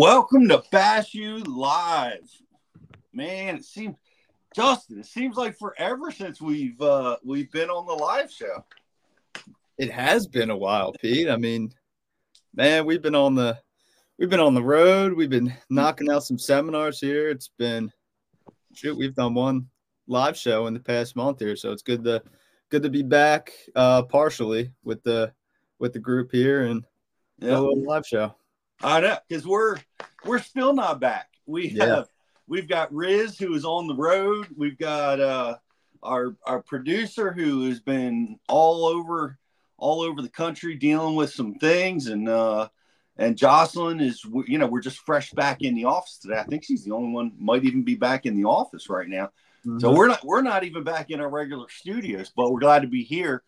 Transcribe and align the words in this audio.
Welcome 0.00 0.46
to 0.48 0.62
Bass 0.70 1.14
U 1.14 1.38
Live. 1.38 2.28
Man, 3.14 3.56
it 3.56 3.64
seems 3.64 3.96
Justin, 4.54 4.98
it 5.00 5.06
seems 5.06 5.38
like 5.38 5.58
forever 5.58 6.10
since 6.10 6.38
we've 6.38 6.78
uh 6.82 7.16
we've 7.24 7.50
been 7.50 7.70
on 7.70 7.86
the 7.86 7.94
live 7.94 8.30
show. 8.30 8.62
It 9.78 9.90
has 9.90 10.26
been 10.26 10.50
a 10.50 10.56
while, 10.56 10.92
Pete. 10.92 11.30
I 11.30 11.36
mean, 11.36 11.72
man, 12.54 12.84
we've 12.84 13.00
been 13.00 13.14
on 13.14 13.36
the 13.36 13.58
we've 14.18 14.28
been 14.28 14.38
on 14.38 14.52
the 14.52 14.62
road. 14.62 15.14
We've 15.14 15.30
been 15.30 15.54
knocking 15.70 16.10
out 16.10 16.24
some 16.24 16.38
seminars 16.38 17.00
here. 17.00 17.30
It's 17.30 17.48
been 17.56 17.90
shoot, 18.74 18.98
we've 18.98 19.14
done 19.14 19.32
one 19.32 19.66
live 20.08 20.36
show 20.36 20.66
in 20.66 20.74
the 20.74 20.80
past 20.80 21.16
month 21.16 21.38
here, 21.38 21.56
so 21.56 21.72
it's 21.72 21.80
good 21.80 22.04
to 22.04 22.22
good 22.68 22.82
to 22.82 22.90
be 22.90 23.02
back 23.02 23.50
uh 23.74 24.02
partially 24.02 24.72
with 24.84 25.02
the 25.04 25.32
with 25.78 25.94
the 25.94 26.00
group 26.00 26.32
here 26.32 26.66
and 26.66 26.84
Yeah. 27.38 27.52
a 27.52 27.60
little 27.60 27.82
live 27.82 28.06
show. 28.06 28.34
I 28.82 29.00
know 29.00 29.16
because 29.28 29.46
we're 29.46 29.78
we're 30.24 30.38
still 30.40 30.72
not 30.72 31.00
back. 31.00 31.28
We 31.46 31.68
Yeah. 31.68 31.86
have 31.86 32.08
we've 32.46 32.68
got 32.68 32.92
Riz 32.94 33.38
who 33.38 33.54
is 33.54 33.64
on 33.64 33.86
the 33.86 33.94
road. 33.94 34.48
We've 34.56 34.78
got 34.78 35.20
uh 35.20 35.56
our 36.02 36.36
our 36.44 36.62
producer 36.62 37.32
who 37.32 37.68
has 37.68 37.80
been 37.80 38.38
all 38.48 38.86
over 38.86 39.38
all 39.78 40.02
over 40.02 40.22
the 40.22 40.28
country 40.28 40.74
dealing 40.74 41.16
with 41.16 41.32
some 41.32 41.54
things 41.54 42.06
and 42.06 42.28
uh 42.28 42.68
and 43.18 43.36
Jocelyn 43.36 44.00
is 44.00 44.22
you 44.46 44.58
know 44.58 44.66
we're 44.66 44.80
just 44.80 44.98
fresh 44.98 45.32
back 45.32 45.62
in 45.62 45.74
the 45.74 45.86
office 45.86 46.18
today. 46.18 46.38
I 46.38 46.44
think 46.44 46.64
she's 46.64 46.84
the 46.84 46.92
only 46.92 47.12
one 47.12 47.32
might 47.38 47.64
even 47.64 47.82
be 47.82 47.94
back 47.94 48.26
in 48.26 48.36
the 48.36 48.44
office 48.44 48.88
right 48.90 49.08
now. 49.08 49.30
So 49.80 49.92
we're 49.92 50.06
not 50.08 50.24
we're 50.24 50.42
not 50.42 50.64
even 50.64 50.84
back 50.84 51.10
in 51.10 51.20
our 51.20 51.28
regular 51.28 51.66
studios, 51.68 52.30
but 52.36 52.52
we're 52.52 52.60
glad 52.60 52.82
to 52.82 52.88
be 52.88 53.02
here. 53.02 53.42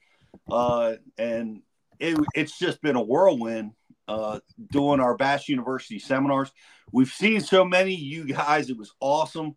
Uh, 0.51 0.95
and 1.17 1.63
it, 2.01 2.19
it's 2.35 2.59
just 2.59 2.83
been 2.83 2.97
a 2.97 3.03
whirlwind 3.03 3.73
uh, 4.09 4.41
doing 4.73 5.01
our 5.01 5.17
Bass 5.17 5.49
University 5.49 5.99
seminars. 5.99 6.51
We've 6.91 7.13
seen 7.13 7.41
so 7.41 7.65
many 7.65 7.95
you 7.95 8.25
guys; 8.25 8.71
it 8.71 8.79
was 8.79 8.95
awesome. 9.01 9.57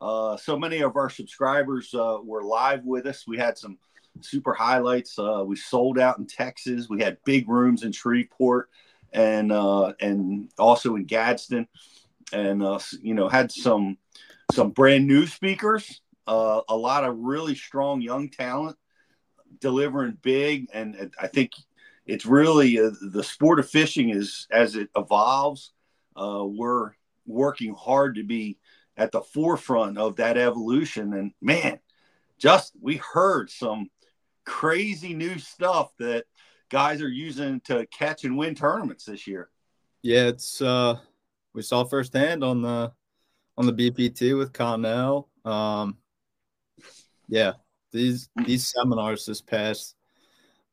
Uh, 0.00 0.36
so 0.36 0.58
many 0.58 0.80
of 0.80 0.96
our 0.96 1.08
subscribers 1.08 1.92
uh, 1.94 2.18
were 2.22 2.42
live 2.42 2.84
with 2.84 3.06
us. 3.06 3.26
We 3.26 3.38
had 3.38 3.56
some 3.56 3.78
super 4.20 4.52
highlights. 4.52 5.18
Uh, 5.18 5.42
we 5.46 5.56
sold 5.56 5.98
out 5.98 6.18
in 6.18 6.26
Texas. 6.26 6.88
We 6.88 7.02
had 7.02 7.18
big 7.24 7.48
rooms 7.48 7.82
in 7.82 7.92
Shreveport 7.92 8.68
and 9.12 9.50
uh, 9.50 9.94
and 10.00 10.50
also 10.58 10.96
in 10.96 11.04
Gadsden, 11.04 11.66
and 12.32 12.62
uh, 12.62 12.78
you 13.00 13.14
know 13.14 13.28
had 13.28 13.50
some 13.50 13.96
some 14.52 14.70
brand 14.70 15.06
new 15.06 15.26
speakers, 15.26 16.00
uh, 16.26 16.60
a 16.68 16.76
lot 16.76 17.04
of 17.04 17.18
really 17.18 17.54
strong 17.54 18.00
young 18.00 18.28
talent 18.28 18.76
delivering 19.60 20.18
big. 20.22 20.68
And, 20.72 20.94
and 20.94 21.14
I 21.20 21.26
think 21.26 21.52
it's 22.06 22.26
really 22.26 22.78
uh, 22.78 22.90
the 23.00 23.24
sport 23.24 23.58
of 23.58 23.68
fishing 23.68 24.10
is 24.10 24.46
as 24.50 24.76
it 24.76 24.88
evolves, 24.96 25.72
uh, 26.16 26.44
we're 26.44 26.92
working 27.26 27.74
hard 27.74 28.14
to 28.14 28.22
be 28.22 28.58
at 28.96 29.12
the 29.12 29.20
forefront 29.20 29.98
of 29.98 30.16
that 30.16 30.38
evolution. 30.38 31.12
And 31.12 31.32
man, 31.40 31.80
just 32.38 32.72
we 32.80 32.96
heard 32.96 33.50
some 33.50 33.90
crazy 34.44 35.14
new 35.14 35.38
stuff 35.38 35.90
that 35.98 36.24
guys 36.70 37.02
are 37.02 37.08
using 37.08 37.60
to 37.62 37.86
catch 37.86 38.24
and 38.24 38.36
win 38.36 38.54
tournaments 38.54 39.04
this 39.04 39.26
year. 39.26 39.50
Yeah, 40.02 40.28
it's 40.28 40.62
uh 40.62 40.98
we 41.54 41.62
saw 41.62 41.84
firsthand 41.84 42.44
on 42.44 42.62
the 42.62 42.92
on 43.58 43.66
the 43.66 43.72
BPT 43.72 44.38
with 44.38 44.52
Connell. 44.52 45.28
Um 45.44 45.98
yeah, 47.28 47.54
these 47.92 48.28
these 48.44 48.68
seminars 48.68 49.26
this 49.26 49.40
past 49.40 49.95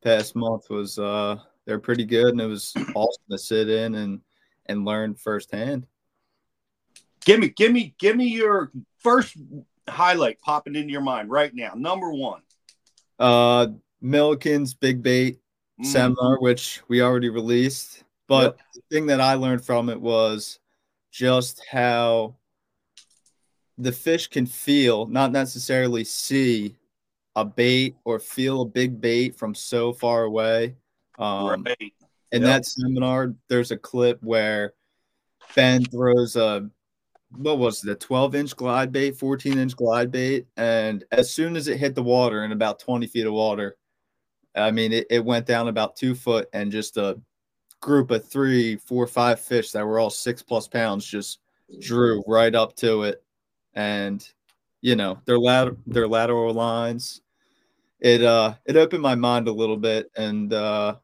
past 0.03 0.36
month 0.36 0.69
was 0.69 1.00
uh 1.00 1.38
they're 1.66 1.80
pretty 1.80 2.06
good 2.06 2.30
and 2.30 2.41
it 2.41 2.46
was 2.46 2.74
awesome 2.96 3.24
to 3.30 3.38
sit 3.38 3.69
in 3.69 3.96
and 3.96 4.22
and 4.68 4.86
learn 4.86 5.16
firsthand. 5.16 5.86
Give 7.25 7.40
me, 7.40 7.50
give 7.50 7.72
me, 7.72 7.96
give 8.00 8.18
me 8.18 8.28
your 8.28 8.72
first 9.00 9.38
highlight 9.88 10.40
popping 10.42 10.75
into 10.75 10.92
your 10.92 11.02
mind 11.02 11.30
right 11.30 11.53
now. 11.53 11.74
Number 11.75 12.12
one. 12.12 12.42
Uh 13.19 13.68
Milliken's 14.02 14.74
Big 14.74 15.02
Bait 15.02 15.40
Mm, 15.81 15.86
seminar, 15.86 16.40
which 16.40 16.81
we 16.88 17.02
already 17.02 17.30
released. 17.30 18.03
But 18.28 18.58
the 18.74 18.81
thing 18.92 19.08
that 19.08 19.19
I 19.19 19.34
learned 19.34 19.66
from 19.66 19.90
it 19.90 20.00
was 20.00 20.59
just 21.12 21.62
how 21.69 22.36
the 23.78 23.92
fish 23.92 24.28
can 24.28 24.46
feel, 24.46 25.08
not 25.08 25.31
necessarily 25.31 26.03
see 26.03 26.75
a 27.35 27.45
bait 27.45 27.95
or 28.05 28.19
feel 28.19 28.61
a 28.61 28.66
big 28.66 29.01
bait 29.01 29.35
from 29.35 29.55
so 29.55 29.94
far 29.94 30.23
away. 30.23 30.75
Um, 31.17 31.63
right. 31.63 31.94
in 32.31 32.41
Yep. 32.41 32.44
that 32.44 32.66
seminar, 32.66 33.33
there's 33.49 33.71
a 33.71 33.77
clip 33.77 34.21
where 34.23 34.73
Ben 35.55 35.83
throws 35.85 36.35
a 36.35 36.69
what 37.35 37.57
was 37.57 37.83
it, 37.83 37.91
a 37.91 37.95
12 37.95 38.35
inch 38.35 38.55
glide 38.55 38.91
bait, 38.91 39.17
14 39.17 39.57
inch 39.57 39.75
glide 39.75 40.11
bait, 40.11 40.45
and 40.57 41.03
as 41.11 41.33
soon 41.33 41.55
as 41.55 41.67
it 41.67 41.77
hit 41.77 41.95
the 41.95 42.03
water 42.03 42.44
in 42.44 42.51
about 42.51 42.79
20 42.79 43.07
feet 43.07 43.25
of 43.25 43.33
water, 43.33 43.77
I 44.55 44.71
mean, 44.71 44.94
it, 44.94 45.07
it 45.09 45.25
went 45.25 45.45
down 45.45 45.67
about 45.67 45.95
two 45.95 46.13
foot, 46.15 46.47
and 46.53 46.71
just 46.71 46.97
a 46.97 47.19
group 47.81 48.11
of 48.11 48.27
three, 48.27 48.77
four, 48.77 49.07
five 49.07 49.39
fish 49.39 49.71
that 49.71 49.85
were 49.85 50.00
all 50.00 50.09
six 50.09 50.41
plus 50.41 50.67
pounds 50.67 51.05
just 51.05 51.39
drew 51.81 52.23
right 52.27 52.53
up 52.53 52.75
to 52.77 53.03
it, 53.03 53.23
and 53.73 54.27
you 54.81 54.95
know 54.95 55.19
their 55.25 55.39
lat 55.39 55.69
their 55.88 56.07
lateral 56.07 56.53
lines. 56.53 57.21
It 58.03 58.22
uh 58.22 58.56
it 58.66 58.75
opened 58.75 59.02
my 59.02 59.16
mind 59.16 59.47
a 59.47 59.53
little 59.53 59.78
bit, 59.78 60.12
and 60.18 60.53
uh, 60.53 60.97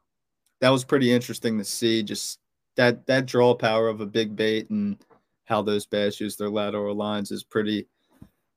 that 0.60 0.70
was 0.70 0.84
pretty 0.84 1.12
interesting 1.12 1.58
to 1.58 1.64
see. 1.64 2.04
Just 2.04 2.40
that 2.76 3.08
that 3.08 3.26
draw 3.26 3.56
power 3.56 3.88
of 3.88 4.02
a 4.02 4.06
big 4.06 4.36
bait 4.36 4.70
and 4.70 4.98
how 5.46 5.62
those 5.62 5.86
bass 5.86 6.20
use 6.20 6.36
their 6.36 6.50
lateral 6.50 6.94
lines 6.94 7.32
is 7.32 7.44
pretty 7.44 7.88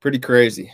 pretty 0.01 0.19
crazy. 0.19 0.73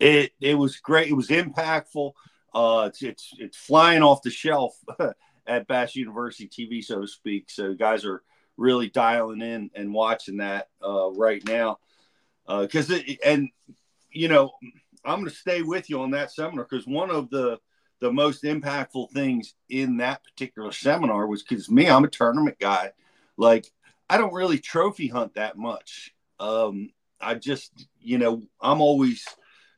It 0.00 0.32
it 0.40 0.56
was 0.56 0.78
great. 0.78 1.08
It 1.08 1.14
was 1.14 1.28
impactful. 1.28 2.12
Uh, 2.52 2.86
it's 2.88 3.00
it's 3.00 3.30
it's 3.38 3.56
flying 3.56 4.02
off 4.02 4.22
the 4.22 4.30
shelf 4.30 4.76
at 5.46 5.68
Bass 5.68 5.94
University 5.94 6.48
TV, 6.48 6.82
so 6.82 7.00
to 7.00 7.06
speak. 7.06 7.48
So 7.48 7.74
guys 7.74 8.04
are 8.04 8.24
really 8.56 8.88
dialing 8.88 9.40
in 9.40 9.70
and 9.76 9.94
watching 9.94 10.38
that 10.38 10.66
uh, 10.84 11.12
right 11.12 11.44
now. 11.46 11.78
Because 12.48 12.90
it 12.90 13.20
and 13.24 13.50
you 14.10 14.26
know 14.26 14.50
I'm 15.06 15.20
going 15.20 15.30
to 15.30 15.36
stay 15.36 15.62
with 15.62 15.88
you 15.88 16.00
on 16.02 16.10
that 16.12 16.32
seminar 16.32 16.66
because 16.68 16.86
one 16.86 17.10
of 17.10 17.30
the 17.30 17.58
the 18.00 18.12
most 18.12 18.42
impactful 18.42 19.10
things 19.12 19.54
in 19.70 19.96
that 19.98 20.22
particular 20.22 20.70
seminar 20.70 21.26
was 21.26 21.42
because 21.42 21.70
me, 21.70 21.88
I'm 21.88 22.04
a 22.04 22.08
tournament 22.08 22.58
guy. 22.60 22.92
Like 23.36 23.72
I 24.08 24.18
don't 24.18 24.34
really 24.34 24.58
trophy 24.58 25.08
hunt 25.08 25.34
that 25.34 25.56
much. 25.56 26.14
Um, 26.38 26.90
I 27.20 27.34
just, 27.34 27.86
you 28.00 28.18
know, 28.18 28.42
I'm 28.60 28.80
always 28.80 29.26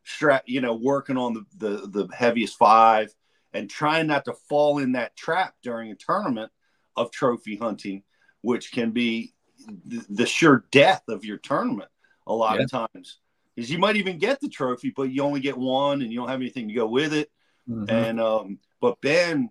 strap, 0.04 0.44
you 0.46 0.60
know, 0.60 0.74
working 0.74 1.16
on 1.16 1.34
the, 1.34 1.44
the 1.56 1.86
the 1.86 2.14
heaviest 2.14 2.56
five 2.56 3.14
and 3.52 3.70
trying 3.70 4.06
not 4.06 4.24
to 4.26 4.34
fall 4.48 4.78
in 4.78 4.92
that 4.92 5.16
trap 5.16 5.54
during 5.62 5.90
a 5.90 5.94
tournament 5.94 6.50
of 6.96 7.10
trophy 7.10 7.56
hunting, 7.56 8.02
which 8.42 8.72
can 8.72 8.90
be 8.90 9.34
the, 9.86 10.04
the 10.08 10.26
sure 10.26 10.64
death 10.70 11.02
of 11.08 11.24
your 11.24 11.38
tournament 11.38 11.90
a 12.26 12.34
lot 12.34 12.60
of 12.60 12.70
times. 12.70 13.18
Because 13.58 13.72
you 13.72 13.78
might 13.78 13.96
even 13.96 14.18
get 14.18 14.40
the 14.40 14.48
trophy, 14.48 14.90
but 14.90 15.10
you 15.10 15.20
only 15.24 15.40
get 15.40 15.58
one 15.58 16.00
and 16.00 16.12
you 16.12 16.20
don't 16.20 16.28
have 16.28 16.40
anything 16.40 16.68
to 16.68 16.74
go 16.74 16.86
with 16.86 17.12
it. 17.12 17.28
Mhm. 17.68 17.90
And 17.90 18.20
um, 18.20 18.60
but 18.80 19.00
Ben, 19.00 19.50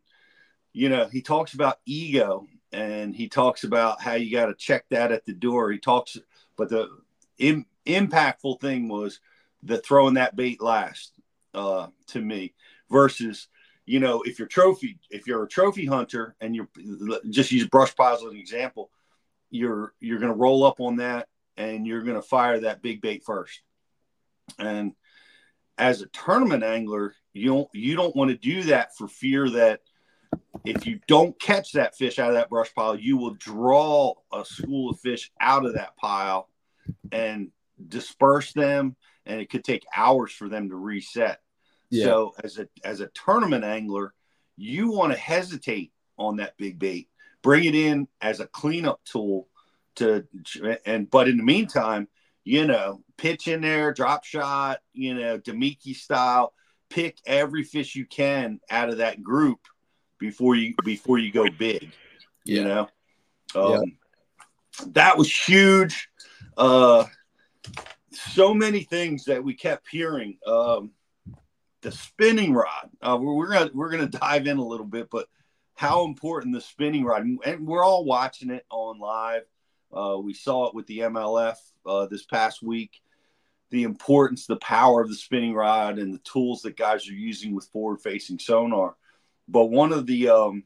you 0.72 0.88
know, 0.88 1.08
he 1.08 1.22
talks 1.22 1.54
about 1.54 1.80
ego 1.86 2.48
and 2.72 3.14
he 3.14 3.28
talks 3.28 3.66
about 3.66 4.02
how 4.02 4.14
you 4.14 4.32
got 4.32 4.46
to 4.46 4.54
check 4.54 4.86
that 4.92 5.12
at 5.12 5.26
the 5.26 5.34
door. 5.34 5.74
He 5.74 5.78
talks, 5.78 6.18
but 6.56 6.70
the 6.70 6.88
Im- 7.38 7.66
impactful 7.86 8.62
thing 8.62 8.88
was 8.88 9.20
the 9.62 9.78
throwing 9.80 10.14
that 10.14 10.38
bait 10.38 10.62
last 10.62 11.12
uh, 11.54 11.88
to 12.08 12.22
me 12.22 12.54
versus 12.90 13.50
you 13.86 14.00
know 14.00 14.22
if 14.22 14.40
you're 14.40 14.48
trophy 14.48 15.00
if 15.10 15.28
you're 15.28 15.44
a 15.44 15.50
trophy 15.50 15.86
hunter 15.86 16.34
and 16.40 16.56
you're 16.56 16.70
just 17.30 17.52
use 17.52 17.68
brush 17.68 17.94
piles 17.94 18.24
as 18.24 18.32
an 18.32 18.38
example 18.38 18.90
you're 19.50 19.94
you're 20.00 20.20
going 20.20 20.32
to 20.32 20.38
roll 20.38 20.64
up 20.64 20.80
on 20.80 20.96
that 20.98 21.28
and 21.58 21.86
you're 21.86 22.04
going 22.04 22.16
to 22.16 22.22
fire 22.22 22.62
that 22.62 22.82
big 22.82 23.02
bait 23.02 23.24
first 23.26 23.62
and 24.60 24.94
as 25.78 26.02
a 26.02 26.08
tournament 26.08 26.64
angler 26.64 27.14
you 27.34 27.48
don't 27.48 27.68
you 27.74 27.96
don't 27.96 28.16
want 28.16 28.30
to 28.32 28.38
do 28.38 28.64
that 28.64 28.96
for 28.96 29.08
fear 29.08 29.50
that 29.50 29.82
if 30.66 30.86
you 30.86 31.00
don't 31.08 31.40
catch 31.40 31.74
that 31.74 31.96
fish 31.96 32.20
out 32.20 32.30
of 32.30 32.36
that 32.36 32.50
brush 32.50 32.74
pile 32.74 32.96
you 32.96 33.18
will 33.18 33.36
draw 33.36 34.14
a 34.34 34.44
school 34.44 34.90
of 34.90 35.00
fish 35.00 35.32
out 35.40 35.66
of 35.66 35.76
that 35.76 35.96
pile 35.98 36.50
and 37.12 37.52
disperse 37.88 38.54
them 38.54 38.96
and 39.26 39.40
it 39.40 39.50
could 39.50 39.64
take 39.64 39.86
hours 39.96 40.32
for 40.32 40.50
them 40.50 40.70
to 40.70 40.76
reset 40.76 41.40
Yeah. 41.90 42.06
so 42.06 42.34
as 42.44 42.58
a 42.58 42.68
as 42.84 43.02
a 43.02 43.08
tournament 43.08 43.64
angler 43.64 44.14
you 44.56 44.90
want 44.92 45.14
to 45.14 45.20
hesitate 45.20 45.92
on 46.18 46.38
that 46.38 46.58
big 46.58 46.80
bait 46.80 47.08
bring 47.44 47.66
it 47.66 47.76
in 47.76 48.08
as 48.22 48.40
a 48.40 48.48
cleanup 48.48 49.00
tool 49.06 49.48
to 49.96 50.26
and 50.86 51.10
but 51.10 51.28
in 51.28 51.38
the 51.38 51.44
meantime 51.44 52.08
you 52.48 52.66
know 52.66 53.02
pitch 53.18 53.48
in 53.50 53.60
there 53.62 53.94
drop 53.94 54.24
shot 54.24 54.80
you 54.94 55.14
know 55.14 55.38
Damiki 55.38 55.94
style 55.94 56.54
pick 56.90 57.18
every 57.26 57.64
fish 57.64 57.94
you 57.96 58.06
can 58.06 58.62
out 58.70 58.90
of 58.90 58.98
that 59.00 59.22
group 59.22 59.60
before 60.18 60.56
you 60.56 60.74
before 60.84 61.18
you 61.18 61.32
go 61.32 61.50
big 61.50 61.92
you 62.46 62.64
Yeah. 62.64 62.64
know 62.64 62.90
um, 63.56 63.98
that 64.88 65.18
was 65.18 65.32
huge. 65.32 66.10
Uh, 66.56 67.06
so 68.12 68.54
many 68.54 68.84
things 68.84 69.26
that 69.26 69.44
we 69.44 69.54
kept 69.54 69.88
hearing. 69.90 70.38
Um, 70.46 70.92
the 71.82 71.92
spinning 71.92 72.54
rod. 72.54 72.90
Uh, 73.02 73.18
we're, 73.20 73.34
we're 73.34 73.52
gonna 73.52 73.72
we're 73.74 73.90
gonna 73.90 74.08
dive 74.08 74.48
in 74.48 74.58
a 74.58 74.66
little 74.66 74.86
bit, 74.86 75.10
but 75.10 75.28
how 75.76 76.06
important 76.06 76.54
the 76.54 76.62
spinning 76.62 77.06
rod 77.06 77.26
and 77.46 77.68
we're 77.68 77.84
all 77.84 78.06
watching 78.06 78.50
it 78.52 78.66
on 78.70 79.00
live. 79.00 79.44
Uh, 79.92 80.18
we 80.22 80.34
saw 80.34 80.68
it 80.68 80.76
with 80.76 80.88
the 80.88 81.00
MLF 81.00 81.56
uh, 81.86 82.06
this 82.08 82.26
past 82.26 82.62
week. 82.62 83.02
The 83.70 83.84
importance, 83.84 84.46
the 84.46 84.58
power 84.58 85.02
of 85.02 85.10
the 85.10 85.16
spinning 85.16 85.54
rod, 85.54 86.00
and 86.00 86.14
the 86.14 86.20
tools 86.20 86.62
that 86.62 86.78
guys 86.78 87.08
are 87.10 87.14
using 87.14 87.54
with 87.54 87.68
forward-facing 87.74 88.40
sonar. 88.40 88.96
But 89.48 89.66
one 89.66 89.92
of 89.92 90.06
the 90.06 90.30
um, 90.30 90.64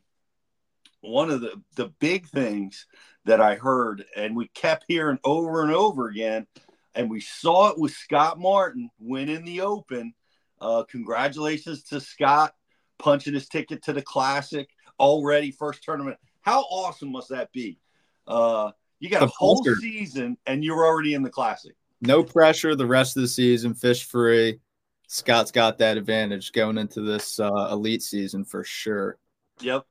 one 1.02 1.32
of 1.32 1.42
the 1.42 1.62
the 1.76 1.88
big 2.00 2.28
things 2.28 2.86
that 3.26 3.42
I 3.42 3.56
heard, 3.56 4.06
and 4.16 4.36
we 4.36 4.48
kept 4.50 4.86
hearing 4.88 5.20
over 5.24 5.64
and 5.64 5.74
over 5.74 6.08
again, 6.08 6.48
and 6.96 7.10
we 7.10 7.22
saw 7.22 7.70
it 7.70 7.80
with 7.80 7.92
Scott 7.92 8.40
Martin 8.40 8.90
when 9.00 9.30
in 9.30 9.46
the 9.46 9.62
Open. 9.62 10.14
Uh, 10.60 10.84
congratulations 10.84 11.84
to 11.84 12.00
Scott 12.00 12.54
punching 13.00 13.34
his 13.34 13.48
ticket 13.48 13.84
to 13.84 13.94
the 13.94 14.02
Classic 14.02 14.70
already, 15.00 15.52
first 15.52 15.84
tournament. 15.84 16.18
How 16.42 16.62
awesome 16.62 17.12
must 17.12 17.30
that 17.30 17.52
be? 17.52 17.80
Uh, 18.28 18.72
you 19.02 19.10
got 19.10 19.24
a 19.24 19.28
whole 19.28 19.64
season 19.82 20.38
and 20.46 20.64
you're 20.64 20.86
already 20.86 21.16
in 21.16 21.24
the 21.24 21.30
Classic. 21.30 21.76
No 22.02 22.24
pressure 22.24 22.76
the 22.76 22.86
rest 22.86 23.18
of 23.18 23.22
the 23.22 23.28
season, 23.28 23.74
fish 23.74 24.06
free. 24.06 24.60
Scott's 25.08 25.52
got 25.52 25.80
that 25.80 25.98
advantage 25.98 26.52
going 26.52 26.78
into 26.78 27.02
this 27.02 27.40
uh, 27.40 27.70
elite 27.72 28.04
season 28.04 28.46
for 28.46 28.64
sure. 28.64 29.18
Yep. 29.60 29.86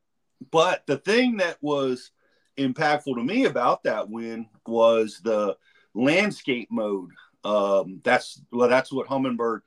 But 0.51 0.87
the 0.87 0.97
thing 0.97 1.39
that 1.39 1.59
was 1.61 2.13
impactful 2.57 3.17
to 3.17 3.23
me 3.23 3.45
about 3.45 3.83
that 3.83 4.09
win 4.09 4.47
was 4.67 5.21
the 5.23 5.57
landscape 5.93 6.69
mode. 6.71 7.11
Um, 7.45 8.01
that's 8.05 8.41
well, 8.53 8.69
that's 8.69 8.93
what 8.93 9.09
Humminbird 9.09 9.61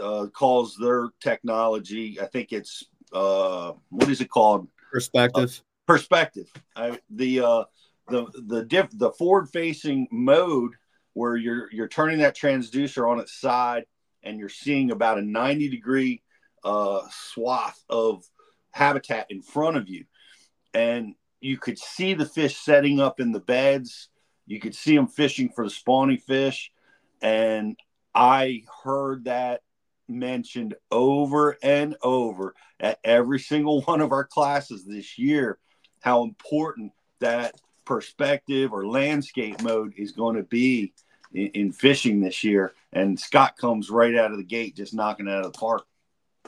uh, 0.00 0.26
calls 0.26 0.76
their 0.76 1.08
technology. 1.20 2.20
I 2.20 2.26
think 2.26 2.52
it's 2.52 2.84
uh, 3.12 3.72
what 3.88 4.10
is 4.10 4.20
it 4.20 4.30
called? 4.30 4.68
Perspective. 4.92 5.62
Uh, 5.62 5.64
perspective. 5.86 6.52
I, 6.74 6.98
the 7.10 7.40
uh, 7.40 7.64
the 8.08 8.26
the 8.46 8.64
diff 8.64 8.88
the 8.92 9.12
forward 9.12 9.48
facing 9.48 10.08
mode 10.10 10.72
where 11.14 11.36
you're 11.36 11.68
you're 11.72 11.88
turning 11.88 12.18
that 12.18 12.36
transducer 12.36 13.10
on 13.10 13.20
its 13.20 13.40
side 13.40 13.84
and 14.22 14.38
you're 14.38 14.48
seeing 14.48 14.90
about 14.90 15.18
a 15.18 15.22
90 15.22 15.68
degree 15.68 16.22
uh, 16.64 17.00
swath 17.10 17.82
of 17.88 18.24
habitat 18.72 19.26
in 19.30 19.40
front 19.40 19.76
of 19.76 19.88
you. 19.88 20.04
And 20.74 21.14
you 21.40 21.58
could 21.58 21.78
see 21.78 22.14
the 22.14 22.26
fish 22.26 22.56
setting 22.56 23.00
up 23.00 23.20
in 23.20 23.32
the 23.32 23.40
beds. 23.40 24.08
You 24.46 24.60
could 24.60 24.74
see 24.74 24.96
them 24.96 25.06
fishing 25.06 25.48
for 25.48 25.64
the 25.64 25.70
spawning 25.70 26.18
fish. 26.18 26.70
And 27.22 27.76
i 28.14 28.62
heard 28.82 29.24
that 29.24 29.60
mentioned 30.08 30.74
over 30.90 31.56
and 31.62 31.96
over 32.02 32.54
at 32.80 32.98
every 33.04 33.38
single 33.38 33.82
one 33.82 34.00
of 34.00 34.12
our 34.12 34.24
classes 34.24 34.84
this 34.84 35.18
year 35.18 35.58
how 36.00 36.22
important 36.22 36.92
that 37.20 37.54
perspective 37.86 38.72
or 38.72 38.86
landscape 38.86 39.62
mode 39.62 39.94
is 39.96 40.12
going 40.12 40.36
to 40.36 40.42
be 40.42 40.92
in, 41.32 41.46
in, 41.48 41.72
fishing 41.72 42.20
this 42.20 42.44
year. 42.44 42.74
And 42.92 43.18
Scott 43.18 43.56
comes 43.56 43.88
right 43.88 44.14
out 44.14 44.32
of 44.32 44.36
the 44.36 44.44
gate, 44.44 44.76
just 44.76 44.94
knocking 44.94 45.28
it 45.28 45.32
out 45.32 45.46
of 45.46 45.52
the 45.52 45.58
park. 45.58 45.86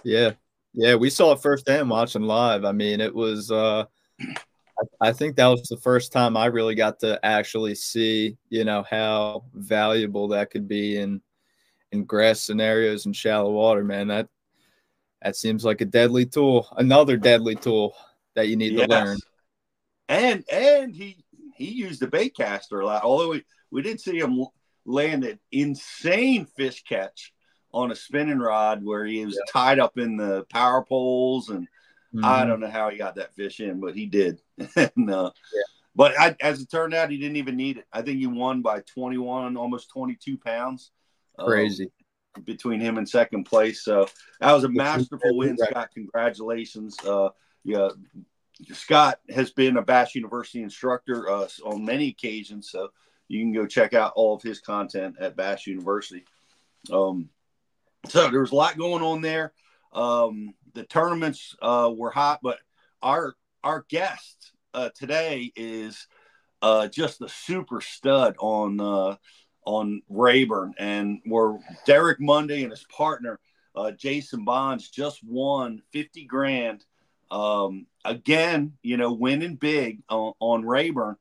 Yeah. 0.04 0.32
Yeah. 0.74 0.96
We 0.96 1.08
saw 1.08 1.32
it 1.32 1.40
firsthand 1.40 1.88
watching 1.88 2.22
live. 2.22 2.64
I 2.64 2.72
mean, 2.72 3.00
it 3.00 3.14
was, 3.14 3.50
uh, 3.50 3.84
I, 4.20 5.08
I 5.08 5.12
think 5.12 5.36
that 5.36 5.46
was 5.46 5.62
the 5.62 5.78
first 5.78 6.12
time 6.12 6.36
I 6.36 6.46
really 6.46 6.74
got 6.74 6.98
to 7.00 7.24
actually 7.24 7.74
see, 7.74 8.36
you 8.50 8.64
know, 8.64 8.84
how 8.88 9.44
valuable 9.54 10.28
that 10.28 10.50
could 10.50 10.68
be 10.68 10.98
in, 10.98 11.22
in 11.92 12.04
grass 12.04 12.42
scenarios 12.42 13.06
and 13.06 13.16
shallow 13.16 13.50
water, 13.50 13.82
man. 13.82 14.08
That, 14.08 14.28
that 15.22 15.36
seems 15.36 15.64
like 15.64 15.80
a 15.80 15.86
deadly 15.86 16.26
tool, 16.26 16.68
another 16.76 17.16
deadly 17.16 17.54
tool 17.54 17.94
that 18.34 18.48
you 18.48 18.56
need 18.56 18.74
yes. 18.74 18.88
to 18.88 18.94
learn. 18.94 19.18
And 20.08 20.44
and 20.50 20.94
he 20.94 21.24
he 21.58 21.68
used 21.68 22.00
the 22.00 22.06
bait 22.06 22.36
caster 22.36 22.80
a 22.80 22.86
lot. 22.86 23.02
Although 23.02 23.30
we, 23.30 23.44
we 23.70 23.82
did 23.82 24.00
see 24.00 24.18
him 24.18 24.44
land 24.84 25.24
an 25.24 25.38
insane 25.52 26.46
fish 26.46 26.82
catch 26.84 27.32
on 27.72 27.92
a 27.92 27.94
spinning 27.94 28.38
rod 28.38 28.84
where 28.84 29.04
he 29.04 29.24
was 29.24 29.34
yeah. 29.34 29.52
tied 29.52 29.78
up 29.78 29.98
in 29.98 30.16
the 30.16 30.44
power 30.50 30.82
poles 30.82 31.50
and 31.50 31.64
mm-hmm. 32.14 32.24
I 32.24 32.44
don't 32.44 32.60
know 32.60 32.70
how 32.70 32.88
he 32.88 32.96
got 32.96 33.16
that 33.16 33.34
fish 33.34 33.60
in, 33.60 33.80
but 33.80 33.94
he 33.94 34.06
did. 34.06 34.40
and, 34.76 35.10
uh, 35.10 35.30
yeah. 35.54 35.62
But 35.94 36.18
I, 36.18 36.36
as 36.40 36.60
it 36.60 36.70
turned 36.70 36.94
out, 36.94 37.10
he 37.10 37.18
didn't 37.18 37.36
even 37.36 37.56
need 37.56 37.78
it. 37.78 37.86
I 37.92 38.02
think 38.02 38.18
he 38.18 38.26
won 38.26 38.62
by 38.62 38.80
21, 38.80 39.56
almost 39.56 39.90
22 39.90 40.38
pounds. 40.38 40.92
Um, 41.38 41.46
Crazy. 41.46 41.90
Um, 42.36 42.42
between 42.44 42.80
him 42.80 42.98
and 42.98 43.08
second 43.08 43.44
place. 43.44 43.82
So 43.82 44.06
that 44.40 44.52
was 44.52 44.62
a 44.62 44.68
masterful 44.68 45.36
win, 45.36 45.56
Scott. 45.58 45.90
Congratulations. 45.92 46.96
Uh, 47.04 47.30
yeah, 47.64 47.88
Scott 48.72 49.20
has 49.30 49.50
been 49.50 49.76
a 49.76 49.82
Bass 49.82 50.14
University 50.14 50.62
instructor 50.62 51.28
uh, 51.30 51.48
on 51.64 51.84
many 51.84 52.08
occasions, 52.08 52.70
so 52.70 52.88
you 53.28 53.40
can 53.40 53.52
go 53.52 53.66
check 53.66 53.94
out 53.94 54.12
all 54.16 54.34
of 54.34 54.42
his 54.42 54.60
content 54.60 55.16
at 55.20 55.36
Bass 55.36 55.66
University. 55.66 56.24
Um, 56.92 57.28
so 58.08 58.30
there 58.30 58.40
was 58.40 58.52
a 58.52 58.56
lot 58.56 58.78
going 58.78 59.02
on 59.02 59.20
there. 59.20 59.52
Um, 59.92 60.54
the 60.74 60.84
tournaments 60.84 61.54
uh, 61.62 61.92
were 61.94 62.10
hot, 62.10 62.40
but 62.42 62.58
our 63.02 63.34
our 63.64 63.84
guest 63.88 64.52
uh, 64.74 64.90
today 64.94 65.52
is 65.56 66.06
uh, 66.62 66.88
just 66.88 67.20
a 67.20 67.28
super 67.28 67.80
stud 67.80 68.36
on 68.38 68.80
uh, 68.80 69.16
on 69.64 70.02
Rayburn, 70.08 70.74
and 70.78 71.20
we're 71.26 71.58
Derek 71.86 72.20
Mundy 72.20 72.62
and 72.62 72.72
his 72.72 72.84
partner 72.84 73.38
uh, 73.74 73.92
Jason 73.92 74.44
Bonds 74.44 74.88
just 74.90 75.22
won 75.24 75.82
fifty 75.92 76.24
grand 76.24 76.84
um, 77.30 77.86
again, 78.04 78.74
you 78.82 78.96
know, 78.96 79.12
winning 79.12 79.56
big 79.56 80.02
on, 80.08 80.32
on, 80.40 80.64
Rayburn, 80.64 81.16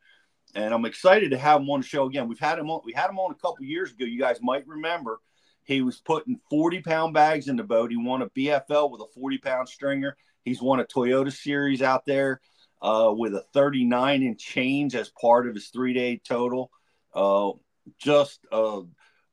and 0.56 0.74
I'm 0.74 0.86
excited 0.86 1.32
to 1.32 1.38
have 1.38 1.62
him 1.62 1.70
on 1.70 1.82
the 1.82 1.88
show 1.88 2.06
again. 2.06 2.28
We've 2.28 2.40
had 2.40 2.60
him 2.60 2.70
on. 2.70 2.82
We 2.86 2.94
had 2.94 3.10
him 3.10 3.20
on 3.20 3.32
a 3.32 3.36
couple 3.36 3.66
years 3.66 3.92
ago. 3.92 4.06
You 4.06 4.20
guys 4.20 4.40
might 4.42 4.68
remember. 4.68 5.20
He 5.64 5.82
was 5.82 5.98
putting 5.98 6.40
40 6.50 6.82
pound 6.82 7.14
bags 7.14 7.50
in 7.50 7.58
the 7.58 7.64
boat. 7.64 7.92
He 7.92 7.98
won 7.98 8.22
a 8.22 8.30
BFL 8.30 8.90
with 8.90 9.02
a 9.02 9.08
40 9.14 9.38
pound 9.40 9.68
stringer. 9.68 10.16
He's 10.46 10.62
won 10.62 10.80
a 10.80 10.86
Toyota 10.86 11.32
Series 11.32 11.82
out 11.82 12.06
there 12.06 12.40
uh, 12.82 13.12
with 13.16 13.36
a 13.36 13.44
39 13.54 14.24
and 14.24 14.40
change 14.40 14.96
as 14.96 15.10
part 15.10 15.48
of 15.48 15.56
his 15.56 15.68
three 15.68 15.94
day 15.94 16.22
total. 16.26 16.72
Uh, 17.14 17.52
just 18.00 18.40
a, 18.52 18.82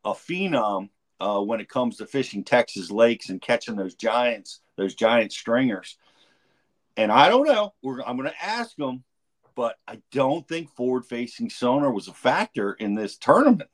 a 0.05 0.11
phenom 0.11 0.89
uh, 1.21 1.41
when 1.41 1.61
it 1.61 1.69
comes 1.69 1.99
to 1.99 2.07
fishing 2.07 2.43
Texas 2.43 2.91
lakes 2.91 3.29
and 3.29 3.41
catching 3.41 3.77
those 3.77 3.95
giants, 3.95 4.61
those 4.77 4.95
giant 4.95 5.33
stringers. 5.33 5.97
And 6.97 7.11
I 7.11 7.29
don't 7.29 7.47
know. 7.47 7.75
I'm 8.07 8.17
going 8.17 8.29
to 8.29 8.45
ask 8.45 8.77
them, 8.77 9.05
but 9.55 9.77
I 9.87 10.01
don't 10.13 10.47
think 10.47 10.75
forward 10.75 11.07
facing 11.07 11.51
sonar 11.51 11.93
was 11.93 12.09
a 12.09 12.15
factor 12.15 12.73
in 12.73 12.95
this 12.95 13.17
tournament. 13.17 13.71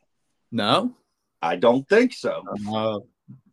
No, 0.51 0.97
I 1.43 1.57
don't 1.57 1.89
think 1.89 2.13
so. 2.13 2.45
Uh, 2.69 3.01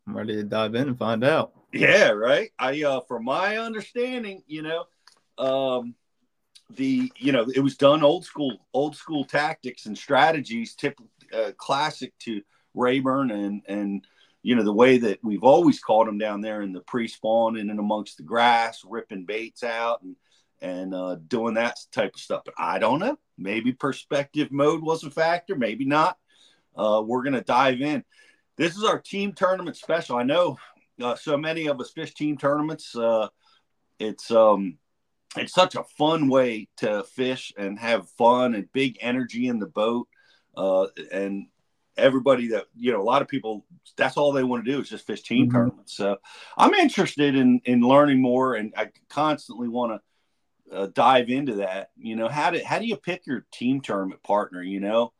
I'm 0.06 0.16
ready 0.16 0.34
to 0.36 0.42
dive 0.42 0.74
in 0.74 0.88
and 0.88 0.98
find 0.98 1.22
out. 1.22 1.52
Yeah, 1.72 2.10
right. 2.10 2.50
I, 2.58 2.82
uh, 2.82 3.00
from 3.02 3.24
my 3.24 3.58
understanding, 3.58 4.42
you 4.46 4.62
know, 4.62 4.84
um, 5.36 5.94
the 6.70 7.10
you 7.16 7.32
know 7.32 7.46
it 7.54 7.60
was 7.60 7.76
done 7.76 8.02
old 8.02 8.24
school, 8.24 8.66
old 8.74 8.96
school 8.96 9.24
tactics 9.24 9.86
and 9.86 9.96
strategies, 9.96 10.74
tip 10.74 10.98
uh, 11.32 11.52
classic 11.56 12.12
to 12.20 12.42
Rayburn 12.74 13.30
and 13.30 13.62
and 13.66 14.06
you 14.42 14.54
know, 14.54 14.62
the 14.62 14.72
way 14.72 14.98
that 14.98 15.18
we've 15.22 15.42
always 15.42 15.80
caught 15.80 16.06
them 16.06 16.18
down 16.18 16.40
there 16.40 16.62
in 16.62 16.72
the 16.72 16.80
pre-spawn 16.80 17.56
and 17.56 17.70
in 17.70 17.78
amongst 17.78 18.16
the 18.16 18.22
grass, 18.22 18.82
ripping 18.84 19.24
baits 19.24 19.62
out 19.62 20.02
and 20.02 20.16
and 20.60 20.92
uh, 20.92 21.16
doing 21.28 21.54
that 21.54 21.78
type 21.92 22.14
of 22.14 22.20
stuff. 22.20 22.42
But 22.44 22.54
I 22.58 22.78
don't 22.78 22.98
know. 22.98 23.16
Maybe 23.36 23.72
perspective 23.72 24.50
mode 24.50 24.82
was 24.82 25.04
a 25.04 25.10
factor. 25.10 25.54
Maybe 25.54 25.84
not. 25.84 26.18
Uh, 26.76 27.02
we're 27.04 27.22
gonna 27.22 27.42
dive 27.42 27.80
in. 27.80 28.04
This 28.56 28.76
is 28.76 28.84
our 28.84 28.98
team 28.98 29.32
tournament 29.32 29.76
special. 29.76 30.16
I 30.16 30.24
know 30.24 30.58
uh, 31.00 31.14
so 31.14 31.36
many 31.36 31.66
of 31.66 31.80
us 31.80 31.90
fish 31.90 32.14
team 32.14 32.36
tournaments. 32.36 32.96
Uh, 32.96 33.28
it's 33.98 34.30
um, 34.30 34.78
it's 35.36 35.52
such 35.52 35.74
a 35.74 35.84
fun 35.84 36.28
way 36.28 36.68
to 36.78 37.04
fish 37.04 37.52
and 37.56 37.78
have 37.78 38.08
fun 38.10 38.54
and 38.54 38.72
big 38.72 38.98
energy 39.00 39.46
in 39.46 39.58
the 39.58 39.66
boat. 39.66 40.08
Uh, 40.56 40.86
and 41.12 41.46
everybody 41.98 42.48
that 42.48 42.66
you 42.76 42.92
know 42.92 43.00
a 43.00 43.04
lot 43.04 43.22
of 43.22 43.28
people 43.28 43.64
that's 43.96 44.16
all 44.16 44.32
they 44.32 44.44
want 44.44 44.64
to 44.64 44.70
do 44.70 44.80
is 44.80 44.88
just 44.88 45.06
fish 45.06 45.22
team 45.22 45.46
mm-hmm. 45.46 45.56
tournaments. 45.56 45.94
So 45.94 46.18
i'm 46.56 46.74
interested 46.74 47.34
in 47.34 47.60
in 47.64 47.80
learning 47.80 48.20
more 48.20 48.54
and 48.54 48.72
i 48.76 48.90
constantly 49.08 49.68
want 49.68 49.92
to 49.92 50.76
uh, 50.76 50.88
dive 50.92 51.30
into 51.30 51.56
that. 51.56 51.90
You 51.96 52.16
know 52.16 52.28
how 52.28 52.50
do 52.50 52.60
how 52.64 52.78
do 52.78 52.86
you 52.86 52.96
pick 52.96 53.26
your 53.26 53.46
team 53.52 53.80
tournament 53.80 54.22
partner 54.22 54.62
you 54.62 54.80
know? 54.80 55.12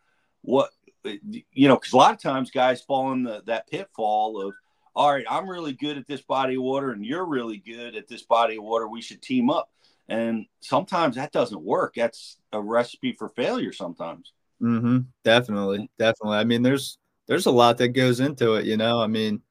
What 0.43 0.71
you 1.05 1.69
know 1.69 1.77
because 1.77 1.93
a 1.93 1.97
lot 1.97 2.15
of 2.15 2.21
times 2.21 2.51
guys 2.51 2.83
fall 2.83 3.13
in 3.13 3.23
the, 3.23 3.43
that 3.47 3.69
pitfall 3.69 4.41
of 4.43 4.55
all 4.95 5.13
right 5.13 5.25
i'm 5.31 5.49
really 5.49 5.73
good 5.73 5.97
at 5.97 6.07
this 6.07 6.21
body 6.21 6.57
of 6.57 6.63
water 6.63 6.91
and 6.91 7.05
you're 7.05 7.25
really 7.25 7.57
good 7.57 7.97
at 7.97 8.09
this 8.09 8.23
body 8.23 8.57
of 8.57 8.65
water 8.65 8.89
we 8.89 9.03
should 9.03 9.23
team 9.23 9.51
up. 9.51 9.71
And 10.11 10.47
sometimes 10.61 11.17
that 11.17 11.33
doesn't 11.33 11.61
work. 11.61 11.95
That's 11.95 12.39
a 12.53 12.61
recipe 12.61 13.13
for 13.13 13.29
failure 13.29 13.73
sometimes 13.73 14.33
Mm-hmm. 14.63 14.99
Definitely, 15.25 15.91
definitely. 15.99 16.39
I 16.39 16.45
mean, 16.45 16.63
there's 16.63 16.99
there's 17.27 17.47
a 17.47 17.51
lot 17.51 17.79
that 17.79 17.89
goes 17.89 18.21
into 18.21 18.55
it. 18.55 18.65
You 18.67 18.77
know, 18.77 19.01
I 19.01 19.07
mean, 19.07 19.43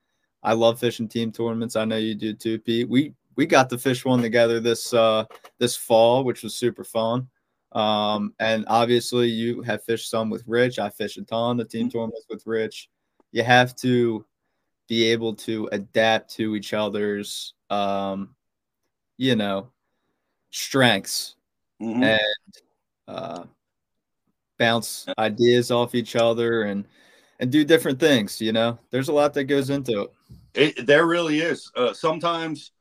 I 0.44 0.54
love 0.54 0.80
fishing 0.80 1.08
team 1.08 1.32
tournaments. 1.32 1.76
I 1.76 1.86
know 1.86 1.98
you 1.98 2.16
do 2.16 2.34
too, 2.34 2.60
Pete. 2.60 2.90
We 2.90 3.14
we 3.36 3.46
got 3.46 3.70
the 3.70 3.78
fish 3.78 4.04
one 4.04 4.22
together 4.22 4.60
this 4.60 4.94
uh 4.94 5.26
this 5.60 5.76
fall, 5.76 6.24
which 6.24 6.44
was 6.44 6.56
super 6.56 6.84
fun. 6.84 7.28
Um, 7.74 8.34
and 8.40 8.66
obviously 8.68 9.28
you 9.28 9.62
have 9.62 9.84
fished 9.84 10.10
some 10.10 10.30
with 10.30 10.44
Rich. 10.48 10.80
I 10.80 10.90
fished 10.90 11.18
a 11.18 11.24
ton 11.24 11.60
of 11.60 11.70
team 11.70 11.88
mm-hmm. 11.88 11.98
tournaments 11.98 12.26
with 12.30 12.48
Rich. 12.48 12.90
You 13.32 13.44
have 13.44 13.76
to 13.78 14.26
be 14.88 15.04
able 15.06 15.36
to 15.36 15.70
adapt 15.72 16.34
to 16.36 16.56
each 16.56 16.74
other's 16.74 17.54
um, 17.70 18.36
you 19.18 19.36
know, 19.36 19.70
strengths 20.52 21.36
mm-hmm. 21.82 22.04
and 22.04 22.22
uh 23.08 23.44
bounce 24.58 25.06
ideas 25.18 25.72
off 25.72 25.96
each 25.96 26.16
other 26.16 26.64
and 26.64 26.86
and 27.40 27.52
do 27.52 27.64
different 27.64 28.00
things 28.00 28.42
you 28.42 28.52
know? 28.52 28.78
There's 28.92 29.10
a 29.10 29.14
lot 29.14 29.34
that 29.36 29.46
goes 29.46 29.70
into 29.70 30.10
it, 30.54 30.78
it 30.78 30.88
there 30.88 31.06
really 31.06 31.40
is. 31.40 31.72
Uh, 31.76 31.94
sometimes 31.94 32.72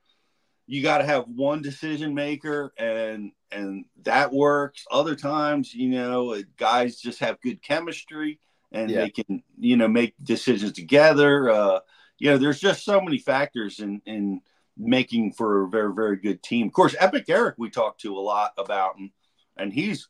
you 0.67 0.83
got 0.83 0.99
to 0.99 1.05
have 1.05 1.25
one 1.29 1.63
decision 1.63 2.15
maker 2.15 2.73
and 2.77 3.33
and 3.53 3.85
that 4.03 4.33
works. 4.33 4.85
Other 4.91 5.15
times 5.15 5.75
you 5.75 5.91
know 5.91 6.35
uh, 6.35 6.43
guys 6.57 7.01
just 7.01 7.21
have 7.21 7.41
good 7.41 7.63
chemistry 7.63 8.41
and 8.73 8.91
yeah. 8.91 9.03
they 9.03 9.11
can 9.11 9.43
you 9.59 9.77
know 9.77 9.89
make 9.89 10.15
decisions 10.23 10.73
together. 10.73 11.51
Uh 11.51 11.81
you 12.19 12.31
know 12.31 12.39
there's 12.39 12.61
just 12.61 12.85
so 12.85 13.01
many 13.01 13.19
factors 13.19 13.81
in 13.81 14.01
in 14.07 14.41
making 14.79 15.33
for 15.33 15.65
a 15.65 15.69
very 15.69 15.95
very 15.95 16.17
good 16.17 16.43
team. 16.43 16.67
Of 16.67 16.73
course 16.73 16.97
epic 16.99 17.27
eric 17.29 17.57
we 17.59 17.71
talked 17.71 18.01
to 18.03 18.17
a 18.17 18.21
lot 18.21 18.53
about 18.59 18.97
and 18.99 19.11
and 19.57 19.73
he's 19.73 20.09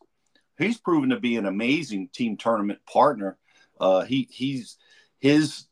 he's 0.58 0.78
proven 0.78 1.10
to 1.10 1.20
be 1.20 1.36
an 1.36 1.46
amazing 1.46 2.08
team 2.12 2.36
tournament 2.36 2.80
partner. 2.86 3.38
Uh 3.80 4.02
he 4.02 4.28
he's 4.30 4.76
his 5.18 5.66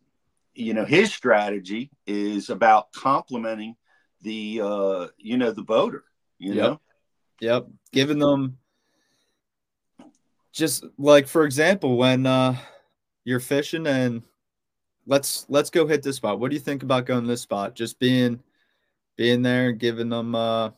you 0.54 0.74
know 0.74 0.84
his 0.84 1.12
strategy 1.12 1.90
is 2.06 2.50
about 2.50 2.92
complementing 2.92 3.76
the 4.22 4.60
uh 4.62 5.06
you 5.18 5.36
know 5.36 5.50
the 5.50 5.62
boater 5.62 6.04
you 6.38 6.54
yep. 6.54 6.62
know? 6.62 6.80
Yep. 7.40 7.66
Giving 7.92 8.18
them 8.18 8.58
just 10.52 10.84
like 10.98 11.26
for 11.26 11.44
example 11.44 11.96
when 11.96 12.26
uh 12.26 12.56
you're 13.24 13.40
fishing 13.40 13.86
and 13.86 14.22
let's 15.06 15.46
let's 15.48 15.70
go 15.70 15.86
hit 15.86 16.02
this 16.02 16.16
spot. 16.16 16.38
What 16.38 16.50
do 16.50 16.56
you 16.56 16.60
think 16.60 16.82
about 16.82 17.06
going 17.06 17.26
this 17.26 17.42
spot? 17.42 17.74
Just 17.74 17.98
being 17.98 18.42
being 19.16 19.42
there 19.42 19.70
and 19.70 19.78
giving 19.78 20.08
them 20.08 20.34
uh 20.34 20.70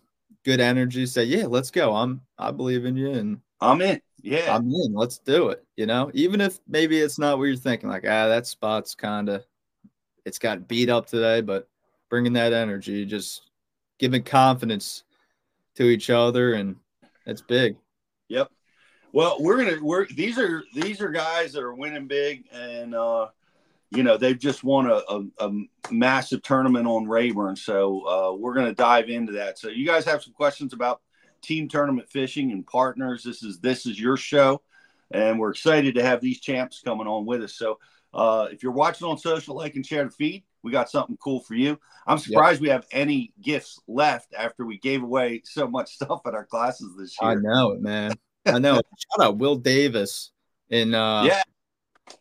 good 0.45 0.61
energy 0.61 1.07
say 1.07 1.25
yeah 1.25 1.47
let's 1.47 1.71
go. 1.71 1.95
I'm 1.95 2.23
i 2.39 2.51
believe 2.51 2.85
in 2.85 2.97
you. 2.97 3.11
And 3.11 3.41
i'm 3.61 3.81
in 3.81 4.01
yeah 4.23 4.55
i'm 4.55 4.71
in 4.71 4.93
let's 4.93 5.19
do 5.19 5.49
it 5.49 5.65
you 5.77 5.87
know 5.87 6.11
even 6.15 6.41
if 6.41 6.59
maybe 6.69 6.99
it's 6.99 7.19
not 7.19 7.39
what 7.39 7.45
you're 7.45 7.57
thinking 7.57 7.89
like 7.89 8.05
ah 8.05 8.29
that 8.29 8.47
spot's 8.47 8.95
kind 8.95 9.29
of 9.29 9.45
it's 10.25 10.39
got 10.39 10.67
beat 10.67 10.91
up 10.91 11.07
today 11.07 11.41
but 11.41 11.69
bringing 12.09 12.33
that 12.35 12.53
energy, 12.53 13.05
just 13.05 13.51
giving 13.99 14.23
confidence 14.23 15.05
to 15.77 15.85
each 15.85 16.11
other, 16.11 16.55
and 16.55 16.77
it's 17.27 17.43
big. 17.43 17.77
Yep. 18.29 18.51
Well, 19.13 19.37
we're 19.41 19.57
gonna 19.65 19.83
we're 19.83 20.07
these 20.07 20.39
are 20.39 20.63
these 20.75 21.01
are 21.01 21.09
guys 21.09 21.53
that 21.53 21.63
are 21.63 21.75
winning 21.75 22.07
big, 22.07 22.45
and 22.53 22.95
uh, 22.95 23.29
you 23.91 24.03
know 24.03 24.17
they've 24.17 24.39
just 24.39 24.65
won 24.65 24.87
a, 24.91 25.01
a, 25.09 25.23
a 25.39 25.53
massive 25.91 26.43
tournament 26.43 26.87
on 26.87 27.07
Rayburn, 27.07 27.57
so 27.57 28.07
uh, 28.07 28.37
we're 28.37 28.55
gonna 28.55 28.75
dive 28.75 29.09
into 29.09 29.33
that. 29.33 29.59
So 29.59 29.69
you 29.69 29.87
guys 29.87 30.05
have 30.05 30.23
some 30.23 30.35
questions 30.35 30.73
about 30.73 31.01
team 31.43 31.69
tournament 31.69 32.09
fishing 32.11 32.53
and 32.53 32.67
partners. 32.67 33.23
This 33.23 33.43
is 33.43 33.61
this 33.61 33.87
is 33.87 34.01
your 34.01 34.17
show, 34.17 34.63
and 35.11 35.39
we're 35.39 35.51
excited 35.51 35.95
to 35.97 36.03
have 36.03 36.21
these 36.21 36.41
champs 36.41 36.81
coming 36.81 37.07
on 37.07 37.27
with 37.27 37.43
us. 37.43 37.55
So 37.55 37.79
uh, 38.15 38.49
if 38.51 38.63
you're 38.63 38.73
watching 38.73 39.07
on 39.07 39.19
social, 39.19 39.57
like 39.57 39.77
and 39.77 39.87
share 39.87 40.05
the 40.05 40.11
feed 40.11 40.45
we 40.67 40.73
got 40.73 40.91
something 40.91 41.17
cool 41.19 41.41
for 41.41 41.55
you. 41.55 41.79
I'm 42.09 42.19
surprised 42.19 42.57
yep. 42.57 42.63
we 42.63 42.69
have 42.71 42.87
any 42.91 43.33
gifts 43.41 43.79
left 43.87 44.35
after 44.37 44.67
we 44.67 44.79
gave 44.79 45.01
away 45.01 45.43
so 45.45 45.69
much 45.69 45.93
stuff 45.95 46.23
at 46.27 46.35
our 46.35 46.45
classes 46.45 46.93
this 46.99 47.17
year. 47.23 47.31
I 47.31 47.35
know 47.37 47.71
it, 47.71 47.81
man. 47.81 48.13
I 48.45 48.59
know. 48.59 48.75
Shout 49.17 49.27
out 49.27 49.39
Will 49.39 49.57
Davis 49.57 50.33
and 50.71 50.95
uh 50.95 51.23
yeah. 51.27 51.43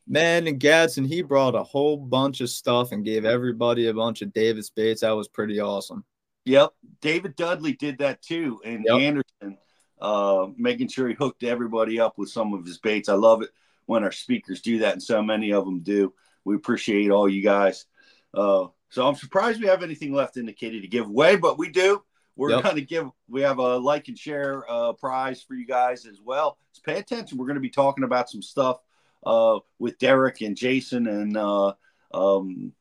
Man 0.07 0.47
and 0.47 0.59
Gadsden, 0.59 1.05
he 1.05 1.21
brought 1.21 1.53
a 1.53 1.61
whole 1.61 1.97
bunch 1.97 2.41
of 2.41 2.49
stuff 2.49 2.91
and 2.91 3.05
gave 3.05 3.23
everybody 3.23 3.87
a 3.87 3.93
bunch 3.93 4.23
of 4.23 4.33
Davis 4.33 4.69
baits. 4.69 5.01
That 5.01 5.11
was 5.11 5.27
pretty 5.27 5.59
awesome. 5.59 6.03
Yep. 6.45 6.73
David 7.01 7.35
Dudley 7.35 7.73
did 7.73 7.97
that 7.99 8.21
too. 8.21 8.61
And 8.63 8.85
yep. 8.87 8.99
Anderson, 8.99 9.57
uh, 9.99 10.47
making 10.57 10.87
sure 10.87 11.07
he 11.07 11.15
hooked 11.15 11.43
everybody 11.43 11.99
up 11.99 12.17
with 12.17 12.29
some 12.29 12.53
of 12.53 12.65
his 12.65 12.77
baits. 12.77 13.09
I 13.09 13.15
love 13.15 13.41
it 13.41 13.49
when 13.85 14.03
our 14.03 14.11
speakers 14.11 14.61
do 14.61 14.79
that, 14.79 14.93
and 14.93 15.03
so 15.03 15.21
many 15.21 15.53
of 15.53 15.65
them 15.65 15.81
do. 15.81 16.13
We 16.43 16.55
appreciate 16.55 17.11
all 17.11 17.29
you 17.29 17.41
guys. 17.41 17.85
Uh, 18.33 18.67
so 18.89 19.07
I'm 19.07 19.15
surprised 19.15 19.61
we 19.61 19.67
have 19.67 19.83
anything 19.83 20.13
left 20.13 20.37
in 20.37 20.45
the 20.45 20.53
kitty 20.53 20.81
to 20.81 20.87
give 20.87 21.07
away, 21.07 21.35
but 21.35 21.57
we 21.57 21.69
do. 21.69 22.03
We're 22.35 22.51
yep. 22.51 22.63
going 22.63 22.75
to 22.75 22.81
give, 22.81 23.09
we 23.29 23.41
have 23.41 23.59
a 23.59 23.77
like 23.77 24.07
and 24.09 24.17
share 24.17 24.69
uh, 24.69 24.93
prize 24.93 25.41
for 25.41 25.53
you 25.53 25.65
guys 25.65 26.05
as 26.05 26.19
well. 26.23 26.57
So 26.73 26.81
pay 26.85 26.99
attention. 26.99 27.37
We're 27.37 27.45
going 27.45 27.55
to 27.55 27.61
be 27.61 27.69
talking 27.69 28.03
about 28.03 28.29
some 28.29 28.41
stuff 28.41 28.79
uh, 29.25 29.59
with 29.79 29.97
Derek 29.99 30.41
and 30.41 30.55
Jason, 30.55 31.07
and 31.07 31.37
uh, 31.37 31.73
um, 32.13 32.73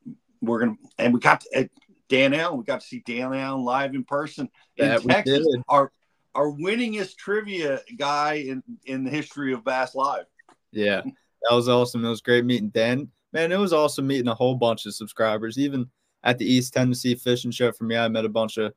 we're 0.43 0.59
going 0.59 0.77
to, 0.77 0.83
and 0.99 1.15
we 1.15 1.21
got 1.21 1.43
to, 1.43 1.71
Dan 2.15 2.35
Allen. 2.35 2.59
We 2.59 2.65
got 2.65 2.81
to 2.81 2.87
see 2.87 3.03
Dan 3.05 3.35
Allen 3.35 3.65
live 3.65 3.95
in 3.95 4.05
person 4.05 4.49
in 4.77 4.89
that 4.89 5.03
Texas. 5.03 5.47
Our 5.69 5.93
our 6.35 6.51
winningest 6.51 7.17
trivia 7.17 7.81
guy 7.97 8.35
in 8.35 8.63
in 8.85 9.05
the 9.05 9.11
history 9.11 9.53
of 9.53 9.65
Bass 9.65 9.95
Live. 9.95 10.27
Yeah, 10.73 11.03
that 11.03 11.55
was 11.55 11.69
awesome. 11.69 12.05
It 12.05 12.09
was 12.09 12.21
great 12.21 12.45
meeting 12.45 12.71
Dan 12.71 13.09
man, 13.35 13.53
it 13.53 13.59
was 13.59 13.75
awesome 13.75 14.07
meeting 14.07 14.29
a 14.29 14.35
whole 14.35 14.55
bunch 14.55 14.87
of 14.87 14.95
subscribers. 14.95 15.59
Even 15.59 15.91
at 16.23 16.39
the 16.39 16.47
East 16.47 16.73
Tennessee 16.73 17.15
Fishing 17.15 17.51
Show 17.51 17.73
for 17.73 17.85
me, 17.85 17.97
I 17.97 18.09
met 18.09 18.25
a 18.25 18.31
bunch 18.31 18.57
of 18.57 18.73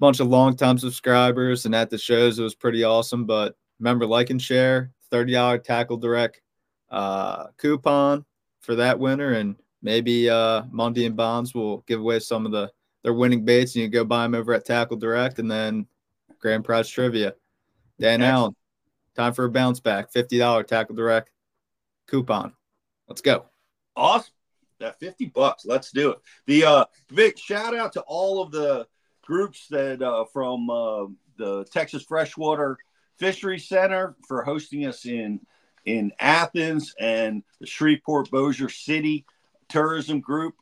bunch 0.00 0.18
of 0.18 0.26
longtime 0.26 0.78
subscribers, 0.78 1.66
and 1.66 1.74
at 1.74 1.90
the 1.90 1.98
shows 1.98 2.38
it 2.38 2.42
was 2.42 2.56
pretty 2.56 2.82
awesome. 2.82 3.26
But 3.26 3.54
remember, 3.78 4.06
like 4.06 4.30
and 4.30 4.42
share, 4.42 4.90
thirty 5.10 5.34
dollar 5.34 5.58
tackle 5.58 5.98
direct 5.98 6.40
uh, 6.90 7.48
coupon 7.58 8.24
for 8.60 8.74
that 8.76 8.98
winner, 8.98 9.32
and 9.32 9.54
maybe 9.82 10.28
uh, 10.28 10.62
Mundy 10.70 11.06
and 11.06 11.16
Bonds 11.16 11.54
will 11.54 11.78
give 11.86 12.00
away 12.00 12.20
some 12.20 12.46
of 12.46 12.52
the 12.52 12.70
their 13.02 13.14
winning 13.14 13.44
baits, 13.44 13.74
and 13.74 13.82
you 13.82 13.88
go 13.88 14.04
buy 14.04 14.24
them 14.24 14.34
over 14.34 14.52
at 14.52 14.66
Tackle 14.66 14.98
Direct, 14.98 15.38
and 15.38 15.50
then 15.50 15.86
grand 16.38 16.64
prize 16.64 16.88
trivia. 16.88 17.34
Dan 17.98 18.22
Allen, 18.22 18.54
time 19.16 19.32
for 19.32 19.44
a 19.44 19.50
bounce 19.50 19.80
back, 19.80 20.12
fifty 20.12 20.38
dollar 20.38 20.62
Tackle 20.62 20.96
Direct 20.96 21.30
coupon. 22.06 22.52
Let's 23.08 23.20
go. 23.20 23.46
Awesome. 23.96 24.32
That 24.78 24.98
50 24.98 25.26
bucks. 25.26 25.66
Let's 25.66 25.90
do 25.90 26.10
it. 26.10 26.18
The 26.46 26.64
uh 26.64 26.84
Vic, 27.10 27.36
shout 27.38 27.76
out 27.76 27.92
to 27.94 28.00
all 28.02 28.42
of 28.42 28.50
the 28.50 28.86
groups 29.22 29.66
that 29.68 30.00
uh 30.00 30.24
from 30.32 30.70
uh 30.70 31.06
the 31.36 31.64
Texas 31.70 32.02
Freshwater 32.02 32.78
Fishery 33.18 33.58
Center 33.58 34.16
for 34.26 34.42
hosting 34.42 34.86
us 34.86 35.04
in 35.04 35.40
in 35.84 36.12
Athens 36.18 36.94
and 36.98 37.42
the 37.60 37.66
Shreveport 37.66 38.30
Bossier 38.30 38.68
City 38.68 39.26
Tourism 39.70 40.20
Group, 40.20 40.54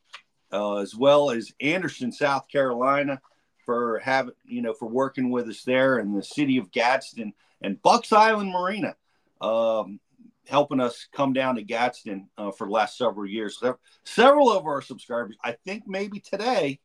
uh, 0.52 0.76
as 0.76 0.94
well 0.94 1.30
as 1.30 1.52
Anderson, 1.60 2.12
South 2.12 2.48
Carolina, 2.48 3.20
for 3.64 3.98
having 3.98 4.34
you 4.46 4.62
know 4.62 4.72
for 4.72 4.88
working 4.88 5.30
with 5.30 5.48
us 5.48 5.62
there, 5.64 5.98
and 5.98 6.16
the 6.16 6.22
city 6.22 6.58
of 6.58 6.70
Gadsden 6.70 7.32
and 7.62 7.82
Bucks 7.82 8.12
Island 8.12 8.50
Marina. 8.50 8.94
Um, 9.40 10.00
helping 10.48 10.80
us 10.80 11.06
come 11.12 11.32
down 11.32 11.56
to 11.56 11.62
Gadsden 11.62 12.28
uh, 12.38 12.50
for 12.50 12.66
the 12.66 12.72
last 12.72 12.96
several 12.96 13.26
years. 13.26 13.62
Several 14.04 14.50
of 14.50 14.66
our 14.66 14.80
subscribers, 14.80 15.36
I 15.44 15.52
think 15.52 15.84
maybe 15.86 16.20
today, 16.20 16.80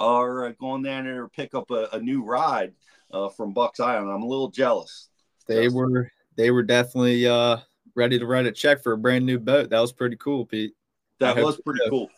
are 0.00 0.46
uh, 0.46 0.52
going 0.58 0.82
down 0.82 1.04
there 1.04 1.22
to 1.22 1.28
pick 1.28 1.54
up 1.54 1.70
a, 1.70 1.88
a 1.92 2.00
new 2.00 2.22
ride 2.24 2.72
uh, 3.12 3.28
from 3.28 3.52
Bucks 3.52 3.80
Island. 3.80 4.10
I'm 4.10 4.22
a 4.22 4.26
little 4.26 4.50
jealous. 4.50 5.08
They 5.46 5.64
Just, 5.64 5.76
were 5.76 6.10
they 6.36 6.50
were 6.50 6.62
definitely 6.62 7.26
uh, 7.26 7.58
ready 7.94 8.18
to 8.18 8.26
write 8.26 8.46
a 8.46 8.52
check 8.52 8.82
for 8.82 8.92
a 8.92 8.98
brand 8.98 9.24
new 9.24 9.38
boat. 9.38 9.70
That 9.70 9.80
was 9.80 9.92
pretty 9.92 10.16
cool, 10.16 10.44
Pete. 10.44 10.74
That 11.18 11.36
was 11.36 11.60
pretty 11.60 11.80
so. 11.84 11.90
cool. 11.90 12.10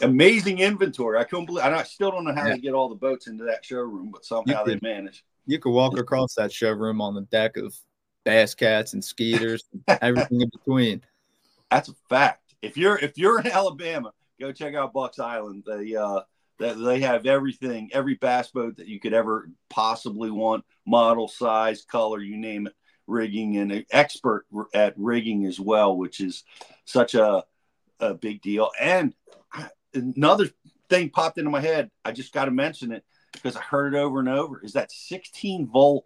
Amazing 0.00 0.60
inventory. 0.60 1.18
I 1.18 1.24
couldn't 1.24 1.46
believe. 1.46 1.64
I 1.64 1.82
still 1.82 2.10
don't 2.10 2.24
know 2.24 2.34
how 2.34 2.46
yeah. 2.46 2.54
to 2.54 2.60
get 2.60 2.72
all 2.72 2.88
the 2.88 2.94
boats 2.94 3.26
into 3.26 3.44
that 3.44 3.64
showroom, 3.64 4.10
but 4.10 4.24
somehow 4.24 4.64
they 4.64 4.78
managed. 4.80 5.22
You 5.46 5.58
could 5.58 5.72
walk 5.72 5.98
across 5.98 6.34
that 6.36 6.52
showroom 6.52 7.00
on 7.00 7.14
the 7.14 7.22
deck 7.22 7.56
of 7.56 7.74
bass 8.24 8.54
cats 8.54 8.94
and 8.94 9.04
skeeters, 9.04 9.64
and 9.86 9.98
everything 10.02 10.40
in 10.40 10.48
between. 10.48 11.02
That's 11.70 11.88
a 11.88 11.94
fact. 12.08 12.54
If 12.62 12.76
you're 12.76 12.98
if 12.98 13.18
you're 13.18 13.40
in 13.40 13.48
Alabama, 13.48 14.12
go 14.40 14.52
check 14.52 14.74
out 14.74 14.92
Bucks 14.92 15.18
Island. 15.18 15.64
They 15.66 15.94
uh 15.94 16.20
that 16.58 16.74
they 16.74 17.00
have 17.00 17.26
everything, 17.26 17.90
every 17.92 18.14
bass 18.14 18.50
boat 18.50 18.76
that 18.76 18.86
you 18.86 19.00
could 19.00 19.12
ever 19.12 19.50
possibly 19.68 20.30
want, 20.30 20.64
model, 20.86 21.28
size, 21.28 21.84
color, 21.84 22.20
you 22.20 22.36
name 22.36 22.66
it, 22.66 22.74
rigging, 23.06 23.56
and 23.56 23.72
an 23.72 23.84
expert 23.90 24.46
at 24.72 24.94
rigging 24.96 25.44
as 25.46 25.58
well, 25.58 25.96
which 25.96 26.20
is 26.20 26.44
such 26.84 27.14
a 27.14 27.44
a 28.02 28.14
big 28.14 28.42
deal. 28.42 28.70
And 28.78 29.14
another 29.94 30.48
thing 30.90 31.10
popped 31.10 31.38
into 31.38 31.50
my 31.50 31.60
head. 31.60 31.90
I 32.04 32.12
just 32.12 32.32
got 32.32 32.46
to 32.46 32.50
mention 32.50 32.92
it 32.92 33.04
because 33.32 33.56
I 33.56 33.60
heard 33.60 33.94
it 33.94 33.98
over 33.98 34.20
and 34.20 34.28
over. 34.28 34.60
Is 34.62 34.74
that 34.74 34.92
16 34.92 35.68
volt 35.68 36.04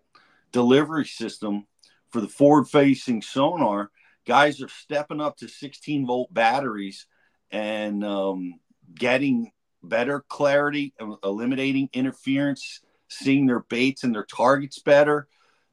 delivery 0.52 1.06
system 1.06 1.66
for 2.10 2.20
the 2.20 2.28
forward 2.28 2.68
facing 2.68 3.22
sonar, 3.22 3.90
guys 4.26 4.62
are 4.62 4.68
stepping 4.68 5.20
up 5.20 5.36
to 5.38 5.48
16 5.48 6.06
volt 6.06 6.32
batteries 6.32 7.06
and 7.50 8.04
um, 8.04 8.60
getting 8.94 9.50
better 9.82 10.24
clarity, 10.28 10.94
eliminating 11.24 11.88
interference, 11.92 12.80
seeing 13.08 13.46
their 13.46 13.60
baits 13.60 14.04
and 14.04 14.14
their 14.14 14.24
targets 14.24 14.80
better. 14.80 15.28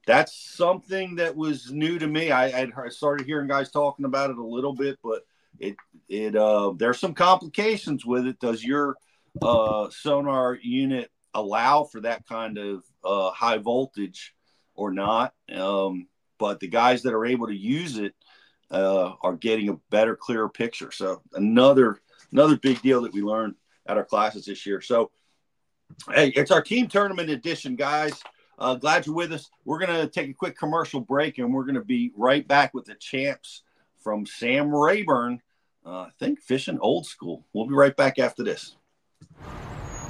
That's 0.06 0.36
something 0.36 1.16
that 1.16 1.34
was 1.34 1.70
new 1.72 1.98
to 1.98 2.06
me. 2.06 2.30
I, 2.30 2.62
I 2.62 2.88
started 2.90 3.26
hearing 3.26 3.48
guys 3.48 3.70
talking 3.70 4.04
about 4.04 4.30
it 4.30 4.36
a 4.36 4.44
little 4.44 4.74
bit, 4.74 4.98
but 5.02 5.22
it 5.58 5.76
it 6.08 6.36
uh, 6.36 6.72
there's 6.76 6.98
some 6.98 7.14
complications 7.14 8.04
with 8.04 8.26
it. 8.26 8.38
Does 8.40 8.62
your 8.62 8.96
uh, 9.42 9.88
sonar 9.90 10.58
unit 10.62 11.10
allow 11.32 11.84
for 11.84 12.00
that 12.02 12.26
kind 12.26 12.58
of 12.58 12.84
uh, 13.04 13.30
high 13.30 13.58
voltage 13.58 14.34
or 14.74 14.92
not? 14.92 15.34
Um, 15.52 16.08
but 16.38 16.60
the 16.60 16.68
guys 16.68 17.02
that 17.02 17.14
are 17.14 17.26
able 17.26 17.46
to 17.46 17.56
use 17.56 17.98
it 17.98 18.14
uh, 18.70 19.12
are 19.22 19.36
getting 19.36 19.68
a 19.68 19.76
better, 19.90 20.16
clearer 20.16 20.48
picture. 20.48 20.90
So 20.90 21.22
another 21.32 22.00
another 22.32 22.56
big 22.56 22.82
deal 22.82 23.02
that 23.02 23.12
we 23.12 23.22
learned 23.22 23.54
at 23.86 23.96
our 23.96 24.04
classes 24.04 24.46
this 24.46 24.66
year. 24.66 24.80
So 24.80 25.10
hey, 26.12 26.28
it's 26.28 26.50
our 26.50 26.62
team 26.62 26.88
tournament 26.88 27.30
edition, 27.30 27.76
guys. 27.76 28.20
Uh, 28.56 28.76
glad 28.76 29.04
you're 29.04 29.14
with 29.14 29.32
us. 29.32 29.50
We're 29.64 29.80
gonna 29.80 30.08
take 30.08 30.30
a 30.30 30.34
quick 30.34 30.56
commercial 30.56 31.00
break, 31.00 31.38
and 31.38 31.52
we're 31.52 31.64
gonna 31.64 31.84
be 31.84 32.12
right 32.16 32.46
back 32.46 32.72
with 32.72 32.84
the 32.84 32.94
champs 32.94 33.63
from 34.04 34.26
Sam 34.26 34.72
Rayburn. 34.72 35.40
Uh, 35.84 36.02
I 36.02 36.10
think 36.20 36.40
fishing 36.40 36.78
old 36.80 37.06
school. 37.06 37.44
We'll 37.54 37.66
be 37.66 37.74
right 37.74 37.96
back 37.96 38.18
after 38.18 38.44
this. 38.44 38.76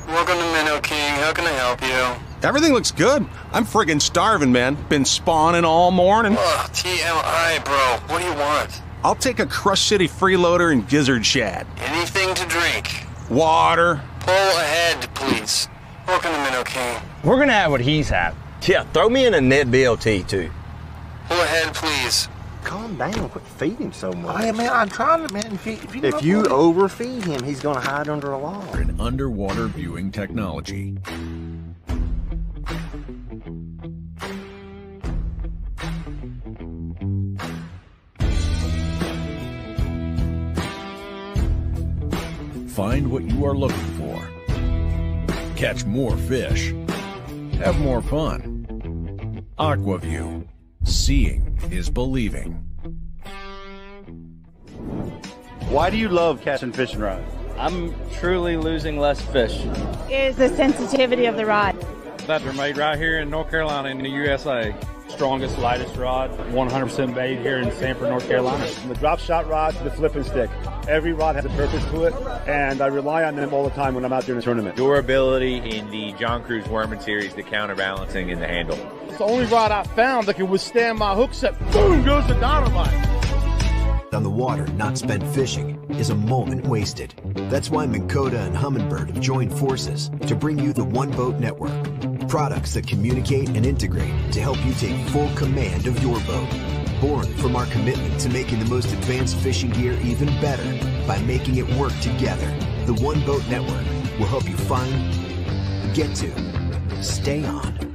Welcome 0.09 0.37
to 0.37 0.53
Minnow 0.53 0.81
King. 0.81 1.15
How 1.15 1.33
can 1.33 1.47
I 1.47 1.53
help 1.53 1.81
you? 1.81 2.47
Everything 2.47 2.73
looks 2.73 2.91
good. 2.91 3.25
I'm 3.53 3.65
friggin' 3.65 4.03
starving, 4.03 4.53
man. 4.53 4.77
Been 4.89 5.05
spawning 5.05 5.65
all 5.65 5.91
morning. 5.93 6.37
Ugh, 6.39 6.71
TMI, 6.71 7.65
bro. 7.65 7.99
What 8.09 8.21
do 8.21 8.29
you 8.29 8.35
want? 8.35 8.83
I'll 9.05 9.15
take 9.15 9.39
a 9.39 9.47
Crush 9.47 9.83
City 9.83 10.09
freeloader 10.09 10.73
and 10.73 10.87
gizzard 10.89 11.25
shad. 11.25 11.67
Anything 11.79 12.35
to 12.35 12.47
drink. 12.47 13.07
Water. 13.31 14.03
Pull 14.21 14.35
ahead, 14.35 15.09
please. 15.15 15.69
Welcome 16.07 16.33
to 16.33 16.39
Minnow 16.39 16.65
King. 16.65 17.01
We're 17.23 17.39
gonna 17.39 17.53
have 17.53 17.71
what 17.71 17.81
he's 17.81 18.09
had. 18.09 18.35
Yeah, 18.63 18.83
throw 18.93 19.09
me 19.09 19.27
in 19.27 19.35
a 19.35 19.41
net 19.41 19.69
BLT 19.69 20.27
too. 20.27 20.51
Pull 21.29 21.41
ahead, 21.41 21.75
please. 21.75 22.29
Calm 22.65 22.97
down. 22.97 23.29
Quit 23.29 23.47
feeding 23.47 23.79
him 23.79 23.93
so 23.93 24.11
much. 24.13 24.43
Hey, 24.43 24.53
man, 24.53 24.71
I'm 24.73 24.89
trying 24.89 25.27
to, 25.27 25.33
man. 25.33 25.53
If 25.53 25.67
you, 25.67 25.73
if 25.75 25.95
you, 25.95 26.03
If 26.03 26.25
you 26.25 26.45
overfeed 26.47 27.25
him, 27.25 27.43
he's 27.45 27.61
gonna 27.61 27.81
hide 27.81 28.09
under 28.09 28.33
a 28.33 28.39
log. 28.39 28.75
An 28.77 28.99
underwater 28.99 29.67
viewing 29.67 30.11
technology. 30.11 30.97
Find 42.69 43.13
what 43.13 43.23
you 43.23 43.45
are 43.45 43.55
looking 43.55 43.77
for. 43.99 44.29
Catch 45.55 45.85
more 45.85 46.17
fish. 46.17 46.75
Have 47.59 47.79
more 47.79 48.03
fun. 48.03 49.47
Aqua-Vu. 49.59 50.45
Seeing 51.05 51.59
is 51.71 51.91
believing. 51.91 52.53
Why 55.69 55.91
do 55.91 55.99
you 55.99 56.09
love 56.09 56.41
catching 56.41 56.73
fishing 56.73 57.01
rods? 57.01 57.31
I'm 57.59 57.95
truly 58.15 58.57
losing 58.57 58.99
less 58.99 59.21
fish. 59.21 59.67
Is 60.11 60.37
the 60.37 60.49
sensitivity 60.49 61.27
of 61.27 61.37
the 61.37 61.45
rod. 61.45 61.79
That 62.27 62.43
they're 62.43 62.55
made 62.55 62.79
right 62.79 62.97
here 62.97 63.19
in 63.19 63.29
North 63.29 63.51
Carolina 63.51 63.91
in 63.91 63.99
the 63.99 64.09
USA. 64.09 64.75
Strongest, 65.09 65.59
lightest 65.59 65.95
rod, 65.97 66.31
100% 66.31 67.15
made 67.15 67.39
here 67.41 67.59
in 67.59 67.71
Sanford, 67.73 68.09
North 68.09 68.27
Carolina. 68.27 68.67
From 68.67 68.89
the 68.89 68.95
drop 68.95 69.19
shot 69.19 69.47
rod 69.47 69.77
to 69.77 69.85
the 69.85 69.91
flipping 69.91 70.25
stick. 70.25 70.49
Every 70.89 71.13
rod 71.13 71.37
has 71.37 71.45
a 71.45 71.51
purpose 71.51 71.85
to 71.91 72.05
it, 72.05 72.15
and 72.49 72.81
I 72.81 72.87
rely 72.87 73.25
on 73.25 73.37
them 73.37 73.53
all 73.53 73.65
the 73.65 73.77
time 73.77 73.95
when 73.95 74.07
I'm 74.07 74.13
out 74.15 74.25
doing 74.25 74.39
a 74.39 74.43
tournament. 74.43 74.75
Durability 74.77 75.57
in 75.59 75.91
the 75.91 76.15
John 76.15 76.43
Crews 76.43 76.67
Worming 76.67 77.01
series, 77.01 77.35
the 77.35 77.43
counterbalancing 77.43 78.31
in 78.31 78.41
the 78.41 78.49
handle. 78.49 78.79
It's 79.15 79.21
the 79.21 79.27
only 79.27 79.47
rod 79.47 79.71
I 79.71 79.85
found 79.85 80.27
that 80.27 80.35
can 80.35 80.51
withstand 80.51 80.99
my 80.99 81.15
hook 81.15 81.35
set. 81.35 81.57
Boom 81.71 82.05
goes 82.05 82.27
the 82.27 82.35
dynamite. 82.35 82.93
on 84.13 84.25
the 84.25 84.29
water 84.29 84.67
not 84.73 84.99
spent 84.99 85.23
fishing 85.33 85.79
is 85.91 86.11
a 86.11 86.17
moment 86.17 86.67
wasted. 86.67 87.15
That's 87.49 87.71
why 87.71 87.87
Minn 87.87 88.09
Kota 88.09 88.41
and 88.41 88.57
Humminbird 88.57 89.15
have 89.15 89.21
joined 89.21 89.57
forces 89.57 90.11
to 90.27 90.35
bring 90.35 90.59
you 90.59 90.73
the 90.73 90.83
One 90.83 91.13
Boat 91.13 91.37
Network. 91.39 92.29
Products 92.29 92.75
that 92.75 92.89
communicate 92.89 93.51
and 93.51 93.65
integrate 93.65 94.33
to 94.33 94.41
help 94.41 94.59
you 94.67 94.75
take 94.75 94.97
full 95.11 95.33
command 95.37 95.87
of 95.87 96.03
your 96.03 96.19
boat. 96.23 96.51
Born 97.01 97.33
from 97.35 97.55
our 97.55 97.67
commitment 97.67 98.19
to 98.23 98.29
making 98.31 98.59
the 98.59 98.67
most 98.67 98.93
advanced 98.93 99.37
fishing 99.37 99.71
gear 99.71 99.97
even 100.03 100.27
better 100.41 100.65
by 101.07 101.21
making 101.21 101.59
it 101.59 101.73
work 101.77 101.97
together. 102.01 102.53
The 102.87 102.95
One 102.95 103.25
Boat 103.25 103.47
Network 103.49 103.87
will 104.19 104.27
help 104.27 104.49
you 104.49 104.57
find, 104.57 105.95
get 105.95 106.17
to, 106.17 107.01
stay 107.01 107.45
on, 107.45 107.95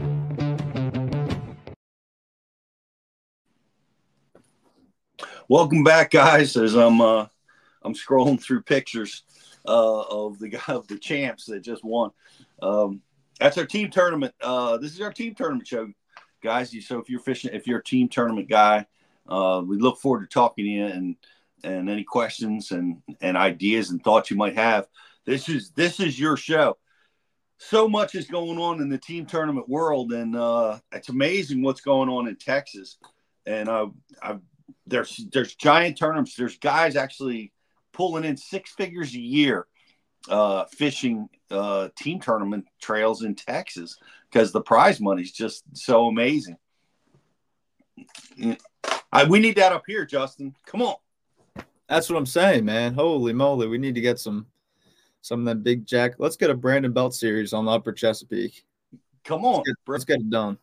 Welcome 5.51 5.83
back, 5.83 6.11
guys. 6.11 6.55
As 6.55 6.75
I'm 6.75 7.01
uh, 7.01 7.25
I'm 7.83 7.93
scrolling 7.93 8.41
through 8.41 8.61
pictures 8.61 9.23
uh, 9.67 9.99
of 10.03 10.39
the 10.39 10.57
of 10.69 10.87
the 10.87 10.97
champs 10.97 11.43
that 11.47 11.59
just 11.59 11.83
won. 11.83 12.11
Um, 12.61 13.01
that's 13.37 13.57
our 13.57 13.65
team 13.65 13.89
tournament. 13.89 14.33
Uh, 14.41 14.77
this 14.77 14.93
is 14.93 15.01
our 15.01 15.11
team 15.11 15.35
tournament 15.35 15.67
show, 15.67 15.89
guys. 16.41 16.73
So 16.87 16.99
if 16.99 17.09
you're 17.09 17.19
fishing, 17.19 17.51
if 17.53 17.67
you're 17.67 17.79
a 17.79 17.83
team 17.83 18.07
tournament 18.07 18.47
guy, 18.47 18.85
uh, 19.27 19.61
we 19.67 19.77
look 19.77 19.99
forward 19.99 20.21
to 20.21 20.33
talking 20.33 20.63
to 20.63 20.71
you 20.71 20.85
and 20.85 21.17
and 21.65 21.89
any 21.89 22.05
questions 22.05 22.71
and 22.71 23.01
and 23.19 23.35
ideas 23.35 23.89
and 23.89 24.01
thoughts 24.01 24.31
you 24.31 24.37
might 24.37 24.55
have. 24.55 24.87
This 25.25 25.49
is 25.49 25.71
this 25.71 25.99
is 25.99 26.17
your 26.17 26.37
show. 26.37 26.77
So 27.57 27.89
much 27.89 28.15
is 28.15 28.25
going 28.25 28.57
on 28.57 28.81
in 28.81 28.87
the 28.87 28.97
team 28.97 29.25
tournament 29.25 29.67
world, 29.67 30.13
and 30.13 30.33
uh, 30.33 30.79
it's 30.93 31.09
amazing 31.09 31.61
what's 31.61 31.81
going 31.81 32.07
on 32.07 32.29
in 32.29 32.37
Texas. 32.37 32.99
And 33.45 33.67
uh, 33.67 33.87
I've 34.21 34.39
there's 34.87 35.25
there's 35.31 35.55
giant 35.55 35.97
tournaments. 35.97 36.35
There's 36.35 36.57
guys 36.57 36.95
actually 36.95 37.51
pulling 37.93 38.23
in 38.23 38.37
six 38.37 38.71
figures 38.71 39.13
a 39.13 39.19
year 39.19 39.67
uh, 40.29 40.65
fishing 40.65 41.29
uh, 41.49 41.89
team 41.97 42.19
tournament 42.19 42.65
trails 42.81 43.23
in 43.23 43.35
Texas 43.35 43.97
because 44.31 44.51
the 44.51 44.61
prize 44.61 44.99
money 44.99 45.23
is 45.23 45.31
just 45.31 45.63
so 45.73 46.07
amazing. 46.07 46.57
I, 49.11 49.25
we 49.25 49.39
need 49.39 49.57
that 49.57 49.73
up 49.73 49.83
here, 49.85 50.05
Justin. 50.05 50.55
Come 50.65 50.81
on. 50.81 50.95
That's 51.87 52.09
what 52.09 52.17
I'm 52.17 52.25
saying, 52.25 52.63
man. 52.65 52.93
Holy 52.93 53.33
moly, 53.33 53.67
we 53.67 53.77
need 53.77 53.95
to 53.95 54.01
get 54.01 54.19
some 54.19 54.47
some 55.21 55.41
of 55.41 55.45
that 55.45 55.63
big 55.63 55.85
jack. 55.85 56.13
Let's 56.17 56.37
get 56.37 56.49
a 56.49 56.55
Brandon 56.55 56.93
Belt 56.93 57.13
series 57.13 57.53
on 57.53 57.65
the 57.65 57.71
Upper 57.71 57.91
Chesapeake. 57.91 58.63
Come 59.23 59.45
on, 59.45 59.57
let's 59.57 59.67
get, 59.67 59.75
let's 59.87 60.05
get 60.05 60.19
it 60.19 60.29
done. 60.29 60.57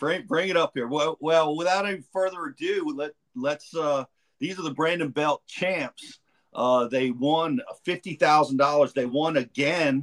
Bring 0.00 0.26
bring 0.26 0.48
it 0.48 0.56
up 0.56 0.72
here. 0.74 0.88
Well, 0.88 1.16
well, 1.20 1.56
without 1.56 1.86
any 1.86 2.02
further 2.12 2.46
ado, 2.46 2.92
let 2.96 3.12
let's. 3.36 3.76
uh 3.76 4.04
These 4.40 4.58
are 4.58 4.62
the 4.62 4.74
Brandon 4.74 5.10
Belt 5.10 5.42
champs. 5.46 6.18
Uh, 6.52 6.88
they 6.88 7.10
won 7.10 7.60
fifty 7.84 8.14
thousand 8.14 8.56
dollars. 8.56 8.92
They 8.92 9.06
won 9.06 9.36
again 9.36 10.02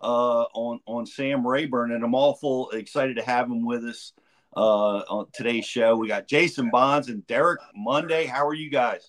uh, 0.00 0.42
on 0.52 0.80
on 0.84 1.06
Sam 1.06 1.46
Rayburn, 1.46 1.92
and 1.92 2.04
I'm 2.04 2.14
awful 2.14 2.70
excited 2.70 3.16
to 3.16 3.22
have 3.22 3.46
him 3.46 3.64
with 3.64 3.84
us 3.84 4.12
uh, 4.56 4.98
on 5.08 5.26
today's 5.32 5.64
show. 5.64 5.96
We 5.96 6.08
got 6.08 6.26
Jason 6.26 6.70
Bonds 6.70 7.08
and 7.08 7.26
Derek 7.26 7.60
Mundy. 7.74 8.26
How 8.26 8.46
are 8.46 8.54
you 8.54 8.70
guys? 8.70 9.08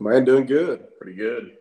Man, 0.00 0.24
doing 0.24 0.46
good. 0.46 0.86
Pretty 0.98 1.16
good. 1.16 1.56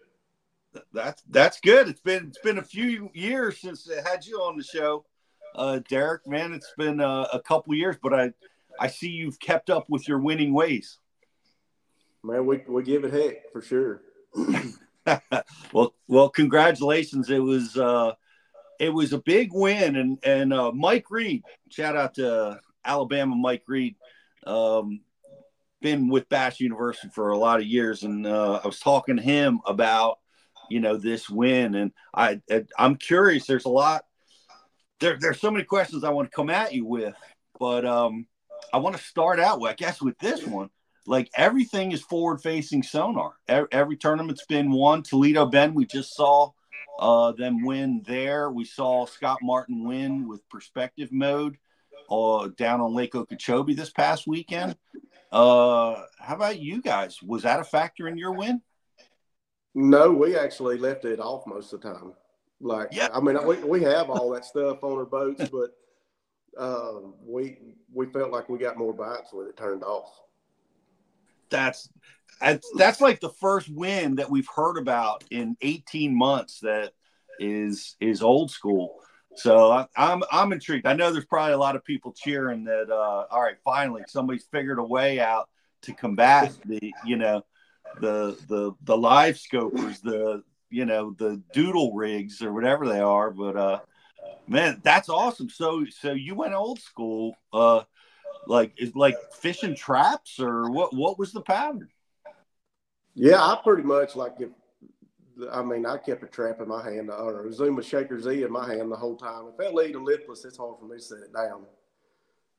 That's 0.91 1.21
that's 1.29 1.59
good. 1.59 1.87
It's 1.87 2.01
been 2.01 2.29
it's 2.29 2.39
been 2.39 2.57
a 2.57 2.63
few 2.63 3.11
years 3.13 3.59
since 3.59 3.87
I 3.89 4.09
had 4.09 4.25
you 4.25 4.37
on 4.37 4.57
the 4.57 4.63
show, 4.63 5.05
uh, 5.55 5.79
Derek. 5.89 6.27
Man, 6.27 6.53
it's 6.53 6.73
been 6.77 7.01
uh, 7.01 7.27
a 7.33 7.39
couple 7.39 7.73
years, 7.75 7.95
but 8.01 8.13
I 8.13 8.33
I 8.79 8.87
see 8.87 9.09
you've 9.09 9.39
kept 9.39 9.69
up 9.69 9.89
with 9.89 10.07
your 10.07 10.19
winning 10.19 10.53
ways. 10.53 10.99
Man, 12.23 12.45
we 12.45 12.63
we 12.67 12.83
give 12.83 13.03
it 13.03 13.13
heck 13.13 13.51
for 13.51 13.61
sure. 13.61 14.01
well, 15.73 15.93
well, 16.07 16.29
congratulations. 16.29 17.29
It 17.29 17.39
was 17.39 17.77
uh, 17.77 18.13
it 18.79 18.89
was 18.89 19.13
a 19.13 19.19
big 19.19 19.49
win, 19.51 19.95
and 19.95 20.19
and 20.23 20.53
uh, 20.53 20.71
Mike 20.71 21.05
Reed. 21.09 21.43
Shout 21.69 21.95
out 21.95 22.15
to 22.15 22.59
Alabama 22.85 23.35
Mike 23.35 23.63
Reed, 23.67 23.95
um, 24.45 25.01
been 25.81 26.09
with 26.09 26.29
Bass 26.29 26.59
University 26.59 27.09
for 27.13 27.29
a 27.29 27.37
lot 27.37 27.59
of 27.59 27.65
years, 27.65 28.03
and 28.03 28.25
uh, 28.25 28.61
I 28.63 28.67
was 28.67 28.79
talking 28.79 29.17
to 29.17 29.21
him 29.21 29.59
about 29.65 30.19
you 30.69 30.79
know 30.79 30.97
this 30.97 31.29
win, 31.29 31.75
and 31.75 31.91
I 32.13 32.41
I'm 32.77 32.95
curious. 32.95 33.45
There's 33.45 33.65
a 33.65 33.69
lot. 33.69 34.03
There, 35.03 35.17
there's 35.19 35.41
so 35.41 35.51
many 35.51 35.65
questions 35.65 36.05
I 36.05 36.11
want 36.11 36.31
to 36.31 36.33
come 36.33 36.49
at 36.49 36.73
you 36.73 36.85
with, 36.85 37.13
but 37.59 37.85
um, 37.85 38.25
I 38.71 38.77
want 38.77 38.95
to 38.95 39.03
start 39.03 39.37
out 39.37 39.59
with, 39.59 39.69
I 39.69 39.73
guess, 39.73 40.01
with 40.01 40.17
this 40.19 40.47
one. 40.47 40.69
Like 41.05 41.29
everything 41.35 41.91
is 41.91 42.01
forward 42.01 42.41
facing 42.41 42.83
sonar. 42.83 43.33
Every, 43.49 43.67
every, 43.73 43.97
tournament's 43.97 44.45
been 44.45 44.71
won. 44.71 45.03
Toledo 45.03 45.45
Bend, 45.45 45.75
we 45.75 45.85
just 45.85 46.15
saw 46.15 46.51
uh, 46.99 47.33
them 47.33 47.65
win 47.65 48.01
there. 48.07 48.49
We 48.49 48.63
saw 48.63 49.05
Scott 49.05 49.39
Martin 49.41 49.83
win 49.83 50.25
with 50.25 50.47
perspective 50.47 51.11
mode 51.11 51.57
uh, 52.09 52.47
down 52.55 52.79
on 52.79 52.95
Lake 52.95 53.13
Okeechobee 53.13 53.73
this 53.73 53.89
past 53.89 54.25
weekend. 54.25 54.77
Uh, 55.33 56.01
how 56.17 56.35
about 56.35 56.61
you 56.61 56.81
guys? 56.81 57.21
Was 57.21 57.43
that 57.43 57.59
a 57.59 57.65
factor 57.65 58.07
in 58.07 58.17
your 58.17 58.31
win? 58.31 58.61
No, 59.75 60.11
we 60.11 60.37
actually 60.37 60.77
left 60.77 61.03
it 61.03 61.19
off 61.19 61.45
most 61.45 61.73
of 61.73 61.81
the 61.81 61.93
time. 61.93 62.13
Like, 62.63 62.89
yeah. 62.91 63.09
I 63.13 63.19
mean, 63.19 63.45
we, 63.45 63.57
we 63.57 63.83
have 63.83 64.09
all 64.09 64.29
that 64.31 64.45
stuff 64.45 64.83
on 64.83 64.97
our 64.97 65.05
boats, 65.05 65.49
but 65.49 65.71
um, 66.57 67.15
we 67.25 67.57
we 67.93 68.05
felt 68.07 68.31
like 68.31 68.47
we 68.47 68.57
got 68.57 68.77
more 68.77 68.93
bites 68.93 69.33
with 69.33 69.47
it 69.47 69.57
turned 69.57 69.83
off. 69.83 70.09
That's 71.49 71.89
that's 72.75 73.01
like 73.01 73.19
the 73.19 73.29
first 73.29 73.69
win 73.69 74.15
that 74.15 74.29
we've 74.29 74.47
heard 74.53 74.77
about 74.77 75.23
in 75.29 75.55
18 75.61 76.17
months 76.17 76.59
that 76.61 76.93
is 77.37 77.95
is 77.99 78.23
old 78.23 78.49
school. 78.49 78.95
So 79.35 79.71
I, 79.71 79.81
am 79.81 79.87
I'm, 79.95 80.23
I'm 80.31 80.53
intrigued. 80.53 80.85
I 80.85 80.93
know 80.93 81.11
there's 81.11 81.25
probably 81.25 81.53
a 81.53 81.57
lot 81.57 81.75
of 81.75 81.83
people 81.83 82.13
cheering 82.13 82.63
that. 82.65 82.89
Uh, 82.89 83.25
all 83.29 83.41
right, 83.41 83.57
finally 83.63 84.03
somebody's 84.07 84.45
figured 84.51 84.79
a 84.79 84.83
way 84.83 85.19
out 85.19 85.49
to 85.81 85.93
combat 85.93 86.53
the 86.65 86.93
you 87.05 87.17
know 87.17 87.43
the 87.99 88.37
the 88.47 88.71
the 88.83 88.97
live 88.97 89.35
scopers, 89.35 90.01
the 90.01 90.43
you 90.73 90.85
know 90.85 91.15
the 91.17 91.41
doodle 91.53 91.93
rigs 91.93 92.41
or 92.41 92.51
whatever 92.51 92.87
they 92.87 92.99
are. 92.99 93.31
But 93.31 93.55
uh, 93.55 93.79
man, 94.47 94.81
that's 94.83 95.09
awesome. 95.09 95.49
So 95.49 95.85
so 95.85 96.11
you 96.11 96.35
went 96.35 96.53
old 96.53 96.79
school. 96.79 97.35
Uh, 97.51 97.83
like 98.47 98.73
is 98.77 98.95
like 98.95 99.15
fishing 99.33 99.75
traps 99.75 100.39
or 100.39 100.69
what? 100.69 100.93
What 100.93 101.17
was 101.17 101.31
the 101.31 101.41
pattern? 101.41 101.87
Yeah, 103.15 103.41
I 103.41 103.59
pretty 103.63 103.83
much 103.83 104.15
like 104.15 104.33
if 104.39 104.49
I 105.51 105.63
mean, 105.63 105.85
I 105.85 105.97
kept 105.97 106.23
a 106.23 106.27
trap 106.27 106.61
in 106.61 106.67
my 106.67 106.83
hand 106.83 107.09
or 107.09 107.47
a 107.47 107.53
Zuma 107.53 107.81
Shaker 107.81 108.19
Z 108.19 108.43
in 108.43 108.51
my 108.51 108.67
hand 108.67 108.91
the 108.91 108.95
whole 108.95 109.15
time. 109.15 109.47
If 109.47 109.57
that 109.57 109.73
lead 109.73 109.95
a 109.95 109.99
lipless, 109.99 110.45
it's 110.45 110.57
hard 110.57 110.79
for 110.79 110.85
me 110.85 110.97
to 110.97 111.01
set 111.01 111.19
it 111.19 111.33
down. 111.33 111.65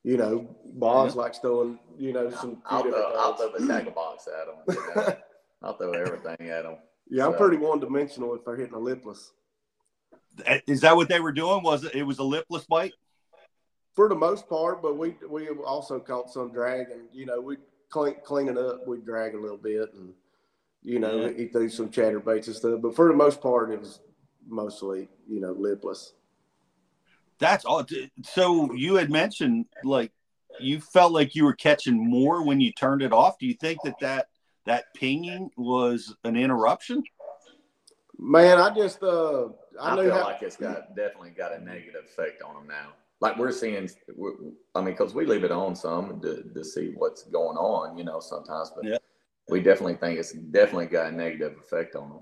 You 0.03 0.17
know, 0.17 0.55
Boz 0.73 1.15
yeah. 1.15 1.21
likes 1.21 1.39
throwing, 1.39 1.79
you 1.97 2.13
know, 2.13 2.29
some. 2.29 2.61
I'll, 2.65 2.83
throw, 2.83 3.13
I'll 3.15 3.35
throw 3.35 3.51
the 3.57 3.65
tackle 3.65 3.91
box 3.91 4.27
at 4.27 4.45
them. 4.45 4.75
You 4.77 4.95
know? 4.95 5.17
I'll 5.63 5.77
throw 5.77 5.93
everything 5.93 6.49
at 6.49 6.63
them. 6.63 6.77
Yeah, 7.09 7.23
so. 7.23 7.31
I'm 7.31 7.37
pretty 7.37 7.57
one 7.57 7.79
dimensional 7.79 8.33
if 8.35 8.45
they're 8.45 8.55
hitting 8.55 8.73
a 8.73 8.79
lipless. 8.79 9.31
Is 10.67 10.81
that 10.81 10.95
what 10.95 11.07
they 11.07 11.19
were 11.19 11.31
doing? 11.31 11.63
Was 11.63 11.83
it? 11.83 11.95
It 11.95 12.03
was 12.03 12.19
a 12.19 12.23
lipless 12.23 12.65
bite. 12.65 12.93
For 13.95 14.09
the 14.09 14.15
most 14.15 14.49
part, 14.49 14.81
but 14.81 14.97
we 14.97 15.15
we 15.29 15.47
also 15.49 15.99
caught 15.99 16.29
some 16.29 16.51
drag, 16.51 16.89
and 16.91 17.03
you 17.13 17.25
know 17.25 17.39
we 17.39 17.57
clean 17.89 18.15
clean 18.23 18.49
it 18.49 18.57
up. 18.57 18.85
We 18.85 18.97
drag 18.97 19.35
a 19.35 19.39
little 19.39 19.57
bit, 19.57 19.93
and 19.93 20.13
you 20.81 20.99
know 20.99 21.27
yeah. 21.27 21.37
he 21.37 21.47
threw 21.47 21.69
some 21.69 21.89
chatterbaits 21.89 22.47
and 22.47 22.55
stuff. 22.55 22.81
But 22.81 22.95
for 22.95 23.07
the 23.07 23.13
most 23.13 23.41
part, 23.41 23.71
it 23.71 23.79
was 23.79 24.01
mostly 24.45 25.07
you 25.27 25.39
know 25.39 25.53
lipless. 25.53 26.13
That's 27.39 27.63
all. 27.63 27.85
So 28.23 28.73
you 28.73 28.95
had 28.95 29.09
mentioned 29.09 29.67
like 29.83 30.11
you 30.59 30.81
felt 30.81 31.13
like 31.13 31.35
you 31.35 31.45
were 31.45 31.53
catching 31.53 31.97
more 31.97 32.43
when 32.43 32.59
you 32.59 32.71
turned 32.73 33.01
it 33.01 33.13
off. 33.13 33.37
Do 33.39 33.45
you 33.45 33.53
think 33.53 33.79
that 33.83 33.99
that 34.01 34.27
that 34.65 34.85
pinging 34.95 35.49
was 35.57 36.15
an 36.23 36.35
interruption? 36.35 37.03
Man, 38.17 38.57
I 38.57 38.73
just 38.73 39.03
uh 39.03 39.47
I, 39.79 39.93
I 39.93 40.03
feel 40.03 40.13
how- 40.13 40.23
like 40.23 40.41
it's 40.41 40.57
got 40.57 40.95
definitely 40.95 41.31
got 41.31 41.53
a 41.53 41.59
negative 41.59 42.05
effect 42.05 42.41
on 42.41 42.55
them 42.55 42.67
now. 42.67 42.93
Like 43.21 43.37
we're 43.37 43.51
seeing, 43.51 43.89
we're, 44.13 44.33
I 44.75 44.81
mean, 44.81 44.93
because 44.93 45.15
we 45.15 45.25
leave 45.25 45.45
it 45.45 45.51
on 45.51 45.73
some 45.73 46.19
to, 46.21 46.43
to 46.53 46.63
see 46.65 46.91
what's 46.97 47.23
going 47.23 47.57
on, 47.57 47.97
you 47.97 48.03
know, 48.03 48.19
sometimes, 48.19 48.71
but 48.75 48.83
yeah. 48.83 48.97
we 49.47 49.61
definitely 49.61 49.95
think 49.95 50.19
it's 50.19 50.33
definitely 50.33 50.87
got 50.87 51.13
a 51.13 51.15
negative 51.15 51.55
effect 51.57 51.95
on 51.95 52.09
them. 52.09 52.19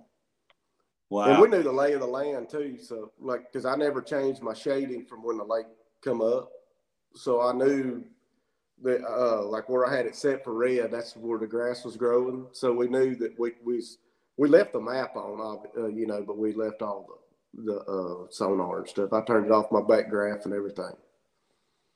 Wow. 1.09 1.25
And 1.25 1.41
we 1.41 1.47
knew 1.47 1.63
the 1.63 1.71
lay 1.71 1.93
of 1.93 2.01
the 2.01 2.07
land 2.07 2.47
too. 2.47 2.77
So, 2.79 3.11
like, 3.19 3.51
because 3.51 3.65
I 3.65 3.75
never 3.75 4.01
changed 4.01 4.43
my 4.43 4.53
shading 4.53 5.05
from 5.05 5.23
when 5.23 5.37
the 5.37 5.43
lake 5.43 5.65
come 6.03 6.21
up, 6.21 6.51
so 7.15 7.41
I 7.41 7.53
knew 7.53 8.03
that, 8.81 9.03
uh, 9.05 9.43
like 9.45 9.69
where 9.69 9.85
I 9.85 9.95
had 9.95 10.05
it 10.05 10.15
set 10.15 10.43
for 10.43 10.53
red, 10.53 10.91
that's 10.91 11.15
where 11.15 11.39
the 11.39 11.47
grass 11.47 11.85
was 11.85 11.95
growing. 11.95 12.47
So 12.51 12.73
we 12.73 12.87
knew 12.87 13.15
that 13.15 13.39
we 13.39 13.51
we 13.63 13.81
we 14.37 14.49
left 14.49 14.73
the 14.73 14.81
map 14.81 15.15
on, 15.15 15.59
uh, 15.77 15.87
you 15.87 16.07
know, 16.07 16.23
but 16.25 16.37
we 16.37 16.53
left 16.53 16.81
all 16.81 17.05
the 17.07 17.23
the 17.55 17.79
uh, 17.79 18.27
sonar 18.29 18.79
and 18.79 18.89
stuff. 18.89 19.13
I 19.13 19.21
turned 19.21 19.45
it 19.45 19.51
off 19.51 19.71
my 19.71 19.81
back 19.81 20.09
graph 20.09 20.45
and 20.45 20.53
everything. 20.53 20.93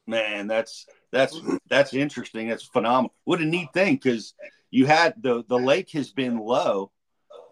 Man, 0.05 0.47
that's 0.47 0.85
that's 1.11 1.39
that's 1.67 1.93
interesting. 1.93 2.47
That's 2.47 2.63
phenomenal. 2.63 3.13
What 3.25 3.41
a 3.41 3.45
neat 3.45 3.73
thing 3.73 3.95
because 3.95 4.33
you 4.71 4.85
had 4.85 5.15
the 5.21 5.43
the 5.47 5.57
lake 5.57 5.91
has 5.91 6.11
been 6.11 6.37
low, 6.37 6.91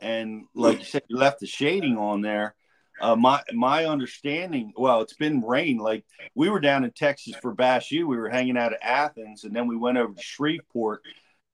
and 0.01 0.45
like 0.53 0.79
you 0.79 0.85
said, 0.85 1.03
you 1.07 1.17
left 1.17 1.39
the 1.39 1.47
shading 1.47 1.97
on 1.97 2.21
there. 2.21 2.55
Uh, 3.01 3.15
my 3.15 3.41
my 3.53 3.85
understanding, 3.85 4.71
well, 4.77 5.01
it's 5.01 5.15
been 5.15 5.41
rain. 5.41 5.77
Like 5.77 6.05
we 6.33 6.49
were 6.49 6.59
down 6.59 6.83
in 6.83 6.91
Texas 6.91 7.35
for 7.41 7.53
Bass 7.53 7.91
U. 7.91 8.07
We 8.07 8.17
were 8.17 8.29
hanging 8.29 8.57
out 8.57 8.73
at 8.73 8.79
Athens, 8.81 9.43
and 9.43 9.55
then 9.55 9.67
we 9.67 9.75
went 9.75 9.97
over 9.97 10.13
to 10.13 10.21
Shreveport. 10.21 11.01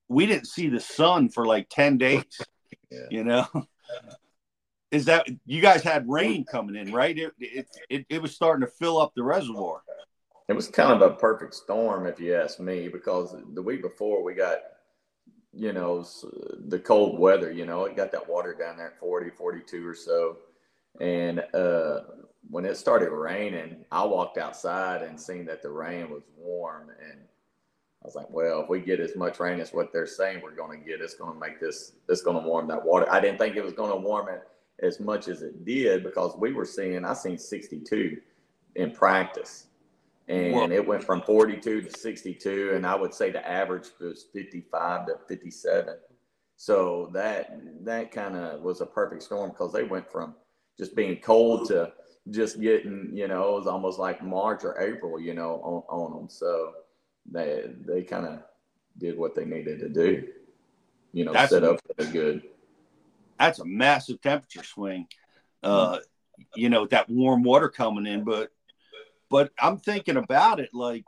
We 0.08 0.26
didn't 0.26 0.48
see 0.48 0.70
the 0.70 0.80
sun 0.80 1.30
for 1.30 1.46
like 1.46 1.70
ten 1.70 1.98
days. 1.98 2.24
Yeah. 2.92 3.08
You 3.10 3.24
know, 3.24 3.48
is 4.92 5.06
that 5.06 5.28
you 5.46 5.62
guys 5.62 5.82
had 5.82 6.10
rain 6.10 6.44
coming 6.44 6.76
in, 6.76 6.92
right? 6.92 7.18
It, 7.18 7.32
it, 7.40 7.68
it, 7.90 8.06
it, 8.10 8.22
was 8.22 8.36
starting 8.36 8.66
to 8.66 8.72
fill 8.72 9.00
up 9.00 9.14
the 9.16 9.24
reservoir. 9.24 9.82
It 10.50 10.54
was 10.54 10.68
kind 10.68 10.92
of 10.92 11.02
a 11.02 11.16
perfect 11.16 11.56
storm, 11.56 12.06
if 12.06 12.20
you 12.20 12.36
ask 12.36 12.60
me, 12.60 12.90
because 12.90 13.34
the 13.54 13.62
week 13.62 13.82
before 13.82 14.22
we 14.22 14.34
got, 14.34 14.58
you 15.54 15.72
know, 15.72 16.06
the 16.68 16.80
cold 16.80 17.18
weather, 17.18 17.52
you 17.52 17.66
know, 17.66 17.86
it 17.86 17.96
got 17.96 18.12
that 18.12 18.28
water 18.28 18.54
down 18.54 18.76
there 18.78 18.88
at 18.88 19.00
40, 19.00 19.30
42 19.30 19.88
or 19.88 19.96
so. 19.96 20.38
And 21.00 21.44
uh, 21.54 22.02
when 22.50 22.66
it 22.66 22.78
started 22.78 23.12
raining, 23.12 23.86
I 23.92 24.04
walked 24.04 24.38
outside 24.38 25.02
and 25.02 25.20
seen 25.20 25.46
that 25.46 25.62
the 25.62 25.70
rain 25.70 26.10
was 26.10 26.24
warm. 26.38 26.90
And 26.90 27.20
I 28.04 28.06
was 28.06 28.16
like, 28.16 28.30
well, 28.30 28.62
if 28.62 28.70
we 28.70 28.82
get 28.82 29.00
as 29.00 29.16
much 29.16 29.40
rain 29.40 29.60
as 29.60 29.74
what 29.74 29.94
they're 29.94 30.08
saying 30.08 30.42
we're 30.44 30.56
going 30.56 30.78
to 30.78 30.86
get, 30.86 31.02
it's 31.02 31.16
going 31.16 31.34
to 31.34 31.40
make 31.40 31.60
this, 31.60 31.94
it's 32.10 32.22
going 32.22 32.42
to 32.42 32.48
warm 32.48 32.68
that 32.68 32.84
water. 32.84 33.12
I 33.12 33.20
didn't 33.20 33.38
think 33.38 33.56
it 33.56 33.64
was 33.64 33.74
going 33.74 33.92
to 33.92 33.98
warm 33.98 34.28
it 34.30 34.44
as 34.82 35.00
much 35.00 35.28
as 35.28 35.44
it 35.44 35.64
did 35.64 36.04
because 36.04 36.36
we 36.38 36.52
were 36.54 36.66
seeing 36.66 37.06
I 37.06 37.14
seen 37.14 37.38
62 37.38 38.20
in 38.76 38.92
practice. 38.92 39.68
And 40.28 40.72
it 40.72 40.86
went 40.86 41.04
from 41.04 41.22
42 41.24 41.82
to 41.82 41.90
62 41.90 42.72
and 42.76 42.86
I 42.86 42.96
would 42.96 43.14
say 43.14 43.32
the 43.32 43.46
average 43.46 43.88
was 44.00 44.28
55 44.32 45.08
to 45.08 45.16
57. 45.28 45.96
So 46.56 47.10
that 47.14 47.60
that 47.84 48.12
kind 48.12 48.38
of 48.38 48.62
was 48.62 48.82
a 48.82 48.86
perfect 48.86 49.24
storm 49.24 49.50
because 49.50 49.74
they 49.74 49.84
went 49.84 50.10
from 50.10 50.36
just 50.82 50.96
being 50.96 51.18
cold 51.18 51.68
to 51.68 51.94
just 52.32 52.60
getting, 52.60 53.12
you 53.14 53.28
know, 53.28 53.50
it 53.50 53.60
was 53.60 53.68
almost 53.68 54.00
like 54.00 54.24
March 54.24 54.64
or 54.64 54.82
April, 54.82 55.20
you 55.20 55.36
know, 55.36 55.62
on, 55.64 55.84
on 55.90 56.18
them. 56.18 56.30
So 56.30 56.74
they 57.32 57.70
they 57.86 58.02
kind 58.02 58.26
of 58.26 58.40
did 58.98 59.16
what 59.16 59.36
they 59.36 59.46
needed 59.46 59.80
to 59.80 59.90
do, 59.90 60.28
you 61.14 61.24
know, 61.24 61.34
That's 61.34 61.52
set 61.52 61.64
up 61.64 61.80
a 62.00 62.06
good 62.06 62.42
that's 63.38 63.60
a 63.60 63.66
massive 63.66 64.22
temperature 64.22 64.64
swing. 64.64 65.08
Uh, 65.62 66.00
you 66.56 66.70
know, 66.70 66.88
that 66.88 67.10
warm 67.10 67.44
water 67.44 67.70
coming 67.70 68.08
in, 68.08 68.24
but 68.24 68.50
but 69.30 69.52
I'm 69.60 69.78
thinking 69.78 70.18
about 70.18 70.60
it 70.60 70.70
like 70.74 71.06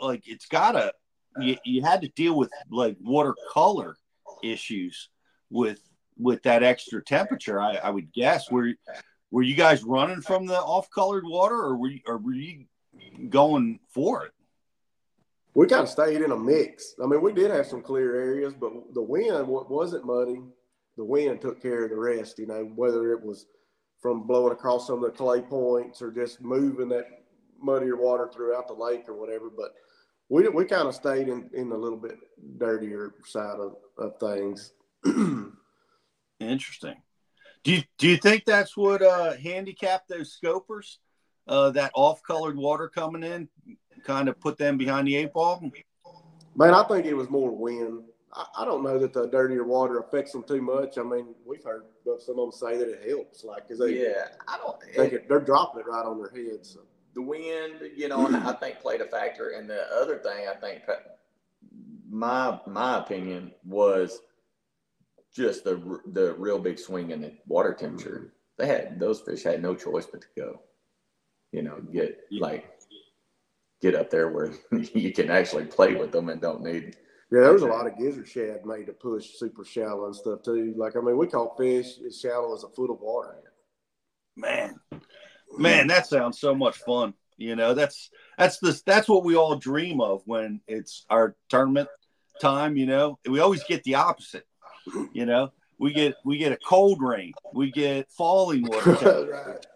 like 0.00 0.26
it's 0.26 0.46
gotta 0.46 0.92
you, 1.38 1.56
you 1.64 1.82
had 1.82 2.02
to 2.02 2.08
deal 2.08 2.36
with 2.36 2.50
like 2.70 2.96
watercolor 3.00 3.96
issues 4.42 5.10
with 5.48 5.80
with 6.18 6.42
that 6.42 6.64
extra 6.64 7.02
temperature. 7.02 7.60
I, 7.60 7.76
I 7.76 7.90
would 7.90 8.12
guess 8.12 8.50
were 8.50 8.72
were 9.32 9.42
you 9.42 9.56
guys 9.56 9.82
running 9.82 10.20
from 10.20 10.46
the 10.46 10.58
off 10.58 10.88
colored 10.90 11.24
water 11.26 11.56
or 11.56 11.76
were 11.76 11.90
you, 11.90 12.00
or 12.06 12.18
were 12.18 12.34
you 12.34 12.66
going 13.28 13.80
for 13.88 14.26
it? 14.26 14.32
We 15.54 15.66
kind 15.66 15.82
of 15.82 15.88
stayed 15.88 16.22
in 16.22 16.30
a 16.30 16.38
mix. 16.38 16.94
I 17.02 17.06
mean, 17.06 17.20
we 17.20 17.32
did 17.32 17.50
have 17.50 17.66
some 17.66 17.82
clear 17.82 18.14
areas, 18.14 18.54
but 18.54 18.72
the 18.94 19.02
wind 19.02 19.48
wasn't 19.48 20.06
muddy 20.06 20.40
the 20.96 21.04
wind 21.04 21.40
took 21.40 21.60
care 21.62 21.84
of 21.84 21.90
the 21.90 21.96
rest, 21.96 22.38
you 22.38 22.46
know, 22.46 22.70
whether 22.74 23.12
it 23.12 23.22
was 23.22 23.46
from 24.00 24.26
blowing 24.26 24.52
across 24.52 24.86
some 24.86 25.02
of 25.02 25.10
the 25.10 25.16
clay 25.16 25.40
points 25.40 26.02
or 26.02 26.10
just 26.10 26.40
moving 26.40 26.88
that 26.90 27.06
muddier 27.60 27.96
water 27.96 28.28
throughout 28.32 28.66
the 28.66 28.74
lake 28.74 29.08
or 29.08 29.14
whatever. 29.14 29.48
But 29.48 29.74
we, 30.28 30.48
we 30.48 30.64
kind 30.64 30.88
of 30.88 30.94
stayed 30.94 31.28
in, 31.28 31.48
in 31.54 31.70
a 31.72 31.76
little 31.76 31.98
bit 31.98 32.16
dirtier 32.58 33.14
side 33.24 33.58
of, 33.58 33.76
of 33.96 34.18
things. 34.18 34.72
Interesting. 36.40 36.96
Do 37.64 37.72
you, 37.72 37.82
do 37.98 38.08
you 38.08 38.16
think 38.16 38.44
that's 38.44 38.76
what 38.76 39.02
uh, 39.02 39.34
handicapped 39.36 40.08
those 40.08 40.36
scopers? 40.42 40.96
Uh, 41.48 41.70
that 41.70 41.90
off 41.94 42.22
colored 42.22 42.56
water 42.56 42.88
coming 42.88 43.24
in 43.24 43.48
kind 44.04 44.28
of 44.28 44.40
put 44.40 44.56
them 44.58 44.76
behind 44.78 45.08
the 45.08 45.16
eight 45.16 45.32
ball? 45.32 45.60
Man, 46.54 46.72
I 46.72 46.84
think 46.84 47.04
it 47.04 47.14
was 47.14 47.28
more 47.30 47.50
wind. 47.50 48.04
I, 48.32 48.46
I 48.58 48.64
don't 48.64 48.84
know 48.84 48.98
that 48.98 49.12
the 49.12 49.26
dirtier 49.26 49.64
water 49.64 49.98
affects 49.98 50.32
them 50.32 50.44
too 50.44 50.62
much. 50.62 50.98
I 50.98 51.02
mean, 51.02 51.34
we've 51.44 51.64
heard 51.64 51.84
some 52.20 52.38
of 52.38 52.50
them 52.50 52.52
say 52.52 52.78
that 52.78 52.88
it 52.88 53.08
helps, 53.08 53.42
like 53.42 53.66
because 53.66 53.80
they 53.80 54.04
yeah, 54.04 54.28
I 54.46 54.56
don't 54.58 54.80
think 54.94 55.12
it, 55.12 55.28
they're 55.28 55.40
dropping 55.40 55.80
it 55.80 55.86
right 55.86 56.04
on 56.04 56.18
their 56.18 56.30
heads. 56.30 56.70
So. 56.70 56.80
The 57.14 57.22
wind, 57.22 57.90
you 57.96 58.08
know, 58.08 58.26
I 58.28 58.52
think 58.54 58.80
played 58.80 59.00
a 59.00 59.06
factor. 59.06 59.50
And 59.50 59.68
the 59.68 59.82
other 60.00 60.18
thing, 60.18 60.46
I 60.48 60.54
think, 60.54 60.82
my 62.08 62.60
my 62.66 62.98
opinion 62.98 63.52
was 63.64 64.20
just 65.34 65.64
the 65.64 66.00
the 66.12 66.34
real 66.34 66.58
big 66.58 66.78
swing 66.78 67.10
in 67.10 67.22
the 67.22 67.32
water 67.46 67.74
temperature. 67.74 68.16
Mm-hmm. 68.16 68.26
They 68.58 68.66
had 68.66 69.00
those 69.00 69.20
fish 69.20 69.42
had 69.42 69.62
no 69.62 69.74
choice 69.74 70.06
but 70.06 70.20
to 70.22 70.26
go. 70.36 70.60
You 71.52 71.62
know, 71.62 71.80
get 71.92 72.18
like 72.30 72.70
get 73.80 73.94
up 73.94 74.10
there 74.10 74.30
where 74.30 74.52
you 74.72 75.12
can 75.12 75.30
actually 75.30 75.64
play 75.64 75.94
with 75.94 76.12
them 76.12 76.28
and 76.28 76.40
don't 76.40 76.62
need. 76.62 76.96
Yeah, 77.30 77.40
there 77.40 77.52
was 77.52 77.62
a 77.62 77.66
lot 77.66 77.86
of 77.86 77.96
gizzard 77.96 78.28
shad 78.28 78.66
made 78.66 78.86
to 78.86 78.92
push 78.92 79.38
super 79.38 79.64
shallow 79.64 80.06
and 80.06 80.14
stuff 80.14 80.42
too. 80.42 80.74
Like 80.76 80.96
I 80.96 81.00
mean, 81.00 81.16
we 81.16 81.26
caught 81.26 81.56
fish 81.56 81.98
as 82.06 82.20
shallow 82.20 82.54
as 82.54 82.64
a 82.64 82.68
foot 82.68 82.90
of 82.90 83.00
water. 83.00 83.42
Man, 84.36 84.78
man, 85.56 85.86
that 85.88 86.06
sounds 86.06 86.38
so 86.38 86.54
much 86.54 86.76
fun. 86.78 87.14
You 87.38 87.56
know, 87.56 87.74
that's 87.74 88.10
that's 88.38 88.58
the 88.58 88.80
that's 88.84 89.08
what 89.08 89.24
we 89.24 89.34
all 89.34 89.56
dream 89.56 90.00
of 90.00 90.22
when 90.26 90.60
it's 90.68 91.04
our 91.08 91.34
tournament 91.48 91.88
time. 92.40 92.76
You 92.76 92.86
know, 92.86 93.18
we 93.28 93.40
always 93.40 93.64
get 93.64 93.82
the 93.82 93.96
opposite. 93.96 94.46
You 95.12 95.26
know, 95.26 95.52
we 95.78 95.92
get 95.92 96.16
we 96.24 96.38
get 96.38 96.52
a 96.52 96.56
cold 96.56 97.02
rain, 97.02 97.32
we 97.52 97.70
get 97.70 98.10
falling 98.10 98.62
water. 98.62 99.26
right. 99.30 99.66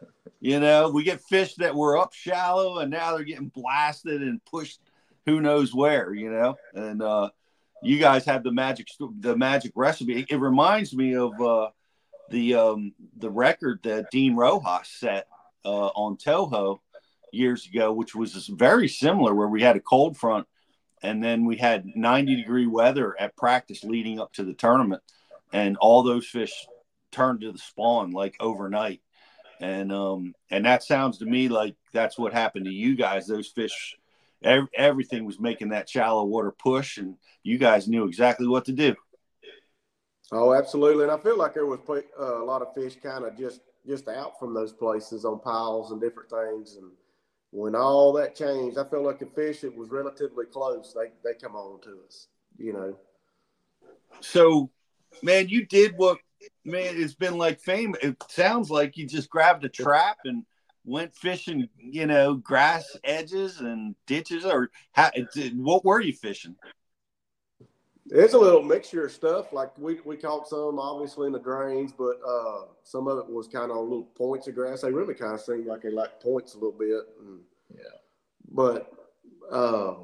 You 0.40 0.60
know, 0.60 0.90
we 0.90 1.02
get 1.02 1.20
fish 1.20 1.54
that 1.56 1.74
were 1.74 1.98
up 1.98 2.12
shallow 2.12 2.78
and 2.78 2.90
now 2.90 3.14
they're 3.14 3.24
getting 3.24 3.48
blasted 3.48 4.22
and 4.22 4.44
pushed 4.44 4.80
who 5.24 5.40
knows 5.40 5.74
where, 5.74 6.14
you 6.14 6.30
know. 6.30 6.56
And 6.74 7.02
uh 7.02 7.30
you 7.82 7.98
guys 7.98 8.24
have 8.26 8.42
the 8.42 8.52
magic 8.52 8.88
the 9.20 9.36
magic 9.36 9.72
recipe. 9.74 10.24
It 10.28 10.40
reminds 10.40 10.94
me 10.94 11.14
of 11.16 11.40
uh 11.40 11.70
the 12.30 12.54
um 12.54 12.92
the 13.16 13.30
record 13.30 13.80
that 13.84 14.10
Dean 14.10 14.36
Rojas 14.36 14.88
set 14.88 15.26
uh 15.64 15.88
on 15.88 16.16
Toho 16.16 16.80
years 17.32 17.66
ago, 17.66 17.92
which 17.92 18.14
was 18.14 18.46
very 18.46 18.88
similar 18.88 19.34
where 19.34 19.48
we 19.48 19.62
had 19.62 19.76
a 19.76 19.80
cold 19.80 20.16
front 20.16 20.46
and 21.06 21.22
then 21.22 21.44
we 21.44 21.56
had 21.56 21.86
90 21.94 22.34
degree 22.34 22.66
weather 22.66 23.14
at 23.18 23.36
practice 23.36 23.84
leading 23.84 24.18
up 24.18 24.32
to 24.32 24.44
the 24.44 24.54
tournament. 24.54 25.02
And 25.52 25.76
all 25.76 26.02
those 26.02 26.26
fish 26.26 26.66
turned 27.12 27.42
to 27.42 27.52
the 27.52 27.58
spawn 27.58 28.10
like 28.10 28.34
overnight. 28.40 29.00
And 29.60 29.92
um 29.92 30.34
and 30.50 30.66
that 30.66 30.82
sounds 30.82 31.18
to 31.18 31.24
me 31.24 31.48
like 31.48 31.76
that's 31.92 32.18
what 32.18 32.32
happened 32.32 32.64
to 32.64 32.72
you 32.72 32.96
guys. 32.96 33.28
Those 33.28 33.46
fish 33.46 33.96
every, 34.42 34.68
everything 34.76 35.24
was 35.24 35.38
making 35.38 35.68
that 35.68 35.88
shallow 35.88 36.24
water 36.24 36.50
push 36.50 36.98
and 36.98 37.14
you 37.44 37.56
guys 37.56 37.86
knew 37.86 38.06
exactly 38.06 38.48
what 38.48 38.64
to 38.64 38.72
do. 38.72 38.96
Oh 40.32 40.52
absolutely. 40.54 41.04
And 41.04 41.12
i 41.12 41.18
feel 41.18 41.38
like 41.38 41.54
there 41.54 41.66
was 41.66 41.78
uh, 41.88 42.42
a 42.42 42.44
lot 42.44 42.62
of 42.62 42.74
fish 42.74 42.96
kind 43.00 43.24
of 43.24 43.38
just 43.38 43.60
just 43.86 44.08
out 44.08 44.40
from 44.40 44.54
those 44.54 44.72
places 44.72 45.24
on 45.24 45.38
piles 45.38 45.92
and 45.92 46.00
different 46.00 46.30
things. 46.30 46.76
And 46.76 46.90
when 47.56 47.74
all 47.74 48.12
that 48.12 48.34
changed 48.34 48.78
i 48.78 48.84
felt 48.84 49.04
like 49.04 49.18
the 49.18 49.26
fish 49.26 49.64
it 49.64 49.74
was 49.74 49.90
relatively 49.90 50.44
close 50.46 50.94
they 50.94 51.10
they 51.24 51.36
come 51.38 51.56
on 51.56 51.80
to 51.80 51.98
us 52.06 52.28
you 52.58 52.72
know 52.72 52.96
so 54.20 54.70
man 55.22 55.48
you 55.48 55.64
did 55.66 55.94
what 55.96 56.18
man, 56.64 56.94
it's 56.96 57.14
been 57.14 57.38
like 57.38 57.60
fame. 57.60 57.94
It 58.02 58.16
sounds 58.28 58.70
like 58.70 58.96
you 58.96 59.06
just 59.06 59.30
grabbed 59.30 59.64
a 59.64 59.68
trap 59.68 60.18
and 60.24 60.44
went 60.84 61.14
fishing, 61.14 61.68
you 61.78 62.06
know, 62.06 62.34
grass 62.34 62.96
edges 63.04 63.60
and 63.60 63.94
ditches, 64.06 64.44
or 64.44 64.70
how, 64.92 65.10
what 65.54 65.84
were 65.84 66.00
you 66.00 66.12
fishing? 66.12 66.56
It's 68.10 68.34
a 68.34 68.38
little 68.38 68.62
mixture 68.62 69.06
of 69.06 69.12
stuff. 69.12 69.52
Like 69.52 69.76
we, 69.78 69.98
we 70.04 70.16
caught 70.16 70.48
some 70.48 70.78
obviously 70.78 71.26
in 71.26 71.32
the 71.32 71.40
drains, 71.40 71.92
but 71.92 72.20
uh, 72.26 72.66
some 72.84 73.08
of 73.08 73.18
it 73.18 73.28
was 73.28 73.48
kind 73.48 73.70
of 73.70 73.78
on 73.78 73.84
little 73.84 74.04
points 74.16 74.46
of 74.46 74.54
grass. 74.54 74.82
They 74.82 74.92
really 74.92 75.14
kind 75.14 75.34
of 75.34 75.40
seemed 75.40 75.66
like 75.66 75.82
they 75.82 75.90
like 75.90 76.20
points 76.20 76.54
a 76.54 76.58
little 76.58 76.78
bit. 76.78 77.02
And, 77.20 77.40
yeah. 77.74 77.98
But 78.52 78.92
uh, 79.50 79.94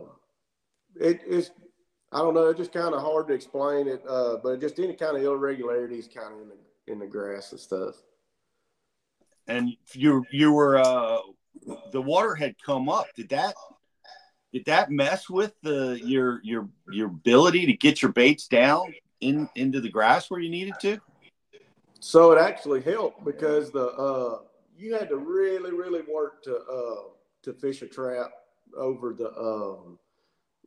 it, 0.97 1.21
it's 1.27 1.51
I 2.11 2.19
don't 2.19 2.35
know. 2.35 2.49
It's 2.49 2.59
just 2.59 2.73
kind 2.73 2.95
of 2.95 3.01
hard 3.01 3.29
to 3.29 3.35
explain 3.35 3.89
it, 3.89 4.03
uh, 4.07 4.37
but 4.43 4.61
just 4.61 4.79
any 4.79 4.95
kind 4.95 5.17
of 5.17 5.23
irregularities, 5.23 6.09
kind 6.09 6.35
of 6.35 6.41
in 6.43 6.49
the 6.49 6.93
in 6.93 6.99
the 6.99 7.07
grass 7.07 7.53
and 7.53 7.61
stuff. 7.61 7.95
And 9.47 9.71
you 9.93 10.25
you 10.31 10.53
were 10.53 10.79
uh, 10.79 11.19
the 11.93 12.03
water 12.03 12.35
had 12.35 12.55
come 12.65 12.89
up. 12.89 13.07
Did 13.17 13.29
that 13.31 13.55
did 14.53 14.65
that 14.67 14.91
mess 14.91 15.31
with 15.31 15.55
the 15.63 16.01
your 16.05 16.41
your 16.43 16.69
your 16.91 17.09
ability 17.09 17.67
to 17.67 17.73
get 17.73 18.03
your 18.03 18.13
baits 18.13 18.47
down 18.47 18.95
in 19.21 19.49
into 19.57 19.81
the 19.81 19.89
grass 19.89 20.31
where 20.31 20.41
you 20.41 20.51
needed 20.51 20.75
to? 20.81 20.99
So 22.01 22.33
it 22.33 22.41
actually 22.41 22.83
helped 22.83 23.25
because 23.25 23.71
the 23.71 23.87
uh, 23.87 24.39
you 24.77 24.95
had 24.95 25.09
to 25.09 25.17
really 25.17 25.73
really 25.73 26.03
work 26.13 26.43
to 26.45 26.57
uh, 26.57 27.03
to 27.43 27.53
fish 27.53 27.83
a 27.83 27.87
trap 27.87 28.31
over 28.77 29.15
the 29.15 29.29
um, 29.39 29.99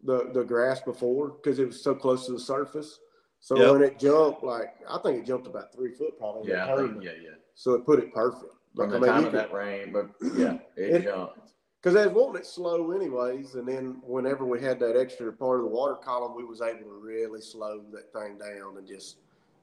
the 0.03 0.31
the 0.33 0.43
grass 0.43 0.81
before 0.81 1.29
because 1.29 1.59
it 1.59 1.67
was 1.67 1.81
so 1.81 1.93
close 1.93 2.25
to 2.25 2.31
the 2.31 2.39
surface. 2.39 2.99
So 3.39 3.57
yep. 3.57 3.73
when 3.73 3.83
it 3.83 3.99
jumped, 3.99 4.43
like 4.43 4.75
I 4.89 4.97
think 4.99 5.19
it 5.19 5.27
jumped 5.27 5.45
about 5.45 5.73
three 5.73 5.91
foot 5.91 6.17
probably. 6.17 6.51
Yeah, 6.51 6.75
think, 6.75 7.03
yeah, 7.03 7.11
yeah. 7.21 7.29
So 7.53 7.73
it 7.73 7.85
put 7.85 7.99
it 7.99 8.13
perfect. 8.13 8.53
From 8.75 8.91
like, 8.91 9.01
the 9.01 9.07
I 9.07 9.13
mean, 9.13 9.23
time 9.23 9.25
of 9.25 9.31
could, 9.31 9.39
that 9.39 9.53
rain, 9.53 9.93
but 9.93 10.09
yeah, 10.35 10.57
it, 10.75 10.95
it 10.95 11.03
jumped. 11.03 11.51
Because 11.85 12.01
they 12.01 12.07
was 12.07 12.15
wanting 12.15 12.41
it 12.41 12.47
slow 12.47 12.93
anyways, 12.93 13.53
and 13.53 13.67
then 13.67 14.01
whenever 14.01 14.43
we 14.43 14.59
had 14.59 14.79
that 14.79 14.97
extra 14.97 15.31
part 15.31 15.59
of 15.59 15.65
the 15.65 15.69
water 15.71 15.93
column, 15.93 16.35
we 16.35 16.43
was 16.43 16.59
able 16.59 16.79
to 16.79 16.99
really 16.99 17.41
slow 17.41 17.83
that 17.91 18.11
thing 18.11 18.39
down 18.39 18.77
and 18.79 18.87
just 18.87 19.17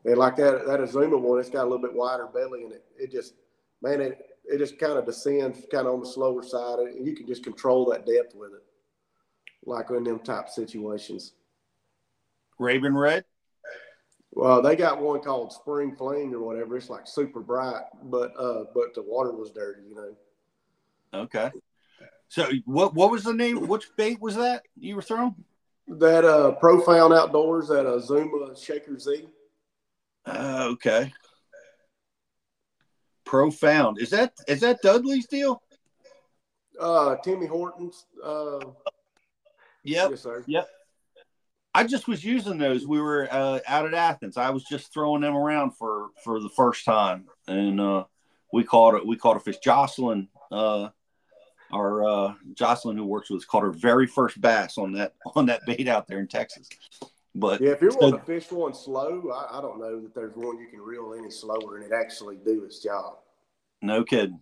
and 0.04 0.16
like 0.16 0.36
that 0.36 0.64
that 0.68 0.80
Azuma 0.80 1.18
one, 1.18 1.40
it's 1.40 1.50
got 1.50 1.62
a 1.62 1.68
little 1.68 1.80
bit 1.80 1.92
wider 1.92 2.28
belly 2.28 2.62
and 2.62 2.74
it 2.74 2.84
it 2.96 3.10
just 3.10 3.34
man 3.82 4.00
it 4.00 4.24
it 4.44 4.58
just 4.58 4.78
kind 4.78 4.92
of 4.92 5.04
descends 5.04 5.66
kind 5.72 5.88
of 5.88 5.94
on 5.94 5.98
the 6.00 6.06
slower 6.06 6.44
side 6.44 6.78
and 6.78 7.04
you 7.04 7.16
can 7.16 7.26
just 7.26 7.42
control 7.42 7.90
that 7.90 8.06
depth 8.06 8.36
with 8.36 8.52
it 8.52 8.62
like 9.66 9.90
in 9.90 10.04
them 10.04 10.20
type 10.20 10.48
situations. 10.48 11.32
Raven 12.56 12.96
Red? 12.96 13.24
Well, 14.30 14.62
they 14.62 14.76
got 14.76 15.02
one 15.02 15.22
called 15.22 15.52
Spring 15.52 15.96
Flame 15.96 16.32
or 16.32 16.38
whatever. 16.38 16.76
It's 16.76 16.88
like 16.88 17.08
super 17.08 17.40
bright, 17.40 17.82
but 18.04 18.32
uh, 18.38 18.66
but 18.72 18.94
the 18.94 19.02
water 19.02 19.32
was 19.32 19.50
dirty, 19.50 19.82
you 19.88 19.96
know. 19.96 21.22
Okay. 21.22 21.50
So 22.32 22.48
what 22.64 22.94
what 22.94 23.10
was 23.10 23.24
the 23.24 23.34
name? 23.34 23.68
Which 23.68 23.94
bait 23.94 24.18
was 24.18 24.36
that 24.36 24.62
you 24.80 24.96
were 24.96 25.02
throwing? 25.02 25.34
That 25.86 26.24
uh 26.24 26.52
Profound 26.52 27.12
Outdoors, 27.12 27.68
that 27.68 27.84
uh, 27.84 27.98
Zuma 27.98 28.56
Shaker 28.56 28.98
Z. 28.98 29.28
Uh, 30.24 30.68
okay. 30.70 31.12
Profound. 33.26 34.00
Is 34.00 34.08
that 34.10 34.32
is 34.48 34.60
that 34.60 34.80
Dudley's 34.82 35.26
deal? 35.26 35.62
Uh 36.80 37.16
Timmy 37.16 37.44
Hortons. 37.44 38.06
Uh 38.24 38.60
Yep. 39.84 40.10
Yes, 40.12 40.20
sir. 40.22 40.42
Yep. 40.46 40.68
I 41.74 41.84
just 41.84 42.08
was 42.08 42.24
using 42.24 42.56
those. 42.56 42.86
We 42.86 42.98
were 42.98 43.28
uh, 43.30 43.58
out 43.66 43.84
at 43.84 43.92
Athens. 43.92 44.38
I 44.38 44.48
was 44.50 44.64
just 44.64 44.90
throwing 44.94 45.20
them 45.20 45.36
around 45.36 45.72
for 45.72 46.08
for 46.24 46.40
the 46.40 46.50
first 46.50 46.86
time, 46.86 47.26
and 47.46 47.78
uh, 47.78 48.04
we 48.54 48.64
caught 48.64 48.94
it. 48.94 49.06
We 49.06 49.16
caught 49.16 49.36
a 49.36 49.40
fish. 49.40 49.58
Jocelyn, 49.58 50.28
uh, 50.50 50.90
our 51.72 52.04
uh, 52.04 52.34
Jocelyn, 52.54 52.96
who 52.96 53.04
works 53.04 53.30
with 53.30 53.42
us, 53.42 53.44
caught 53.44 53.62
her 53.62 53.72
very 53.72 54.06
first 54.06 54.40
bass 54.40 54.78
on 54.78 54.92
that 54.92 55.14
on 55.36 55.46
that 55.46 55.62
bait 55.66 55.88
out 55.88 56.06
there 56.06 56.20
in 56.20 56.28
Texas. 56.28 56.68
But 57.34 57.60
yeah, 57.60 57.70
if 57.70 57.80
you're 57.80 57.92
so, 57.92 57.98
wanting 58.00 58.20
to 58.20 58.26
fish 58.26 58.50
one 58.52 58.74
slow, 58.74 59.30
I, 59.30 59.58
I, 59.58 59.62
don't 59.62 59.80
know 59.80 60.00
that 60.02 60.14
there's 60.14 60.36
one 60.36 60.58
you 60.58 60.66
can 60.66 60.80
reel 60.80 61.14
any 61.18 61.30
slower 61.30 61.76
and 61.76 61.84
it 61.84 61.92
actually 61.92 62.36
do 62.36 62.62
its 62.64 62.80
job. 62.80 63.14
No 63.80 64.04
kidding. 64.04 64.40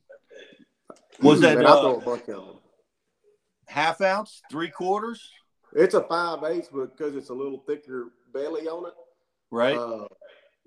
Was 1.23 1.40
that? 1.43 1.59
Man, 1.59 1.66
uh, 1.66 1.77
I 1.77 1.81
throw 1.81 1.97
a 1.97 2.01
buck 2.01 2.29
on 2.29 2.47
them 2.47 2.57
half 3.71 4.01
ounce, 4.01 4.43
three 4.51 4.69
quarters? 4.69 5.31
It's 5.73 5.95
a 5.95 6.03
five 6.03 6.43
eighths, 6.45 6.69
but 6.73 6.97
because 6.97 7.16
it's 7.16 7.31
a 7.31 7.35
little 7.35 7.62
thicker 7.66 8.12
belly 8.35 8.66
on 8.66 8.88
it, 8.88 8.95
right? 9.51 9.77
Uh, 9.77 10.09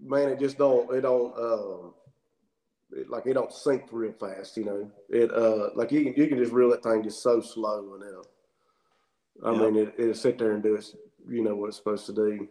man, 0.01 0.29
it 0.29 0.39
just 0.39 0.57
don't 0.57 0.91
it 0.95 1.01
don't 1.01 1.33
uh, 1.37 1.87
it, 1.87 1.93
like 3.07 3.25
it 3.25 3.33
don't 3.33 3.51
sink 3.51 3.83
real 3.91 4.13
fast. 4.13 4.57
You 4.57 4.65
know, 4.65 4.91
it 5.09 5.31
uh 5.31 5.69
like 5.75 5.91
you 5.91 6.03
can 6.03 6.13
you 6.15 6.27
can 6.27 6.37
just 6.37 6.51
reel 6.51 6.69
that 6.71 6.83
thing 6.83 7.03
just 7.03 7.21
so 7.21 7.41
slow 7.41 7.95
and 7.95 8.03
it'll. 8.03 8.27
I 9.43 9.51
yeah. 9.51 9.69
mean, 9.69 9.87
it, 9.87 9.95
it'll 9.97 10.13
sit 10.13 10.37
there 10.37 10.53
and 10.53 10.61
do 10.61 10.75
its 10.75 10.95
you 11.27 11.43
know 11.43 11.55
what 11.55 11.67
it's 11.67 11.77
supposed 11.77 12.05
to 12.07 12.13
do. 12.13 12.47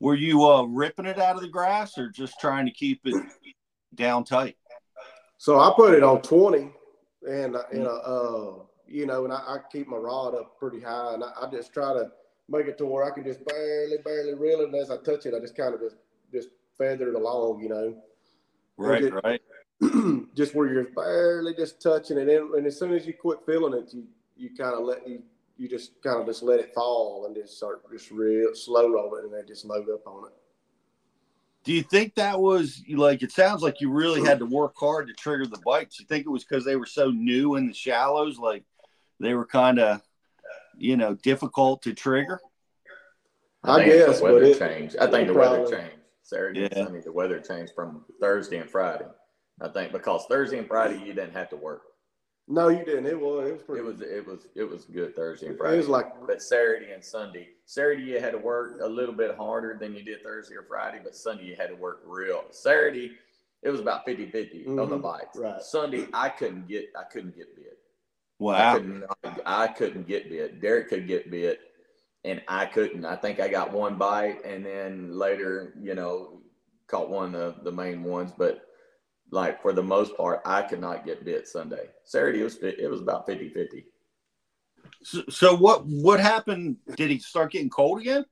Were 0.00 0.14
you 0.14 0.44
uh, 0.44 0.64
ripping 0.64 1.06
it 1.06 1.18
out 1.18 1.36
of 1.36 1.42
the 1.42 1.48
grass 1.48 1.96
or 1.98 2.10
just 2.10 2.40
trying 2.40 2.66
to 2.66 2.72
keep 2.72 3.00
it 3.04 3.14
down 3.94 4.24
tight? 4.24 4.56
So 5.38 5.60
I 5.60 5.72
put 5.76 5.94
it 5.94 6.02
on 6.02 6.22
twenty, 6.22 6.72
and 7.28 7.56
and 7.56 7.86
uh, 7.86 8.52
you 8.86 9.06
know, 9.06 9.24
and 9.24 9.32
I, 9.32 9.36
I 9.36 9.58
keep 9.70 9.88
my 9.88 9.96
rod 9.96 10.34
up 10.34 10.58
pretty 10.58 10.80
high, 10.80 11.14
and 11.14 11.24
I, 11.24 11.30
I, 11.42 11.50
just 11.50 11.72
try 11.72 11.92
to 11.92 12.10
make 12.48 12.66
it 12.66 12.78
to 12.78 12.86
where 12.86 13.04
I 13.04 13.10
can 13.10 13.24
just 13.24 13.44
barely, 13.44 13.96
barely 14.04 14.34
reel 14.34 14.60
it, 14.60 14.68
and 14.68 14.74
as 14.76 14.90
I 14.90 14.96
touch 14.98 15.26
it, 15.26 15.34
I 15.34 15.40
just 15.40 15.56
kind 15.56 15.74
of 15.74 15.80
just 15.80 15.96
just 16.32 16.48
feather 16.76 17.08
it 17.08 17.14
along, 17.14 17.60
you 17.60 17.68
know. 17.68 17.96
Right, 18.76 19.02
just, 19.02 19.24
right. 19.24 19.40
just 20.34 20.54
where 20.54 20.72
you're 20.72 20.84
barely 20.94 21.54
just 21.54 21.80
touching 21.80 22.18
it, 22.18 22.28
and, 22.28 22.54
and 22.54 22.66
as 22.66 22.78
soon 22.78 22.92
as 22.92 23.06
you 23.06 23.14
quit 23.14 23.38
feeling 23.46 23.74
it, 23.74 23.92
you 23.92 24.04
you 24.36 24.50
kind 24.56 24.74
of 24.74 24.84
let 24.84 25.06
you 25.06 25.22
you 25.56 25.68
just 25.68 26.02
kind 26.02 26.20
of 26.20 26.26
just 26.26 26.42
let 26.42 26.58
it 26.58 26.74
fall 26.74 27.26
and 27.26 27.34
just 27.36 27.56
start 27.56 27.82
just 27.92 28.10
real 28.10 28.54
slow 28.54 28.90
roll 28.90 29.14
it 29.16 29.24
and 29.24 29.32
then 29.32 29.46
just 29.46 29.64
load 29.64 29.88
up 29.88 30.06
on 30.06 30.26
it. 30.26 30.32
Do 31.62 31.72
you 31.72 31.82
think 31.82 32.16
that 32.16 32.40
was 32.40 32.82
like? 32.90 33.22
It 33.22 33.32
sounds 33.32 33.62
like 33.62 33.80
you 33.80 33.90
really 33.90 34.22
had 34.22 34.40
to 34.40 34.46
work 34.46 34.74
hard 34.76 35.06
to 35.06 35.14
trigger 35.14 35.46
the 35.46 35.62
bites. 35.64 35.98
You 35.98 36.06
think 36.06 36.26
it 36.26 36.30
was 36.30 36.44
because 36.44 36.64
they 36.64 36.76
were 36.76 36.86
so 36.86 37.10
new 37.10 37.54
in 37.54 37.66
the 37.66 37.72
shallows, 37.72 38.38
like 38.38 38.64
they 39.18 39.32
were 39.34 39.46
kind 39.46 39.78
of, 39.78 40.02
you 40.76 40.96
know, 40.96 41.14
difficult 41.14 41.82
to 41.82 41.94
trigger. 41.94 42.38
I, 43.62 43.76
I 43.76 43.84
guess, 43.86 44.18
the 44.18 44.24
weather 44.24 44.40
but 44.40 44.48
it, 44.48 44.58
changed. 44.58 44.96
I 44.98 45.06
think 45.06 45.28
the 45.28 45.34
probably, 45.34 45.60
weather 45.60 45.76
changed 45.76 46.03
Saturday 46.24 46.60
Yeah. 46.62 46.68
and 46.72 46.86
Sunday. 46.86 47.00
The 47.02 47.12
weather 47.12 47.38
changed 47.38 47.72
from 47.74 48.04
Thursday 48.20 48.56
and 48.58 48.68
Friday. 48.68 49.06
I 49.60 49.68
think 49.68 49.92
because 49.92 50.26
Thursday 50.26 50.58
and 50.58 50.66
Friday 50.66 50.98
you 50.98 51.12
didn't 51.14 51.32
have 51.34 51.48
to 51.50 51.56
work. 51.56 51.82
No, 52.48 52.68
you 52.68 52.84
didn't. 52.84 53.06
It 53.06 53.18
was. 53.18 53.48
It 53.48 53.52
was 53.52 53.62
pretty. 53.62 53.80
It 53.80 53.84
was 53.86 54.00
it 54.00 54.26
was 54.26 54.46
it 54.54 54.64
was 54.64 54.84
good 54.86 55.14
Thursday 55.14 55.46
and 55.48 55.56
Friday. 55.56 55.74
It 55.74 55.78
was 55.78 55.88
like- 55.88 56.26
but 56.26 56.42
Saturday 56.42 56.92
and 56.92 57.02
Sunday. 57.04 57.50
Saturday 57.66 58.02
you 58.02 58.20
had 58.20 58.32
to 58.32 58.38
work 58.38 58.80
a 58.80 58.86
little 58.86 59.14
bit 59.14 59.34
harder 59.36 59.76
than 59.80 59.94
you 59.94 60.02
did 60.02 60.22
Thursday 60.22 60.56
or 60.56 60.64
Friday, 60.64 61.00
but 61.02 61.14
Sunday 61.14 61.44
you 61.44 61.56
had 61.56 61.68
to 61.68 61.76
work 61.76 62.02
real. 62.04 62.44
Saturday 62.50 63.16
it 63.62 63.70
was 63.70 63.80
about 63.80 64.04
50-50 64.04 64.66
on 64.68 64.76
the 64.90 64.98
Mhm, 64.98 65.02
bites. 65.02 65.38
right. 65.38 65.62
Sunday 65.62 66.06
I 66.12 66.28
couldn't 66.28 66.66
get 66.68 66.90
I 66.96 67.04
couldn't 67.04 67.34
get 67.36 67.54
bit. 67.56 67.78
I 68.46 68.74
couldn't 68.76 69.04
I 69.46 69.68
couldn't 69.68 70.06
get 70.06 70.28
bit. 70.28 70.60
Derek 70.60 70.88
could 70.88 71.06
get 71.06 71.30
bit 71.30 71.60
and 72.24 72.42
I 72.48 72.66
couldn't. 72.66 73.04
I 73.04 73.16
think 73.16 73.40
I 73.40 73.48
got 73.48 73.72
one 73.72 73.96
bite 73.96 74.44
and 74.44 74.64
then 74.64 75.16
later, 75.18 75.74
you 75.80 75.94
know, 75.94 76.40
caught 76.86 77.10
one 77.10 77.34
of 77.34 77.64
the 77.64 77.72
main 77.72 78.02
ones, 78.02 78.32
but 78.36 78.66
like 79.30 79.60
for 79.62 79.72
the 79.72 79.82
most 79.82 80.16
part, 80.16 80.40
I 80.44 80.62
could 80.62 80.80
not 80.80 81.04
get 81.04 81.24
bit 81.24 81.48
Sunday. 81.48 81.88
Saturday 82.04 82.40
it 82.40 82.44
was 82.44 82.56
it 82.62 82.90
was 82.90 83.00
about 83.00 83.26
50-50. 83.26 83.84
So, 85.02 85.22
so 85.28 85.56
what 85.56 85.84
what 85.86 86.20
happened? 86.20 86.76
Did 86.96 87.10
he 87.10 87.18
start 87.18 87.52
getting 87.52 87.70
cold 87.70 88.00
again? 88.00 88.24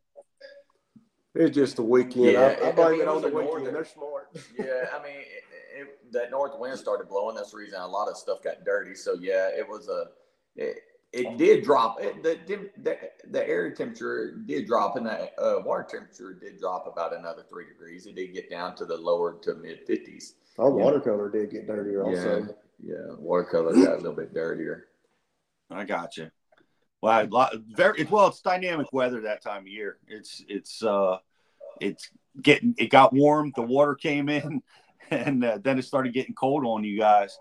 It's 1.35 1.55
just 1.55 1.77
the 1.77 1.83
weekend. 1.83 2.27
Yeah, 2.27 2.41
I, 2.41 2.45
I 2.45 2.49
it- 2.49 2.63
I 2.63 2.73
blame 2.73 2.91
mean, 2.93 3.01
it 3.01 3.03
it 3.05 3.09
on 3.09 3.15
was 3.15 3.23
the 3.25 3.29
a 3.29 3.33
weekend. 3.35 3.49
northern- 3.55 3.75
They're 3.75 3.85
smart. 3.85 4.29
yeah, 4.59 4.89
I 4.99 5.03
mean, 5.03 5.17
it, 5.17 5.81
it, 5.81 6.13
that 6.13 6.31
north 6.31 6.53
wind 6.59 6.79
started 6.79 7.09
blowing. 7.09 7.35
That's 7.37 7.51
the 7.53 7.57
reason 7.57 7.81
a 7.81 7.87
lot 7.87 8.09
of 8.09 8.17
stuff 8.19 8.43
got 8.43 8.65
dirty. 8.65 8.95
So 8.95 9.15
yeah, 9.15 9.49
it 9.49 9.67
was 9.67 9.89
a. 9.89 10.07
It, 10.57 10.77
it 11.13 11.37
did 11.37 11.63
drop. 11.63 12.01
It, 12.01 12.23
the, 12.23 12.39
the 12.83 12.99
the 13.31 13.49
air 13.49 13.71
temperature 13.73 14.39
did 14.47 14.67
drop, 14.67 14.97
and 14.97 15.07
the 15.07 15.31
uh, 15.41 15.63
water 15.65 15.87
temperature 15.89 16.33
did 16.33 16.59
drop 16.59 16.87
about 16.87 17.15
another 17.15 17.45
three 17.49 17.67
degrees. 17.67 18.07
It 18.07 18.17
did 18.17 18.33
get 18.33 18.51
down 18.51 18.75
to 18.77 18.85
the 18.85 18.97
lower 18.97 19.39
to 19.43 19.55
mid 19.55 19.81
fifties. 19.87 20.35
Our 20.59 20.71
watercolor 20.71 21.31
did 21.31 21.51
get 21.51 21.67
dirtier 21.67 22.05
also. 22.05 22.55
yeah, 22.83 23.15
watercolor 23.19 23.73
got 23.75 23.95
a 23.95 23.97
little 23.97 24.13
bit 24.13 24.35
dirtier. 24.35 24.89
I 25.71 25.85
got 25.85 26.17
you. 26.17 26.31
Well, 27.01 27.25
a 27.25 27.27
lot, 27.27 27.55
very 27.69 28.05
well. 28.05 28.29
It's 28.29 28.41
dynamic 28.41 28.93
weather 28.93 29.23
that 29.23 29.43
time 29.43 29.63
of 29.63 29.69
year. 29.69 29.99
It's 30.07 30.45
it's 30.49 30.83
uh, 30.83 31.19
it's 31.81 32.11
getting 32.41 32.75
it 32.79 32.91
got 32.91 33.13
warm. 33.13 33.53
The 33.55 33.63
water 33.63 33.95
came 33.95 34.29
in, 34.29 34.63
and 35.11 35.45
uh, 35.45 35.59
then 35.63 35.79
it 35.79 35.85
started 35.85 36.15
getting 36.15 36.35
cold 36.35 36.65
on 36.65 36.85
you 36.85 36.99
guys. 36.99 37.39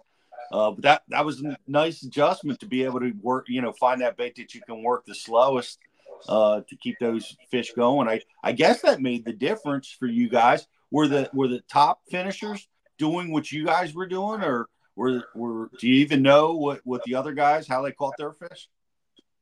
Uh, 0.52 0.72
but 0.72 0.84
that 0.84 1.02
that 1.10 1.26
was 1.26 1.42
a 1.42 1.58
nice 1.68 2.04
adjustment 2.04 2.60
to 2.60 2.66
be 2.66 2.84
able 2.84 3.00
to 3.00 3.14
work. 3.22 3.46
You 3.48 3.62
know, 3.62 3.74
find 3.74 4.02
that 4.02 4.18
bait 4.18 4.36
that 4.36 4.54
you 4.54 4.62
can 4.62 4.84
work 4.84 5.06
the 5.06 5.16
slowest 5.16 5.80
uh, 6.28 6.62
to 6.68 6.76
keep 6.76 6.98
those 7.00 7.36
fish 7.50 7.74
going. 7.74 8.08
I 8.08 8.22
I 8.44 8.52
guess 8.52 8.82
that 8.82 9.02
made 9.02 9.26
the 9.26 9.34
difference 9.34 9.90
for 9.90 10.08
you 10.08 10.30
guys. 10.30 10.68
Were 10.92 11.08
the 11.08 11.30
were 11.34 11.48
the 11.48 11.62
top 11.70 12.02
finishers 12.10 12.68
doing 12.98 13.32
what 13.32 13.52
you 13.52 13.66
guys 13.66 13.94
were 13.94 14.08
doing, 14.08 14.42
or 14.42 14.68
were 14.96 15.24
were 15.34 15.70
do 15.80 15.88
you 15.88 15.96
even 15.96 16.22
know 16.22 16.54
what 16.54 16.82
what 16.84 17.04
the 17.06 17.16
other 17.16 17.34
guys 17.34 17.68
how 17.68 17.82
they 17.82 17.94
caught 17.94 18.18
their 18.18 18.34
fish? 18.34 18.68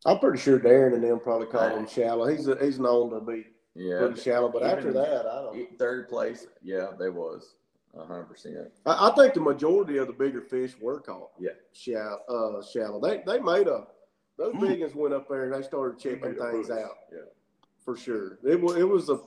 I'm 0.05 0.19
pretty 0.19 0.39
sure 0.39 0.59
Darren 0.59 0.93
and 0.93 1.03
them 1.03 1.19
probably 1.19 1.47
call 1.47 1.75
him 1.75 1.87
shallow. 1.87 2.27
He's 2.27 2.47
a, 2.47 2.55
he's 2.63 2.79
known 2.79 3.09
to 3.09 3.19
be 3.19 3.47
Yeah, 3.75 3.97
pretty 3.97 4.21
shallow, 4.21 4.49
but 4.49 4.63
after 4.63 4.93
that, 4.93 5.25
I 5.25 5.41
don't. 5.41 5.77
Third 5.77 6.07
place, 6.07 6.47
yeah, 6.61 6.91
there 6.97 7.11
was 7.11 7.55
hundred 7.97 8.25
percent. 8.25 8.55
I, 8.85 9.09
I 9.09 9.15
think 9.15 9.33
the 9.33 9.41
majority 9.41 9.97
of 9.97 10.07
the 10.07 10.13
bigger 10.13 10.41
fish 10.41 10.75
were 10.79 10.99
caught. 10.99 11.31
Yeah. 11.39 11.51
Shallow. 11.73 12.19
Uh, 12.29 12.63
shallow. 12.63 12.99
They 12.99 13.21
they 13.25 13.39
made 13.39 13.67
a 13.67 13.87
those 14.37 14.53
big 14.59 14.79
ones 14.81 14.95
went 14.95 15.13
up 15.13 15.27
there 15.27 15.43
and 15.45 15.53
they 15.53 15.65
started 15.67 15.99
checking 15.99 16.21
made 16.21 16.37
a 16.37 16.51
things 16.51 16.69
out 16.69 16.91
Yeah. 17.11 17.19
for 17.83 17.97
sure. 17.97 18.39
It 18.43 18.59
was 18.61 18.77
it 18.77 18.87
was 18.87 19.09
a 19.09 19.19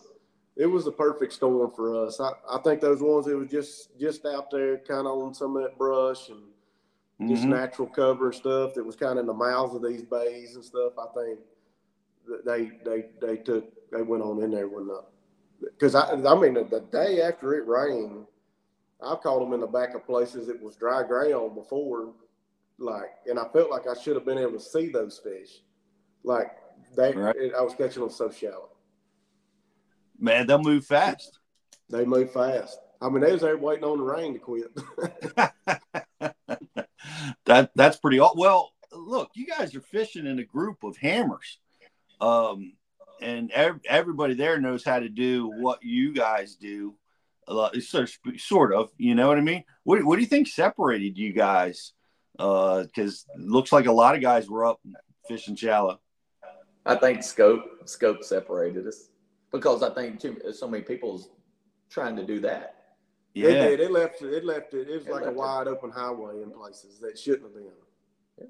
it 0.56 0.66
was 0.66 0.84
the 0.84 0.92
perfect 0.92 1.32
storm 1.32 1.70
for 1.74 2.06
us. 2.06 2.20
I, 2.20 2.30
I 2.50 2.58
think 2.62 2.80
those 2.80 3.02
ones 3.02 3.26
that 3.26 3.36
was 3.36 3.48
just 3.50 3.98
just 3.98 4.24
out 4.26 4.50
there, 4.50 4.78
kind 4.78 5.06
of 5.06 5.18
on 5.18 5.34
some 5.34 5.56
of 5.56 5.62
that 5.64 5.76
brush 5.78 6.28
and 6.30 7.28
just 7.30 7.44
Mhm. 7.44 7.50
natural 7.50 7.88
cover 7.88 8.26
and 8.26 8.34
stuff 8.34 8.74
that 8.74 8.84
was 8.84 8.96
kind 8.96 9.12
of 9.12 9.18
in 9.18 9.26
the 9.26 9.34
mouths 9.34 9.74
of 9.74 9.82
these 9.82 10.02
bays 10.02 10.54
and 10.56 10.64
stuff. 10.64 10.92
I 10.98 11.06
think 11.14 11.38
that 12.28 12.44
they 12.44 12.70
they 12.84 13.10
they 13.20 13.36
took 13.38 13.64
they 13.90 14.02
went 14.02 14.22
on 14.22 14.42
in 14.42 14.50
there 14.50 14.68
when 14.68 14.86
the 14.86 15.04
because 15.60 15.94
I 15.94 16.10
I 16.12 16.34
mean 16.38 16.54
the, 16.54 16.64
the 16.64 16.80
day 16.90 17.20
after 17.22 17.54
it 17.54 17.66
rained, 17.66 18.26
I 19.04 19.14
caught 19.16 19.40
them 19.40 19.52
in 19.52 19.60
the 19.60 19.66
back 19.66 19.94
of 19.94 20.04
places 20.06 20.48
it 20.48 20.62
was 20.62 20.76
dry 20.76 21.02
ground 21.02 21.54
before, 21.54 22.12
like, 22.78 23.10
and 23.26 23.38
I 23.38 23.48
felt 23.52 23.70
like 23.70 23.86
I 23.86 23.94
should 24.00 24.14
have 24.16 24.24
been 24.24 24.38
able 24.38 24.52
to 24.52 24.60
see 24.60 24.88
those 24.90 25.18
fish, 25.18 25.62
like 26.24 26.50
they 26.96 27.12
Right. 27.12 27.34
it, 27.36 27.54
I 27.54 27.62
was 27.62 27.74
catching 27.74 28.02
them 28.02 28.10
so 28.10 28.30
shallow. 28.30 28.68
Man, 30.18 30.46
they'll 30.46 30.62
move 30.62 30.86
fast. 30.86 31.38
They 31.90 32.04
move 32.04 32.32
fast. 32.32 32.78
I 33.00 33.08
mean, 33.08 33.20
they 33.22 33.32
was 33.32 33.40
there 33.40 33.56
waiting 33.56 33.84
on 33.84 33.98
the 33.98 34.04
rain 34.04 34.32
to 34.34 34.38
quit. 34.38 34.70
that 37.46 37.70
that's 37.74 37.96
pretty 37.96 38.20
aw- 38.20 38.34
well. 38.36 38.72
Look, 38.92 39.30
you 39.34 39.46
guys 39.46 39.74
are 39.74 39.80
fishing 39.80 40.26
in 40.26 40.38
a 40.38 40.44
group 40.44 40.84
of 40.84 40.96
hammers, 40.98 41.58
um, 42.20 42.74
and 43.20 43.50
ev- 43.52 43.80
everybody 43.88 44.34
there 44.34 44.60
knows 44.60 44.84
how 44.84 45.00
to 45.00 45.08
do 45.08 45.48
what 45.48 45.82
you 45.82 46.12
guys 46.12 46.54
do. 46.56 46.94
A 47.48 47.54
lot, 47.54 47.74
so, 47.82 48.04
sort 48.38 48.72
of, 48.72 48.90
you 48.98 49.14
know 49.14 49.26
what 49.28 49.36
I 49.38 49.40
mean. 49.40 49.64
What 49.84 50.04
what 50.04 50.16
do 50.16 50.22
you 50.22 50.28
think 50.28 50.46
separated 50.48 51.18
you 51.18 51.32
guys? 51.32 51.92
Uh, 52.38 52.84
because 52.84 53.26
it 53.34 53.40
looks 53.40 53.72
like 53.72 53.86
a 53.86 53.92
lot 53.92 54.14
of 54.14 54.22
guys 54.22 54.48
were 54.48 54.64
up 54.64 54.80
fishing 55.28 55.56
shallow. 55.56 56.00
I 56.86 56.94
think 56.96 57.22
scope 57.22 57.64
scope 57.88 58.22
separated 58.24 58.86
us 58.86 59.08
because 59.50 59.82
I 59.82 59.90
think 59.90 60.20
too, 60.20 60.36
so 60.52 60.68
many 60.68 60.82
people's 60.82 61.30
trying 61.90 62.16
to 62.16 62.24
do 62.24 62.40
that. 62.40 62.76
Yeah, 63.34 63.48
It 63.48 63.76
did. 63.76 63.80
It 63.80 63.90
left. 63.90 64.22
It 64.22 64.44
left 64.44 64.74
it. 64.74 64.88
It 64.88 64.94
was 64.94 65.06
It 65.06 65.12
like 65.12 65.22
a 65.22 65.26
left 65.26 65.36
it. 65.36 65.38
wide 65.38 65.68
open 65.68 65.90
highway 65.90 66.42
in 66.42 66.50
places 66.50 67.00
that 67.00 67.18
shouldn't 67.18 67.44
have 67.44 67.54
been. 67.54 68.48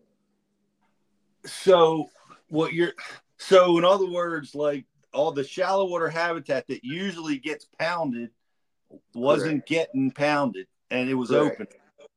So 1.44 2.06
what 2.48 2.72
you're 2.72 2.92
so 3.38 3.78
in 3.78 3.84
other 3.84 4.06
words, 4.06 4.54
like 4.54 4.84
all 5.12 5.32
the 5.32 5.44
shallow 5.44 5.86
water 5.86 6.08
habitat 6.08 6.66
that 6.68 6.84
usually 6.84 7.38
gets 7.38 7.66
pounded 7.78 8.30
wasn't 9.14 9.66
getting 9.66 10.10
pounded 10.10 10.66
and 10.90 11.08
it 11.08 11.14
was 11.14 11.30
Correct. 11.30 11.54
open 11.60 11.66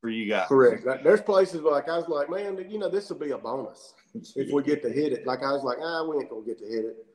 for 0.01 0.09
you 0.09 0.27
guys. 0.29 0.47
Correct. 0.47 0.85
Like, 0.85 1.03
There's 1.03 1.21
places 1.21 1.61
where 1.61 1.73
like 1.73 1.89
I 1.89 1.97
was 1.97 2.07
like, 2.07 2.29
man, 2.29 2.63
you 2.69 2.77
know, 2.79 2.89
this 2.89 3.09
will 3.09 3.17
be 3.19 3.31
a 3.31 3.37
bonus 3.37 3.93
if 4.35 4.51
we 4.51 4.63
get 4.63 4.81
to 4.83 4.89
hit 4.89 5.13
it. 5.13 5.25
Like 5.25 5.39
I 5.43 5.51
was 5.51 5.63
like, 5.63 5.77
ah, 5.81 6.05
we 6.07 6.17
ain't 6.17 6.29
gonna 6.29 6.45
get 6.45 6.59
to 6.59 6.65
hit 6.65 6.85
it. 6.85 7.05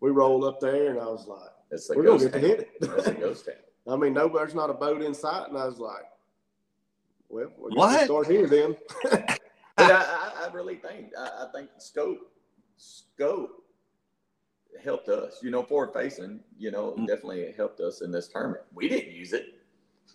We 0.00 0.10
rolled 0.10 0.44
up 0.44 0.60
there 0.60 0.90
and 0.90 1.00
I 1.00 1.06
was 1.06 1.26
like, 1.26 1.50
It's 1.70 1.90
a 1.90 1.94
we're 1.94 2.04
gonna 2.04 2.18
ghost 2.18 2.32
get 2.32 2.40
to 2.40 2.48
town. 2.48 2.48
hit 2.58 2.70
It's 2.80 3.06
a 3.06 3.10
it. 3.10 3.20
ghost 3.20 3.46
town. 3.46 3.54
I 3.88 3.96
mean, 3.96 4.12
no, 4.12 4.28
there's 4.28 4.54
not 4.54 4.68
a 4.70 4.74
boat 4.74 5.00
in 5.02 5.14
sight, 5.14 5.48
and 5.48 5.56
I 5.56 5.64
was 5.64 5.78
like, 5.78 6.04
well, 7.30 7.48
we 7.58 7.74
What? 7.74 8.04
start 8.04 8.26
here 8.26 8.46
then. 8.46 8.76
But 9.76 9.92
I, 9.92 10.02
I, 10.02 10.46
I 10.48 10.52
really 10.52 10.74
think 10.74 11.12
I, 11.16 11.22
I 11.44 11.46
think 11.54 11.70
scope 11.78 12.18
scope 12.76 13.62
helped 14.82 15.08
us. 15.08 15.38
You 15.42 15.50
know, 15.50 15.62
forward 15.62 15.92
facing. 15.92 16.40
You 16.58 16.70
know, 16.70 16.92
Mm. 16.98 17.06
definitely 17.06 17.40
it 17.42 17.56
helped 17.56 17.80
us 17.80 18.00
in 18.02 18.10
this 18.10 18.28
tournament. 18.28 18.64
We 18.74 18.88
didn't 18.88 19.12
use 19.12 19.32
it, 19.32 19.46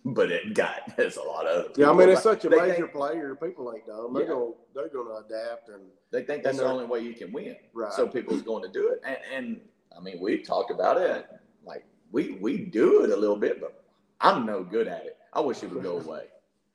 but 0.05 0.32
it 0.32 0.53
got 0.53 0.82
there's 0.97 1.18
a 1.18 1.22
lot 1.24 1.45
of. 1.47 1.66
Other 1.66 1.74
yeah, 1.82 1.89
I 1.89 1.93
mean, 1.93 2.09
it's 2.09 2.24
such 2.24 2.45
a 2.45 2.49
they 2.49 2.57
major 2.57 2.74
think- 2.76 2.91
player. 2.91 3.36
People 3.36 3.72
ain't 3.74 3.86
dumb. 3.86 4.14
They're 4.14 4.24
Yeah. 4.24 4.30
gonna 4.30 4.51
they're 4.76 4.89
gonna 4.89 5.16
adapt 5.26 5.70
and 5.70 5.84
They 6.11 6.24
think 6.24 6.43
that's 6.43 6.57
the 6.57 6.66
only 6.66 6.86
way 6.86 6.99
you 6.99 7.14
can 7.14 7.32
win. 7.32 7.55
Right. 7.74 7.91
So 7.93 8.07
people's 8.07 8.41
going 8.43 8.64
to 8.64 8.70
do 8.70 8.89
it. 8.89 9.01
And, 9.05 9.18
and 9.34 9.61
I 9.95 9.99
mean, 9.99 10.20
we've 10.20 10.45
talked 10.45 10.72
about 10.72 10.97
it. 10.97 11.28
Like 11.66 11.86
we 12.11 12.38
we 12.41 12.57
do 12.66 13.03
it 13.03 13.09
a 13.11 13.16
little 13.16 13.38
bit, 13.38 13.59
but 13.61 13.84
I'm 14.22 14.45
no 14.45 14.64
good 14.64 14.88
at 14.88 15.05
it. 15.05 15.18
I 15.34 15.39
wish 15.41 15.64
it 15.64 15.72
would 15.72 15.84
go 15.84 15.97
away. 15.99 16.28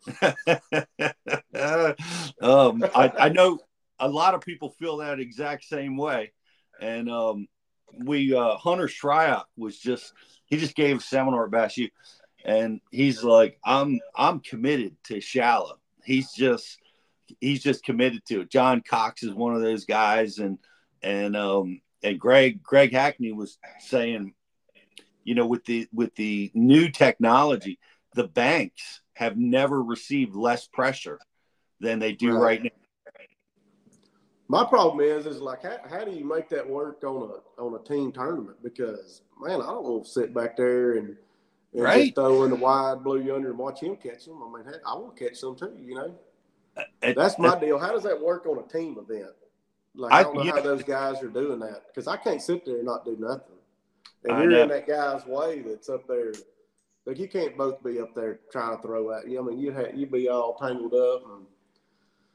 um, 2.41 2.84
I, 2.95 3.12
I 3.18 3.28
know 3.30 3.59
a 3.99 4.09
lot 4.09 4.34
of 4.34 4.41
people 4.41 4.70
feel 4.70 4.99
that 4.99 5.18
exact 5.20 5.64
same 5.64 5.97
way. 5.97 6.32
And 6.80 7.11
um, 7.11 7.49
we, 7.93 8.34
uh, 8.34 8.57
Hunter 8.57 8.86
Shryock 8.86 9.45
was 9.57 9.78
just, 9.78 10.12
he 10.47 10.57
just 10.57 10.74
gave 10.74 10.99
a 10.99 11.01
seminar 11.01 11.45
at 11.45 11.51
Bass 11.51 11.76
U 11.76 11.89
and 12.45 12.80
he's 12.91 13.22
like, 13.24 13.59
I'm, 13.64 14.01
I'm 14.14 14.41
committed 14.41 14.97
to 15.05 15.20
shallow. 15.20 15.78
He's 16.05 16.32
just, 16.32 16.78
he's 17.41 17.62
just 17.62 17.84
committed 17.84 18.24
to 18.26 18.43
it. 18.43 18.51
John 18.51 18.80
Cox 18.80 19.22
is 19.22 19.34
one 19.34 19.55
of 19.55 19.62
those 19.62 19.84
guys. 19.84 20.39
And, 20.39 20.59
and, 21.03 21.36
um, 21.36 21.80
and 22.03 22.18
Greg, 22.18 22.62
Greg 22.62 22.93
Hackney 22.93 23.32
was 23.32 23.59
saying, 23.80 24.34
you 25.24 25.34
know, 25.34 25.47
with 25.47 25.64
the, 25.64 25.89
with 25.93 26.14
the 26.14 26.51
new 26.55 26.89
technology, 26.89 27.78
the 28.14 28.26
banks 28.28 29.01
have 29.14 29.36
never 29.36 29.82
received 29.82 30.34
less 30.34 30.66
pressure 30.66 31.18
than 31.80 31.99
they 31.99 32.12
do 32.12 32.32
Right. 32.32 32.41
right 32.43 32.62
now. 32.64 32.70
My 34.51 34.65
problem 34.65 35.01
is, 35.01 35.27
is 35.27 35.41
like, 35.43 35.63
how, 35.63 35.77
how 35.91 36.05
do 36.05 36.11
you 36.11 36.25
make 36.25 36.49
that 36.49 36.69
work 36.69 37.05
on 37.05 37.31
a 37.31 37.63
on 37.63 37.75
a 37.79 37.85
team 37.85 38.13
tournament? 38.13 38.57
Because 38.63 39.23
man, 39.41 39.61
I 39.61 39.67
don't 39.67 39.85
want 39.85 40.05
to 40.07 40.11
sit 40.11 40.33
back 40.35 40.57
there 40.57 40.93
and, 40.93 41.17
and 41.75 41.83
Right. 41.83 42.05
just 42.05 42.15
throw 42.15 42.45
in 42.45 42.51
the 42.51 42.57
wide 42.57 43.05
blue 43.05 43.21
yonder 43.21 43.51
and 43.51 43.59
watch 43.59 43.81
him 43.83 43.97
catch 43.97 44.25
them. 44.25 44.43
I 44.43 44.57
mean, 44.57 44.65
heck, 44.65 44.81
I 44.87 44.95
want 44.95 45.17
to 45.17 45.25
catch 45.29 45.41
them 45.41 45.55
too. 45.55 45.77
You 45.79 45.95
know, 45.97 46.15
uh, 46.77 46.83
And- 47.03 47.17
that's 47.17 47.39
my 47.39 47.59
deal. 47.59 47.79
How 47.79 47.93
does 47.93 48.05
that 48.05 48.19
work 48.21 48.47
on 48.47 48.59
a 48.59 48.63
team 48.63 48.97
event? 48.99 49.33
Like, 49.95 50.13
I- 50.13 50.21
I 50.21 50.23
don't 50.23 50.37
know 50.37 50.43
yeah. 50.45 50.53
how 50.53 50.61
those 50.63 50.83
guys 50.83 51.23
are 51.23 51.29
doing 51.29 51.59
that 51.61 51.89
because 51.89 52.07
I 52.07 52.17
can't 52.17 52.41
sit 52.41 52.65
there 52.65 52.77
and 52.77 52.87
not 52.87 53.05
do 53.05 53.17
nothing. 53.19 53.57
And 54.25 54.33
I 54.33 54.43
you're 54.43 54.51
know. 54.51 54.63
in 54.63 54.69
that 54.71 54.87
guy's 54.87 55.27
way 55.27 55.61
that's 55.61 55.89
up 55.91 56.07
there. 56.09 56.33
Like 57.05 57.19
you 57.19 57.29
can't 57.29 57.57
both 57.57 57.83
be 57.83 58.01
up 58.01 58.15
there 58.15 58.41
trying 58.51 58.77
to 58.77 58.83
throw 58.83 59.13
at 59.13 59.29
you. 59.29 59.39
I 59.41 59.43
mean, 59.43 59.59
you'd 59.59 59.75
have, 59.75 59.95
you'd 59.95 60.11
be 60.13 60.29
all 60.29 60.55
tangled 60.55 60.95
up. 60.95 61.25
And, 61.25 61.47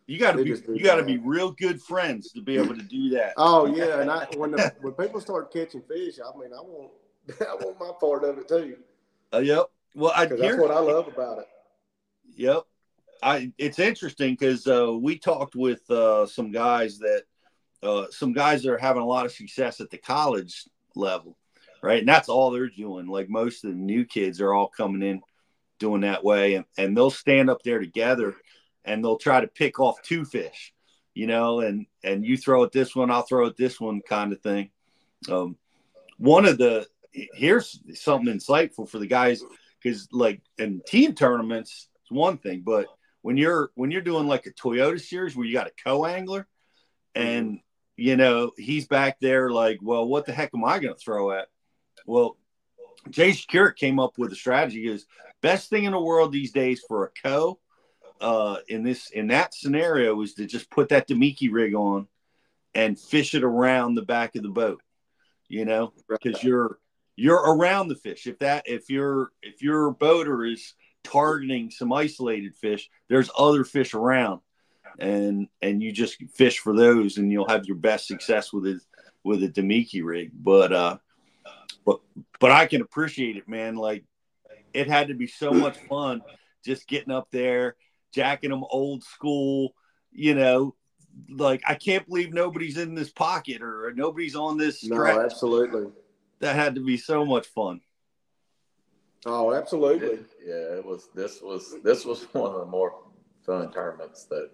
You 0.06 0.20
got 0.20 0.36
to 0.36 0.44
be 0.44 0.50
you 0.50 0.84
got 0.84 0.96
to 0.96 1.04
be 1.04 1.18
real 1.18 1.52
good 1.52 1.82
friends 1.82 2.32
to 2.34 2.42
be 2.42 2.58
able 2.58 2.76
to 2.76 2.84
do 2.84 3.10
that. 3.12 3.34
Oh 3.38 3.66
yeah, 3.66 4.02
and 4.02 4.12
I 4.12 4.26
when 4.36 4.52
the, 4.52 4.74
when 4.82 4.94
people 4.94 5.22
start 5.22 5.52
catching 5.54 5.82
fish, 5.82 6.16
I 6.20 6.38
mean, 6.38 6.52
I 6.54 6.62
want 6.62 6.92
I 7.42 7.56
want 7.56 7.80
my 7.80 7.92
part 8.00 8.24
of 8.24 8.38
it 8.38 8.48
too. 8.48 8.78
Uh, 9.34 9.40
yep. 9.40 9.68
Well, 9.96 10.12
I 10.16 10.26
that's 10.26 10.58
what 10.58 10.72
I 10.72 10.80
love 10.80 11.08
about 11.08 11.40
it. 11.40 11.48
Yep. 12.36 12.64
I 13.22 13.52
it's 13.58 13.80
interesting 13.80 14.34
because 14.34 14.68
uh, 14.68 14.92
we 14.94 15.18
talked 15.18 15.56
with 15.56 15.90
uh, 15.90 16.26
some 16.26 16.52
guys 16.52 17.00
that 17.00 17.24
uh, 17.82 18.08
some 18.10 18.34
guys 18.34 18.64
that 18.64 18.72
are 18.72 18.78
having 18.78 19.02
a 19.02 19.08
lot 19.08 19.26
of 19.26 19.32
success 19.32 19.80
at 19.80 19.90
the 19.90 19.98
college 19.98 20.66
level, 20.96 21.38
right? 21.82 22.00
And 22.00 22.08
that's 22.08 22.28
all 22.28 22.52
they're 22.52 22.68
doing. 22.68 23.08
Like 23.08 23.30
most 23.30 23.64
of 23.64 23.70
the 23.70 23.78
new 23.78 24.04
kids 24.04 24.42
are 24.42 24.54
all 24.54 24.68
coming 24.68 25.02
in 25.02 25.22
doing 25.80 26.02
that 26.02 26.26
way, 26.26 26.56
and, 26.56 26.66
and 26.78 26.98
they'll 26.98 27.10
stand 27.10 27.50
up 27.50 27.62
there 27.64 27.80
together 27.80 28.36
and 28.86 29.04
they'll 29.04 29.18
try 29.18 29.42
to 29.42 29.48
pick 29.48 29.80
off 29.80 30.02
two 30.02 30.26
fish, 30.26 30.74
you 31.14 31.28
know, 31.28 31.60
and 31.62 31.86
and 32.04 32.26
you 32.26 32.38
throw 32.38 32.64
at 32.64 32.72
this 32.72 32.96
one, 32.96 33.12
I'll 33.12 33.24
throw 33.24 33.48
at 33.48 33.58
this 33.58 33.80
one, 33.80 34.02
kind 34.02 34.34
of 34.34 34.42
thing. 34.42 34.70
Um, 35.30 35.58
one 36.18 36.46
of 36.46 36.58
the 36.58 36.88
here's 37.12 37.80
something 37.94 38.34
insightful 38.34 38.90
for 38.90 38.98
the 39.00 39.08
guys 39.08 39.44
because 39.82 40.08
like 40.12 40.42
in 40.58 40.82
team 40.88 41.14
tournaments 41.14 41.88
it's 42.02 42.12
one 42.12 42.38
thing 42.38 42.62
but 42.66 42.88
when 43.22 43.38
you're 43.38 43.72
when 43.76 43.92
you're 43.92 44.02
doing 44.02 44.28
like 44.28 44.46
a 44.46 44.52
toyota 44.54 45.00
series 45.00 45.36
where 45.36 45.46
you 45.46 45.54
got 45.54 45.68
a 45.68 45.84
co-angler 45.84 46.48
and 47.14 47.60
you 47.98 48.16
know 48.16 48.52
he's 48.58 48.88
back 48.88 49.20
there 49.20 49.52
like 49.52 49.80
well 49.82 50.08
what 50.08 50.26
the 50.26 50.32
heck 50.32 50.50
am 50.56 50.66
i 50.66 50.80
going 50.80 50.94
to 50.94 51.00
throw 51.00 51.32
at 51.32 51.48
well 52.06 52.38
jay 53.10 53.30
Shakira 53.30 53.76
came 53.76 54.00
up 54.00 54.18
with 54.18 54.32
a 54.32 54.36
strategy 54.36 54.88
is 54.88 55.06
best 55.42 55.70
thing 55.70 55.84
in 55.84 55.92
the 55.92 56.00
world 56.00 56.32
these 56.32 56.52
days 56.52 56.82
for 56.88 57.06
a 57.06 57.10
co 57.22 57.60
uh 58.22 58.58
in 58.68 58.84
this 58.84 59.10
in 59.10 59.28
that 59.28 59.54
scenario 59.54 60.22
is 60.22 60.34
to 60.36 60.46
just 60.46 60.70
put 60.70 60.90
that 60.90 61.08
Damiki 61.08 61.50
rig 61.52 61.74
on 61.74 62.08
and 62.76 63.00
fish 63.00 63.36
it 63.36 63.44
around 63.44 63.96
the 63.96 64.02
back 64.02 64.36
of 64.36 64.44
the 64.44 64.50
boat 64.50 64.82
you 65.48 65.66
know 65.66 65.94
because 66.08 66.44
you're 66.44 66.80
you're 67.16 67.56
around 67.56 67.88
the 67.88 67.96
fish. 67.96 68.28
If 68.28 68.40
that 68.40 68.64
if 68.66 68.90
your 68.90 69.32
if 69.42 69.62
your 69.62 69.92
boater 69.92 70.46
is 70.46 70.74
targeting 71.04 71.70
some 71.70 71.92
isolated 71.92 72.56
fish 72.56 72.90
there's 73.10 73.30
other 73.38 73.64
fish 73.64 73.94
around. 73.94 74.42
And 75.00 75.48
and 75.62 75.82
you 75.82 75.92
just 75.92 76.18
fish 76.36 76.60
for 76.60 76.76
those 76.76 77.18
and 77.18 77.32
you'll 77.32 77.50
have 77.50 77.66
your 77.66 77.78
best 77.78 78.08
success 78.08 78.54
with 78.54 78.68
it 78.68 78.82
with 79.24 79.44
a 79.44 79.48
Damiki 79.48 80.04
rig. 80.04 80.32
But 80.34 80.72
uh 80.72 80.98
but 81.86 82.00
but 82.40 82.52
i 82.52 82.66
can 82.66 82.82
appreciate 82.82 83.38
it 83.38 83.48
man. 83.48 83.76
Like 83.76 84.06
it 84.74 84.88
had 84.88 85.10
to 85.10 85.14
be 85.14 85.28
so 85.28 85.52
much 85.52 85.78
fun 85.90 86.22
just 86.66 86.88
getting 86.88 87.14
up 87.14 87.28
there 87.32 87.76
jacking 88.14 88.50
them 88.50 88.64
old 88.70 89.04
school 89.04 89.74
you 90.12 90.36
know 90.36 90.76
like 91.30 91.62
i 91.68 91.76
can't 91.76 92.08
believe 92.08 92.34
nobody's 92.34 92.78
in 92.78 92.96
this 92.96 93.12
pocket 93.12 93.62
or 93.62 93.92
nobody's 93.96 94.36
on 94.36 94.58
this 94.58 94.82
stretch. 94.82 95.16
No, 95.16 95.22
absolutely. 95.22 95.92
that 96.40 96.56
had 96.56 96.76
to 96.76 96.82
be 96.82 96.98
so 96.98 97.26
much 97.26 97.48
fun 97.48 97.82
Oh, 99.26 99.54
absolutely. 99.54 100.20
Yeah, 100.46 100.78
it 100.78 100.86
was. 100.86 101.10
This 101.16 101.42
was 101.42 101.76
this 101.84 102.06
was 102.06 102.24
one 102.34 102.54
of 102.54 102.60
the 102.60 102.66
more 102.66 102.96
fun 103.46 103.72
tournaments 103.72 104.26
that. 104.26 104.50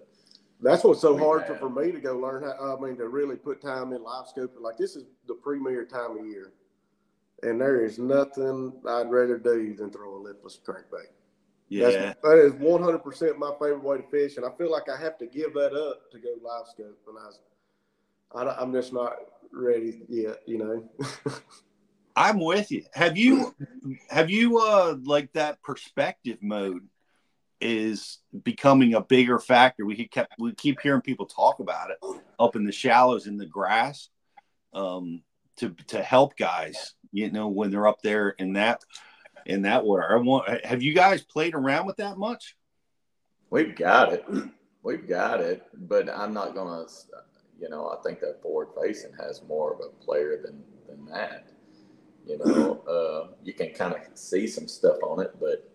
That's 0.61 0.83
what's 0.83 0.99
so 0.99 1.17
hard 1.17 1.47
for, 1.47 1.55
for 1.55 1.69
me 1.69 1.89
to 1.93 2.01
go 2.01 2.17
learn 2.17 2.43
how. 2.43 2.75
I 2.77 2.79
mean, 2.81 2.97
to 2.97 3.07
really 3.07 3.37
put 3.37 3.61
time 3.61 3.93
in 3.93 4.03
live 4.03 4.25
scoping. 4.25 4.59
Like 4.59 4.77
this 4.77 4.95
is 4.95 5.05
the 5.27 5.35
premier 5.35 5.85
time 5.85 6.19
of 6.19 6.25
year, 6.25 6.51
and 7.43 7.59
there 7.61 7.83
is 7.83 7.97
nothing 7.97 8.73
I'd 8.87 9.09
rather 9.09 9.37
do 9.37 9.73
than 9.73 9.89
throw 9.89 10.17
a 10.17 10.19
lipless 10.19 10.59
crankbait. 10.63 11.13
Yeah 11.69 11.89
That's, 11.89 12.21
that 12.23 12.37
is 12.37 12.53
one 12.53 12.83
hundred 12.83 12.99
percent 12.99 13.39
my 13.39 13.51
favorite 13.53 13.83
way 13.83 13.97
to 13.97 14.03
fish, 14.03 14.37
and 14.37 14.45
I 14.45 14.49
feel 14.57 14.71
like 14.71 14.89
I 14.89 14.97
have 14.97 15.17
to 15.19 15.27
give 15.27 15.53
that 15.53 15.73
up 15.73 16.11
to 16.11 16.19
go 16.19 16.29
live 16.43 16.67
scope. 16.67 16.99
And 17.07 17.17
I, 17.17 17.25
was, 17.25 17.39
I 18.57 18.61
I'm 18.61 18.73
just 18.73 18.91
not 18.91 19.13
ready 19.51 20.03
yet. 20.09 20.39
You 20.45 20.57
know. 20.57 21.33
i'm 22.15 22.39
with 22.39 22.71
you 22.71 22.83
have 22.93 23.17
you 23.17 23.55
have 24.09 24.29
you 24.29 24.57
uh 24.59 24.95
like 25.03 25.31
that 25.33 25.61
perspective 25.61 26.37
mode 26.41 26.87
is 27.61 28.19
becoming 28.43 28.93
a 28.93 29.01
bigger 29.01 29.39
factor 29.39 29.85
we 29.85 30.07
kept 30.07 30.33
we 30.39 30.53
keep 30.53 30.79
hearing 30.81 31.01
people 31.01 31.25
talk 31.25 31.59
about 31.59 31.91
it 31.91 31.97
up 32.39 32.55
in 32.55 32.65
the 32.65 32.71
shallows 32.71 33.27
in 33.27 33.37
the 33.37 33.45
grass 33.45 34.09
um 34.73 35.21
to 35.55 35.69
to 35.87 36.01
help 36.01 36.35
guys 36.35 36.93
you 37.11 37.31
know 37.31 37.47
when 37.47 37.69
they're 37.69 37.87
up 37.87 38.01
there 38.01 38.29
in 38.29 38.53
that 38.53 38.81
in 39.45 39.61
that 39.63 39.83
water 39.83 40.11
i 40.11 40.15
want 40.15 40.65
have 40.65 40.81
you 40.81 40.93
guys 40.93 41.21
played 41.21 41.53
around 41.53 41.85
with 41.85 41.97
that 41.97 42.17
much 42.17 42.55
We've 43.49 43.75
got 43.75 44.13
it. 44.13 44.25
We've 44.83 45.07
got 45.07 45.41
it, 45.41 45.63
but 45.87 46.09
I'm 46.09 46.33
not 46.33 46.55
gonna. 46.55 46.85
You 47.59 47.69
know, 47.69 47.89
I 47.89 48.01
think 48.01 48.21
that 48.21 48.41
forward 48.41 48.69
facing 48.81 49.11
has 49.19 49.43
more 49.47 49.73
of 49.73 49.81
a 49.81 50.03
player 50.03 50.41
than 50.43 50.63
than 50.87 51.05
that. 51.13 51.47
You 52.25 52.37
know, 52.37 52.83
uh, 52.87 53.33
you 53.43 53.53
can 53.53 53.71
kind 53.71 53.93
of 53.93 54.01
see 54.17 54.47
some 54.47 54.67
stuff 54.67 54.97
on 55.03 55.21
it, 55.21 55.35
but 55.39 55.69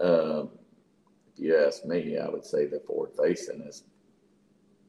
um, 0.00 0.50
if 1.32 1.38
you 1.42 1.56
ask 1.56 1.84
me, 1.84 2.18
I 2.18 2.28
would 2.28 2.44
say 2.44 2.66
the 2.66 2.80
forward 2.86 3.10
facing 3.20 3.60
is 3.62 3.84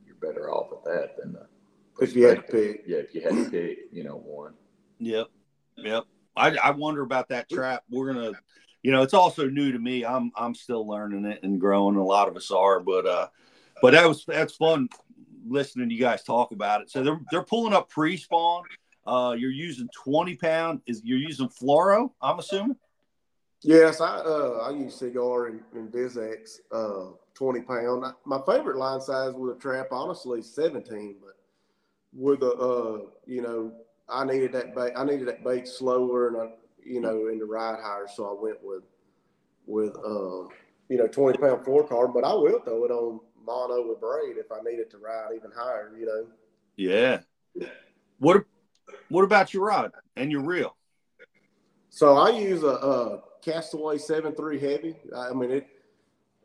you're 0.06 0.16
better 0.16 0.49
off 0.49 0.70
with 0.72 0.84
that 0.86 1.18
than 1.18 1.34
the. 1.34 1.47
If 1.99 2.16
you 2.16 2.26
had 2.26 2.38
to 2.38 2.41
perspective. 2.43 2.78
pick. 2.78 2.84
Yeah, 2.88 2.97
if 2.97 3.14
you 3.14 3.22
had 3.22 3.32
to 3.45 3.51
pick, 3.51 3.78
you 3.91 4.04
know, 4.04 4.16
one. 4.16 4.54
Yep. 4.99 5.28
Yep. 5.78 6.06
I, 6.36 6.56
I 6.58 6.72
wonder 6.72 7.02
about 7.02 7.30
that 7.30 7.50
trap. 7.50 7.84
We're 7.90 8.14
gonna 8.14 8.32
you 8.82 8.92
know, 8.92 9.02
it's 9.02 9.14
also 9.14 9.48
new 9.48 9.72
to 9.72 9.80
me. 9.80 10.06
I'm 10.06 10.32
I'm 10.36 10.56
still 10.56 10.88
learning 10.88 11.26
it 11.26 11.42
and 11.44 11.60
growing. 11.60 11.96
A 11.96 12.04
lot 12.04 12.28
of 12.28 12.36
us 12.36 12.52
are, 12.52 12.80
but 12.80 13.06
uh 13.06 13.28
but 13.82 13.92
that 13.92 14.08
was 14.08 14.26
that's 14.26 14.56
fun 14.56 14.90
listening 15.48 15.90
to 15.90 15.96
you 15.96 16.02
guys 16.02 16.24
talk 16.24 16.52
about 16.52 16.82
it. 16.82 16.92
So 16.92 17.04
they're 17.04 17.20
they're 17.32 17.44
pulling 17.44 17.74
up 17.74 17.90
pre-spawn. 17.90 18.64
Uh 19.06 19.36
you're 19.38 19.52
using 19.52 19.88
20 20.04 20.36
pound 20.36 20.82
is 20.86 21.02
you're 21.04 21.18
using 21.18 21.50
fluoro, 21.50 22.12
I'm 22.22 22.40
assuming? 22.40 22.78
Yes, 23.64 24.02
I 24.02 24.18
uh, 24.18 24.68
I 24.68 24.72
use 24.72 25.00
Seaguar 25.00 25.48
and, 25.48 25.62
and 25.74 25.96
uh, 26.72 27.06
twenty 27.34 27.62
pound. 27.62 28.04
My 28.26 28.42
favorite 28.46 28.76
line 28.76 29.00
size 29.00 29.34
with 29.36 29.56
a 29.56 29.60
trap, 29.60 29.88
honestly, 29.92 30.42
seventeen. 30.42 31.16
But 31.22 31.38
with 32.12 32.44
a 32.44 32.52
uh, 32.52 32.98
you 33.26 33.42
know, 33.42 33.72
I 34.10 34.26
needed 34.26 34.51
that 34.54 34.76
bait. 34.76 34.93
I 34.95 35.04
needed 35.06 35.28
that 35.28 35.43
bait 35.43 35.68
slower, 35.68 36.28
and 36.28 36.38
I, 36.38 36.47
you 36.84 36.99
know, 36.99 37.28
in 37.28 37.39
the 37.39 37.45
ride 37.45 37.80
higher, 37.82 38.08
so 38.14 38.26
I 38.26 38.41
went 38.41 38.58
with 38.64 38.84
with 39.66 39.95
um, 40.06 40.49
you 40.89 40.97
know, 40.97 41.08
twenty 41.08 41.38
pound 41.38 41.64
four 41.64 41.88
card. 41.88 42.14
But 42.14 42.24
I 42.24 42.34
will 42.34 42.60
throw 42.60 42.84
it 42.86 42.91
on 42.91 43.20
mono 43.45 43.84
or 43.84 43.95
braid 43.95 44.38
if 44.38 44.51
I 44.51 44.60
need 44.64 44.80
it 44.80 44.91
to 44.91 44.97
ride 44.97 45.30
even 45.36 45.51
higher. 45.56 45.93
You 45.97 46.06
know. 46.06 46.28
Yeah. 46.76 47.20
What 48.20 48.45
what 49.10 49.24
about 49.24 49.54
your 49.54 49.66
rod 49.66 49.91
and 50.16 50.32
your 50.32 50.41
reel? 50.41 50.76
So 51.89 52.18
I 52.18 52.30
use 52.32 52.64
a, 52.64 52.68
a 52.68 53.22
Castaway 53.41 53.97
seven 53.97 54.36
three 54.36 54.60
heavy. 54.60 54.95
I 55.16 55.34
mean 55.34 55.51
it. 55.51 55.68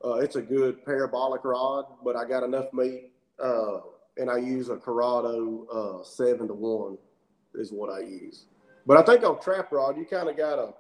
Uh, 0.04 0.14
it's 0.14 0.36
a 0.36 0.42
good 0.42 0.84
parabolic 0.84 1.44
rod, 1.44 1.86
but 2.04 2.14
I 2.14 2.24
got 2.24 2.44
enough 2.44 2.72
meat, 2.72 3.11
uh, 3.42 3.80
and 4.16 4.30
I 4.30 4.36
use 4.36 4.68
a 4.68 4.76
Curado 4.76 5.66
uh, 5.66 6.04
seven 6.04 6.46
to 6.46 6.54
one 6.54 6.98
is 7.59 7.72
what 7.72 7.90
I 7.90 8.00
use. 8.00 8.46
But 8.86 8.96
I 8.96 9.02
think 9.02 9.24
on 9.24 9.40
trap 9.40 9.70
rod, 9.72 9.98
you 9.98 10.06
kind 10.06 10.28
of 10.28 10.36
gotta 10.36 10.72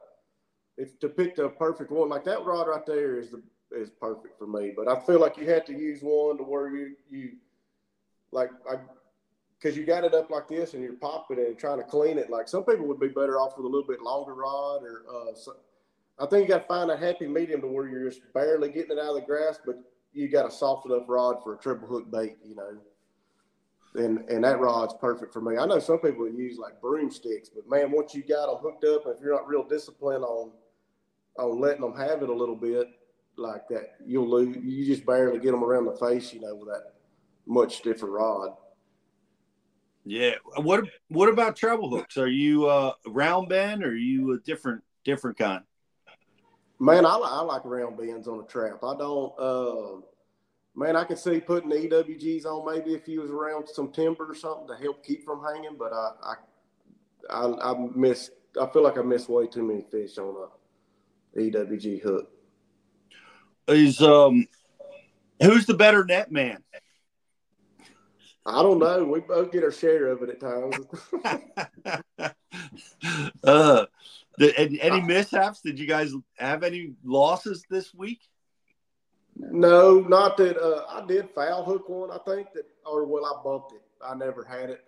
if 0.76 0.98
to 1.00 1.08
pick 1.08 1.36
the 1.36 1.48
perfect 1.48 1.90
one. 1.90 2.08
Like 2.08 2.24
that 2.24 2.44
rod 2.44 2.68
right 2.68 2.86
there 2.86 3.18
is 3.18 3.30
the 3.30 3.42
is 3.70 3.90
perfect 3.90 4.38
for 4.38 4.46
me. 4.46 4.72
But 4.74 4.88
I 4.88 4.98
feel 5.00 5.20
like 5.20 5.36
you 5.36 5.48
have 5.50 5.64
to 5.66 5.72
use 5.72 6.00
one 6.00 6.38
to 6.38 6.42
where 6.42 6.70
you 6.70 6.94
you 7.10 7.32
like 8.32 8.50
I 8.70 8.76
because 9.60 9.76
you 9.76 9.84
got 9.84 10.04
it 10.04 10.14
up 10.14 10.30
like 10.30 10.46
this 10.48 10.74
and 10.74 10.82
you're 10.82 10.94
popping 10.94 11.38
it 11.38 11.48
and 11.48 11.58
trying 11.58 11.78
to 11.78 11.84
clean 11.84 12.16
it. 12.16 12.30
Like 12.30 12.48
some 12.48 12.64
people 12.64 12.86
would 12.86 13.00
be 13.00 13.08
better 13.08 13.38
off 13.38 13.56
with 13.56 13.66
a 13.66 13.68
little 13.68 13.88
bit 13.88 14.00
longer 14.00 14.34
rod 14.34 14.82
or 14.84 15.02
uh, 15.12 15.34
so, 15.34 15.56
I 16.20 16.26
think 16.26 16.48
you 16.48 16.54
got 16.54 16.62
to 16.62 16.68
find 16.68 16.90
a 16.90 16.96
happy 16.96 17.26
medium 17.26 17.60
to 17.60 17.66
where 17.66 17.88
you're 17.88 18.08
just 18.08 18.22
barely 18.32 18.70
getting 18.70 18.96
it 18.96 19.00
out 19.00 19.10
of 19.10 19.14
the 19.16 19.20
grass, 19.22 19.58
but 19.64 19.76
you 20.12 20.28
got 20.28 20.48
a 20.48 20.50
soft 20.50 20.86
enough 20.86 21.04
rod 21.06 21.36
for 21.44 21.54
a 21.54 21.58
triple 21.58 21.86
hook 21.86 22.10
bait, 22.10 22.36
you 22.44 22.56
know. 22.56 22.76
And 23.98 24.28
and 24.28 24.44
that 24.44 24.60
rod's 24.60 24.94
perfect 25.00 25.32
for 25.32 25.40
me. 25.40 25.56
I 25.56 25.66
know 25.66 25.78
some 25.78 25.98
people 25.98 26.28
use 26.28 26.58
like 26.58 26.80
broomsticks, 26.80 27.48
but 27.48 27.68
man, 27.68 27.90
once 27.90 28.14
you 28.14 28.22
got 28.22 28.46
them 28.46 28.58
hooked 28.62 28.84
up, 28.84 29.02
if 29.06 29.20
you're 29.20 29.34
not 29.34 29.48
real 29.48 29.64
disciplined 29.64 30.24
on 30.24 30.52
on 31.38 31.60
letting 31.60 31.82
them 31.82 31.96
have 31.96 32.22
it 32.22 32.28
a 32.28 32.34
little 32.34 32.56
bit 32.56 32.88
like 33.36 33.68
that, 33.68 33.96
you'll 34.04 34.28
lose. 34.28 34.56
You 34.62 34.84
just 34.86 35.04
barely 35.04 35.38
get 35.38 35.52
them 35.52 35.64
around 35.64 35.86
the 35.86 35.96
face, 35.96 36.32
you 36.32 36.40
know, 36.40 36.54
with 36.54 36.68
that 36.68 36.94
much 37.46 37.78
stiffer 37.78 38.10
rod. 38.10 38.50
Yeah. 40.04 40.34
What 40.56 40.84
What 41.08 41.28
about 41.28 41.56
treble 41.56 41.90
hooks? 41.90 42.16
Are 42.16 42.28
you 42.28 42.66
uh, 42.66 42.92
round 43.06 43.48
bend 43.48 43.84
or 43.84 43.88
are 43.88 43.94
you 43.94 44.32
a 44.32 44.38
different 44.38 44.82
different 45.04 45.36
kind? 45.36 45.62
Man, 46.80 47.04
I, 47.04 47.16
I 47.16 47.40
like 47.40 47.64
round 47.64 47.98
bends 47.98 48.28
on 48.28 48.40
a 48.40 48.44
trap. 48.44 48.78
I 48.84 48.96
don't. 48.96 49.32
Uh, 49.38 50.00
man, 50.78 50.96
I 50.96 51.04
could 51.04 51.18
see 51.18 51.40
putting 51.40 51.70
EWGs 51.70 52.46
on 52.46 52.72
maybe 52.72 52.94
if 52.94 53.08
you 53.08 53.20
was 53.20 53.30
around 53.30 53.68
some 53.68 53.90
timber 53.90 54.30
or 54.30 54.34
something 54.34 54.68
to 54.68 54.76
help 54.76 55.04
keep 55.04 55.24
from 55.24 55.44
hanging. 55.44 55.76
But 55.78 55.92
I, 55.92 56.10
I, 56.22 56.34
I, 57.30 57.72
I 57.72 57.88
miss. 57.94 58.30
I 58.60 58.66
feel 58.68 58.82
like 58.82 58.96
I 58.96 59.02
missed 59.02 59.28
way 59.28 59.46
too 59.46 59.62
many 59.62 59.84
fish 59.90 60.16
on 60.18 60.48
a 61.36 61.38
EWG 61.38 62.02
hook. 62.02 62.30
Is 63.66 64.00
um, 64.00 64.46
who's 65.42 65.66
the 65.66 65.74
better 65.74 66.04
net 66.04 66.32
man? 66.32 66.62
I 68.46 68.62
don't 68.62 68.78
know. 68.78 69.04
We 69.04 69.20
both 69.20 69.52
get 69.52 69.64
our 69.64 69.72
share 69.72 70.06
of 70.06 70.22
it 70.22 70.30
at 70.30 70.40
times. 70.40 70.76
uh, 73.44 73.84
any, 74.40 74.80
any 74.80 75.00
mishaps? 75.02 75.60
Did 75.60 75.78
you 75.78 75.86
guys 75.86 76.14
have 76.38 76.62
any 76.62 76.94
losses 77.04 77.62
this 77.68 77.92
week? 77.92 78.20
No, 79.38 80.00
not 80.00 80.36
that. 80.38 80.58
Uh, 80.58 80.84
I 80.88 81.06
did 81.06 81.30
foul 81.30 81.64
hook 81.64 81.88
one. 81.88 82.10
I 82.10 82.18
think 82.18 82.52
that, 82.54 82.64
or 82.84 83.06
well, 83.06 83.24
I 83.24 83.42
bumped 83.42 83.72
it. 83.72 83.82
I 84.04 84.14
never 84.14 84.44
had 84.44 84.70
it. 84.70 84.84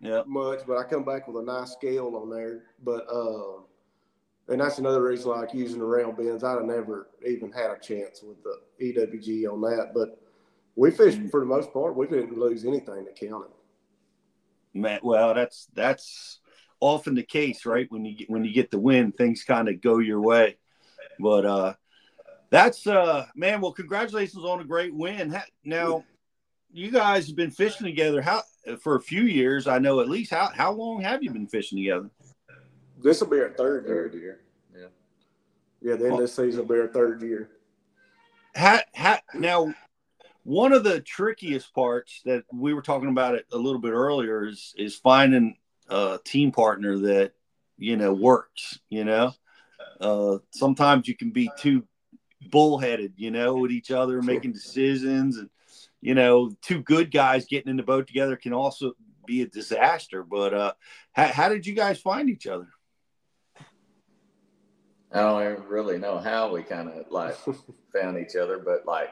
Yeah. 0.00 0.22
Much, 0.26 0.60
but 0.66 0.76
I 0.76 0.84
come 0.84 1.04
back 1.04 1.26
with 1.26 1.36
a 1.36 1.44
nice 1.44 1.72
scale 1.72 2.14
on 2.14 2.30
there. 2.30 2.62
But 2.84 3.06
uh, 3.12 3.62
and 4.48 4.60
that's 4.60 4.78
another 4.78 5.02
reason 5.02 5.32
I 5.32 5.40
like 5.40 5.54
using 5.54 5.80
the 5.80 5.84
round 5.84 6.16
bends. 6.16 6.44
I'd 6.44 6.52
have 6.52 6.64
never 6.64 7.08
even 7.26 7.50
had 7.50 7.70
a 7.70 7.78
chance 7.78 8.22
with 8.22 8.38
the 8.44 8.60
EWG 8.80 9.52
on 9.52 9.60
that, 9.62 9.90
but 9.94 10.20
we 10.76 10.92
fished 10.92 11.20
for 11.30 11.40
the 11.40 11.46
most 11.46 11.72
part. 11.72 11.96
We 11.96 12.06
didn't 12.06 12.38
lose 12.38 12.64
anything 12.64 13.04
that 13.04 13.18
counted. 13.18 13.50
Man, 14.72 15.00
well, 15.02 15.34
that's 15.34 15.66
that's 15.74 16.38
often 16.78 17.16
the 17.16 17.24
case, 17.24 17.66
right? 17.66 17.86
When 17.90 18.04
you 18.04 18.16
get 18.16 18.30
when 18.30 18.44
you 18.44 18.52
get 18.52 18.70
the 18.70 18.78
win, 18.78 19.10
things 19.10 19.42
kind 19.42 19.68
of 19.68 19.80
go 19.80 19.98
your 19.98 20.20
way. 20.20 20.56
But 21.18 21.44
uh 21.44 21.74
that's 22.50 22.86
uh 22.86 23.26
man, 23.34 23.60
well, 23.60 23.72
congratulations 23.72 24.44
on 24.44 24.60
a 24.60 24.64
great 24.64 24.94
win. 24.94 25.38
Now, 25.64 26.04
you 26.70 26.90
guys 26.90 27.26
have 27.26 27.36
been 27.36 27.50
fishing 27.50 27.86
together 27.86 28.22
how 28.22 28.42
for 28.80 28.96
a 28.96 29.00
few 29.00 29.22
years, 29.22 29.66
I 29.66 29.78
know 29.78 30.00
at 30.00 30.08
least. 30.08 30.30
How 30.30 30.50
how 30.54 30.72
long 30.72 31.00
have 31.02 31.22
you 31.22 31.30
been 31.30 31.46
fishing 31.46 31.78
together? 31.78 32.10
This 33.02 33.20
will 33.20 33.28
be 33.28 33.40
our 33.40 33.50
third 33.50 33.86
year. 33.86 33.94
Third 33.94 34.14
year. 34.14 34.40
Yeah. 34.74 34.86
Yeah, 35.80 35.96
then 35.96 36.16
this 36.16 36.34
season 36.34 36.66
will 36.66 36.74
be 36.74 36.80
our 36.80 36.88
third 36.88 37.22
year. 37.22 37.50
How, 38.54 38.80
how, 38.92 39.18
now, 39.34 39.72
one 40.42 40.72
of 40.72 40.82
the 40.82 41.00
trickiest 41.00 41.72
parts 41.74 42.22
that 42.24 42.42
we 42.52 42.74
were 42.74 42.82
talking 42.82 43.10
about 43.10 43.36
it 43.36 43.46
a 43.52 43.56
little 43.56 43.80
bit 43.80 43.92
earlier 43.92 44.46
is 44.46 44.74
is 44.76 44.96
finding 44.96 45.56
a 45.88 46.18
team 46.24 46.50
partner 46.50 46.98
that 46.98 47.32
you 47.76 47.96
know 47.96 48.12
works. 48.12 48.80
You 48.88 49.04
know, 49.04 49.32
uh, 50.00 50.38
sometimes 50.50 51.06
you 51.06 51.16
can 51.16 51.30
be 51.30 51.50
too 51.58 51.84
bullheaded, 52.50 53.14
you 53.16 53.30
know, 53.30 53.54
with 53.56 53.70
each 53.70 53.90
other, 53.90 54.22
making 54.22 54.52
decisions, 54.52 55.36
and 55.36 55.50
you 56.00 56.14
know, 56.14 56.50
two 56.62 56.82
good 56.82 57.10
guys 57.10 57.46
getting 57.46 57.70
in 57.70 57.76
the 57.76 57.82
boat 57.82 58.06
together 58.06 58.36
can 58.36 58.52
also 58.52 58.92
be 59.26 59.42
a 59.42 59.46
disaster. 59.46 60.22
But 60.22 60.54
uh, 60.54 60.72
how, 61.12 61.26
how 61.26 61.48
did 61.48 61.66
you 61.66 61.74
guys 61.74 62.00
find 62.00 62.30
each 62.30 62.46
other? 62.46 62.68
I 65.12 65.20
don't 65.20 65.66
really 65.66 65.98
know 65.98 66.18
how 66.18 66.52
we 66.52 66.62
kind 66.62 66.88
of 66.88 67.10
like 67.10 67.34
found 67.92 68.18
each 68.18 68.36
other, 68.36 68.58
but 68.58 68.86
like 68.86 69.10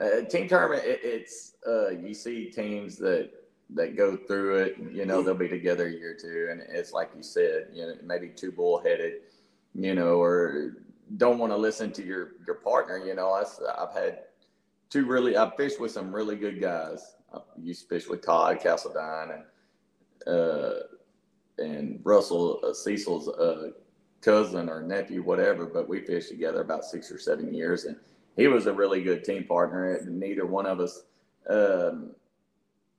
uh, 0.00 0.22
team 0.28 0.48
tournament, 0.48 0.84
it, 0.84 1.00
it's 1.02 1.54
uh, 1.66 1.90
you 1.90 2.14
see 2.14 2.50
teams 2.50 2.96
that 2.98 3.30
that 3.74 3.96
go 3.96 4.16
through 4.16 4.56
it. 4.56 4.76
You 4.92 5.06
know, 5.06 5.22
they'll 5.22 5.34
be 5.34 5.48
together 5.48 5.86
a 5.86 5.90
year 5.90 6.12
or 6.12 6.14
two, 6.14 6.48
and 6.50 6.62
it's 6.68 6.92
like 6.92 7.10
you 7.16 7.22
said, 7.22 7.68
you 7.72 7.86
know, 7.86 7.94
maybe 8.04 8.28
too 8.28 8.52
bullheaded, 8.52 9.22
you 9.74 9.94
know, 9.94 10.20
or 10.20 10.76
don't 11.16 11.38
want 11.38 11.52
to 11.52 11.56
listen 11.56 11.92
to 11.92 12.04
your 12.04 12.32
your 12.46 12.56
partner. 12.56 12.98
You 12.98 13.14
know, 13.14 13.30
I, 13.30 13.44
I've 13.78 13.94
had 13.94 14.20
two 14.90 15.06
really. 15.06 15.36
I've 15.36 15.56
fished 15.56 15.80
with 15.80 15.92
some 15.92 16.14
really 16.14 16.36
good 16.36 16.60
guys. 16.60 17.16
I 17.34 17.40
used 17.60 17.82
to 17.82 17.88
fish 17.88 18.08
with 18.08 18.24
Todd 18.24 18.60
Castledine 18.60 19.40
and 20.26 20.34
uh, 20.34 20.74
and 21.58 22.00
Russell 22.04 22.60
uh, 22.64 22.72
Cecil's 22.72 23.28
uh, 23.28 23.70
cousin 24.20 24.68
or 24.68 24.82
nephew, 24.82 25.22
whatever. 25.22 25.66
But 25.66 25.88
we 25.88 26.00
fished 26.00 26.28
together 26.28 26.60
about 26.60 26.84
six 26.84 27.10
or 27.10 27.18
seven 27.18 27.52
years, 27.52 27.84
and 27.84 27.96
he 28.36 28.46
was 28.48 28.66
a 28.66 28.72
really 28.72 29.02
good 29.02 29.24
team 29.24 29.44
partner. 29.44 29.94
And 29.94 30.18
neither 30.18 30.46
one 30.46 30.66
of 30.66 30.80
us, 30.80 31.04
um, 31.48 32.12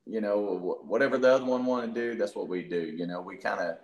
you 0.06 0.20
know, 0.20 0.78
whatever 0.84 1.16
the 1.16 1.32
other 1.32 1.44
one 1.44 1.64
wanted 1.64 1.94
to 1.94 2.00
do, 2.00 2.18
that's 2.18 2.34
what 2.34 2.48
we 2.48 2.62
do. 2.62 2.80
You 2.80 3.06
know, 3.06 3.20
we 3.20 3.36
kind 3.36 3.60
of, 3.60 3.76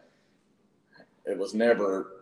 it 1.24 1.38
was 1.38 1.54
never, 1.54 2.19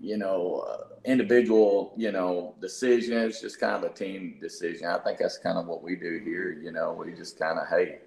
you 0.00 0.16
know, 0.16 0.64
uh, 0.68 0.96
individual, 1.04 1.94
you 1.96 2.12
know, 2.12 2.54
decision. 2.60 3.18
It's 3.18 3.40
just 3.40 3.60
kind 3.60 3.76
of 3.76 3.90
a 3.90 3.94
team 3.94 4.38
decision. 4.40 4.86
I 4.86 4.98
think 4.98 5.18
that's 5.18 5.38
kind 5.38 5.58
of 5.58 5.66
what 5.66 5.82
we 5.82 5.96
do 5.96 6.20
here. 6.24 6.52
You 6.52 6.72
know, 6.72 6.92
we 6.92 7.12
just 7.12 7.38
kind 7.38 7.58
of, 7.58 7.68
hey, 7.68 7.98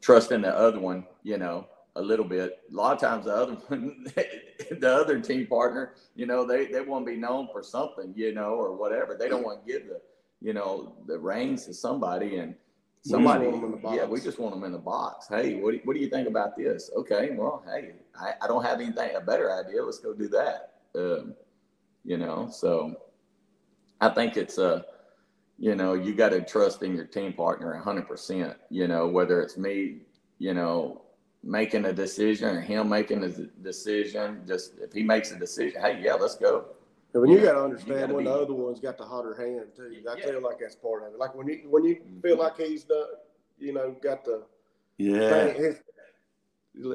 trust 0.00 0.32
in 0.32 0.42
the 0.42 0.54
other 0.56 0.78
one, 0.78 1.06
you 1.22 1.38
know, 1.38 1.66
a 1.96 2.02
little 2.02 2.24
bit. 2.24 2.60
A 2.70 2.74
lot 2.74 2.94
of 2.94 3.00
times 3.00 3.24
the 3.24 3.34
other 3.34 3.54
one, 3.68 4.06
the 4.14 4.94
other 4.94 5.20
team 5.20 5.46
partner, 5.46 5.94
you 6.14 6.26
know, 6.26 6.46
they, 6.46 6.66
they 6.66 6.80
want 6.80 7.06
to 7.06 7.12
be 7.12 7.18
known 7.18 7.48
for 7.52 7.62
something, 7.62 8.12
you 8.16 8.34
know, 8.34 8.54
or 8.54 8.76
whatever. 8.76 9.16
They 9.18 9.28
don't 9.28 9.44
want 9.44 9.66
to 9.66 9.72
give 9.72 9.88
the, 9.88 10.00
you 10.40 10.52
know, 10.52 10.94
the 11.06 11.18
reins 11.18 11.66
to 11.66 11.74
somebody 11.74 12.36
and 12.36 12.54
somebody, 13.02 13.46
yeah, 13.92 14.04
we 14.04 14.20
just 14.20 14.38
want 14.38 14.54
them 14.54 14.64
in 14.64 14.72
the 14.72 14.78
box. 14.78 15.26
Hey, 15.28 15.60
what 15.60 15.72
do, 15.72 15.80
what 15.84 15.94
do 15.94 16.00
you 16.00 16.08
think 16.08 16.28
about 16.28 16.56
this? 16.56 16.90
Okay, 16.96 17.30
well, 17.32 17.64
hey, 17.66 17.92
I, 18.20 18.32
I 18.42 18.46
don't 18.46 18.64
have 18.64 18.80
anything, 18.80 19.16
a 19.16 19.20
better 19.20 19.52
idea. 19.52 19.82
Let's 19.82 19.98
go 19.98 20.14
do 20.14 20.28
that. 20.28 20.77
Um, 20.98 21.34
you 22.04 22.16
know, 22.16 22.48
so 22.50 22.96
I 24.00 24.08
think 24.08 24.36
it's 24.36 24.58
a, 24.58 24.84
you 25.58 25.74
know, 25.74 25.94
you 25.94 26.14
got 26.14 26.30
to 26.30 26.40
trust 26.40 26.82
in 26.82 26.94
your 26.94 27.04
team 27.04 27.32
partner 27.32 27.80
100%, 27.84 28.54
you 28.70 28.88
know, 28.88 29.06
whether 29.06 29.42
it's 29.42 29.56
me, 29.56 29.98
you 30.38 30.54
know, 30.54 31.02
making 31.42 31.84
a 31.84 31.92
decision 31.92 32.48
or 32.48 32.60
him 32.60 32.88
making 32.88 33.24
a 33.24 33.28
decision. 33.28 34.42
Just 34.46 34.78
if 34.80 34.92
he 34.92 35.02
makes 35.02 35.32
a 35.32 35.38
decision, 35.38 35.80
hey, 35.80 36.00
yeah, 36.02 36.14
let's 36.14 36.36
go. 36.36 36.66
And 37.14 37.22
when 37.22 37.30
you, 37.30 37.38
you 37.38 37.44
got 37.44 37.52
to 37.54 37.64
understand 37.64 38.12
when 38.12 38.24
be, 38.24 38.30
the 38.30 38.36
other 38.36 38.54
one's 38.54 38.80
got 38.80 38.98
the 38.98 39.04
hotter 39.04 39.34
hand 39.34 39.68
too. 39.74 40.02
I 40.08 40.18
yeah. 40.18 40.26
feel 40.26 40.42
like 40.42 40.58
that's 40.60 40.76
part 40.76 41.04
of 41.04 41.14
it. 41.14 41.18
Like 41.18 41.34
when 41.34 41.48
you 41.48 41.62
when 41.68 41.84
you 41.84 41.96
mm-hmm. 41.96 42.20
feel 42.20 42.38
like 42.38 42.56
he's 42.58 42.84
the, 42.84 43.08
you 43.58 43.72
know, 43.72 43.96
got 44.02 44.24
the 44.24 44.42
yeah 44.98 45.48
his, 45.48 45.80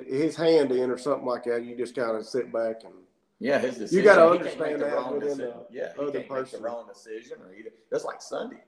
his 0.07 0.35
hand 0.35 0.71
in 0.71 0.91
or 0.91 0.97
something 0.97 1.25
like 1.25 1.45
that, 1.45 1.65
you 1.65 1.75
just 1.75 1.95
kind 1.95 2.15
of 2.15 2.25
sit 2.25 2.53
back 2.53 2.83
and 2.83 2.93
yeah, 3.43 3.59
his 3.59 3.77
decision. 3.77 3.97
You 3.97 4.03
got 4.03 4.15
to 4.15 4.29
understand 4.29 4.81
that 4.81 5.13
within 5.13 5.37
the 5.37 5.65
yeah, 5.69 5.91
other 5.99 6.21
person. 6.21 6.61
the 6.61 6.65
wrong 6.65 6.87
decision 6.87 7.37
or 7.41 7.53
either. 7.53 7.71
That's 7.91 8.05
like 8.05 8.21
Sunday. 8.21 8.63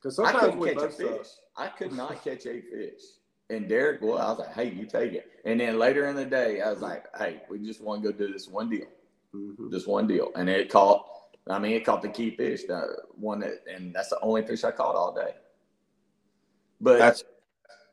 Because 0.00 0.16
sometimes 0.16 0.36
I 0.36 0.50
couldn't 0.50 0.78
catch 0.78 0.84
a 0.84 0.88
fish. 0.88 1.26
I 1.56 1.66
could 1.68 1.92
not 1.92 2.22
catch 2.22 2.46
a 2.46 2.60
fish. 2.60 3.02
And 3.50 3.68
Derek, 3.68 4.02
well, 4.02 4.18
I 4.18 4.30
was 4.30 4.38
like, 4.38 4.54
hey, 4.54 4.70
you 4.70 4.86
take 4.86 5.14
it. 5.14 5.26
And 5.44 5.58
then 5.58 5.78
later 5.78 6.06
in 6.06 6.14
the 6.14 6.24
day, 6.24 6.60
I 6.60 6.70
was 6.70 6.80
like, 6.80 7.06
hey, 7.18 7.42
we 7.50 7.58
just 7.58 7.82
want 7.82 8.02
to 8.02 8.12
go 8.12 8.16
do 8.16 8.32
this 8.32 8.48
one 8.48 8.70
deal, 8.70 8.86
mm-hmm. 9.34 9.68
this 9.70 9.86
one 9.86 10.06
deal. 10.06 10.30
And 10.36 10.48
it 10.48 10.70
caught, 10.70 11.06
I 11.50 11.58
mean, 11.58 11.72
it 11.72 11.84
caught 11.84 12.00
the 12.00 12.08
key 12.08 12.36
fish, 12.36 12.64
the 12.68 12.96
one 13.16 13.40
that, 13.40 13.64
and 13.70 13.94
that's 13.94 14.10
the 14.10 14.20
only 14.20 14.46
fish 14.46 14.62
I 14.62 14.70
caught 14.70 14.94
all 14.94 15.12
day. 15.12 15.34
But 16.80 16.98
that's, 16.98 17.24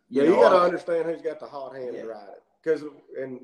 you 0.09 0.21
yeah, 0.21 0.29
know, 0.29 0.35
you 0.35 0.41
got 0.41 0.49
to 0.49 0.61
understand 0.61 1.05
who's 1.05 1.21
got 1.21 1.39
the 1.39 1.47
hot 1.47 1.75
hand 1.75 1.95
yeah. 1.95 2.03
to 2.03 2.07
ride 2.09 2.29
it. 2.29 2.43
Because, 2.63 2.83
and 3.19 3.41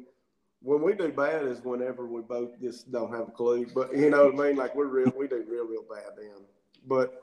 when 0.68 0.82
we 0.82 0.94
do 0.94 1.08
bad 1.14 1.46
is 1.46 1.64
whenever 1.64 2.06
we 2.06 2.20
both 2.22 2.60
just 2.60 2.92
don't 2.92 3.14
have 3.14 3.30
a 3.30 3.32
clue. 3.32 3.66
But 3.74 3.96
you 3.96 4.10
know 4.10 4.26
what 4.26 4.46
I 4.46 4.50
mean? 4.50 4.58
Like 4.58 4.76
we're 4.76 4.88
real, 4.88 5.14
we 5.18 5.26
do 5.26 5.46
real, 5.50 5.66
real 5.66 5.86
bad 5.90 6.18
then. 6.18 6.44
But 6.86 7.22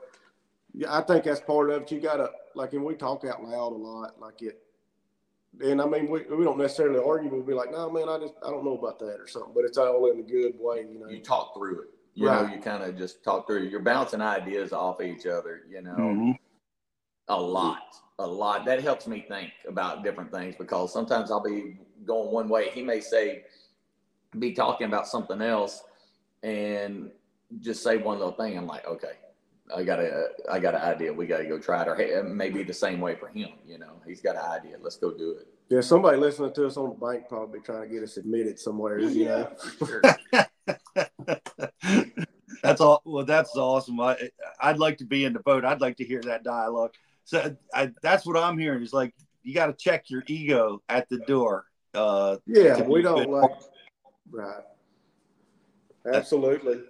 yeah, 0.73 0.97
I 0.97 1.01
think 1.01 1.25
that's 1.25 1.41
part 1.41 1.69
of 1.69 1.83
it. 1.83 1.91
You 1.91 1.99
got 1.99 2.15
to, 2.15 2.31
like, 2.55 2.73
and 2.73 2.83
we 2.83 2.95
talk 2.95 3.23
out 3.23 3.43
loud 3.43 3.71
a 3.71 3.75
lot, 3.75 4.19
like 4.19 4.41
it, 4.41 4.63
and 5.63 5.79
I 5.79 5.85
mean, 5.85 6.09
we, 6.09 6.23
we 6.23 6.43
don't 6.43 6.57
necessarily 6.57 6.99
argue. 6.99 7.29
We'll 7.29 7.43
be 7.43 7.53
like, 7.53 7.71
no, 7.71 7.87
man, 7.87 8.09
I 8.09 8.17
just 8.17 8.33
I 8.43 8.49
don't 8.49 8.65
know 8.65 8.79
about 8.79 8.97
that 8.97 9.19
or 9.19 9.27
something. 9.27 9.53
But 9.53 9.65
it's 9.65 9.77
all 9.77 10.11
in 10.11 10.19
a 10.19 10.23
good 10.23 10.55
way, 10.59 10.87
you 10.91 10.99
know. 10.99 11.07
You 11.07 11.19
talk 11.19 11.53
through 11.53 11.81
it. 11.81 11.87
You 12.15 12.27
right. 12.27 12.47
know, 12.47 12.55
you 12.55 12.59
kind 12.59 12.81
of 12.81 12.97
just 12.97 13.23
talk 13.23 13.45
through. 13.45 13.65
It. 13.65 13.69
You're 13.69 13.79
bouncing 13.79 14.21
ideas 14.21 14.73
off 14.73 15.01
each 15.01 15.27
other. 15.27 15.61
You 15.69 15.83
know, 15.83 15.95
mm-hmm. 15.95 16.31
a 17.27 17.39
lot, 17.39 17.95
a 18.17 18.25
lot. 18.25 18.65
That 18.65 18.81
helps 18.81 19.05
me 19.05 19.23
think 19.27 19.51
about 19.67 20.03
different 20.03 20.31
things 20.31 20.55
because 20.57 20.91
sometimes 20.91 21.29
I'll 21.29 21.43
be 21.43 21.77
going 22.03 22.31
one 22.31 22.49
way. 22.49 22.69
He 22.69 22.81
may 22.81 22.99
say, 22.99 23.43
be 24.37 24.51
talking 24.51 24.87
about 24.87 25.07
something 25.07 25.41
else, 25.41 25.83
and 26.43 27.11
just 27.59 27.83
say 27.83 27.97
one 27.97 28.19
little 28.19 28.33
thing. 28.33 28.57
I'm 28.57 28.67
like, 28.67 28.85
okay, 28.87 29.13
I 29.75 29.83
got 29.83 29.99
a, 29.99 30.29
I 30.51 30.59
got 30.59 30.75
an 30.75 30.81
idea. 30.81 31.13
We 31.13 31.25
got 31.25 31.37
to 31.37 31.45
go 31.45 31.57
try 31.59 31.83
it. 31.83 31.87
Or 31.87 31.95
hey, 31.95 32.09
it 32.09 32.25
may 32.25 32.49
be 32.49 32.63
the 32.63 32.73
same 32.73 33.01
way 33.01 33.15
for 33.15 33.27
him. 33.27 33.49
You 33.65 33.79
know, 33.79 34.01
he's 34.05 34.21
got 34.21 34.35
an 34.35 34.43
idea. 34.43 34.77
Let's 34.81 34.97
go 34.97 35.11
do 35.11 35.31
it. 35.31 35.47
Yeah, 35.69 35.81
somebody 35.81 36.17
listening 36.17 36.53
to 36.53 36.67
us 36.67 36.77
on 36.77 36.89
the 36.89 36.95
bank 36.95 37.27
probably 37.27 37.59
trying 37.59 37.83
to 37.83 37.87
get 37.87 38.03
us 38.03 38.17
admitted 38.17 38.59
somewhere. 38.59 38.99
Yeah, 38.99 39.47
sure. 39.79 40.01
that's 42.61 42.81
all. 42.81 43.01
Well, 43.03 43.25
that's 43.25 43.55
awesome. 43.55 43.99
I, 43.99 44.29
I'd 44.61 44.77
like 44.77 44.99
to 44.99 45.05
be 45.05 45.25
in 45.25 45.33
the 45.33 45.39
boat. 45.39 45.65
I'd 45.65 45.81
like 45.81 45.97
to 45.97 46.05
hear 46.05 46.21
that 46.21 46.43
dialogue. 46.43 46.91
So 47.23 47.55
I, 47.73 47.91
that's 48.03 48.27
what 48.27 48.37
I'm 48.37 48.59
hearing. 48.59 48.83
Is 48.83 48.93
like 48.93 49.15
you 49.41 49.55
got 49.55 49.67
to 49.67 49.73
check 49.73 50.09
your 50.09 50.23
ego 50.27 50.83
at 50.87 51.09
the 51.09 51.17
door. 51.19 51.65
Uh, 51.95 52.37
yeah, 52.45 52.81
we 52.81 53.01
don't 53.01 53.29
like 53.29 53.51
right. 54.31 54.63
Absolutely. 56.05 56.81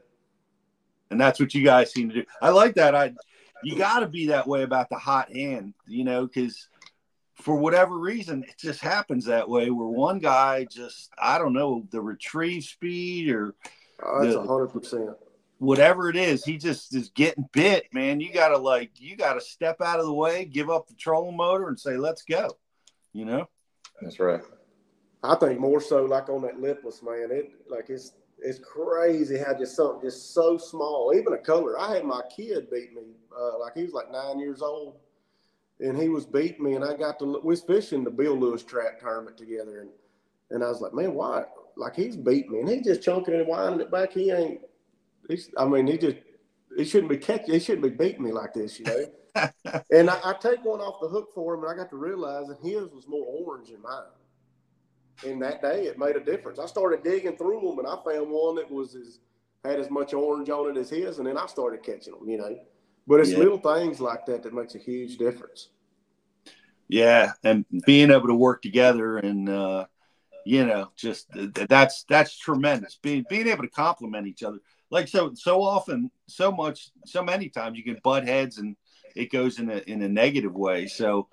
And 1.11 1.21
that's 1.21 1.39
what 1.39 1.53
you 1.53 1.63
guys 1.63 1.93
seem 1.93 2.09
to 2.09 2.15
do. 2.15 2.25
I 2.41 2.49
like 2.49 2.75
that. 2.75 2.95
I 2.95 3.13
you 3.63 3.75
got 3.75 3.99
to 3.99 4.07
be 4.07 4.27
that 4.27 4.47
way 4.47 4.63
about 4.63 4.89
the 4.89 4.97
hot 4.97 5.31
hand, 5.31 5.73
you 5.87 6.03
know, 6.03 6.27
because 6.27 6.67
for 7.35 7.55
whatever 7.55 7.97
reason, 7.97 8.43
it 8.43 8.55
just 8.57 8.81
happens 8.81 9.25
that 9.25 9.49
way. 9.49 9.69
Where 9.69 9.87
one 9.87 10.19
guy 10.19 10.65
just, 10.65 11.11
I 11.17 11.37
don't 11.37 11.53
know, 11.53 11.87
the 11.91 12.01
retrieve 12.01 12.63
speed 12.63 13.29
or 13.29 13.55
oh, 14.03 14.23
that's 14.23 14.35
hundred 14.35 14.67
percent. 14.67 15.11
Whatever 15.57 16.09
it 16.09 16.17
is, 16.17 16.43
he 16.43 16.57
just 16.57 16.93
is 16.93 17.09
getting 17.09 17.47
bit, 17.53 17.85
man. 17.93 18.19
You 18.19 18.31
gotta 18.33 18.57
like, 18.57 18.91
you 18.97 19.15
gotta 19.15 19.41
step 19.41 19.81
out 19.81 19.99
of 19.99 20.05
the 20.05 20.13
way, 20.13 20.45
give 20.45 20.69
up 20.69 20.87
the 20.87 20.95
trolling 20.95 21.37
motor, 21.37 21.69
and 21.69 21.79
say, 21.79 21.95
"Let's 21.97 22.23
go." 22.23 22.49
You 23.13 23.25
know. 23.25 23.49
That's 24.01 24.19
right. 24.19 24.41
I 25.31 25.35
think 25.35 25.59
more 25.59 25.81
so 25.81 26.05
like 26.05 26.29
on 26.29 26.41
that 26.43 26.59
lipless 26.59 27.01
man. 27.01 27.29
It 27.31 27.51
like 27.69 27.89
it's 27.89 28.13
it's 28.39 28.59
crazy 28.59 29.37
how 29.37 29.57
just 29.57 29.75
something 29.75 30.01
just 30.01 30.33
so 30.33 30.57
small. 30.57 31.13
Even 31.15 31.33
a 31.33 31.37
color. 31.37 31.79
I 31.79 31.93
had 31.93 32.05
my 32.05 32.21
kid 32.35 32.69
beat 32.69 32.93
me. 32.93 33.03
Uh, 33.37 33.59
like 33.59 33.73
he 33.75 33.83
was 33.83 33.93
like 33.93 34.11
nine 34.11 34.39
years 34.39 34.61
old, 34.61 34.97
and 35.79 35.99
he 35.99 36.09
was 36.09 36.25
beating 36.25 36.63
me, 36.63 36.73
and 36.73 36.83
I 36.83 36.95
got 36.95 37.19
to 37.19 37.25
we 37.25 37.49
was 37.49 37.61
fishing 37.61 38.03
the 38.03 38.11
Bill 38.11 38.37
Lewis 38.37 38.63
Trap 38.63 38.99
tournament 38.99 39.37
together, 39.37 39.81
and 39.81 39.89
and 40.51 40.63
I 40.63 40.69
was 40.69 40.81
like, 40.81 40.93
man, 40.93 41.13
why? 41.13 41.45
Like 41.77 41.95
he's 41.95 42.15
beating 42.15 42.51
me, 42.51 42.59
and 42.59 42.69
he's 42.69 42.85
just 42.85 43.03
chunking 43.03 43.33
and 43.33 43.47
winding 43.47 43.81
it 43.81 43.91
back. 43.91 44.13
He 44.13 44.31
ain't. 44.31 44.61
He's. 45.27 45.49
I 45.57 45.65
mean, 45.65 45.87
he 45.87 45.97
just. 45.97 46.17
He 46.77 46.83
shouldn't 46.83 47.09
be 47.09 47.17
catching. 47.17 47.53
He 47.53 47.59
shouldn't 47.59 47.83
be 47.83 48.05
beating 48.05 48.23
me 48.23 48.33
like 48.33 48.53
this, 48.53 48.79
you 48.79 48.85
know. 48.85 49.05
and 49.91 50.09
I, 50.09 50.19
I 50.23 50.33
take 50.33 50.63
one 50.63 50.81
off 50.81 50.99
the 50.99 51.07
hook 51.07 51.29
for 51.33 51.53
him, 51.53 51.63
and 51.63 51.71
I 51.71 51.75
got 51.75 51.89
to 51.91 51.95
realize 51.95 52.47
that 52.47 52.57
his 52.61 52.91
was 52.91 53.07
more 53.07 53.25
orange 53.25 53.69
than 53.69 53.81
mine 53.81 54.03
and 55.23 55.41
that 55.41 55.61
day 55.61 55.85
it 55.85 55.99
made 55.99 56.15
a 56.15 56.23
difference. 56.23 56.59
I 56.59 56.65
started 56.65 57.03
digging 57.03 57.37
through 57.37 57.61
them 57.61 57.79
and 57.79 57.87
I 57.87 57.95
found 58.03 58.29
one 58.29 58.55
that 58.55 58.69
was 58.69 58.95
as 58.95 59.19
had 59.63 59.79
as 59.79 59.89
much 59.89 60.13
orange 60.13 60.49
on 60.49 60.75
it 60.75 60.79
as 60.79 60.89
his, 60.89 61.17
and 61.17 61.27
then 61.27 61.37
I 61.37 61.45
started 61.47 61.83
catching 61.83 62.13
them. 62.13 62.27
You 62.27 62.37
know, 62.37 62.57
but 63.07 63.19
it's 63.19 63.31
yeah. 63.31 63.39
little 63.39 63.57
things 63.57 63.99
like 63.99 64.25
that 64.27 64.43
that 64.43 64.53
makes 64.53 64.75
a 64.75 64.79
huge 64.79 65.17
difference. 65.17 65.69
Yeah, 66.87 67.33
and 67.43 67.65
being 67.85 68.11
able 68.11 68.27
to 68.27 68.35
work 68.35 68.61
together 68.61 69.17
and 69.17 69.49
uh, 69.49 69.85
you 70.45 70.65
know, 70.65 70.91
just 70.95 71.27
that's 71.33 72.05
that's 72.07 72.37
tremendous. 72.37 72.99
Being 73.01 73.25
being 73.27 73.47
able 73.47 73.63
to 73.63 73.69
complement 73.69 74.27
each 74.27 74.43
other, 74.43 74.59
like 74.91 75.07
so 75.07 75.33
so 75.33 75.63
often, 75.63 76.11
so 76.27 76.51
much, 76.51 76.91
so 77.05 77.23
many 77.23 77.49
times 77.49 77.77
you 77.77 77.83
can 77.83 77.99
butt 78.03 78.25
heads 78.27 78.59
and 78.59 78.75
it 79.15 79.31
goes 79.31 79.59
in 79.59 79.71
a 79.71 79.77
in 79.87 80.03
a 80.03 80.09
negative 80.09 80.53
way. 80.53 80.85
So 80.85 81.27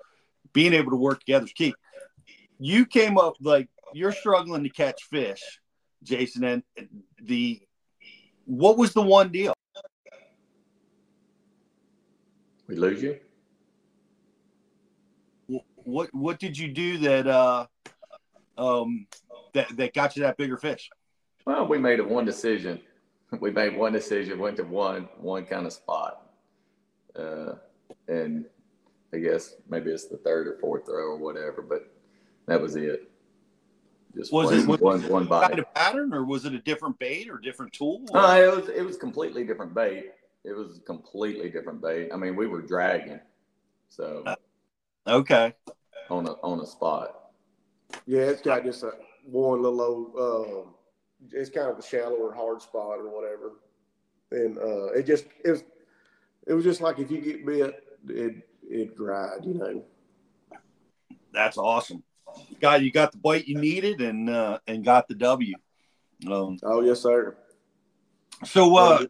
being 0.51 0.73
able 0.73 0.91
to 0.91 0.97
work 0.97 1.19
together 1.19 1.45
is 1.45 1.53
key. 1.53 1.75
You 2.59 2.85
came 2.87 3.17
up 3.19 3.35
like 3.39 3.69
you're 3.93 4.11
struggling 4.11 4.63
to 4.63 4.69
catch 4.69 5.03
fish, 5.03 5.41
Jason, 6.03 6.43
and 6.43 6.63
the 7.21 7.61
what 8.45 8.77
was 8.77 8.93
the 8.93 9.01
one 9.01 9.29
deal? 9.29 9.53
We 12.67 12.75
lose 12.75 13.01
you. 13.01 13.19
What 15.75 16.13
what 16.13 16.39
did 16.39 16.57
you 16.57 16.69
do 16.69 16.97
that 16.99 17.27
uh 17.27 17.67
um 18.57 19.07
that 19.53 19.75
that 19.77 19.93
got 19.93 20.15
you 20.15 20.23
that 20.23 20.37
bigger 20.37 20.57
fish? 20.57 20.89
Well, 21.45 21.67
we 21.67 21.77
made 21.77 21.99
a 21.99 22.03
one 22.03 22.25
decision. 22.25 22.79
We 23.39 23.49
made 23.49 23.75
one 23.75 23.93
decision, 23.93 24.37
went 24.37 24.57
to 24.57 24.63
one 24.63 25.09
one 25.17 25.47
kind 25.47 25.65
of 25.65 25.73
spot, 25.73 26.29
uh, 27.15 27.53
and 28.07 28.45
I 29.11 29.17
guess 29.17 29.55
maybe 29.67 29.89
it's 29.89 30.05
the 30.05 30.17
third 30.17 30.47
or 30.47 30.59
fourth 30.59 30.85
throw 30.85 31.13
or 31.13 31.17
whatever, 31.17 31.63
but 31.63 31.91
that 32.45 32.61
was 32.61 32.75
it. 32.75 33.09
Just 34.15 34.31
was 34.31 34.51
it 34.51 34.67
was 34.67 34.79
one, 34.79 35.01
one 35.09 35.25
bite. 35.25 35.47
Kind 35.47 35.59
of 35.59 35.73
pattern, 35.73 36.13
or 36.13 36.23
was 36.23 36.45
it 36.45 36.53
a 36.53 36.59
different 36.59 36.99
bait 36.99 37.29
or 37.29 37.39
different 37.39 37.73
tool? 37.73 38.01
No, 38.11 38.31
it 38.35 38.55
was 38.55 38.69
it 38.69 38.85
was 38.85 38.97
completely 38.97 39.43
different 39.43 39.73
bait. 39.73 40.11
It 40.43 40.55
was 40.55 40.81
completely 40.85 41.49
different 41.49 41.81
bait. 41.81 42.09
I 42.13 42.17
mean, 42.17 42.35
we 42.35 42.47
were 42.47 42.61
dragging, 42.61 43.19
so 43.89 44.23
uh, 44.25 44.35
okay 45.07 45.53
on 46.09 46.27
a 46.27 46.33
on 46.43 46.59
a 46.59 46.65
spot. 46.65 47.31
Yeah, 48.05 48.21
it's 48.21 48.41
got 48.41 48.63
just 48.63 48.83
a 48.83 48.93
one 49.25 49.63
little 49.63 49.81
old. 49.81 50.15
Um, 50.15 50.73
it's 51.31 51.49
kind 51.49 51.69
of 51.69 51.79
a 51.79 51.83
shallower 51.83 52.33
hard 52.33 52.61
spot 52.61 52.99
or 52.99 53.09
whatever, 53.09 53.53
and 54.31 54.57
uh, 54.59 54.91
it 54.93 55.07
just 55.07 55.25
it 55.43 55.51
was 55.51 55.63
it 56.45 56.53
was 56.53 56.63
just 56.63 56.81
like 56.81 56.99
if 56.99 57.09
you 57.09 57.19
get 57.19 57.45
bit, 57.45 57.83
it 58.09 58.47
it 58.69 58.95
dried, 58.95 59.43
you 59.43 59.55
know. 59.55 59.83
That's 61.31 61.57
awesome 61.57 62.03
got 62.63 62.81
you 62.81 62.91
got 62.91 63.11
the 63.11 63.17
bite 63.17 63.45
you 63.45 63.59
needed 63.59 64.01
and 64.01 64.29
uh, 64.29 64.57
and 64.65 64.85
got 64.85 65.07
the 65.07 65.15
W. 65.15 65.53
Um, 66.31 66.57
oh 66.63 66.81
yes, 66.81 67.01
sir. 67.01 67.35
So 68.45 68.75
uh, 68.77 69.05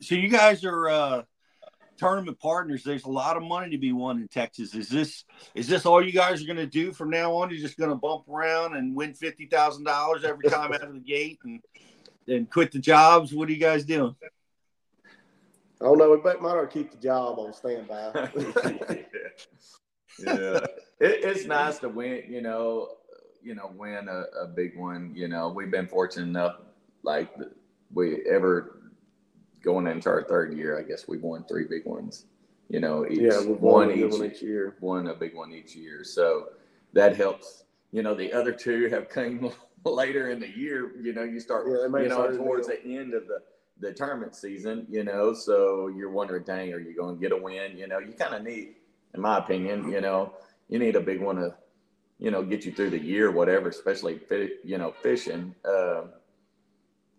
so 0.00 0.14
you 0.14 0.28
guys 0.28 0.64
are 0.64 0.88
uh, 0.88 1.22
tournament 1.96 2.38
partners. 2.38 2.84
There's 2.84 3.04
a 3.04 3.10
lot 3.10 3.38
of 3.38 3.42
money 3.42 3.70
to 3.70 3.78
be 3.78 3.92
won 3.92 4.20
in 4.20 4.28
Texas. 4.28 4.74
Is 4.74 4.90
this 4.90 5.24
is 5.54 5.66
this 5.66 5.86
all 5.86 6.04
you 6.04 6.12
guys 6.12 6.42
are 6.42 6.46
going 6.46 6.58
to 6.58 6.66
do 6.66 6.92
from 6.92 7.08
now 7.08 7.32
on? 7.32 7.48
You're 7.48 7.58
just 7.58 7.78
going 7.78 7.90
to 7.90 7.96
bump 7.96 8.28
around 8.28 8.76
and 8.76 8.94
win 8.94 9.14
fifty 9.14 9.46
thousand 9.46 9.84
dollars 9.84 10.24
every 10.24 10.44
time 10.50 10.74
out 10.74 10.82
of 10.82 10.92
the 10.92 11.00
gate 11.00 11.38
and 11.42 11.62
and 12.28 12.50
quit 12.50 12.70
the 12.70 12.78
jobs? 12.78 13.32
What 13.32 13.48
are 13.48 13.52
you 13.52 13.58
guys 13.58 13.84
doing? 13.84 14.14
Oh 15.80 15.94
no, 15.94 16.10
we 16.10 16.20
might 16.20 16.40
want 16.40 16.70
to 16.70 16.78
keep 16.78 16.90
the 16.90 16.98
job 16.98 17.38
on 17.38 17.54
standby. 17.54 18.30
yeah, 20.18 20.60
it, 21.00 21.24
it's 21.24 21.44
nice 21.46 21.78
to 21.80 21.88
win. 21.88 22.24
You 22.28 22.42
know, 22.42 22.90
you 23.42 23.54
know, 23.54 23.70
win 23.76 24.08
a, 24.08 24.24
a 24.42 24.46
big 24.46 24.76
one. 24.76 25.12
You 25.14 25.28
know, 25.28 25.48
we've 25.48 25.70
been 25.70 25.86
fortunate 25.86 26.26
enough, 26.26 26.56
like 27.02 27.30
we 27.92 28.24
ever 28.28 28.90
going 29.62 29.86
into 29.86 30.08
our 30.08 30.22
third 30.24 30.56
year. 30.56 30.78
I 30.78 30.82
guess 30.82 31.08
we 31.08 31.18
won 31.18 31.44
three 31.44 31.64
big 31.64 31.84
ones. 31.84 32.26
You 32.68 32.80
know, 32.80 33.06
each 33.06 33.20
yeah, 33.20 33.40
one 33.42 33.92
each, 33.92 34.14
each 34.14 34.42
year, 34.42 34.76
one 34.80 35.06
a 35.06 35.14
big 35.14 35.34
one 35.34 35.52
each 35.52 35.76
year. 35.76 36.02
So 36.02 36.48
that 36.92 37.16
helps. 37.16 37.64
You 37.92 38.02
know, 38.02 38.14
the 38.14 38.32
other 38.32 38.52
two 38.52 38.88
have 38.90 39.08
come 39.08 39.52
later 39.84 40.30
in 40.30 40.40
the 40.40 40.48
year. 40.48 40.92
You 41.00 41.12
know, 41.12 41.22
you 41.22 41.40
start. 41.40 41.66
Yeah, 41.68 42.02
you 42.02 42.08
know, 42.08 42.36
towards 42.36 42.68
the 42.68 42.82
end 42.84 43.14
of 43.14 43.26
the 43.28 43.42
the 43.78 43.92
tournament 43.92 44.34
season, 44.34 44.86
you 44.88 45.04
know, 45.04 45.34
so 45.34 45.88
you're 45.88 46.10
wondering, 46.10 46.44
dang, 46.44 46.72
are 46.72 46.78
you 46.78 46.96
going 46.96 47.16
to 47.16 47.20
get 47.20 47.32
a 47.32 47.36
win? 47.36 47.76
You 47.76 47.86
know, 47.86 47.98
you 47.98 48.14
kind 48.14 48.34
of 48.34 48.42
need 48.42 48.76
in 49.14 49.20
my 49.20 49.38
opinion. 49.38 49.90
You 49.90 50.00
know, 50.00 50.32
you 50.68 50.78
need 50.78 50.96
a 50.96 51.00
big 51.00 51.20
one 51.20 51.36
to, 51.36 51.54
you 52.18 52.30
know, 52.30 52.42
get 52.42 52.64
you 52.64 52.72
through 52.72 52.90
the 52.90 52.98
year, 52.98 53.30
whatever, 53.30 53.68
especially, 53.68 54.20
you 54.64 54.78
know, 54.78 54.92
fishing. 55.02 55.54
Uh, 55.64 56.02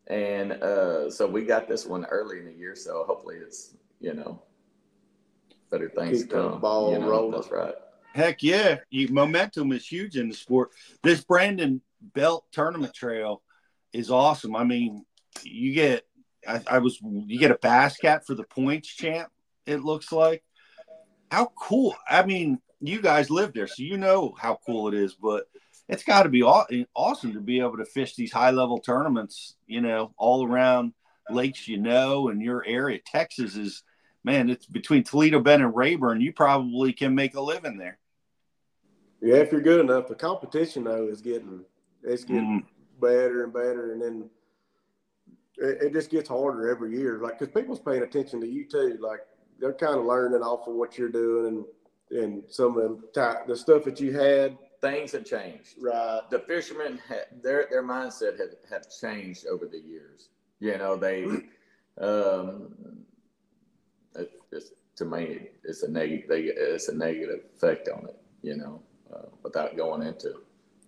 and 0.07 0.53
uh, 0.53 1.09
so 1.11 1.27
we 1.27 1.45
got 1.45 1.67
this 1.67 1.85
one 1.85 2.05
early 2.05 2.39
in 2.39 2.45
the 2.45 2.53
year. 2.53 2.75
So 2.75 3.03
hopefully 3.05 3.37
it's, 3.37 3.75
you 3.99 4.13
know, 4.13 4.41
better 5.69 5.89
things 5.89 6.23
Keep 6.23 6.31
come. 6.31 6.61
Ball 6.61 6.93
you 6.93 6.99
know, 6.99 7.09
rolling. 7.09 7.31
That's 7.31 7.51
right. 7.51 7.75
Heck 8.13 8.41
yeah. 8.41 8.77
You, 8.89 9.09
momentum 9.09 9.71
is 9.71 9.85
huge 9.85 10.17
in 10.17 10.29
the 10.29 10.35
sport. 10.35 10.71
This 11.03 11.23
Brandon 11.23 11.81
Belt 12.01 12.45
tournament 12.51 12.93
trail 12.93 13.43
is 13.93 14.09
awesome. 14.09 14.55
I 14.55 14.63
mean, 14.63 15.05
you 15.43 15.73
get, 15.73 16.03
I, 16.47 16.61
I 16.67 16.77
was, 16.79 16.99
you 17.01 17.37
get 17.37 17.51
a 17.51 17.59
bass 17.61 17.97
cat 17.97 18.25
for 18.25 18.33
the 18.33 18.43
points 18.43 18.87
champ, 18.87 19.29
it 19.65 19.83
looks 19.83 20.11
like 20.11 20.43
how 21.29 21.51
cool. 21.55 21.95
I 22.09 22.25
mean, 22.25 22.59
you 22.81 23.01
guys 23.01 23.29
live 23.29 23.53
there, 23.53 23.67
so 23.67 23.83
you 23.83 23.97
know 23.97 24.35
how 24.39 24.59
cool 24.65 24.87
it 24.87 24.93
is, 24.93 25.15
but 25.15 25.45
it's 25.89 26.03
got 26.03 26.23
to 26.23 26.29
be 26.29 26.43
awesome 26.43 27.33
to 27.33 27.39
be 27.39 27.59
able 27.59 27.77
to 27.77 27.85
fish 27.85 28.15
these 28.15 28.31
high 28.31 28.51
level 28.51 28.79
tournaments, 28.79 29.55
you 29.65 29.81
know, 29.81 30.13
all 30.17 30.45
around 30.45 30.93
lakes 31.29 31.67
you 31.67 31.77
know 31.77 32.29
and 32.29 32.41
your 32.41 32.63
area. 32.65 32.99
Texas 33.05 33.55
is, 33.55 33.83
man, 34.23 34.49
it's 34.49 34.65
between 34.65 35.03
Toledo 35.03 35.39
Bend 35.39 35.63
and 35.63 35.75
Rayburn. 35.75 36.21
You 36.21 36.33
probably 36.33 36.93
can 36.93 37.15
make 37.15 37.35
a 37.35 37.41
living 37.41 37.77
there. 37.77 37.99
Yeah, 39.21 39.37
if 39.37 39.51
you're 39.51 39.61
good 39.61 39.79
enough. 39.79 40.07
The 40.07 40.15
competition 40.15 40.83
though 40.83 41.07
is 41.07 41.21
getting 41.21 41.61
it's 42.03 42.23
getting 42.23 42.63
mm. 42.63 43.01
better 43.01 43.43
and 43.43 43.53
better, 43.53 43.93
and 43.93 44.01
then 44.01 44.29
it, 45.57 45.87
it, 45.87 45.93
just 45.93 46.11
gets 46.11 46.29
harder 46.29 46.69
every 46.69 46.95
year. 46.95 47.19
Like 47.19 47.39
because 47.39 47.53
people's 47.53 47.79
paying 47.79 48.03
attention 48.03 48.39
to 48.41 48.47
you 48.47 48.67
too. 48.69 48.97
Like 49.01 49.21
they're 49.59 49.73
kind 49.73 49.97
of 49.97 50.05
learning 50.05 50.41
off 50.41 50.67
of 50.67 50.75
what 50.75 50.97
you're 50.97 51.09
doing 51.09 51.47
and 51.47 51.65
and 52.11 52.43
some 52.49 52.77
of 52.77 53.01
the, 53.13 53.43
the 53.47 53.55
stuff 53.55 53.83
that 53.85 53.99
you 53.99 54.13
had. 54.13 54.57
Things 54.79 55.11
have 55.13 55.25
changed. 55.25 55.73
Right. 55.81 56.21
The 56.29 56.37
fishermen, 56.39 56.99
their 57.41 57.65
their 57.71 57.83
mindset 57.83 58.39
have, 58.39 58.53
have 58.69 58.85
changed 59.01 59.47
over 59.47 59.65
the 59.65 59.79
years. 59.79 60.29
You 60.59 60.77
know, 60.77 60.95
they, 60.95 61.23
um, 61.99 62.75
it, 64.15 64.31
it's, 64.51 64.73
to 64.97 65.05
me, 65.05 65.49
it's 65.63 65.81
a 65.81 65.89
negative. 65.89 66.29
It's 66.29 66.89
a 66.89 66.95
negative 66.95 67.39
effect 67.55 67.89
on 67.89 68.05
it. 68.07 68.19
You 68.43 68.57
know, 68.57 68.81
uh, 69.11 69.25
without 69.41 69.75
going 69.75 70.03
into 70.03 70.35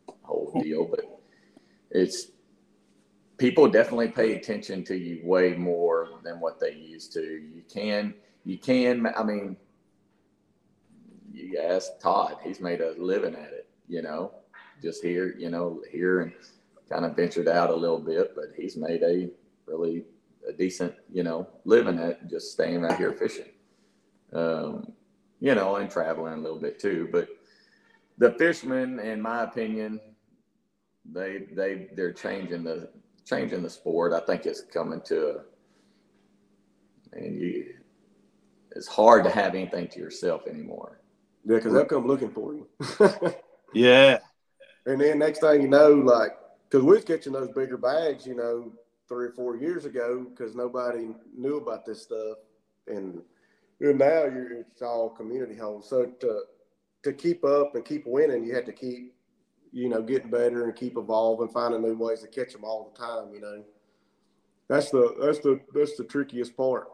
the 0.07 0.13
whole 0.21 0.51
deal, 0.61 0.85
but 0.85 1.01
it's 1.89 2.27
people 3.37 3.67
definitely 3.67 4.09
pay 4.09 4.35
attention 4.35 4.83
to 4.83 4.95
you 4.95 5.21
way 5.23 5.55
more 5.55 6.09
than 6.23 6.39
what 6.39 6.59
they 6.59 6.73
used 6.73 7.11
to. 7.13 7.21
You 7.21 7.63
can 7.73 8.13
you 8.45 8.59
can. 8.59 9.07
I 9.17 9.23
mean, 9.23 9.57
you 11.39 11.59
ask 11.59 11.99
Todd, 12.01 12.37
he's 12.43 12.59
made 12.59 12.81
a 12.81 12.93
living 12.97 13.35
at 13.35 13.51
it, 13.51 13.69
you 13.87 14.01
know, 14.01 14.31
just 14.81 15.03
here, 15.03 15.35
you 15.37 15.49
know, 15.49 15.81
here 15.91 16.21
and 16.21 16.33
kind 16.89 17.05
of 17.05 17.15
ventured 17.15 17.47
out 17.47 17.69
a 17.69 17.75
little 17.75 17.99
bit, 17.99 18.33
but 18.35 18.45
he's 18.55 18.75
made 18.75 19.03
a 19.03 19.29
really 19.65 20.05
a 20.47 20.53
decent, 20.53 20.93
you 21.11 21.23
know, 21.23 21.47
living 21.65 21.99
at 21.99 22.29
just 22.29 22.51
staying 22.51 22.85
out 22.85 22.97
here 22.97 23.13
fishing. 23.13 23.51
Um, 24.33 24.93
you 25.39 25.55
know, 25.55 25.77
and 25.77 25.89
traveling 25.89 26.33
a 26.33 26.37
little 26.37 26.59
bit 26.59 26.79
too. 26.79 27.07
But 27.11 27.29
the 28.17 28.31
fishermen, 28.33 28.99
in 28.99 29.21
my 29.21 29.43
opinion, 29.43 29.99
they 31.05 31.45
they 31.53 31.89
they're 31.95 32.13
changing 32.13 32.63
the 32.63 32.89
changing 33.25 33.63
the 33.63 33.69
sport. 33.69 34.13
I 34.13 34.19
think 34.19 34.45
it's 34.45 34.61
coming 34.61 35.01
to 35.05 35.29
a 35.29 35.41
and 37.13 37.39
you 37.39 37.75
it's 38.75 38.87
hard 38.87 39.23
to 39.23 39.29
have 39.31 39.55
anything 39.55 39.87
to 39.89 39.99
yourself 39.99 40.45
anymore. 40.47 40.98
Yeah, 41.45 41.55
because 41.55 41.73
they'll 41.73 41.85
come 41.85 42.07
looking 42.07 42.31
for 42.31 42.53
you. 42.53 42.67
yeah. 43.73 44.19
And 44.85 44.99
then 44.99 45.19
next 45.19 45.39
thing 45.39 45.61
you 45.61 45.67
know, 45.67 45.93
like, 45.93 46.31
because 46.69 46.83
we 46.83 46.95
was 46.95 47.03
catching 47.03 47.33
those 47.33 47.49
bigger 47.49 47.77
bags, 47.77 48.25
you 48.25 48.35
know, 48.35 48.71
three 49.07 49.27
or 49.27 49.31
four 49.31 49.55
years 49.55 49.85
ago, 49.85 50.25
because 50.29 50.55
nobody 50.55 51.09
knew 51.35 51.57
about 51.57 51.85
this 51.85 52.01
stuff, 52.03 52.37
and, 52.87 53.21
and 53.79 53.99
now 53.99 54.25
you're 54.25 54.51
it's 54.59 54.81
all 54.81 55.09
community 55.09 55.55
homes. 55.55 55.87
So 55.87 56.05
to 56.05 56.41
to 57.03 57.13
keep 57.13 57.43
up 57.43 57.75
and 57.75 57.85
keep 57.85 58.05
winning, 58.05 58.43
you 58.43 58.53
have 58.55 58.65
to 58.65 58.73
keep, 58.73 59.13
you 59.71 59.89
know, 59.89 60.01
getting 60.01 60.29
better 60.29 60.65
and 60.65 60.75
keep 60.75 60.97
evolving, 60.97 61.47
finding 61.47 61.81
new 61.81 61.95
ways 61.95 62.21
to 62.21 62.27
catch 62.27 62.53
them 62.53 62.65
all 62.65 62.91
the 62.93 62.99
time. 62.99 63.33
You 63.33 63.41
know, 63.41 63.63
that's 64.67 64.91
the 64.91 65.15
that's 65.19 65.39
the 65.39 65.59
that's 65.73 65.95
the 65.95 66.03
trickiest 66.03 66.55
part. 66.55 66.89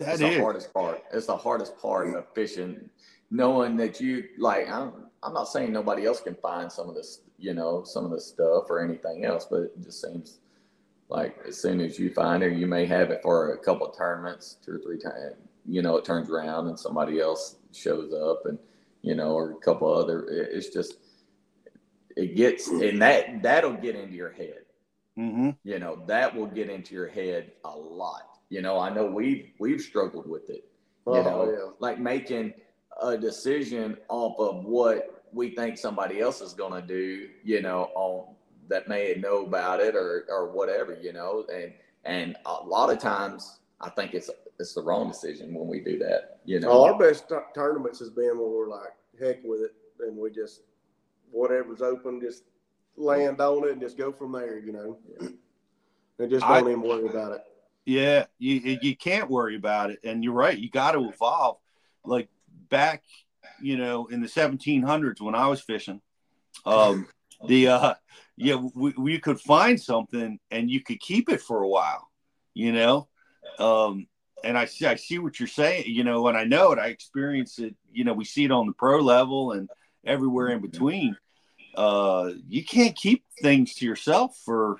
That 0.00 0.14
it's 0.14 0.22
is. 0.22 0.34
the 0.34 0.40
hardest 0.40 0.72
part. 0.72 1.02
It's 1.12 1.26
the 1.26 1.36
hardest 1.36 1.78
part 1.78 2.14
of 2.14 2.24
fishing, 2.34 2.88
knowing 3.30 3.76
that 3.76 4.00
you 4.00 4.24
like. 4.38 4.68
I'm, 4.70 4.92
I'm 5.22 5.34
not 5.34 5.48
saying 5.48 5.72
nobody 5.74 6.06
else 6.06 6.22
can 6.22 6.34
find 6.36 6.72
some 6.72 6.88
of 6.88 6.94
this, 6.94 7.20
you 7.38 7.52
know, 7.52 7.84
some 7.84 8.06
of 8.06 8.10
the 8.10 8.20
stuff 8.20 8.64
or 8.70 8.82
anything 8.82 9.26
else, 9.26 9.46
but 9.48 9.60
it 9.60 9.82
just 9.82 10.00
seems 10.00 10.38
like 11.10 11.36
as 11.46 11.60
soon 11.60 11.82
as 11.82 11.98
you 11.98 12.14
find 12.14 12.42
it, 12.42 12.56
you 12.56 12.66
may 12.66 12.86
have 12.86 13.10
it 13.10 13.20
for 13.22 13.52
a 13.52 13.58
couple 13.58 13.86
of 13.88 13.96
tournaments, 13.96 14.56
two 14.64 14.72
or 14.72 14.78
three 14.78 14.98
times. 14.98 15.36
You 15.66 15.82
know, 15.82 15.98
it 15.98 16.06
turns 16.06 16.30
around 16.30 16.68
and 16.68 16.80
somebody 16.80 17.20
else 17.20 17.56
shows 17.72 18.14
up, 18.14 18.46
and 18.46 18.58
you 19.02 19.14
know, 19.14 19.32
or 19.32 19.50
a 19.50 19.56
couple 19.56 19.92
other. 19.92 20.26
It's 20.30 20.70
just 20.70 20.94
it 22.16 22.36
gets, 22.36 22.68
and 22.68 23.02
that 23.02 23.42
that'll 23.42 23.74
get 23.74 23.96
into 23.96 24.14
your 24.14 24.32
head. 24.32 24.64
Mm-hmm. 25.18 25.50
You 25.62 25.78
know, 25.78 26.02
that 26.06 26.34
will 26.34 26.46
get 26.46 26.70
into 26.70 26.94
your 26.94 27.08
head 27.08 27.52
a 27.66 27.76
lot 27.76 28.29
you 28.50 28.60
know, 28.60 28.78
I 28.78 28.92
know 28.92 29.06
we've 29.06 29.50
we've 29.58 29.80
struggled 29.80 30.28
with 30.28 30.50
it. 30.50 30.68
You 31.06 31.14
oh, 31.14 31.22
know, 31.22 31.50
yeah. 31.50 31.72
like 31.78 31.98
making 31.98 32.52
a 33.00 33.16
decision 33.16 33.96
off 34.08 34.38
of 34.38 34.64
what 34.64 35.24
we 35.32 35.54
think 35.54 35.78
somebody 35.78 36.20
else 36.20 36.40
is 36.40 36.52
going 36.52 36.80
to 36.80 36.86
do. 36.86 37.28
You 37.42 37.62
know, 37.62 37.90
on 37.94 38.34
that 38.68 38.88
may 38.88 39.14
know 39.14 39.46
about 39.46 39.80
it 39.80 39.94
or 39.94 40.26
or 40.28 40.50
whatever. 40.50 40.98
You 41.00 41.12
know, 41.12 41.46
and 41.52 41.72
and 42.04 42.36
a 42.44 42.52
lot 42.52 42.90
of 42.90 42.98
times 42.98 43.60
I 43.80 43.88
think 43.90 44.14
it's 44.14 44.28
it's 44.58 44.74
the 44.74 44.82
wrong 44.82 45.08
decision 45.08 45.54
when 45.54 45.68
we 45.68 45.80
do 45.80 45.96
that. 46.00 46.40
You 46.44 46.58
know, 46.58 46.70
oh, 46.70 46.84
our 46.86 46.98
best 46.98 47.28
t- 47.28 47.36
tournaments 47.54 48.00
has 48.00 48.10
been 48.10 48.36
when 48.36 48.50
we're 48.50 48.68
like 48.68 48.90
heck 49.20 49.44
with 49.44 49.60
it, 49.60 49.74
and 50.00 50.16
we 50.16 50.30
just 50.32 50.62
whatever's 51.30 51.82
open, 51.82 52.20
just 52.20 52.42
land 52.96 53.40
on 53.40 53.64
it 53.68 53.72
and 53.72 53.80
just 53.80 53.96
go 53.96 54.10
from 54.10 54.32
there. 54.32 54.58
You 54.58 54.72
know, 54.72 54.98
yeah. 55.20 55.28
and 56.18 56.30
just 56.30 56.44
don't 56.44 56.66
I, 56.66 56.70
even 56.70 56.82
worry 56.82 57.06
about 57.06 57.32
it. 57.32 57.44
Yeah, 57.84 58.26
you 58.38 58.78
you 58.82 58.96
can't 58.96 59.30
worry 59.30 59.56
about 59.56 59.90
it, 59.90 60.00
and 60.04 60.22
you're 60.22 60.32
right. 60.32 60.56
You 60.56 60.70
got 60.70 60.92
to 60.92 61.08
evolve. 61.08 61.58
Like 62.04 62.28
back, 62.68 63.02
you 63.60 63.76
know, 63.76 64.06
in 64.06 64.20
the 64.20 64.28
1700s 64.28 65.20
when 65.20 65.34
I 65.34 65.48
was 65.48 65.60
fishing, 65.60 66.00
um, 66.64 67.08
the 67.46 67.68
uh, 67.68 67.94
yeah, 68.36 68.56
we, 68.74 68.94
we 68.96 69.18
could 69.18 69.40
find 69.40 69.80
something 69.80 70.38
and 70.50 70.70
you 70.70 70.80
could 70.82 71.00
keep 71.00 71.28
it 71.28 71.42
for 71.42 71.62
a 71.62 71.68
while, 71.68 72.08
you 72.54 72.72
know. 72.72 73.08
Um, 73.58 74.06
and 74.42 74.56
I 74.56 74.64
see 74.64 74.86
I 74.86 74.94
see 74.94 75.18
what 75.18 75.38
you're 75.38 75.46
saying, 75.46 75.84
you 75.86 76.04
know, 76.04 76.28
and 76.28 76.36
I 76.36 76.44
know 76.44 76.72
it. 76.72 76.78
I 76.78 76.86
experience 76.86 77.58
it. 77.58 77.74
You 77.92 78.04
know, 78.04 78.14
we 78.14 78.24
see 78.24 78.44
it 78.44 78.50
on 78.50 78.66
the 78.66 78.72
pro 78.72 79.00
level 79.00 79.52
and 79.52 79.68
everywhere 80.04 80.48
in 80.48 80.60
between. 80.60 81.16
Uh, 81.74 82.30
you 82.48 82.64
can't 82.64 82.96
keep 82.96 83.24
things 83.42 83.74
to 83.74 83.84
yourself 83.84 84.36
for 84.44 84.78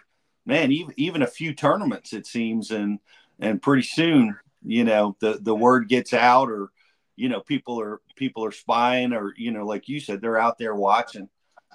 man, 0.50 0.72
even 0.72 0.92
even 0.96 1.22
a 1.22 1.26
few 1.28 1.54
tournaments 1.54 2.12
it 2.12 2.26
seems, 2.26 2.72
and 2.72 2.98
and 3.38 3.62
pretty 3.62 3.84
soon, 3.84 4.36
you 4.66 4.84
know, 4.84 5.16
the 5.20 5.38
the 5.40 5.54
word 5.54 5.88
gets 5.88 6.12
out, 6.12 6.50
or 6.50 6.70
you 7.16 7.28
know, 7.28 7.40
people 7.40 7.80
are 7.80 8.00
people 8.16 8.44
are 8.44 8.52
spying, 8.52 9.12
or 9.12 9.32
you 9.36 9.52
know, 9.52 9.64
like 9.64 9.88
you 9.88 10.00
said, 10.00 10.20
they're 10.20 10.40
out 10.40 10.58
there 10.58 10.74
watching, 10.74 11.28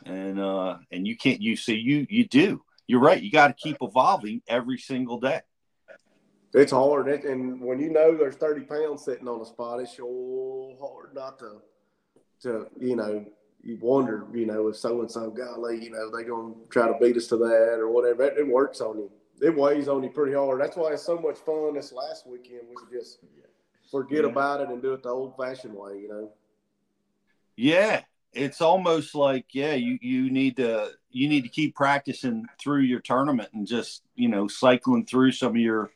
and 0.06 0.40
uh, 0.40 0.78
and 0.92 1.08
you 1.08 1.16
can't 1.16 1.42
you 1.42 1.56
see 1.56 1.76
you 1.76 2.06
you 2.10 2.28
do. 2.28 2.62
You're 2.86 3.00
right. 3.00 3.22
You 3.22 3.32
got 3.32 3.48
to 3.48 3.54
keep 3.54 3.78
evolving 3.82 4.42
every 4.48 4.78
single 4.78 5.20
day. 5.20 5.42
It's 6.54 6.72
hard, 6.72 7.08
and 7.08 7.62
when 7.62 7.80
you 7.80 7.90
know 7.92 8.16
there's 8.16 8.36
30 8.36 8.62
pounds 8.66 9.04
sitting 9.06 9.28
on 9.28 9.42
a 9.42 9.46
spot, 9.46 9.80
it's 9.80 9.96
sure 9.96 10.76
hard 10.80 11.14
not 11.14 11.40
to, 11.40 11.62
to 12.42 12.68
you 12.80 12.96
know, 12.96 13.26
you 13.66 13.80
wonder, 13.82 14.28
you 14.32 14.46
know, 14.46 14.68
if 14.68 14.78
so 14.78 15.02
and 15.02 15.12
so, 15.12 15.32
golly, 15.32 15.84
you 15.84 15.90
know, 15.90 16.16
they 16.16 16.24
gonna 16.24 16.54
try 16.70 16.88
to 16.88 16.98
beat 17.02 17.18
us 17.18 17.28
to 17.28 17.38
that 17.38 17.78
or 17.80 17.90
whatever. 17.90 18.24
It, 18.24 18.38
it, 18.38 18.48
works 18.48 18.80
on 18.80 19.00
you. 19.00 19.12
It 19.42 19.56
weighs 19.58 19.88
on 19.88 20.04
you 20.04 20.10
pretty 20.10 20.36
hard. 20.36 20.62
That's 20.62 20.78
why 20.78 20.94
it's 20.94 21.04
so 21.04 21.18
much 21.18 21.38
fun. 21.40 21.74
This 21.74 21.92
last 21.92 22.28
weekend 22.28 22.62
we 22.70 22.76
could 22.76 22.92
just 22.92 23.20
forget 23.92 24.24
yeah. 24.24 24.30
about 24.30 24.62
it 24.62 24.70
and 24.70 24.82
do 24.84 24.94
it 24.94 25.02
the 25.02 25.10
old 25.10 25.36
fashioned 25.36 25.74
way, 25.74 26.00
you 26.00 26.08
know. 26.08 26.32
Yeah, 27.56 28.02
it's 28.34 28.62
almost 28.62 29.16
like 29.16 29.48
yeah, 29.54 29.74
you 29.74 29.98
you 30.00 30.30
need 30.30 30.58
to 30.58 30.92
you 31.10 31.28
need 31.28 31.42
to 31.42 31.50
keep 31.50 31.76
practicing 31.76 32.46
through 32.60 32.82
your 32.82 33.00
tournament 33.00 33.50
and 33.54 33.66
just 33.66 34.04
you 34.16 34.30
know 34.30 34.48
cycling 34.48 35.08
through 35.08 35.32
some 35.32 35.54
of 35.54 35.58
your 35.58 35.90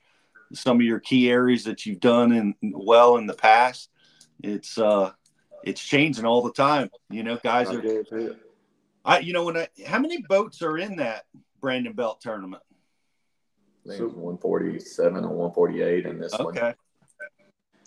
some 0.53 0.78
of 0.78 0.82
your 0.82 0.99
key 0.99 1.30
areas 1.30 1.65
that 1.65 1.86
you've 1.86 1.99
done 1.99 2.32
in 2.32 2.55
well 2.74 3.17
in 3.17 3.28
the 3.28 3.36
past. 3.36 3.91
It's 4.41 4.80
uh 4.80 5.11
it's 5.64 5.82
changing 5.82 6.26
all 6.26 6.41
the 6.41 6.53
time. 6.53 6.89
You 7.10 7.24
know, 7.24 7.38
guys 7.43 7.70
are. 7.70 8.36
I, 9.05 9.20
you 9.20 9.34
know, 9.34 9.45
when 9.45 9.57
I, 9.57 9.68
how 9.88 9.99
many 9.99 10.22
boats 10.22 10.62
are 10.62 10.78
in 10.78 10.97
that 10.97 11.24
Brandon 11.62 11.93
Belt 11.93 12.22
tournament? 12.22 12.62
I 13.86 13.97
think 13.97 14.01
147 14.01 15.24
or 15.24 15.30
148 15.30 16.05
in 16.05 16.20
this 16.20 16.34
okay. 16.34 16.43
one. 16.43 16.57
Okay. 16.57 16.74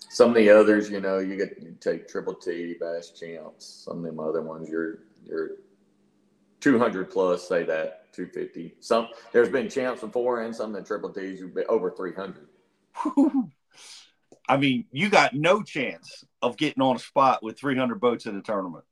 Some 0.09 0.29
of 0.29 0.35
the 0.35 0.49
others, 0.49 0.89
you 0.89 0.99
know, 0.99 1.19
you 1.19 1.37
get 1.37 1.61
you 1.61 1.75
take 1.79 2.07
Triple 2.07 2.35
T, 2.35 2.75
Bass 2.79 3.11
Champs. 3.11 3.65
Some 3.85 3.99
of 3.99 4.03
them 4.03 4.19
other 4.19 4.41
ones, 4.41 4.69
you're 4.69 4.99
you're 5.25 5.51
200 6.59 7.09
plus. 7.09 7.47
Say 7.47 7.63
that 7.63 8.13
250. 8.13 8.75
Some 8.79 9.07
there's 9.31 9.49
been 9.49 9.69
champs 9.69 10.01
before, 10.01 10.41
and 10.41 10.55
some 10.55 10.75
of 10.75 10.81
the 10.81 10.87
Triple 10.87 11.09
T's 11.09 11.39
you've 11.39 11.55
been 11.55 11.65
over 11.69 11.91
300. 11.91 12.47
I 14.47 14.57
mean, 14.57 14.85
you 14.91 15.09
got 15.09 15.33
no 15.33 15.63
chance 15.63 16.23
of 16.41 16.57
getting 16.57 16.83
on 16.83 16.97
a 16.97 16.99
spot 16.99 17.43
with 17.43 17.57
300 17.57 17.99
boats 17.99 18.25
in 18.25 18.35
a 18.35 18.41
tournament. 18.41 18.83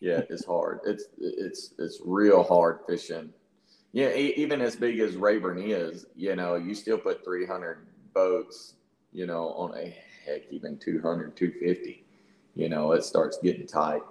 yeah, 0.00 0.22
it's 0.28 0.44
hard. 0.44 0.80
It's 0.84 1.06
it's 1.18 1.74
it's 1.78 2.00
real 2.04 2.42
hard 2.42 2.80
fishing. 2.86 3.32
Yeah, 3.92 4.14
even 4.14 4.60
as 4.60 4.76
big 4.76 5.00
as 5.00 5.16
Rayburn 5.16 5.58
is, 5.58 6.04
you 6.14 6.36
know, 6.36 6.56
you 6.56 6.74
still 6.74 6.98
put 6.98 7.24
300 7.24 7.86
boats, 8.12 8.74
you 9.12 9.26
know, 9.26 9.48
on 9.54 9.74
a 9.78 9.96
heck 10.26 10.42
even 10.50 10.76
200, 10.76 11.34
250. 11.34 12.04
You 12.54 12.68
know, 12.68 12.92
it 12.92 13.04
starts 13.04 13.38
getting 13.42 13.66
tight. 13.66 14.02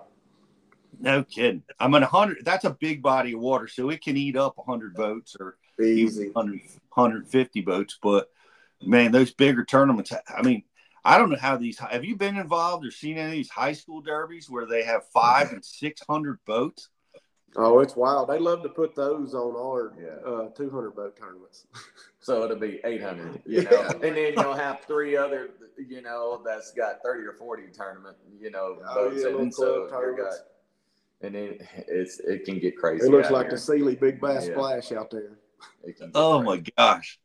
No 1.00 1.24
kidding. 1.24 1.64
I'm 1.80 1.92
mean, 1.92 2.02
100, 2.02 2.44
that's 2.44 2.66
a 2.66 2.72
big 2.72 3.04
body 3.04 3.34
of 3.34 3.40
water, 3.40 3.68
so 3.68 3.90
it 3.90 4.02
can 4.02 4.18
eat 4.18 4.36
up 4.36 4.58
100 4.58 4.96
boats 4.96 5.36
or 5.40 5.58
easy 5.80 6.32
100, 6.32 6.60
150 6.94 7.62
boats. 7.62 8.00
But 8.02 8.30
man, 8.82 9.12
those 9.12 9.32
bigger 9.32 9.64
tournaments, 9.64 10.12
I 10.36 10.42
mean, 10.42 10.64
I 11.08 11.18
don't 11.18 11.30
know 11.30 11.38
how 11.38 11.56
these. 11.56 11.80
Have 11.80 12.04
you 12.04 12.18
been 12.18 12.36
involved 12.36 12.86
or 12.86 12.92
seen 12.92 13.18
any 13.18 13.28
of 13.28 13.32
these 13.32 13.50
high 13.50 13.72
school 13.72 14.02
derbies 14.02 14.50
where 14.50 14.66
they 14.66 14.84
have 14.84 15.08
five 15.08 15.54
and 15.54 15.64
six 15.64 16.02
hundred 16.08 16.40
boats? 16.46 16.90
Oh, 17.56 17.80
it's 17.80 17.96
wild. 17.96 18.30
They 18.30 18.40
love 18.40 18.62
to 18.64 18.70
put 18.70 18.94
those 18.94 19.34
on 19.34 19.56
our 19.56 19.94
yeah. 19.98 20.30
uh, 20.30 20.50
two 20.50 20.70
hundred 20.70 20.98
boat 20.98 21.16
tournaments. 21.18 21.66
so 22.20 22.44
it'll 22.44 22.60
be 22.60 22.82
eight 22.84 23.02
hundred, 23.02 23.42
you 23.46 23.64
know, 23.64 23.70
yeah. 23.72 23.92
and 23.94 24.18
then 24.18 24.34
you'll 24.36 24.54
have 24.54 24.82
three 24.82 25.16
other, 25.16 25.52
you 25.78 26.02
know, 26.02 26.42
that's 26.46 26.74
got 26.74 27.02
thirty 27.02 27.26
or 27.26 27.32
forty 27.32 27.68
tournament, 27.74 28.18
you 28.38 28.52
know, 28.52 28.78
oh, 28.86 29.10
boats 29.10 29.24
yeah, 29.24 29.42
in. 29.42 29.50
So 29.50 29.88
got, 29.90 30.34
and 31.22 31.36
then 31.36 31.58
it's 31.88 32.20
it 32.20 32.44
can 32.44 32.60
get 32.60 32.78
crazy. 32.78 33.06
It 33.06 33.12
looks 33.12 33.32
like 33.32 33.46
here. 33.46 33.52
the 33.52 33.58
Sealy 33.58 33.96
Big 33.96 34.20
Bass 34.20 34.48
Splash 34.48 34.92
out 34.92 35.10
there. 35.10 35.40
Oh 36.14 36.44
crazy. 36.44 36.46
my 36.46 36.64
gosh! 36.78 37.18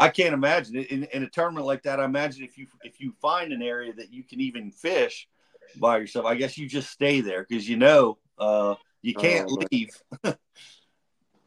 I 0.00 0.08
can't 0.08 0.32
imagine 0.34 0.76
in, 0.76 1.04
in 1.04 1.22
a 1.22 1.28
tournament 1.28 1.66
like 1.66 1.82
that. 1.82 2.00
I 2.00 2.04
imagine 2.04 2.42
if 2.42 2.56
you 2.56 2.66
if 2.82 3.00
you 3.00 3.12
find 3.20 3.52
an 3.52 3.62
area 3.62 3.92
that 3.94 4.12
you 4.12 4.24
can 4.24 4.40
even 4.40 4.70
fish 4.70 5.28
by 5.76 5.98
yourself, 5.98 6.26
I 6.26 6.34
guess 6.34 6.56
you 6.56 6.68
just 6.68 6.90
stay 6.90 7.20
there 7.20 7.44
because 7.48 7.68
you 7.68 7.76
know 7.76 8.18
uh, 8.38 8.76
you 9.02 9.14
can't 9.14 9.48
oh, 9.50 9.62
leave. 9.70 9.90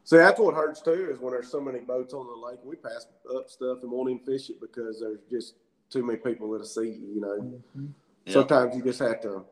See, 0.06 0.18
that's 0.18 0.38
what 0.38 0.54
hurts 0.54 0.82
too 0.82 1.08
is 1.10 1.18
when 1.18 1.32
there's 1.32 1.50
so 1.50 1.60
many 1.60 1.80
boats 1.80 2.14
on 2.14 2.26
the 2.26 2.46
lake. 2.46 2.60
We 2.62 2.76
pass 2.76 3.06
up 3.34 3.48
stuff 3.48 3.78
and 3.82 3.90
won't 3.90 4.10
even 4.10 4.24
fish 4.24 4.50
it 4.50 4.60
because 4.60 5.00
there's 5.00 5.20
just 5.30 5.54
too 5.90 6.04
many 6.04 6.18
people 6.18 6.50
that'll 6.50 6.66
see 6.66 6.90
you. 6.90 7.14
You 7.14 7.20
know, 7.20 7.40
mm-hmm. 7.40 7.86
sometimes 8.30 8.76
you 8.76 8.82
just 8.82 9.00
have 9.00 9.20
to 9.22 9.44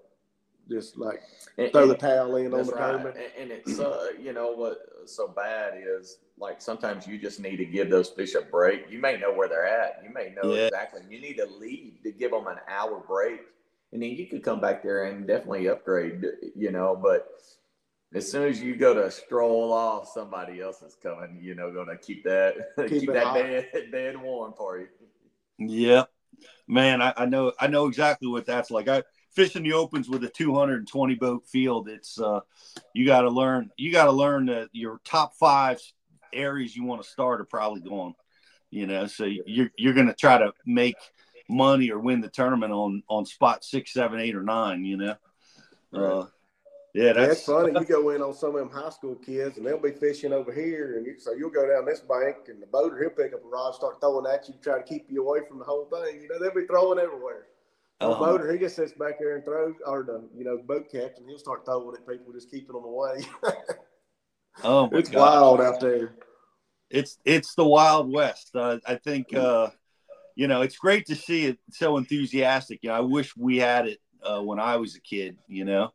just 0.68 0.96
like 0.96 1.22
and, 1.58 1.72
throw 1.72 1.82
and, 1.82 1.90
the 1.90 1.96
towel 1.96 2.36
in 2.36 2.52
on 2.54 2.66
the 2.66 2.72
right. 2.72 2.90
tournament. 2.90 3.16
And, 3.16 3.50
and 3.50 3.50
it's 3.50 3.78
uh, 3.78 4.08
you 4.20 4.32
know 4.32 4.52
what 4.52 4.78
so 5.06 5.28
bad 5.28 5.74
is 5.76 6.18
like 6.38 6.60
sometimes 6.60 7.06
you 7.06 7.18
just 7.18 7.40
need 7.40 7.56
to 7.56 7.64
give 7.64 7.90
those 7.90 8.10
fish 8.10 8.34
a 8.34 8.42
break. 8.42 8.90
You 8.90 8.98
may 8.98 9.18
know 9.18 9.32
where 9.32 9.48
they're 9.48 9.66
at. 9.66 10.02
You 10.04 10.12
may 10.12 10.34
know 10.34 10.52
yeah. 10.52 10.66
exactly. 10.66 11.02
You 11.08 11.20
need 11.20 11.36
to 11.36 11.46
leave 11.46 12.02
to 12.04 12.12
give 12.12 12.30
them 12.30 12.46
an 12.46 12.58
hour 12.68 13.02
break, 13.06 13.40
and 13.92 14.02
then 14.02 14.10
you 14.10 14.26
could 14.26 14.42
come 14.42 14.60
back 14.60 14.82
there 14.82 15.04
and 15.04 15.26
definitely 15.26 15.68
upgrade. 15.68 16.24
You 16.56 16.72
know, 16.72 16.98
but 17.00 17.28
as 18.14 18.30
soon 18.30 18.48
as 18.48 18.60
you 18.60 18.76
go 18.76 18.94
to 18.94 19.10
stroll 19.10 19.72
off, 19.72 20.08
somebody 20.08 20.60
else 20.60 20.82
is 20.82 20.96
coming. 21.02 21.38
You 21.40 21.54
know, 21.54 21.72
going 21.72 21.88
to 21.88 21.96
keep 21.96 22.24
that 22.24 22.54
keep, 22.76 22.88
keep 22.88 23.12
that 23.12 23.34
bed 23.34 23.90
bed 23.90 24.20
warm 24.20 24.54
for 24.56 24.78
you. 24.78 24.88
Yep, 25.58 26.10
man, 26.66 27.00
I, 27.00 27.12
I, 27.16 27.26
know 27.26 27.52
I 27.60 27.68
know 27.68 27.86
exactly 27.86 28.28
what 28.28 28.46
that's 28.46 28.70
like. 28.70 28.88
I 28.88 29.02
fishing 29.34 29.62
the 29.62 29.72
opens 29.72 30.08
with 30.08 30.24
a 30.24 30.28
220 30.28 31.14
boat 31.16 31.46
field. 31.46 31.88
It's 31.88 32.20
uh, 32.20 32.40
you 32.94 33.06
got 33.06 33.22
to 33.22 33.30
learn. 33.30 33.70
You 33.76 33.92
got 33.92 34.04
to 34.04 34.12
learn 34.12 34.46
that 34.46 34.68
your 34.72 35.00
top 35.04 35.34
five 35.36 35.80
areas 36.32 36.76
you 36.76 36.84
want 36.84 37.02
to 37.02 37.08
start 37.08 37.40
are 37.40 37.46
probably 37.46 37.80
gone. 37.80 38.14
You 38.70 38.86
know, 38.86 39.06
so 39.06 39.24
you're 39.24 39.70
you're 39.76 39.94
going 39.94 40.06
to 40.06 40.14
try 40.14 40.38
to 40.38 40.52
make 40.66 40.96
money 41.48 41.90
or 41.90 41.98
win 41.98 42.20
the 42.20 42.28
tournament 42.28 42.72
on 42.72 43.02
on 43.08 43.26
spot 43.26 43.64
six, 43.64 43.92
seven, 43.92 44.20
eight, 44.20 44.34
or 44.34 44.42
nine. 44.42 44.84
You 44.84 44.96
know. 44.96 45.16
Uh, 45.92 46.26
yeah, 46.94 47.14
that's, 47.14 47.28
that's 47.28 47.44
funny. 47.46 47.72
You 47.72 47.86
go 47.86 48.10
in 48.10 48.20
on 48.20 48.34
some 48.34 48.50
of 48.50 48.56
them 48.56 48.70
high 48.70 48.90
school 48.90 49.14
kids, 49.14 49.56
and 49.56 49.66
they'll 49.66 49.78
be 49.78 49.92
fishing 49.92 50.32
over 50.32 50.52
here, 50.52 50.98
and 50.98 51.06
you, 51.06 51.18
so 51.18 51.32
you'll 51.32 51.50
go 51.50 51.66
down 51.66 51.86
this 51.86 52.00
bank, 52.00 52.48
and 52.48 52.62
the 52.62 52.66
boater 52.66 52.98
he'll 53.00 53.10
pick 53.10 53.32
up 53.32 53.42
a 53.42 53.48
rod, 53.48 53.74
start 53.74 53.98
throwing 54.00 54.26
at 54.26 54.46
you, 54.46 54.54
try 54.62 54.76
to 54.78 54.84
keep 54.84 55.06
you 55.08 55.26
away 55.26 55.40
from 55.48 55.58
the 55.58 55.64
whole 55.64 55.86
thing. 55.86 56.20
You 56.20 56.28
know, 56.28 56.38
they'll 56.38 56.54
be 56.54 56.66
throwing 56.66 56.98
everywhere. 56.98 57.46
Uh-huh. 58.02 58.24
Boater, 58.24 58.52
he 58.52 58.58
just 58.58 58.76
sits 58.76 58.92
back 58.92 59.18
there 59.18 59.36
and 59.36 59.44
throws, 59.44 59.74
or 59.86 60.02
the 60.02 60.28
you 60.36 60.44
know 60.44 60.58
boat 60.58 60.90
captain, 60.90 61.26
he'll 61.26 61.38
start 61.38 61.64
throwing 61.64 61.94
at 61.96 62.06
people, 62.06 62.32
just 62.32 62.50
keeping 62.50 62.74
them 62.74 62.84
away. 62.84 63.24
oh, 64.64 64.88
it's 64.92 65.10
God. 65.10 65.20
wild 65.20 65.60
out 65.60 65.80
there. 65.80 66.14
It's 66.90 67.18
it's 67.24 67.54
the 67.54 67.66
Wild 67.66 68.10
West. 68.10 68.50
Uh, 68.54 68.78
I 68.86 68.96
think 68.96 69.34
uh, 69.34 69.70
you 70.34 70.48
know 70.48 70.62
it's 70.62 70.76
great 70.76 71.06
to 71.06 71.16
see 71.16 71.46
it 71.46 71.58
so 71.70 71.96
enthusiastic. 71.96 72.80
You 72.82 72.90
know, 72.90 72.96
I 72.96 73.00
wish 73.00 73.36
we 73.36 73.58
had 73.58 73.86
it 73.86 73.98
uh, 74.22 74.40
when 74.40 74.60
I 74.60 74.76
was 74.76 74.96
a 74.96 75.00
kid. 75.00 75.38
You 75.48 75.64
know 75.64 75.92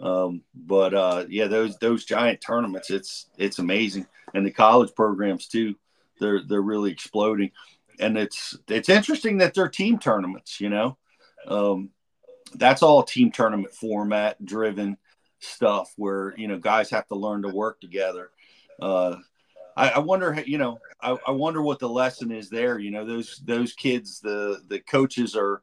um, 0.00 0.42
but 0.54 0.94
uh, 0.94 1.26
yeah, 1.28 1.46
those 1.46 1.76
those 1.78 2.04
giant 2.04 2.40
tournaments, 2.40 2.90
it's 2.90 3.26
it's 3.36 3.58
amazing, 3.58 4.06
and 4.34 4.46
the 4.46 4.50
college 4.50 4.94
programs 4.94 5.46
too. 5.46 5.74
They're 6.18 6.40
they're 6.46 6.62
really 6.62 6.90
exploding, 6.90 7.50
and 7.98 8.16
it's 8.16 8.56
it's 8.68 8.88
interesting 8.88 9.38
that 9.38 9.54
they're 9.54 9.68
team 9.68 9.98
tournaments. 9.98 10.60
You 10.60 10.70
know, 10.70 10.96
um, 11.50 11.90
that's 12.54 12.82
all 12.82 13.02
team 13.02 13.30
tournament 13.30 13.74
format 13.74 14.44
driven 14.44 14.96
stuff 15.40 15.92
where 15.96 16.34
you 16.36 16.48
know 16.48 16.58
guys 16.58 16.90
have 16.90 17.06
to 17.08 17.14
learn 17.14 17.42
to 17.42 17.48
work 17.48 17.80
together. 17.80 18.30
Uh, 18.80 19.16
I, 19.76 19.90
I, 19.90 19.98
wonder, 19.98 20.42
you 20.46 20.58
know, 20.58 20.78
I, 21.00 21.16
I 21.26 21.30
wonder 21.30 21.62
what 21.62 21.78
the 21.78 21.88
lesson 21.88 22.32
is 22.32 22.50
there. 22.50 22.78
You 22.78 22.90
know, 22.90 23.04
those 23.04 23.42
those 23.44 23.72
kids, 23.72 24.20
the 24.20 24.62
the 24.68 24.80
coaches 24.80 25.36
are, 25.36 25.62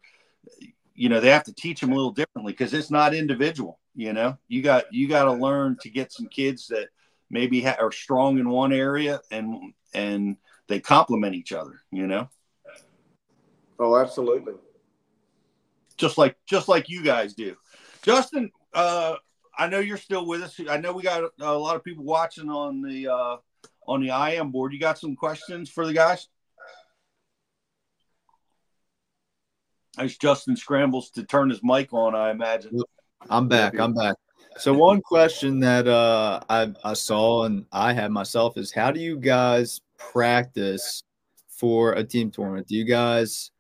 you 0.94 1.10
know, 1.10 1.20
they 1.20 1.30
have 1.30 1.44
to 1.46 1.54
teach 1.54 1.82
them 1.82 1.92
a 1.92 1.96
little 1.96 2.12
differently 2.12 2.54
because 2.54 2.74
it's 2.74 2.92
not 2.92 3.14
individual 3.14 3.80
you 3.98 4.14
know, 4.14 4.38
you 4.48 4.62
got 4.62 4.94
you 4.94 5.10
got 5.10 5.24
to 5.24 5.34
learn 5.34 5.76
to 5.82 5.90
get 5.90 6.14
some 6.14 6.28
kids 6.28 6.68
that 6.68 6.90
maybe 7.32 7.64
ha- 7.64 7.78
are 7.82 7.92
strong 7.92 8.38
in 8.38 8.48
one 8.48 8.72
area 8.72 9.20
and 9.32 9.74
and 9.92 10.38
they 10.68 10.80
complement 10.80 11.34
each 11.34 11.52
other. 11.52 11.82
You 11.92 12.06
know. 12.06 12.30
Oh, 13.80 13.98
absolutely. 13.98 14.54
Just 15.98 16.18
like 16.18 16.36
just 16.46 16.68
like 16.68 16.90
you 16.90 17.04
guys 17.04 17.34
do, 17.34 17.56
Justin. 18.04 18.52
Uh, 18.74 19.16
I 19.58 19.68
know 19.68 19.80
you're 19.80 19.98
still 19.98 20.26
with 20.26 20.44
us. 20.44 20.60
I 20.70 20.78
know 20.78 20.94
we 20.94 21.02
got 21.02 21.24
a 21.40 21.58
lot 21.58 21.76
of 21.76 21.84
people 21.84 22.04
watching 22.04 22.50
on 22.50 22.82
the 22.82 23.08
uh, 23.08 23.38
on 23.88 24.02
the 24.02 24.10
IM 24.10 24.52
board. 24.52 24.74
You 24.74 24.80
got 24.80 25.00
some 25.00 25.16
questions 25.16 25.70
for 25.70 25.86
the 25.86 25.94
guys? 25.94 26.28
As 29.98 30.16
Justin 30.16 30.56
scrambles 30.56 31.10
to 31.12 31.24
turn 31.24 31.50
his 31.50 31.62
mic 31.64 31.92
on, 31.92 32.14
I 32.14 32.30
imagine. 32.30 32.80
I'm 33.30 33.48
back. 33.48 33.80
I'm 33.80 33.96
back. 33.96 34.16
So 34.58 34.74
one 34.74 35.02
question 35.02 35.60
that 35.62 35.88
uh, 35.88 36.40
I, 36.50 36.72
I 36.84 36.94
saw 36.94 37.46
and 37.46 37.66
I 37.72 37.94
had 37.94 38.12
myself 38.12 38.58
is 38.58 38.72
how 38.72 38.92
do 38.92 39.00
you 39.00 39.20
guys 39.20 39.82
practice 39.98 41.04
for 41.48 41.94
a 41.94 42.04
team 42.04 42.30
tournament? 42.30 42.68
Do 42.68 42.76
you 42.76 42.86
guys 42.86 43.52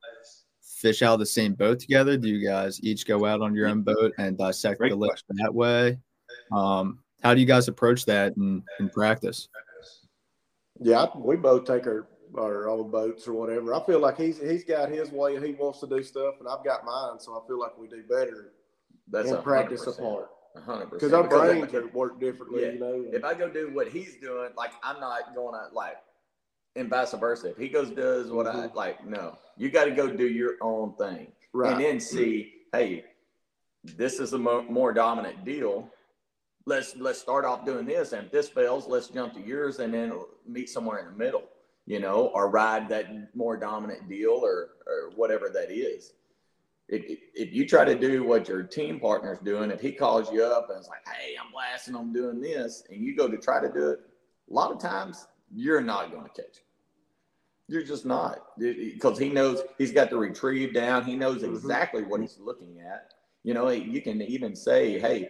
fish 0.77 1.01
out 1.01 1.13
of 1.13 1.19
the 1.19 1.25
same 1.25 1.53
boat 1.53 1.79
together? 1.79 2.17
Do 2.17 2.29
you 2.29 2.45
guys 2.47 2.79
each 2.83 3.05
go 3.05 3.25
out 3.25 3.41
on 3.41 3.55
your 3.55 3.67
own 3.67 3.81
boat 3.81 4.13
and 4.17 4.37
dissect 4.37 4.79
Great 4.79 4.89
the 4.91 4.95
list 4.95 5.23
that 5.29 5.53
way? 5.53 5.97
Um, 6.51 6.99
how 7.23 7.33
do 7.33 7.39
you 7.39 7.47
guys 7.47 7.67
approach 7.67 8.05
that 8.05 8.37
in, 8.37 8.63
in 8.79 8.89
practice? 8.89 9.49
Yeah, 10.79 11.07
we 11.15 11.35
both 11.35 11.65
take 11.65 11.87
our, 11.87 12.07
our 12.37 12.69
own 12.69 12.91
boats 12.91 13.27
or 13.27 13.33
whatever. 13.33 13.73
I 13.73 13.83
feel 13.85 13.99
like 13.99 14.17
he's 14.17 14.39
he's 14.39 14.63
got 14.63 14.89
his 14.89 15.11
way 15.11 15.35
and 15.35 15.43
he 15.43 15.53
wants 15.53 15.79
to 15.79 15.87
do 15.87 16.03
stuff, 16.03 16.35
and 16.39 16.47
I've 16.47 16.63
got 16.63 16.85
mine, 16.85 17.19
so 17.19 17.33
I 17.33 17.47
feel 17.47 17.59
like 17.59 17.77
we 17.77 17.87
do 17.87 18.03
better 18.07 18.53
that's 19.09 19.31
and 19.31 19.43
practice 19.43 19.87
apart. 19.87 20.29
hundred 20.63 20.85
percent. 20.85 21.11
Because 21.11 21.13
our 21.13 21.27
brains 21.27 21.73
are 21.73 21.87
work 21.87 22.19
differently, 22.19 22.63
yeah. 22.63 22.71
you 22.73 22.79
know. 22.79 23.05
If 23.11 23.23
I 23.23 23.33
go 23.33 23.49
do 23.49 23.71
what 23.73 23.87
he's 23.87 24.17
doing, 24.17 24.51
like 24.55 24.71
I'm 24.83 24.99
not 24.99 25.33
going 25.33 25.53
to 25.53 25.73
like, 25.73 25.97
and 26.77 26.89
vice 26.89 27.13
versa. 27.13 27.49
If 27.49 27.57
he 27.57 27.69
goes 27.69 27.89
does 27.89 28.31
what 28.31 28.45
mm-hmm. 28.45 28.59
I 28.59 28.73
like, 28.73 29.05
no, 29.05 29.37
you 29.57 29.69
got 29.69 29.85
to 29.85 29.91
go 29.91 30.07
do 30.07 30.27
your 30.27 30.55
own 30.61 30.93
thing, 30.95 31.27
right. 31.53 31.73
and 31.73 31.83
then 31.83 31.99
see, 31.99 32.53
hey, 32.71 33.05
this 33.83 34.19
is 34.19 34.33
a 34.33 34.37
mo- 34.37 34.65
more 34.69 34.93
dominant 34.93 35.43
deal. 35.45 35.89
Let's 36.65 36.95
let's 36.97 37.19
start 37.19 37.45
off 37.45 37.65
doing 37.65 37.85
this, 37.85 38.13
and 38.13 38.25
if 38.25 38.31
this 38.31 38.49
fails, 38.49 38.87
let's 38.87 39.07
jump 39.07 39.33
to 39.33 39.41
yours, 39.41 39.79
and 39.79 39.93
then 39.93 40.13
meet 40.45 40.69
somewhere 40.69 40.99
in 40.99 41.05
the 41.05 41.11
middle, 41.11 41.43
you 41.85 41.99
know, 41.99 42.31
or 42.33 42.49
ride 42.49 42.89
that 42.89 43.35
more 43.35 43.57
dominant 43.57 44.09
deal, 44.09 44.31
or 44.31 44.69
or 44.85 45.11
whatever 45.15 45.49
that 45.49 45.71
is 45.71 46.13
if, 46.89 47.19
if 47.33 47.53
you 47.53 47.67
try 47.67 47.83
to 47.83 47.95
do 47.95 48.23
what 48.23 48.47
your 48.47 48.63
team 48.63 48.99
partner's 48.99 49.39
doing, 49.39 49.71
if 49.71 49.81
he 49.81 49.91
calls 49.91 50.31
you 50.31 50.43
up 50.43 50.69
and 50.69 50.79
it's 50.79 50.87
like, 50.87 51.05
hey, 51.07 51.35
I'm 51.43 51.51
blasting 51.51 51.95
I'm 51.95 52.13
doing 52.13 52.39
this, 52.39 52.83
and 52.89 53.03
you 53.03 53.15
go 53.15 53.27
to 53.27 53.37
try 53.37 53.61
to 53.61 53.71
do 53.71 53.89
it, 53.89 53.99
a 54.49 54.53
lot 54.53 54.71
of 54.71 54.79
times 54.79 55.27
you're 55.53 55.81
not 55.81 56.11
going 56.11 56.23
to 56.23 56.29
catch 56.29 56.57
it. 56.57 56.63
You're 57.67 57.83
just 57.83 58.05
not 58.05 58.39
because 58.57 59.19
he 59.19 59.29
knows 59.29 59.61
he's 59.77 59.91
got 59.91 60.09
the 60.09 60.17
retrieve 60.17 60.73
down. 60.73 61.03
He 61.03 61.15
knows 61.15 61.41
mm-hmm. 61.41 61.53
exactly 61.53 62.03
what 62.03 62.21
he's 62.21 62.37
looking 62.39 62.79
at. 62.79 63.11
You 63.43 63.53
know, 63.53 63.69
you 63.69 64.01
can 64.01 64.21
even 64.21 64.55
say, 64.55 64.99
hey, 64.99 65.29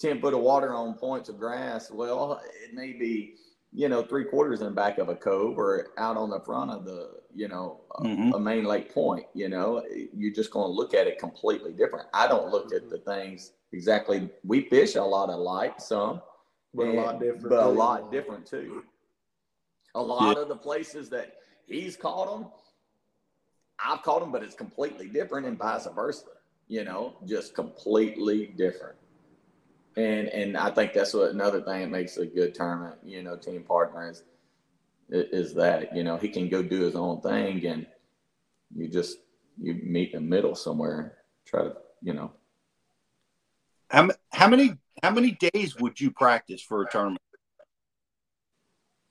10 0.00 0.20
foot 0.20 0.34
of 0.34 0.40
water 0.40 0.74
on 0.74 0.94
points 0.94 1.28
of 1.28 1.38
grass. 1.38 1.90
Well, 1.90 2.40
it 2.62 2.74
may 2.74 2.92
be 2.92 3.36
you 3.72 3.88
know, 3.88 4.02
three 4.02 4.24
quarters 4.24 4.60
in 4.60 4.66
the 4.66 4.72
back 4.72 4.98
of 4.98 5.08
a 5.08 5.14
cove 5.14 5.58
or 5.58 5.88
out 5.98 6.16
on 6.16 6.30
the 6.30 6.40
front 6.40 6.70
of 6.70 6.84
the, 6.84 7.10
you 7.34 7.48
know, 7.48 7.80
mm-hmm. 8.00 8.32
a, 8.32 8.40
main 8.40 8.64
lake 8.64 8.92
point, 8.92 9.26
you 9.34 9.48
know, 9.48 9.84
you're 10.14 10.32
just 10.32 10.50
going 10.50 10.66
to 10.66 10.72
look 10.72 10.94
at 10.94 11.06
it 11.06 11.18
completely 11.18 11.72
different. 11.72 12.06
I 12.14 12.26
don't 12.26 12.50
look 12.50 12.72
at 12.72 12.88
the 12.88 12.98
things 12.98 13.52
exactly. 13.72 14.30
We 14.42 14.62
fish 14.62 14.94
a 14.96 15.02
lot 15.02 15.28
alike, 15.28 15.80
some, 15.80 16.22
but 16.72 16.86
and, 16.86 16.98
a 16.98 17.02
lot 17.02 17.20
different, 17.20 17.48
but 17.50 17.62
a 17.62 17.68
lot 17.68 18.10
different 18.10 18.46
too. 18.46 18.84
A 19.94 20.02
lot 20.02 20.36
yeah. 20.36 20.42
of 20.42 20.48
the 20.48 20.56
places 20.56 21.10
that 21.10 21.34
he's 21.68 21.96
caught 21.96 22.30
them, 22.30 22.50
I've 23.78 24.02
caught 24.02 24.20
them, 24.20 24.32
but 24.32 24.42
it's 24.42 24.54
completely 24.54 25.08
different 25.08 25.46
and 25.46 25.58
vice 25.58 25.86
versa, 25.94 26.26
you 26.66 26.84
know, 26.84 27.16
just 27.26 27.54
completely 27.54 28.46
different 28.56 28.96
and 29.98 30.28
and 30.28 30.56
I 30.56 30.70
think 30.70 30.92
that's 30.92 31.12
what 31.12 31.32
another 31.32 31.60
thing 31.60 31.80
that 31.80 31.90
makes 31.90 32.16
a 32.18 32.26
good 32.26 32.54
tournament, 32.54 32.96
you 33.04 33.22
know, 33.22 33.36
team 33.36 33.64
partner 33.64 34.10
is 34.10 34.22
is 35.10 35.54
that 35.54 35.94
you 35.96 36.04
know 36.04 36.16
he 36.16 36.28
can 36.28 36.48
go 36.48 36.62
do 36.62 36.82
his 36.82 36.94
own 36.94 37.20
thing, 37.20 37.66
and 37.66 37.86
you 38.74 38.88
just 38.88 39.18
you 39.60 39.74
meet 39.82 40.14
in 40.14 40.22
the 40.22 40.28
middle 40.28 40.54
somewhere, 40.54 41.18
try 41.44 41.64
to 41.64 41.76
you 42.00 42.14
know. 42.14 42.30
How 43.90 44.08
how 44.30 44.48
many 44.48 44.74
how 45.02 45.10
many 45.10 45.32
days 45.52 45.76
would 45.80 46.00
you 46.00 46.10
practice 46.12 46.62
for 46.62 46.82
a 46.82 46.90
tournament? 46.90 47.22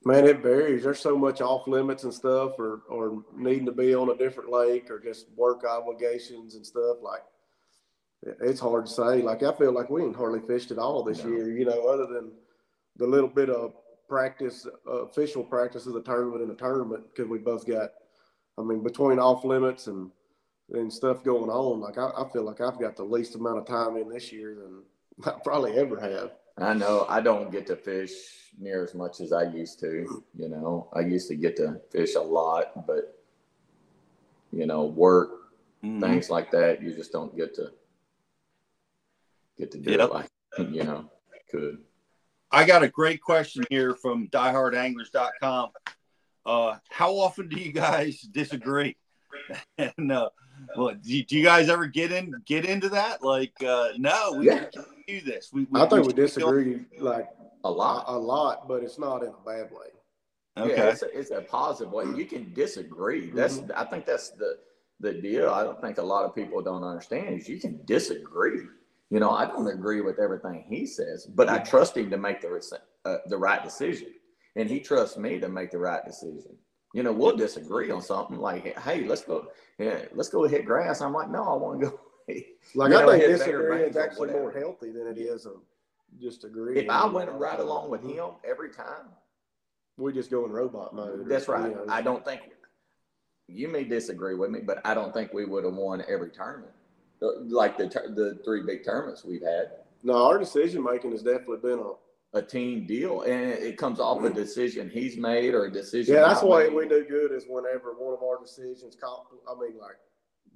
Man, 0.08 0.26
it 0.26 0.40
varies. 0.40 0.84
There's 0.84 1.02
so 1.02 1.18
much 1.18 1.42
off 1.42 1.68
limits 1.68 2.06
and 2.06 2.14
stuff, 2.14 2.58
or 2.58 2.82
or 2.88 3.26
needing 3.36 3.66
to 3.66 3.74
be 3.74 3.94
on 3.94 4.10
a 4.10 4.16
different 4.16 4.50
lake, 4.50 4.90
or 4.90 5.00
just 5.02 5.26
work 5.36 5.66
obligations 5.66 6.56
and 6.56 6.66
stuff. 6.66 6.98
Like 7.02 7.24
it's 8.24 8.62
hard 8.62 8.86
to 8.86 8.92
say. 8.92 9.22
Like 9.22 9.44
I 9.44 9.52
feel 9.52 9.74
like 9.74 9.90
we 9.90 10.04
ain't 10.04 10.16
hardly 10.16 10.40
fished 10.40 10.72
at 10.72 10.78
all 10.78 11.04
this 11.04 11.26
no. 11.26 11.32
year. 11.32 11.52
You 11.52 11.66
know, 11.66 11.88
other 11.88 12.06
than 12.06 12.32
the 12.96 13.06
little 13.06 13.28
bit 13.28 13.50
of 13.50 13.74
practice, 14.08 14.66
uh, 14.88 15.04
official 15.04 15.44
practice 15.44 15.88
of 15.88 15.94
the 15.94 16.02
tournament 16.02 16.42
and 16.42 16.52
the 16.52 16.56
tournament, 16.56 17.04
because 17.10 17.30
we 17.30 17.40
both 17.40 17.68
got. 17.68 17.90
I 18.58 18.64
mean, 18.64 18.82
between 18.82 19.20
off 19.20 19.44
limits 19.44 19.88
and 19.88 20.10
and 20.72 20.92
stuff 20.92 21.22
going 21.22 21.50
on, 21.50 21.82
like 21.82 21.98
I, 21.98 22.12
I 22.18 22.30
feel 22.32 22.44
like 22.44 22.62
I've 22.62 22.80
got 22.80 22.96
the 22.96 23.04
least 23.04 23.36
amount 23.36 23.58
of 23.58 23.66
time 23.66 23.98
in 23.98 24.08
this 24.08 24.32
year 24.32 24.56
than 24.56 24.84
I 25.26 25.38
probably 25.44 25.78
ever 25.78 26.00
have. 26.00 26.32
I 26.58 26.74
know 26.74 27.06
I 27.08 27.22
don't 27.22 27.52
get 27.52 27.68
to 27.68 27.76
fish 27.76 28.12
near 28.60 28.84
as 28.84 28.96
much 28.96 29.20
as 29.22 29.32
I 29.32 29.44
used 29.44 29.80
to. 29.82 30.24
You 30.36 30.50
know, 30.50 30.90
I 30.94 31.02
used 31.02 31.28
to 31.28 31.36
get 31.36 31.56
to 31.58 31.80
fish 31.92 32.16
a 32.16 32.22
lot, 32.22 32.88
but 32.88 33.24
you 34.52 34.66
know, 34.66 34.86
work, 34.86 35.52
mm-hmm. 35.84 36.02
things 36.02 36.30
like 36.30 36.52
that, 36.52 36.82
you 36.82 36.94
just 36.94 37.12
don't 37.12 37.36
get 37.36 37.54
to 37.56 37.72
get 39.58 39.72
to 39.72 39.78
do 39.78 39.92
Yep. 39.92 40.00
it 40.00 40.14
like 40.14 40.30
you 40.58 40.84
know 40.84 41.10
could. 41.52 41.80
I 42.52 42.66
got 42.66 42.84
a 42.84 42.88
great 42.88 43.22
question 43.22 43.66
here 43.70 43.94
from 43.94 44.28
diehardanglers.com. 44.30 45.70
Uh, 46.46 46.78
how 46.90 47.12
often 47.14 47.50
do 47.50 47.58
you 47.60 47.74
guys 47.74 48.22
disagree? 48.22 48.96
and 49.78 50.12
uh, 50.12 50.30
well, 50.78 50.96
do, 50.96 51.24
do 51.24 51.38
you 51.38 51.44
guys 51.44 51.70
ever 51.70 51.88
get 51.88 52.12
in 52.12 52.34
get 52.46 52.66
into 52.66 52.90
that? 52.90 53.22
Like, 53.22 53.54
uh, 53.64 53.90
no, 53.98 54.36
we 54.38 54.48
Yeah. 54.48 54.66
Can't 55.08 55.26
do 55.26 55.32
this. 55.32 55.50
We, 55.54 55.68
we 55.70 55.82
I 55.82 55.88
think 55.88 56.02
we 56.02 56.08
we 56.08 56.14
disagree 56.14 56.86
like 57.00 57.30
a 57.64 57.70
lot, 57.72 58.06
a, 58.08 58.18
lot, 58.18 58.68
but 58.68 58.84
it's 58.84 59.00
not 59.00 59.24
in 59.24 59.30
a 59.30 59.46
bad 59.46 59.72
way. 59.72 59.88
Okay. 60.58 60.76
Yeah, 60.76 60.90
it's 60.90 61.04
a, 61.04 61.18
it's 61.18 61.32
a 61.32 61.42
positive 61.42 61.94
way. 61.94 62.06
You 62.16 62.26
can 62.26 62.54
disagree. 62.54 63.30
That's 63.30 63.62
I 63.76 63.86
think 63.86 64.06
that's 64.06 64.32
the 64.32 64.58
the 65.00 65.14
deal. 65.14 65.50
I 65.50 65.64
don't 65.64 65.80
think 65.82 65.98
a 66.00 66.04
lot 66.04 66.26
of 66.26 66.34
people 66.34 66.62
don't 66.62 66.84
understand 66.84 67.40
is 67.40 67.48
you 67.48 67.60
can 67.60 67.80
disagree. 67.86 68.62
You 69.10 69.20
know, 69.20 69.32
I 69.32 69.46
don't 69.46 69.68
agree 69.68 70.02
with 70.02 70.20
everything 70.20 70.66
he 70.68 70.86
says, 70.86 71.28
but 71.28 71.48
I 71.48 71.60
trust 71.60 71.96
him 71.96 72.10
to 72.10 72.18
make 72.18 72.42
the 72.42 72.80
uh, 73.06 73.18
the 73.28 73.38
right 73.38 73.64
decision, 73.64 74.10
and 74.56 74.70
he 74.70 74.80
trusts 74.80 75.18
me 75.18 75.40
to 75.40 75.48
make 75.48 75.72
the 75.72 75.78
right 75.78 76.04
decision. 76.06 76.58
You 76.94 77.04
know, 77.04 77.12
we'll 77.12 77.38
disagree 77.38 77.92
on 77.92 78.02
something 78.02 78.38
like, 78.38 78.78
"Hey, 78.80 79.06
let's 79.06 79.24
go, 79.24 79.48
yeah, 79.78 80.00
let's 80.14 80.30
go 80.30 80.48
hit 80.48 80.66
grass." 80.66 81.02
I'm 81.02 81.14
like, 81.14 81.30
"No, 81.30 81.44
I 81.44 81.54
want 81.56 81.82
to 81.82 81.88
go." 81.88 82.00
Like 82.76 82.92
I 82.94 83.06
think 83.06 83.24
disagreeing 83.24 83.70
Banger 83.70 83.86
is 83.86 83.98
actually 83.98 84.32
more 84.32 84.52
healthy 84.52 84.92
than 84.92 85.08
it 85.08 85.18
is 85.18 85.46
a 85.46 85.54
just 86.22 86.44
agreeing. 86.44 86.86
If 86.86 86.90
I 86.90 87.06
went 87.06 87.32
right 87.32 87.60
along 87.60 87.90
with 87.90 88.04
him 88.04 88.32
every 88.44 88.70
time, 88.70 89.08
we 89.98 90.14
just 90.14 90.30
go 90.30 90.46
in 90.46 90.52
robot 90.52 90.94
mode. 90.94 91.28
That's 91.28 91.48
right. 91.48 91.70
you 91.70 91.76
know. 91.76 91.86
I 91.90 92.02
don't 92.02 92.24
think 92.26 92.42
you 93.48 93.68
may 93.68 93.84
disagree 93.84 94.36
with 94.36 94.52
me, 94.52 94.60
but 94.62 94.86
I 94.86 94.94
don't 94.94 95.14
think 95.14 95.34
we 95.34 95.46
would 95.46 95.64
have 95.64 95.74
won 95.74 96.04
every 96.08 96.30
tournament, 96.30 96.74
Uh, 97.22 97.40
like 97.48 97.78
the 97.78 97.86
the 97.86 98.40
three 98.44 98.64
big 98.64 98.84
tournaments 98.84 99.24
we've 99.24 99.44
had. 99.44 99.72
No, 100.04 100.26
our 100.26 100.38
decision 100.38 100.84
making 100.84 101.12
has 101.12 101.24
definitely 101.24 101.58
been 101.58 101.80
a 101.80 101.94
A 102.34 102.42
team 102.42 102.86
deal, 102.86 103.22
and 103.22 103.52
it 103.52 103.78
comes 103.78 104.00
off 104.02 104.22
a 104.24 104.30
decision 104.30 104.90
he's 104.90 105.16
made 105.18 105.54
or 105.54 105.66
a 105.66 105.72
decision. 105.72 106.16
Yeah, 106.16 106.28
that's 106.28 106.44
why 106.44 106.68
we 106.68 106.88
do 106.88 107.06
good 107.06 107.32
is 107.32 107.46
whenever 107.48 107.94
one 107.94 108.14
of 108.14 108.22
our 108.22 108.38
decisions, 108.40 108.98
I 109.02 109.54
mean, 109.60 109.78
like, 109.80 109.96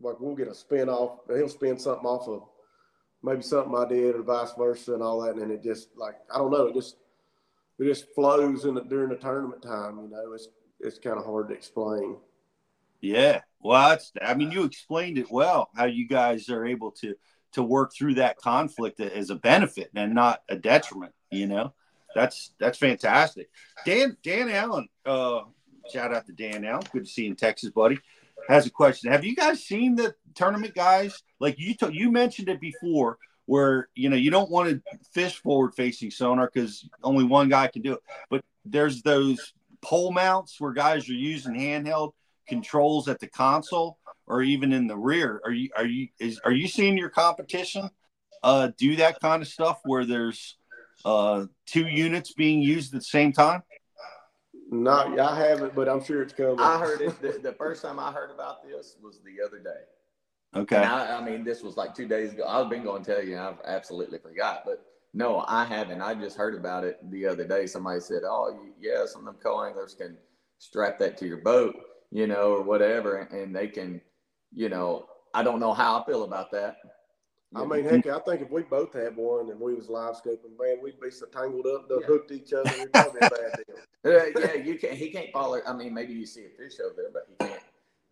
like 0.01 0.19
we'll 0.19 0.35
get 0.35 0.47
a 0.47 0.55
spin 0.55 0.89
off. 0.89 1.19
He'll 1.27 1.49
spin 1.49 1.79
something 1.79 2.05
off 2.05 2.27
of 2.27 2.43
maybe 3.23 3.41
something 3.41 3.75
I 3.75 3.87
did 3.87 4.15
or 4.15 4.23
vice 4.23 4.53
versa 4.57 4.93
and 4.93 5.03
all 5.03 5.21
that, 5.21 5.35
and 5.35 5.51
it 5.51 5.63
just 5.63 5.89
like 5.97 6.15
I 6.33 6.37
don't 6.37 6.51
know, 6.51 6.67
it 6.67 6.75
just 6.75 6.97
it 7.79 7.85
just 7.85 8.13
flows 8.13 8.65
in 8.65 8.75
the, 8.75 8.81
during 8.81 9.09
the 9.09 9.15
tournament 9.15 9.61
time. 9.61 9.99
You 10.01 10.09
know, 10.09 10.33
it's 10.33 10.47
it's 10.79 10.99
kind 10.99 11.17
of 11.17 11.25
hard 11.25 11.49
to 11.49 11.53
explain. 11.53 12.17
Yeah. 13.01 13.41
Well, 13.59 13.97
I 14.21 14.33
mean, 14.35 14.51
you 14.51 14.63
explained 14.63 15.17
it 15.17 15.31
well, 15.31 15.69
how 15.75 15.85
you 15.85 16.07
guys 16.07 16.49
are 16.49 16.65
able 16.65 16.91
to, 17.01 17.15
to 17.53 17.63
work 17.63 17.93
through 17.93 18.15
that 18.15 18.37
conflict 18.37 18.99
as 18.99 19.29
a 19.29 19.35
benefit 19.35 19.89
and 19.95 20.13
not 20.13 20.43
a 20.49 20.55
detriment, 20.55 21.13
you 21.31 21.47
know, 21.47 21.73
that's, 22.15 22.53
that's 22.59 22.77
fantastic. 22.77 23.49
Dan, 23.85 24.17
Dan 24.23 24.49
Allen, 24.49 24.87
uh, 25.05 25.41
shout 25.91 26.13
out 26.13 26.25
to 26.27 26.33
Dan 26.33 26.65
Allen. 26.65 26.83
Good 26.91 27.05
to 27.05 27.09
see 27.09 27.23
you 27.23 27.31
in 27.31 27.35
Texas, 27.35 27.71
buddy. 27.71 27.99
Has 28.49 28.65
a 28.65 28.71
question. 28.71 29.11
Have 29.11 29.25
you 29.25 29.35
guys 29.35 29.63
seen 29.63 29.95
the 29.95 30.13
tournament 30.35 30.75
guys? 30.75 31.23
Like 31.39 31.59
you, 31.59 31.73
t- 31.73 31.93
you 31.93 32.11
mentioned 32.11 32.49
it 32.49 32.59
before 32.59 33.17
where, 33.45 33.89
you 33.95 34.09
know, 34.09 34.15
you 34.15 34.31
don't 34.31 34.51
want 34.51 34.69
to 34.69 34.81
fish 35.13 35.41
forward 35.41 35.73
facing 35.75 36.11
sonar 36.11 36.49
because 36.53 36.87
only 37.03 37.23
one 37.23 37.49
guy 37.49 37.67
can 37.67 37.81
do 37.81 37.93
it, 37.93 37.99
but 38.29 38.43
there's 38.65 39.01
those 39.01 39.53
pole 39.81 40.11
mounts 40.11 40.59
where 40.59 40.73
guys 40.73 41.09
are 41.09 41.13
using 41.13 41.53
handheld 41.53 42.11
controls 42.47 43.07
at 43.07 43.19
the 43.19 43.27
console 43.27 43.97
or 44.27 44.41
even 44.41 44.71
in 44.71 44.87
the 44.87 44.97
rear 44.97 45.41
are 45.45 45.51
you 45.51 45.69
are 45.75 45.85
you 45.85 46.07
is 46.19 46.39
are 46.43 46.51
you 46.51 46.67
seeing 46.67 46.97
your 46.97 47.09
competition 47.09 47.89
uh 48.43 48.69
do 48.77 48.95
that 48.95 49.19
kind 49.19 49.41
of 49.41 49.47
stuff 49.47 49.79
where 49.83 50.05
there's 50.05 50.57
uh 51.05 51.45
two 51.65 51.87
units 51.87 52.33
being 52.33 52.61
used 52.61 52.93
at 52.93 52.99
the 52.99 53.05
same 53.05 53.31
time 53.31 53.63
Not, 54.71 55.19
I 55.19 55.35
haven't, 55.37 55.75
but 55.75 55.89
I'm 55.89 56.01
sure 56.01 56.21
it's 56.21 56.31
coming. 56.33 56.59
I 56.59 56.79
heard 56.79 57.01
it 57.01 57.21
the, 57.21 57.39
the 57.43 57.53
first 57.53 57.81
time 57.81 57.99
I 57.99 58.11
heard 58.11 58.31
about 58.31 58.63
this 58.63 58.95
was 59.03 59.19
the 59.19 59.45
other 59.45 59.59
day. 59.59 59.81
okay 60.55 60.77
I, 60.77 61.17
I 61.17 61.23
mean, 61.25 61.43
this 61.43 61.61
was 61.61 61.75
like 61.75 61.93
two 61.93 62.07
days 62.07 62.31
ago. 62.31 62.45
I've 62.47 62.69
been 62.69 62.83
going 62.83 63.03
to 63.03 63.13
tell 63.15 63.23
you, 63.23 63.37
I've 63.37 63.59
absolutely 63.65 64.17
forgot. 64.19 64.61
But 64.65 64.85
no, 65.13 65.43
I 65.45 65.65
haven't. 65.65 66.01
I 66.01 66.13
just 66.13 66.37
heard 66.37 66.55
about 66.55 66.85
it 66.85 66.97
the 67.11 67.27
other 67.27 67.45
day. 67.45 67.67
Somebody 67.67 67.99
said, 67.99 68.21
"Oh, 68.25 68.57
you- 68.63 68.73
yeah, 68.79 69.05
some 69.05 69.27
of 69.27 69.33
them 69.33 69.43
co-anglers 69.43 69.93
can 69.93 70.17
strap 70.57 70.97
that 70.99 71.17
to 71.17 71.27
your 71.27 71.41
boat, 71.41 71.75
you 72.11 72.27
know, 72.27 72.53
or 72.53 72.61
whatever, 72.61 73.17
and 73.17 73.53
they 73.53 73.67
can, 73.67 73.99
you 74.53 74.69
know." 74.69 75.05
I 75.33 75.43
don't 75.43 75.59
know 75.61 75.73
how 75.73 75.99
I 76.01 76.05
feel 76.05 76.23
about 76.23 76.51
that. 76.51 76.75
I 77.53 77.65
mean, 77.65 77.83
heck, 77.83 78.07
I 78.07 78.19
think 78.19 78.41
if 78.41 78.49
we 78.49 78.63
both 78.63 78.93
had 78.93 79.15
one 79.17 79.49
and 79.49 79.59
we 79.59 79.73
was 79.73 79.89
live 79.89 80.15
scoping, 80.15 80.57
man, 80.57 80.77
we'd 80.81 80.99
be 81.01 81.11
so 81.11 81.25
tangled 81.25 81.67
up, 81.67 81.89
done 81.89 82.01
hooked 82.07 82.31
each 82.31 82.53
other. 82.53 82.69
It'd 82.69 82.93
probably 82.93 83.19
be 83.19 83.25
a 83.25 83.29
bad 83.29 83.63
deal. 83.67 83.75
Uh, 84.03 84.25
yeah, 84.39 84.53
you 84.55 84.79
can't. 84.79 84.93
He 84.95 85.11
can't 85.11 85.31
follow. 85.31 85.59
I 85.67 85.73
mean, 85.73 85.93
maybe 85.93 86.13
you 86.13 86.25
see 86.25 86.45
a 86.45 86.49
fish 86.49 86.79
over 86.83 86.95
there, 86.97 87.11
but 87.13 87.27
he 87.29 87.35
can't. 87.45 87.61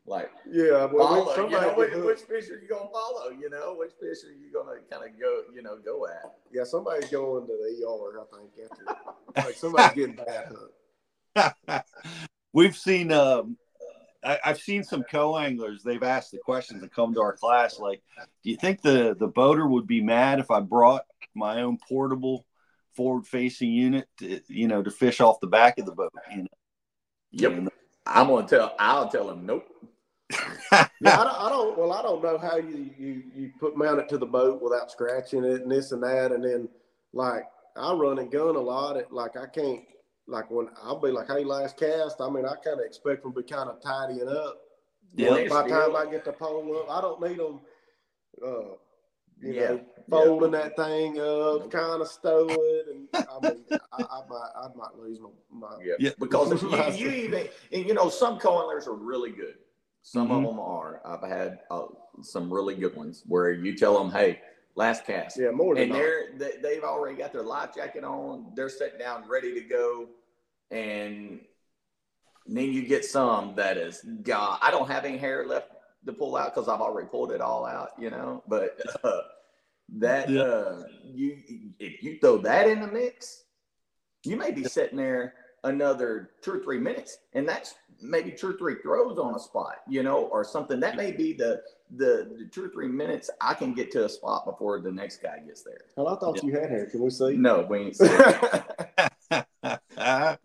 Like, 0.06 0.30
Yeah, 0.52 0.86
well, 0.86 0.88
we- 0.88 0.98
follow. 1.26 1.46
You 1.46 1.50
know, 1.50 1.74
which, 1.76 1.94
which 1.96 2.20
fish 2.20 2.50
are 2.52 2.60
you 2.60 2.68
gonna 2.68 2.92
follow? 2.92 3.32
You 3.32 3.50
know, 3.50 3.74
which 3.76 3.94
fish 4.00 4.24
are 4.24 4.32
you 4.32 4.52
gonna 4.54 4.82
kind 4.92 5.10
of 5.10 5.20
go? 5.20 5.42
You 5.52 5.64
know, 5.64 5.78
go 5.84 6.06
at. 6.06 6.36
Yeah, 6.52 6.64
somebody's 6.66 7.10
going 7.10 7.48
to 7.48 7.54
the 7.54 7.88
ER, 7.88 8.20
I 8.22 8.38
think, 8.38 8.70
after 8.72 9.46
like 9.48 9.56
somebody's 9.56 9.96
getting 9.96 10.16
bad 10.16 10.54
hooked. 11.36 11.86
we've 12.54 12.78
seen 12.78 13.12
um 13.12 13.58
I, 14.24 14.40
I've 14.44 14.60
seen 14.60 14.84
some 14.84 15.04
co-anglers. 15.04 15.84
They've 15.84 16.04
asked 16.04 16.32
the 16.32 16.40
questions 16.40 16.82
that 16.82 16.94
come 16.94 17.14
to 17.14 17.22
our 17.22 17.36
class, 17.36 17.80
like, 17.80 18.02
"Do 18.44 18.50
you 18.50 18.58
think 18.58 18.82
the 18.82 19.16
the 19.18 19.28
boater 19.28 19.66
would 19.68 19.88
be 19.88 20.02
mad 20.02 20.40
if 20.40 20.52
I 20.52 20.60
brought 20.60 21.04
my 21.36 21.62
own 21.62 21.78
portable 21.88 22.46
forward-facing 22.96 23.72
unit, 23.72 24.08
to, 24.18 24.42
you 24.48 24.68
know, 24.68 24.84
to 24.84 24.92
fish 24.92 25.22
off 25.22 25.40
the 25.40 25.48
back 25.48 25.78
of 25.78 25.86
the 25.86 25.94
boat?" 25.94 26.12
You 26.32 26.44
know, 26.44 26.48
Yep. 27.32 27.74
I'm 28.06 28.28
gonna 28.28 28.48
tell. 28.48 28.76
I'll 28.80 29.08
tell 29.10 29.30
him 29.30 29.46
nope. 29.46 29.66
Yeah, 31.02 31.22
I 31.22 31.24
don't, 31.24 31.42
I 31.42 31.50
don't. 31.50 31.78
Well, 31.78 31.94
I 31.94 32.02
don't 32.02 32.22
know 32.22 32.38
how 32.38 32.58
you 32.58 32.90
you 32.98 33.24
you 33.34 33.52
put 33.60 33.78
mount 33.78 34.00
it 34.00 34.10
to 34.10 34.18
the 34.18 34.26
boat 34.26 34.62
without 34.62 34.92
scratching 34.92 35.46
it 35.46 35.62
and 35.62 35.72
this 35.72 35.92
and 35.92 36.04
that, 36.04 36.32
and 36.32 36.44
then 36.44 36.68
like 37.14 37.44
I 37.78 37.94
run 37.94 38.20
and 38.20 38.30
gun 38.32 38.56
a 38.56 38.60
lot. 38.60 38.98
It 38.98 39.12
like 39.12 39.38
I 39.38 39.48
can't 39.48 39.82
like 40.30 40.50
when 40.52 40.70
I'll 40.84 41.00
be 41.00 41.12
like, 41.12 41.28
hey, 41.28 41.44
last 41.44 41.78
cast. 41.78 42.22
I 42.22 42.30
mean, 42.30 42.46
I 42.46 42.56
kind 42.64 42.80
of 42.80 42.86
expect 42.86 43.24
them 43.24 43.34
to 43.34 43.42
be 43.42 43.48
kind 43.48 43.70
of 43.70 43.82
tidying 43.82 44.28
up. 44.28 44.60
Yeah. 45.16 45.48
By 45.50 45.64
the 45.64 45.70
time 45.70 45.96
I 45.96 46.06
get 46.10 46.24
the 46.24 46.32
pole 46.34 46.78
up, 46.78 46.90
I 46.90 47.02
don't 47.02 47.22
need 47.22 47.40
them. 47.40 47.60
Uh, 48.46 48.76
you 49.42 49.54
Yeah. 49.54 49.70
know, 49.72 49.82
folding 50.10 50.52
that 50.52 50.76
thing 50.76 51.20
up, 51.20 51.72
kind 51.72 52.02
of 52.02 52.08
stow 52.08 52.48
it, 52.50 52.88
and 52.90 53.08
I 53.14 53.40
mean, 53.42 53.64
I, 53.92 54.02
I 54.04 54.22
might, 54.30 54.50
I 54.56 54.68
might 54.76 54.98
lose 55.00 55.20
my, 55.20 55.30
my 55.52 55.84
Yeah, 55.84 55.94
Yeah. 55.98 56.10
because 56.20 56.62
My- 56.64 56.90
you, 56.90 57.10
you 57.10 57.12
even 57.26 57.48
and, 57.72 57.86
you 57.86 57.94
know 57.94 58.10
some 58.10 58.38
co-anglers 58.38 58.88
are 58.88 58.94
really 58.96 59.32
good. 59.32 59.56
Some 60.02 60.30
Mhm. 60.30 60.38
of 60.38 60.44
them 60.44 60.60
are. 60.60 61.02
I've 61.06 61.28
had 61.28 61.60
uh, 61.72 61.88
some 62.22 62.54
really 62.54 62.76
good 62.76 62.96
ones 62.96 63.24
where 63.28 63.52
you 63.52 63.76
tell 63.76 63.98
them, 63.98 64.12
"Hey, 64.12 64.42
last 64.76 65.06
cast," 65.06 65.38
yeah, 65.38 65.52
more 65.52 65.74
than 65.76 65.84
and 65.84 65.92
not. 65.94 65.98
they're 66.00 66.24
they, 66.38 66.52
they've 66.62 66.84
already 66.84 67.18
got 67.18 67.34
their 67.34 67.44
life 67.44 67.76
jacket 67.76 68.04
on. 68.04 68.52
They're 68.56 68.70
sitting 68.70 69.00
down, 69.00 69.28
ready 69.28 69.54
to 69.56 69.62
go, 69.62 70.08
and 70.72 71.40
then 72.46 72.74
you 72.74 72.84
get 72.84 73.06
some 73.06 73.56
that 73.56 73.78
is 73.78 74.04
God. 74.24 74.60
I 74.62 74.72
don't 74.72 74.90
have 74.90 75.06
any 75.06 75.18
hair 75.18 75.46
left 75.46 75.72
to 76.06 76.14
pull 76.14 76.36
out 76.36 76.54
because 76.54 76.68
I've 76.68 76.82
already 76.82 77.08
pulled 77.08 77.32
it 77.32 77.42
all 77.42 77.66
out, 77.66 77.90
you 78.00 78.10
know. 78.10 78.44
But 78.48 78.80
uh, 79.04 79.22
that 79.98 80.30
Yeah. 80.30 80.42
uh, 80.42 80.84
you 81.04 81.38
if 81.80 82.02
you 82.04 82.20
throw 82.20 82.38
that 82.40 82.68
in 82.68 82.82
the 82.82 82.88
mix, 82.88 83.44
you 84.24 84.36
may 84.36 84.52
be 84.52 84.64
sitting 84.64 84.98
there 84.98 85.34
another 85.64 86.32
two 86.42 86.54
or 86.54 86.60
three 86.60 86.80
minutes, 86.80 87.20
and 87.34 87.48
that's 87.48 87.76
maybe 88.02 88.32
two 88.32 88.52
or 88.52 88.54
three 88.54 88.76
throws 88.82 89.18
on 89.18 89.36
a 89.36 89.40
spot, 89.40 89.78
you 89.88 90.04
know, 90.04 90.26
or 90.28 90.44
something. 90.44 90.80
That 90.80 90.96
may 90.96 91.12
be 91.12 91.34
the 91.34 91.62
the, 91.96 92.36
the 92.38 92.48
two 92.52 92.66
or 92.66 92.70
three 92.70 92.88
minutes 92.88 93.30
I 93.42 93.54
can 93.56 93.74
get 93.74 93.92
to 93.94 94.06
a 94.06 94.10
spot 94.10 94.46
before 94.46 94.80
the 94.80 94.92
next 94.92 95.22
guy 95.22 95.40
gets 95.46 95.64
there. 95.64 95.82
Well, 95.96 96.08
I 96.08 96.20
thought 96.20 96.44
you 96.44 96.54
had 96.54 96.70
hair. 96.70 96.86
Can 96.86 97.02
we 97.02 97.10
see? 97.10 97.34
No, 97.36 97.66
we 97.70 97.80
ain't. 97.80 97.98
seen 99.64 99.78
it. 99.98 100.40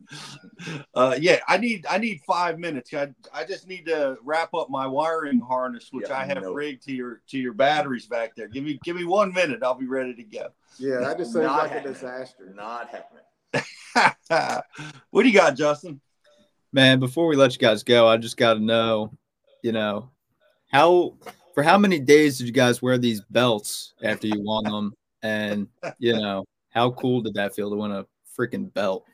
uh, 0.94 1.16
yeah, 1.20 1.40
I 1.48 1.58
need 1.58 1.86
I 1.88 1.98
need 1.98 2.20
five 2.26 2.58
minutes. 2.58 2.92
I, 2.94 3.08
I 3.32 3.44
just 3.44 3.68
need 3.68 3.86
to 3.86 4.16
wrap 4.22 4.54
up 4.54 4.70
my 4.70 4.86
wiring 4.86 5.40
harness, 5.40 5.88
which 5.90 6.08
Yeah, 6.08 6.18
I 6.18 6.24
have 6.26 6.42
no. 6.42 6.52
rigged 6.52 6.84
to 6.84 6.92
your 6.92 7.22
to 7.28 7.38
your 7.38 7.52
batteries 7.52 8.06
back 8.06 8.34
there. 8.36 8.48
Give 8.48 8.64
me 8.64 8.78
give 8.84 8.96
me 8.96 9.04
one 9.04 9.32
minute. 9.32 9.62
I'll 9.62 9.74
be 9.74 9.86
ready 9.86 10.14
to 10.14 10.22
go. 10.22 10.48
Yeah, 10.78 11.00
that 11.00 11.18
just 11.18 11.32
seems 11.32 11.44
Not 11.44 11.70
like 11.70 11.84
a 11.84 11.88
disaster. 11.88 12.52
Not 12.54 12.88
happening. 12.88 13.24
what 15.10 15.22
do 15.22 15.28
you 15.28 15.34
got, 15.34 15.56
Justin? 15.56 16.00
Man, 16.72 16.98
before 16.98 17.28
we 17.28 17.36
let 17.36 17.52
you 17.52 17.58
guys 17.58 17.84
go, 17.84 18.08
I 18.08 18.16
just 18.16 18.36
got 18.36 18.54
to 18.54 18.60
know, 18.60 19.12
you 19.62 19.70
know, 19.70 20.10
how 20.72 21.16
for 21.54 21.62
how 21.62 21.78
many 21.78 22.00
days 22.00 22.38
did 22.38 22.48
you 22.48 22.52
guys 22.52 22.82
wear 22.82 22.98
these 22.98 23.20
belts 23.30 23.94
after 24.02 24.26
you 24.26 24.42
won 24.42 24.64
them? 24.64 24.92
And, 25.22 25.68
you 25.98 26.14
know, 26.14 26.44
how 26.70 26.90
cool 26.90 27.22
did 27.22 27.34
that 27.34 27.54
feel 27.54 27.70
to 27.70 27.76
win 27.76 27.92
a 27.92 28.04
freaking 28.38 28.72
belt? 28.72 29.04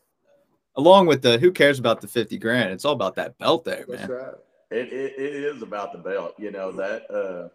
Along 0.76 1.06
with 1.06 1.22
the 1.22 1.38
who 1.38 1.52
cares 1.52 1.78
about 1.78 2.00
the 2.00 2.08
50 2.08 2.38
grand? 2.38 2.70
It's 2.70 2.84
all 2.84 2.92
about 2.92 3.16
that 3.16 3.36
belt 3.38 3.64
there, 3.64 3.84
That's 3.88 4.08
man. 4.08 4.10
right. 4.10 4.34
It, 4.70 4.92
it, 4.92 5.14
it 5.18 5.44
is 5.44 5.62
about 5.62 5.92
the 5.92 5.98
belt, 5.98 6.34
you 6.38 6.50
know 6.50 6.70
that. 6.72 7.10
Uh, 7.10 7.48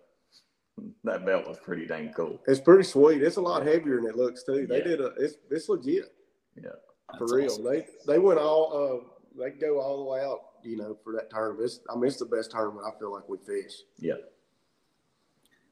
that 1.03 1.25
belt 1.25 1.47
was 1.47 1.57
pretty 1.59 1.85
dang 1.85 2.11
cool. 2.13 2.39
It's 2.47 2.59
pretty 2.59 2.83
sweet. 2.83 3.21
It's 3.21 3.37
a 3.37 3.41
lot 3.41 3.65
heavier 3.65 3.97
than 3.97 4.07
it 4.07 4.17
looks 4.17 4.43
too. 4.43 4.67
They 4.67 4.79
yeah. 4.79 4.83
did 4.83 5.01
a. 5.01 5.13
It's 5.17 5.35
it's 5.49 5.69
legit. 5.69 6.13
Yeah, 6.61 6.69
for 7.17 7.27
real. 7.33 7.45
Awesome. 7.45 7.63
They 7.63 7.85
they 8.05 8.19
went 8.19 8.39
all. 8.39 9.03
Uh, 9.03 9.41
they 9.41 9.51
go 9.51 9.79
all 9.79 10.03
the 10.03 10.11
way 10.11 10.21
out. 10.21 10.39
You 10.63 10.77
know, 10.77 10.97
for 11.03 11.13
that 11.13 11.29
tournament. 11.29 11.63
It's, 11.65 11.79
I 11.89 11.95
mean, 11.95 12.05
it's 12.05 12.17
the 12.17 12.25
best 12.25 12.51
tournament 12.51 12.85
I 12.87 12.97
feel 12.99 13.13
like 13.13 13.29
we 13.29 13.37
fish. 13.37 13.73
Yeah. 13.99 14.15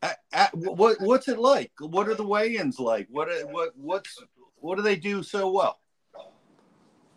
At, 0.03 0.19
at, 0.31 0.55
what 0.55 1.01
what's 1.01 1.27
it 1.27 1.39
like? 1.39 1.71
What 1.79 2.07
are 2.07 2.13
the 2.13 2.27
weigh-ins 2.27 2.79
like? 2.79 3.07
What 3.09 3.29
what 3.49 3.71
what's 3.75 4.21
what 4.57 4.75
do 4.75 4.81
they 4.81 4.95
do 4.95 5.23
so 5.23 5.49
well? 5.49 5.79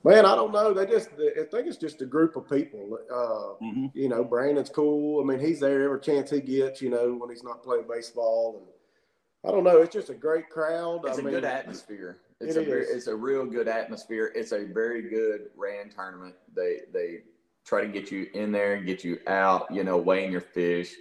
Man, 0.06 0.24
I 0.24 0.36
don't 0.36 0.52
know. 0.52 0.72
They 0.72 0.86
just, 0.86 1.08
I 1.18 1.42
think 1.50 1.66
it's 1.66 1.76
just 1.76 2.00
a 2.00 2.06
group 2.06 2.36
of 2.36 2.48
people. 2.48 2.96
Uh, 3.10 3.64
mm-hmm. 3.64 3.86
You 3.92 4.08
know, 4.08 4.22
Brandon's 4.22 4.70
cool. 4.70 5.20
I 5.20 5.24
mean, 5.24 5.44
he's 5.44 5.58
there 5.58 5.82
every 5.82 6.00
chance 6.00 6.30
he 6.30 6.40
gets. 6.40 6.80
You 6.80 6.90
know, 6.90 7.14
when 7.14 7.28
he's 7.28 7.42
not 7.42 7.64
playing 7.64 7.86
baseball, 7.90 8.62
and 8.62 8.66
I 9.44 9.52
don't 9.52 9.64
know. 9.64 9.78
It's 9.82 9.92
just 9.92 10.08
a 10.08 10.14
great 10.14 10.48
crowd. 10.48 11.00
It's 11.06 11.18
I 11.18 11.22
a 11.22 11.24
mean, 11.24 11.34
good 11.34 11.44
atmosphere. 11.44 12.18
It's 12.40 12.54
it 12.54 12.62
a 12.62 12.64
very, 12.64 12.84
it's 12.84 13.08
a 13.08 13.16
real 13.16 13.44
good 13.46 13.66
atmosphere. 13.66 14.30
It's 14.36 14.52
a 14.52 14.66
very 14.66 15.02
good 15.02 15.48
ran 15.56 15.90
tournament. 15.90 16.36
They 16.54 16.82
they 16.92 17.22
try 17.64 17.80
to 17.80 17.88
get 17.88 18.12
you 18.12 18.28
in 18.32 18.52
there 18.52 18.74
and 18.74 18.86
get 18.86 19.02
you 19.02 19.18
out. 19.26 19.66
You 19.74 19.82
know, 19.82 19.96
weighing 19.96 20.30
your 20.30 20.40
fish. 20.40 20.94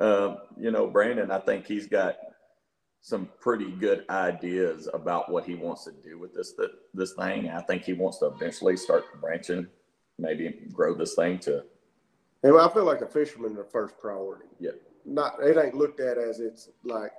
Um, 0.00 0.38
you 0.56 0.70
know, 0.70 0.86
Brandon, 0.86 1.32
I 1.32 1.40
think 1.40 1.66
he's 1.66 1.88
got 1.88 2.18
some 3.04 3.28
pretty 3.38 3.70
good 3.70 4.02
ideas 4.08 4.88
about 4.94 5.30
what 5.30 5.44
he 5.44 5.54
wants 5.54 5.84
to 5.84 5.92
do 5.92 6.18
with 6.18 6.32
this 6.32 6.52
that, 6.52 6.70
this 6.94 7.12
thing. 7.12 7.50
I 7.50 7.60
think 7.60 7.82
he 7.82 7.92
wants 7.92 8.16
to 8.20 8.28
eventually 8.28 8.78
start 8.78 9.20
branching, 9.20 9.66
maybe 10.18 10.62
grow 10.72 10.94
this 10.94 11.14
thing 11.14 11.38
to. 11.40 11.64
And 12.42 12.58
I 12.58 12.66
feel 12.70 12.84
like 12.84 13.00
the 13.00 13.06
fishermen 13.06 13.58
are 13.58 13.64
first 13.64 13.98
priority. 13.98 14.46
Yeah. 14.58 14.70
Not 15.04 15.34
it 15.42 15.58
ain't 15.62 15.74
looked 15.74 16.00
at 16.00 16.16
as 16.16 16.40
it's 16.40 16.70
like 16.82 17.12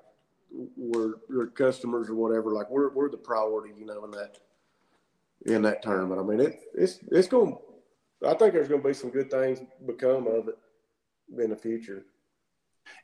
we're 0.75 1.13
your 1.29 1.47
customers 1.47 2.09
or 2.09 2.15
whatever. 2.15 2.51
Like 2.51 2.71
we're 2.71 2.89
we're 2.89 3.11
the 3.11 3.17
priority, 3.17 3.75
you 3.77 3.85
know, 3.85 4.05
in 4.05 4.11
that 4.11 4.39
in 5.45 5.61
that 5.61 5.83
tournament. 5.83 6.19
I 6.19 6.23
mean, 6.23 6.39
it 6.39 6.61
it's 6.73 6.99
it's 7.11 7.27
going. 7.27 7.59
I 8.25 8.33
think 8.33 8.53
there's 8.53 8.69
going 8.69 8.81
to 8.81 8.87
be 8.87 8.93
some 8.95 9.11
good 9.11 9.29
things 9.29 9.59
become 9.85 10.25
of 10.25 10.47
it 10.47 10.57
in 11.37 11.51
the 11.51 11.55
future. 11.55 12.05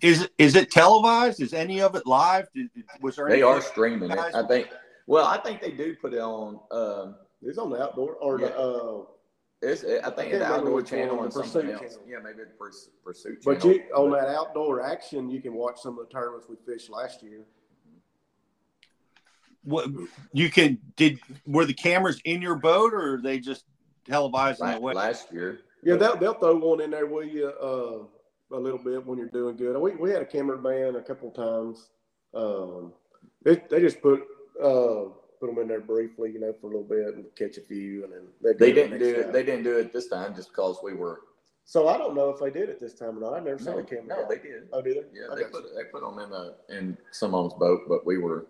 Is 0.02 0.30
is 0.38 0.56
it 0.56 0.72
televised? 0.72 1.42
Is 1.42 1.54
any 1.54 1.82
of 1.82 1.96
it 1.96 2.06
live? 2.06 2.48
Did, 2.54 2.70
Was 3.02 3.16
there? 3.16 3.30
They 3.30 3.42
are 3.42 3.62
streaming 3.62 4.12
it. 4.12 4.18
I 4.18 4.46
think. 4.48 4.70
Well, 5.08 5.26
I 5.26 5.38
think 5.38 5.62
they 5.62 5.72
do 5.72 5.96
put 5.96 6.14
it 6.14 6.20
on. 6.20 6.60
Um, 6.72 7.16
it's 7.42 7.58
on 7.58 7.70
the 7.70 7.82
outdoor 7.82 8.16
or 8.16 8.40
yeah. 8.40 8.48
the. 8.48 8.58
Uh, 8.58 9.04
it's, 9.64 9.84
I 9.84 10.10
think 10.10 10.34
I 10.34 10.38
it's 10.38 10.44
outdoor 10.44 10.82
channel 10.82 11.24
and 11.24 11.32
something 11.32 11.70
else. 11.70 11.82
Channel. 11.82 12.00
Yeah, 12.08 12.18
maybe 12.24 12.40
the 12.40 12.82
pursuit. 13.04 13.44
But 13.46 13.64
you 13.64 13.84
on 13.96 14.12
that 14.12 14.28
outdoor 14.28 14.82
action, 14.82 15.30
you 15.30 15.40
can 15.40 15.54
watch 15.54 15.80
some 15.80 16.00
of 16.00 16.08
the 16.08 16.12
tournaments 16.12 16.48
we 16.50 16.56
fished 16.66 16.90
last 16.90 17.22
year. 17.22 17.42
What 19.64 19.88
you 20.34 20.50
can 20.50 20.80
did 20.96 21.20
were 21.46 21.66
the 21.66 21.76
cameras 21.76 22.20
in 22.26 22.42
your 22.42 22.56
boat 22.56 22.94
or 22.94 23.22
they 23.22 23.40
just 23.40 23.66
televised 24.08 24.60
last, 24.62 24.82
last 24.82 25.32
year? 25.32 25.60
Yeah, 25.84 25.96
they'll 25.96 26.16
they'll 26.16 26.34
throw 26.34 26.56
one 26.56 26.82
in 26.82 26.90
there 26.90 27.06
with 27.06 27.32
you. 27.32 27.48
Uh, 27.50 28.06
a 28.54 28.58
little 28.58 28.80
bit 28.80 29.06
when 29.06 29.18
you're 29.18 29.28
doing 29.28 29.56
good. 29.56 29.78
We, 29.80 29.96
we 29.96 30.12
had 30.12 30.22
a 30.22 30.26
cameraman 30.26 30.96
a 30.96 31.02
couple 31.02 31.32
times. 31.32 31.90
Um, 32.34 32.94
they, 33.44 33.62
they 33.70 33.82
just 33.82 34.02
put 34.02 34.22
uh, 34.64 35.06
put 35.40 35.48
them 35.48 35.60
in 35.60 35.68
there 35.68 35.82
briefly, 35.82 36.32
you 36.32 36.40
know, 36.40 36.54
for 36.60 36.68
a 36.68 36.70
little 36.70 36.84
bit 36.84 37.16
and 37.16 37.26
catch 37.36 37.58
a 37.58 37.62
few, 37.62 38.04
and 38.04 38.14
then 38.14 38.56
they 38.60 38.72
didn't 38.72 39.00
do 39.00 39.16
it. 39.16 39.34
They 39.34 39.44
didn't 39.44 39.64
do 39.64 39.78
it 39.78 39.92
this 39.92 40.08
time 40.08 40.36
just 40.36 40.50
because 40.50 40.78
we 40.84 40.94
were. 40.94 41.22
So 41.66 41.88
I 41.88 41.98
don't 41.98 42.16
know 42.16 42.30
if 42.30 42.40
they 42.40 42.50
did 42.50 42.70
it 42.70 42.80
this 42.80 42.94
time 42.94 43.18
or 43.18 43.22
not. 43.22 43.34
I 43.34 43.40
never 43.40 43.64
no, 43.64 43.72
saw 43.74 43.78
a 43.78 43.84
camera. 43.84 44.06
No, 44.08 44.28
they 44.28 44.38
did. 44.38 44.68
Oh, 44.72 44.82
did 44.82 44.98
they? 44.98 45.20
Yeah, 45.20 45.36
they 45.36 45.44
put 45.44 45.64
they 45.76 45.84
put 45.92 46.02
them 46.02 46.20
in 46.20 46.30
the 46.30 46.56
in 46.70 46.98
someone's 47.12 47.54
boat, 47.54 47.82
but 47.88 48.06
we 48.06 48.18
were 48.18 48.48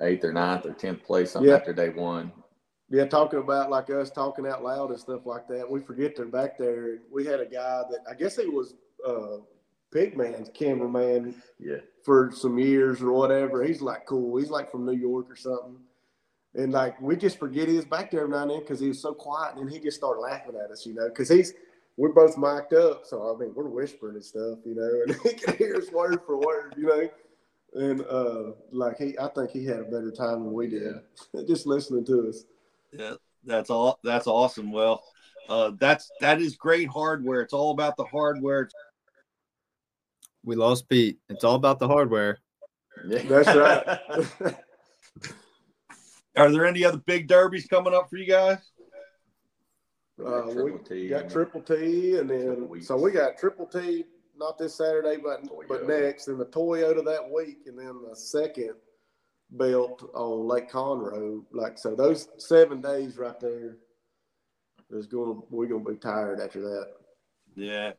eighth 0.00 0.24
or 0.24 0.32
ninth 0.32 0.66
or 0.66 0.72
tenth 0.72 1.02
place 1.04 1.36
yeah. 1.40 1.54
after 1.54 1.72
day 1.72 1.88
one. 1.88 2.32
Yeah, 2.90 3.04
talking 3.04 3.40
about 3.40 3.70
like 3.70 3.90
us 3.90 4.10
talking 4.10 4.46
out 4.46 4.64
loud 4.64 4.90
and 4.90 4.98
stuff 4.98 5.26
like 5.26 5.46
that. 5.48 5.70
We 5.70 5.80
forget 5.80 6.16
they're 6.16 6.26
back 6.26 6.56
there. 6.58 6.98
We 7.12 7.26
had 7.26 7.40
a 7.40 7.46
guy 7.46 7.82
that 7.90 8.00
I 8.10 8.14
guess 8.14 8.36
he 8.36 8.46
was 8.46 8.74
uh, 9.06 9.38
Pigman's 9.94 10.50
cameraman 10.52 11.34
yeah. 11.58 11.78
for 12.04 12.30
some 12.34 12.58
years 12.58 13.00
or 13.00 13.12
whatever. 13.12 13.64
He's 13.64 13.80
like 13.80 14.06
cool. 14.06 14.36
He's 14.38 14.50
like 14.50 14.70
from 14.70 14.84
New 14.84 14.92
York 14.92 15.30
or 15.30 15.36
something. 15.36 15.78
And 16.54 16.72
like 16.72 17.00
we 17.00 17.16
just 17.16 17.38
forget 17.38 17.68
he 17.68 17.76
was 17.76 17.84
back 17.84 18.10
there 18.10 18.22
every 18.22 18.32
now 18.32 18.42
and 18.42 18.50
then 18.50 18.60
because 18.60 18.80
he 18.80 18.88
was 18.88 19.00
so 19.00 19.14
quiet, 19.14 19.56
and 19.56 19.70
he 19.70 19.78
just 19.78 19.96
started 19.96 20.20
laughing 20.20 20.56
at 20.62 20.70
us, 20.70 20.86
you 20.86 20.94
know, 20.94 21.08
because 21.08 21.28
he's 21.28 21.52
we're 21.96 22.12
both 22.12 22.38
mic'd 22.38 22.74
up, 22.74 23.04
so 23.04 23.34
I 23.34 23.38
mean 23.38 23.52
we're 23.54 23.68
whispering 23.68 24.14
and 24.14 24.24
stuff, 24.24 24.58
you 24.64 24.74
know, 24.74 25.02
and 25.06 25.20
he 25.22 25.34
can 25.34 25.56
hear 25.56 25.76
us 25.76 25.90
word 25.92 26.20
for 26.26 26.38
word, 26.38 26.74
you 26.76 26.86
know. 26.86 27.08
And 27.74 28.00
uh 28.06 28.52
like 28.72 28.98
he, 28.98 29.18
I 29.18 29.28
think 29.28 29.50
he 29.50 29.64
had 29.64 29.80
a 29.80 29.84
better 29.84 30.10
time 30.10 30.44
than 30.44 30.52
we 30.52 30.68
did, 30.68 30.94
yeah. 31.34 31.42
just 31.46 31.66
listening 31.66 32.04
to 32.06 32.28
us. 32.28 32.44
Yeah, 32.92 33.14
that's 33.44 33.68
all. 33.68 33.98
That's 34.02 34.26
awesome. 34.26 34.72
Well, 34.72 35.04
uh, 35.48 35.72
that's 35.78 36.10
that 36.20 36.40
is 36.40 36.56
great 36.56 36.88
hardware. 36.88 37.42
It's 37.42 37.52
all 37.52 37.72
about 37.72 37.96
the 37.96 38.04
hardware. 38.04 38.68
We 40.48 40.56
lost 40.56 40.88
Pete. 40.88 41.18
It's 41.28 41.44
all 41.44 41.56
about 41.56 41.78
the 41.78 41.86
hardware. 41.86 42.38
Yeah. 43.06 43.18
That's 43.18 43.54
right. 44.40 44.56
Are 46.38 46.50
there 46.50 46.64
any 46.64 46.86
other 46.86 46.96
big 46.96 47.28
derbies 47.28 47.66
coming 47.66 47.92
up 47.92 48.08
for 48.08 48.16
you 48.16 48.26
guys? 48.26 48.56
Uh, 50.18 50.44
we 50.46 50.72
T, 50.88 51.08
got 51.08 51.28
Triple 51.28 51.60
T, 51.60 52.16
and 52.16 52.30
then 52.30 52.66
so 52.80 52.96
we 52.96 53.10
got 53.10 53.36
Triple 53.36 53.66
T 53.66 54.04
not 54.38 54.56
this 54.56 54.74
Saturday, 54.74 55.18
but 55.22 55.44
Toyota. 55.44 55.68
but 55.68 55.86
next, 55.86 56.28
and 56.28 56.40
the 56.40 56.46
Toyota 56.46 57.04
that 57.04 57.30
week, 57.30 57.58
and 57.66 57.78
then 57.78 58.00
the 58.08 58.16
second 58.16 58.72
belt 59.50 60.10
on 60.14 60.48
Lake 60.48 60.70
Conroe. 60.70 61.42
Like 61.52 61.76
so, 61.76 61.94
those 61.94 62.26
seven 62.38 62.80
days 62.80 63.18
right 63.18 63.38
there 63.38 63.76
is 64.92 65.06
going. 65.06 65.42
We're 65.50 65.66
going 65.66 65.84
to 65.84 65.90
be 65.90 65.98
tired 65.98 66.40
after 66.40 66.62
that. 66.62 66.86
Yeah. 67.54 67.92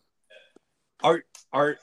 Are 1.03 1.23
are 1.53 1.77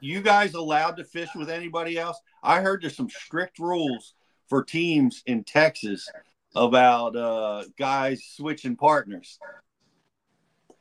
you 0.00 0.20
guys 0.20 0.54
allowed 0.54 0.96
to 0.96 1.04
fish 1.04 1.28
with 1.34 1.50
anybody 1.50 1.98
else? 1.98 2.20
I 2.42 2.60
heard 2.60 2.82
there's 2.82 2.96
some 2.96 3.10
strict 3.10 3.58
rules 3.58 4.14
for 4.48 4.64
teams 4.64 5.22
in 5.26 5.44
Texas 5.44 6.08
about 6.54 7.16
uh, 7.16 7.64
guys 7.78 8.24
switching 8.24 8.76
partners. 8.76 9.38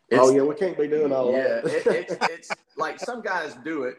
It's, 0.09 0.19
oh 0.19 0.31
yeah, 0.31 0.41
we 0.41 0.55
can't 0.55 0.77
be 0.77 0.87
doing 0.87 1.11
all 1.11 1.31
yeah, 1.31 1.61
that. 1.61 1.65
it, 1.65 1.85
it's 1.87 2.17
it's 2.29 2.49
like 2.77 2.99
some 2.99 3.21
guys 3.21 3.55
do 3.63 3.83
it, 3.83 3.97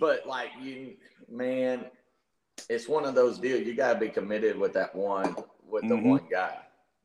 but 0.00 0.26
like 0.26 0.48
you, 0.62 0.94
man, 1.30 1.84
it's 2.70 2.88
one 2.88 3.04
of 3.04 3.14
those 3.14 3.38
deals. 3.38 3.66
You 3.66 3.74
got 3.74 3.94
to 3.94 3.98
be 3.98 4.08
committed 4.08 4.58
with 4.58 4.72
that 4.72 4.94
one 4.94 5.36
with 5.68 5.82
the 5.82 5.94
mm-hmm. 5.94 6.08
one 6.08 6.28
guy. 6.30 6.56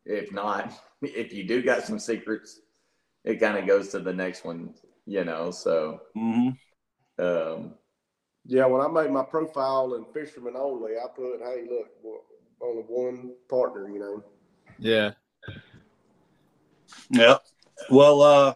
If 0.05 0.31
not, 0.31 0.71
if 1.01 1.33
you 1.33 1.43
do 1.43 1.61
got 1.61 1.83
some 1.83 1.99
secrets, 1.99 2.61
it 3.23 3.39
kind 3.39 3.57
of 3.57 3.67
goes 3.67 3.89
to 3.89 3.99
the 3.99 4.13
next 4.13 4.45
one, 4.45 4.73
you 5.05 5.23
know. 5.23 5.51
So, 5.51 6.01
mm-hmm. 6.17 6.49
Um, 7.21 7.73
yeah, 8.45 8.65
when 8.65 8.81
I 8.81 8.87
made 8.87 9.11
my 9.11 9.23
profile 9.23 9.93
and 9.93 10.05
fisherman 10.13 10.55
only, 10.55 10.93
I 10.97 11.07
put, 11.15 11.39
"Hey, 11.39 11.67
look, 11.69 11.89
only 12.61 12.83
one 12.83 13.35
partner," 13.49 13.89
you 13.89 13.99
know. 13.99 14.23
Yeah. 14.79 15.11
Yep. 17.11 17.43
Well, 17.89 18.21
uh, 18.21 18.53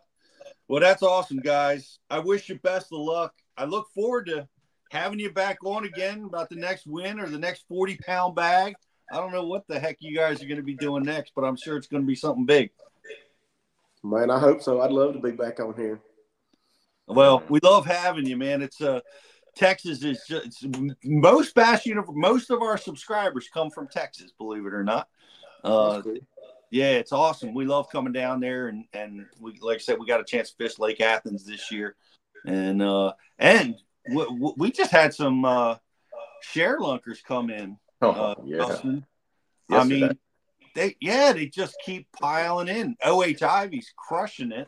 well, 0.68 0.82
that's 0.82 1.04
awesome, 1.04 1.38
guys. 1.38 2.00
I 2.10 2.20
wish 2.20 2.50
you 2.50 2.60
best 2.60 2.92
of 2.92 3.00
luck. 3.00 3.34
I 3.58 3.66
look 3.66 3.90
forward 3.94 4.26
to 4.28 4.48
having 4.92 5.20
you 5.20 5.32
back 5.32 5.64
on 5.64 5.86
again 5.86 6.24
about 6.24 6.50
the 6.50 6.56
next 6.56 6.88
win 6.88 7.20
or 7.20 7.30
the 7.30 7.38
next 7.38 7.66
40 7.68 7.98
pound 7.98 8.36
bag. 8.36 8.76
I 9.12 9.18
don't 9.18 9.32
know 9.32 9.46
what 9.46 9.68
the 9.68 9.80
heck 9.80 9.98
you 10.00 10.16
guys 10.16 10.42
are 10.42 10.48
going 10.48 10.58
to 10.58 10.64
be 10.64 10.76
doing 10.76 11.04
next, 11.04 11.34
but 11.36 11.44
I'm 11.44 11.56
sure 11.56 11.78
it's 11.78 11.88
going 11.88 12.02
to 12.02 12.08
be 12.08 12.16
something 12.16 12.46
big. 12.46 12.72
Man, 14.04 14.32
I 14.32 14.40
hope 14.40 14.62
so. 14.62 14.82
I'd 14.82 14.92
love 14.92 15.14
to 15.14 15.20
be 15.20 15.32
back 15.32 15.60
on 15.60 15.76
here. 15.76 16.00
Well, 17.08 17.44
we 17.50 17.60
love 17.62 17.86
having 17.86 18.26
you, 18.26 18.38
man. 18.38 18.62
It's 18.62 18.82
uh 18.82 19.02
Texas 19.56 20.04
is 20.04 20.24
just 20.28 20.66
most 21.04 21.56
bass. 21.56 21.88
Most 22.10 22.52
of 22.52 22.62
our 22.62 22.78
subscribers 22.78 23.48
come 23.54 23.70
from 23.70 23.88
Texas, 23.88 24.32
believe 24.38 24.66
it 24.66 24.74
or 24.74 24.84
not. 24.84 25.08
Uh, 25.64 26.02
cool. 26.02 26.18
Yeah, 26.72 26.92
it's 26.92 27.14
awesome. 27.14 27.54
We 27.54 27.66
love 27.66 27.90
coming 27.90 28.12
down 28.12 28.40
there, 28.40 28.68
and 28.68 28.86
and 28.94 29.26
we 29.40 29.58
like 29.62 29.76
I 29.76 29.80
said, 29.80 29.98
we 30.00 30.08
got 30.08 30.20
a 30.20 30.26
chance 30.26 30.52
to 30.52 30.58
fish 30.58 30.78
Lake 30.78 31.00
Athens 31.00 31.46
this 31.46 31.72
year, 31.72 31.96
and 32.46 32.82
uh, 32.82 33.14
and 33.40 33.76
we, 34.14 34.54
we 34.58 34.72
just 34.72 34.92
had 34.92 35.14
some 35.14 35.46
uh, 35.46 35.76
ShareLunkers 36.54 37.24
come 37.24 37.50
in. 37.50 37.78
Oh, 38.02 38.12
uh, 38.12 38.36
yeah. 38.44 38.78
I 39.70 39.84
mean, 39.86 40.18
they 40.76 40.96
yeah, 41.00 41.32
they 41.32 41.48
just 41.48 41.78
keep 41.86 42.12
piling 42.12 42.68
in. 42.68 42.98
OH 43.04 43.42
Ivy's 43.42 43.94
crushing 43.96 44.52
it, 44.52 44.68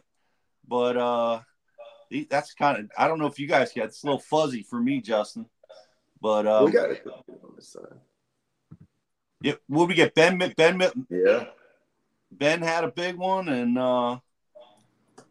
but 0.67 0.95
uh, 0.97 1.41
that's 2.29 2.53
kind 2.53 2.77
of 2.79 2.91
I 2.97 3.07
don't 3.07 3.19
know 3.19 3.27
if 3.27 3.39
you 3.39 3.47
guys 3.47 3.71
get 3.73 3.85
it's 3.85 4.03
a 4.03 4.05
little 4.05 4.19
fuzzy 4.19 4.63
for 4.63 4.79
me, 4.79 5.01
Justin. 5.01 5.45
But 6.21 6.47
uh, 6.47 6.63
we 6.65 6.71
got 6.71 6.91
it 6.91 7.05
on 7.05 7.53
this 7.55 7.69
side. 7.69 7.83
Yeah, 9.41 9.53
will 9.69 9.87
we 9.87 9.93
get 9.93 10.15
Ben? 10.15 10.37
Ben? 10.37 10.81
Yeah. 11.09 11.45
Ben 12.31 12.61
had 12.61 12.83
a 12.83 12.91
big 12.91 13.15
one, 13.15 13.49
and 13.49 13.77
uh, 13.77 14.17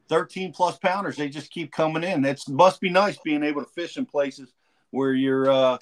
13 0.08 0.52
plus 0.52 0.78
pounders. 0.78 1.16
They 1.16 1.28
just 1.28 1.50
keep 1.50 1.72
coming 1.72 2.04
in. 2.04 2.24
It 2.24 2.40
must 2.48 2.80
be 2.80 2.88
nice 2.88 3.18
being 3.18 3.42
able 3.42 3.64
to 3.64 3.70
fish 3.70 3.96
in 3.96 4.06
places 4.06 4.52
where 4.90 5.12
you're 5.12 5.50
uh, 5.50 5.78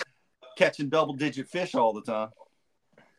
catching 0.57 0.89
double 0.89 1.15
digit 1.15 1.49
fish 1.49 1.75
all 1.75 1.93
the 1.93 2.03
time. 2.03 2.31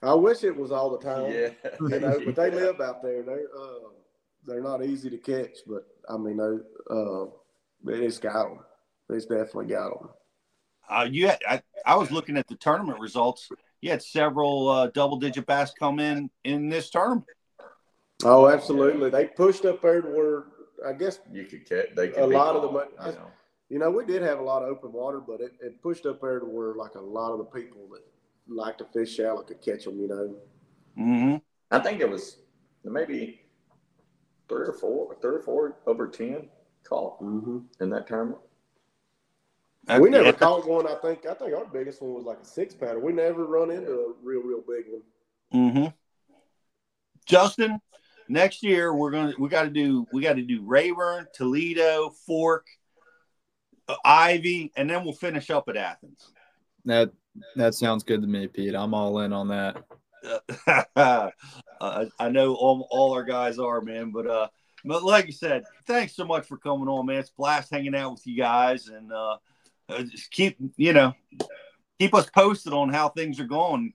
I 0.02 0.14
wish 0.14 0.44
it 0.44 0.56
was 0.56 0.72
all 0.72 0.90
the 0.90 1.00
time. 1.00 1.32
Yeah. 1.32 1.50
you 1.82 2.00
know, 2.00 2.20
but 2.26 2.36
they 2.36 2.52
live 2.52 2.82
out 2.82 3.02
there. 3.02 3.24
They're 3.24 3.48
uh, 3.58 3.90
they're 4.46 4.62
not 4.62 4.84
easy 4.84 5.10
to 5.10 5.18
catch, 5.18 5.60
but 5.66 5.88
I 6.10 6.18
mean, 6.18 6.38
they 6.38 6.94
uh, 6.94 7.26
it's 7.88 8.20
got 8.20 8.50
them. 8.50 8.60
It's 9.10 9.26
definitely 9.26 9.68
got 9.68 10.00
them. 10.00 10.10
Uh, 10.90 11.08
you 11.10 11.28
had, 11.28 11.40
I, 11.48 11.62
I 11.86 11.96
was 11.96 12.12
looking 12.12 12.38
at 12.38 12.48
the 12.48 12.56
tournament 12.56 13.00
results. 13.00 13.50
You 13.82 13.90
had 13.90 14.02
several 14.02 14.70
uh, 14.70 14.88
double 14.88 15.18
digit 15.18 15.46
bass 15.46 15.74
come 15.78 16.00
in 16.00 16.30
in 16.44 16.70
this 16.70 16.90
tournament. 16.90 17.26
Oh, 18.24 18.48
absolutely. 18.48 19.10
They 19.10 19.26
pushed 19.26 19.66
up 19.66 19.82
there 19.82 20.02
to 20.02 20.08
where 20.08 20.44
I 20.86 20.94
guess 20.94 21.20
you 21.32 21.46
could 21.46 21.68
catch. 21.68 21.88
They 21.96 22.10
could 22.10 22.24
a 22.24 22.28
be 22.28 22.36
lot 22.36 22.56
of 22.56 22.62
the. 22.62 22.68
them. 22.70 22.88
You 23.06 23.12
know. 23.12 23.28
You 23.70 23.80
know, 23.80 23.90
we 23.90 24.06
did 24.06 24.22
have 24.22 24.40
a 24.40 24.44
lot 24.44 24.62
of 24.62 24.70
open 24.70 24.94
water, 24.94 25.20
but 25.20 25.42
it, 25.42 25.54
it 25.60 25.82
pushed 25.82 26.06
up 26.06 26.22
there 26.22 26.40
to 26.40 26.46
where 26.46 26.76
like 26.76 26.96
a 26.96 27.02
lot 27.02 27.32
of 27.32 27.40
the 27.40 27.46
people 27.46 27.88
that 27.92 28.02
like 28.48 28.78
to 28.78 28.86
fish 28.86 29.16
shallow 29.16 29.42
could 29.42 29.62
catch 29.62 29.86
them. 29.86 30.00
You 30.00 30.08
know. 30.08 30.36
Mm-hmm. 30.98 31.36
I 31.72 31.80
think 31.80 32.00
it 32.00 32.10
was 32.10 32.38
maybe 32.84 33.42
three 34.48 34.68
or 34.68 34.74
four, 34.74 35.16
three 35.20 35.36
or 35.36 35.42
four 35.42 35.78
over 35.88 36.08
ten 36.08 36.48
caught 36.88 37.22
mm-hmm. 37.22 37.60
in 37.82 37.90
that 37.90 38.08
tournament. 38.08 38.40
we 40.00 40.10
never 40.10 40.34
caught 40.34 40.68
one. 40.68 40.88
I 40.88 40.96
think 40.96 41.26
I 41.26 41.34
think 41.34 41.54
our 41.54 41.66
biggest 41.66 42.02
one 42.02 42.14
was 42.14 42.26
like 42.26 42.40
a 42.42 42.46
six 42.46 42.74
pounder. 42.74 43.00
We 43.00 43.14
never 43.14 43.46
run 43.46 43.72
into 43.72 43.92
a 43.92 44.14
real, 44.24 44.42
real 44.42 44.64
big 44.68 44.86
one. 44.90 45.02
Mm-hmm. 45.54 45.88
Justin, 47.26 47.80
next 48.28 48.64
year 48.64 48.94
we're 48.94 49.12
gonna 49.12 49.34
we 49.40 49.50
got 49.50 49.64
to 49.64 49.70
do 49.70 50.06
we 50.12 50.22
got 50.22 50.36
to 50.36 50.42
do 50.42 50.64
Rayburn, 50.64 51.28
Toledo, 51.34 52.12
Fork, 52.26 52.68
uh, 53.88 53.96
Ivie, 54.06 54.72
and 54.76 54.90
then 54.90 55.04
we'll 55.04 55.14
finish 55.14 55.50
up 55.50 55.70
at 55.70 55.78
Athens. 55.78 56.32
That 56.86 57.12
that 57.56 57.74
sounds 57.74 58.04
good 58.04 58.22
to 58.22 58.28
me, 58.28 58.48
Pete. 58.48 58.76
I'm 58.76 58.94
all 58.94 59.20
in 59.20 59.34
on 59.34 59.48
that. 59.50 59.84
uh, 60.96 61.30
I 61.82 62.30
know 62.30 62.56
all, 62.56 62.88
all 62.90 63.14
our 63.14 63.24
guys 63.24 63.60
are, 63.60 63.82
man. 63.82 64.12
But 64.12 64.28
uh, 64.28 64.48
but 64.86 65.04
like 65.04 65.26
you 65.26 65.34
said, 65.34 65.64
thanks 65.86 66.16
so 66.16 66.26
much 66.26 66.48
for 66.48 66.58
coming 66.58 66.88
on, 66.88 67.06
man. 67.06 67.18
It's 67.18 67.30
blast 67.30 67.72
hanging 67.72 67.96
out 67.96 68.12
with 68.12 68.28
you 68.28 68.38
guys, 68.38 68.88
and 68.88 69.12
uh, 69.12 69.38
just 70.04 70.32
keep 70.32 70.58
you 70.78 70.94
know 70.94 71.14
keep 72.00 72.14
us 72.14 72.30
posted 72.30 72.74
on 72.74 72.90
how 72.90 73.10
things 73.10 73.40
are 73.40 73.46
going. 73.46 73.94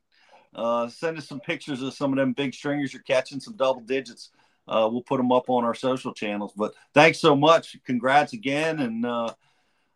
Uh, 0.55 0.89
send 0.89 1.17
us 1.17 1.29
some 1.29 1.41
pictures 1.41 1.81
of 1.81 1.95
some 1.95 2.12
of 2.12 2.19
them 2.19 2.33
big 2.33 2.55
stringers 2.55 2.93
you're 2.93 3.03
catching, 3.03 3.41
some 3.41 3.57
double 3.57 3.81
digits. 3.81 4.31
Uh, 4.67 4.89
we'll 4.91 5.03
put 5.03 5.17
them 5.19 5.33
up 5.33 5.49
on 5.49 5.65
our 5.65 5.75
social 5.75 6.12
channels. 6.12 6.53
But 6.57 6.75
thanks 6.93 7.19
so 7.19 7.35
much. 7.37 7.77
Congrats 7.85 8.33
again, 8.33 8.81
and 8.81 9.07
uh, 9.07 9.35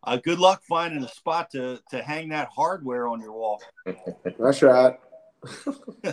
uh, 0.02 0.16
good 0.16 0.38
luck 0.38 0.62
finding 0.68 1.02
a 1.02 1.08
spot 1.08 1.50
to 1.50 1.80
to 1.90 2.02
hang 2.02 2.28
that 2.30 2.48
hardware 2.54 3.08
on 3.08 3.20
your 3.20 3.32
wall. 3.32 3.60
That's 4.38 4.62
right. 4.62 4.98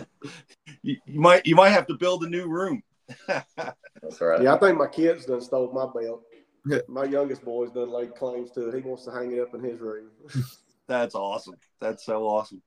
you, 0.82 0.96
you, 1.06 1.20
might 1.20 1.46
you 1.46 1.54
might 1.54 1.70
have 1.70 1.86
to 1.86 1.94
build 1.94 2.24
a 2.24 2.28
new 2.28 2.46
room. 2.48 2.82
That's 3.28 4.20
right. 4.20 4.42
Yeah, 4.42 4.54
I 4.54 4.58
think 4.58 4.78
my 4.78 4.86
kids 4.86 5.26
done 5.26 5.40
stole 5.40 5.72
my 5.72 5.86
belt. 6.00 6.22
my 6.88 7.04
youngest 7.04 7.44
boy's 7.44 7.70
done 7.70 7.90
laid 7.90 8.14
claims 8.14 8.50
to 8.52 8.68
it. 8.68 8.74
He 8.74 8.80
wants 8.80 9.04
to 9.04 9.12
hang 9.12 9.32
it 9.32 9.40
up 9.40 9.54
in 9.54 9.62
his 9.62 9.80
room. 9.80 10.10
That's 10.88 11.14
awesome. 11.14 11.54
That's 11.80 12.04
so 12.04 12.24
awesome. 12.26 12.62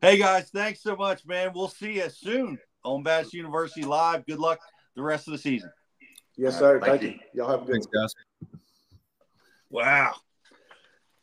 Hey 0.00 0.18
guys, 0.18 0.50
thanks 0.50 0.82
so 0.82 0.96
much, 0.96 1.24
man. 1.26 1.52
We'll 1.54 1.68
see 1.68 1.94
you 1.94 2.10
soon 2.10 2.58
on 2.84 3.02
Bass 3.02 3.32
University 3.32 3.84
Live. 3.84 4.26
Good 4.26 4.40
luck 4.40 4.58
the 4.96 5.02
rest 5.02 5.28
of 5.28 5.32
the 5.32 5.38
season. 5.38 5.70
Yes, 6.36 6.58
sir. 6.58 6.78
Right, 6.78 6.84
thank, 6.84 7.02
thank, 7.02 7.14
you. 7.14 7.20
you. 7.34 7.42
all 7.44 7.50
have 7.50 7.62
a 7.62 7.64
good 7.64 7.72
Thanks, 7.72 7.86
guys. 7.86 8.14
Wow. 9.70 10.14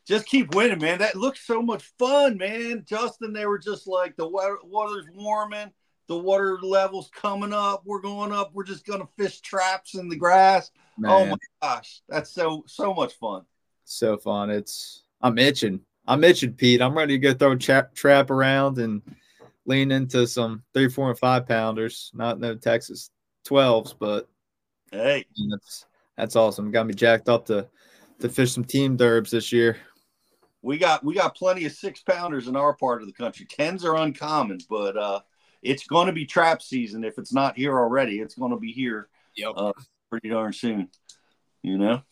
Just 0.06 0.26
keep 0.26 0.54
winning, 0.54 0.80
man. 0.80 0.98
That 0.98 1.14
looks 1.14 1.46
so 1.46 1.62
much 1.62 1.84
fun, 1.98 2.36
man. 2.36 2.84
Justin, 2.86 3.32
they 3.32 3.46
were 3.46 3.58
just 3.58 3.86
like 3.86 4.16
the 4.16 4.26
water, 4.26 4.56
water's 4.64 5.06
warming, 5.14 5.70
the 6.10 6.18
water 6.18 6.58
levels 6.60 7.08
coming 7.14 7.52
up. 7.52 7.82
We're 7.84 8.00
going 8.00 8.32
up. 8.32 8.50
We're 8.52 8.64
just 8.64 8.84
gonna 8.84 9.06
fish 9.16 9.40
traps 9.42 9.94
in 9.94 10.08
the 10.08 10.16
grass. 10.16 10.72
Man. 10.98 11.12
Oh 11.12 11.24
my 11.24 11.36
gosh, 11.62 12.02
that's 12.08 12.30
so 12.30 12.64
so 12.66 12.92
much 12.92 13.14
fun. 13.14 13.42
So 13.84 14.16
fun. 14.18 14.50
It's 14.50 15.04
I'm 15.22 15.38
itching. 15.38 15.80
I'm 16.08 16.24
itching, 16.24 16.54
Pete. 16.54 16.82
I'm 16.82 16.98
ready 16.98 17.14
to 17.14 17.18
go 17.20 17.32
throw 17.32 17.52
a 17.52 17.56
trap, 17.56 17.94
trap 17.94 18.30
around 18.30 18.78
and 18.78 19.02
lean 19.66 19.92
into 19.92 20.26
some 20.26 20.64
three, 20.74 20.88
four, 20.88 21.10
and 21.10 21.18
five 21.18 21.46
pounders. 21.46 22.10
Not 22.12 22.40
no 22.40 22.56
Texas 22.56 23.12
twelves, 23.44 23.94
but 23.96 24.28
hey, 24.90 25.24
that's 25.48 25.86
that's 26.16 26.34
awesome. 26.34 26.72
Got 26.72 26.88
me 26.88 26.94
jacked 26.94 27.28
up 27.28 27.46
to 27.46 27.68
to 28.18 28.28
fish 28.28 28.52
some 28.52 28.64
team 28.64 28.98
derbs 28.98 29.30
this 29.30 29.52
year. 29.52 29.76
We 30.60 30.76
got 30.76 31.04
we 31.04 31.14
got 31.14 31.36
plenty 31.36 31.66
of 31.66 31.72
six 31.72 32.02
pounders 32.02 32.48
in 32.48 32.56
our 32.56 32.74
part 32.74 33.00
of 33.00 33.06
the 33.06 33.14
country. 33.14 33.46
Tens 33.48 33.84
are 33.84 33.94
uncommon, 33.94 34.58
but 34.68 34.96
uh, 34.96 35.20
it's 35.62 35.86
going 35.86 36.06
to 36.06 36.12
be 36.12 36.24
trap 36.24 36.62
season. 36.62 37.04
If 37.04 37.18
it's 37.18 37.32
not 37.32 37.56
here 37.56 37.78
already, 37.78 38.20
it's 38.20 38.34
going 38.34 38.52
to 38.52 38.58
be 38.58 38.72
here. 38.72 39.08
Yep. 39.36 39.52
Uh, 39.56 39.72
pretty 40.08 40.28
darn 40.28 40.52
soon. 40.52 40.88
You 41.62 41.78
know. 41.78 42.02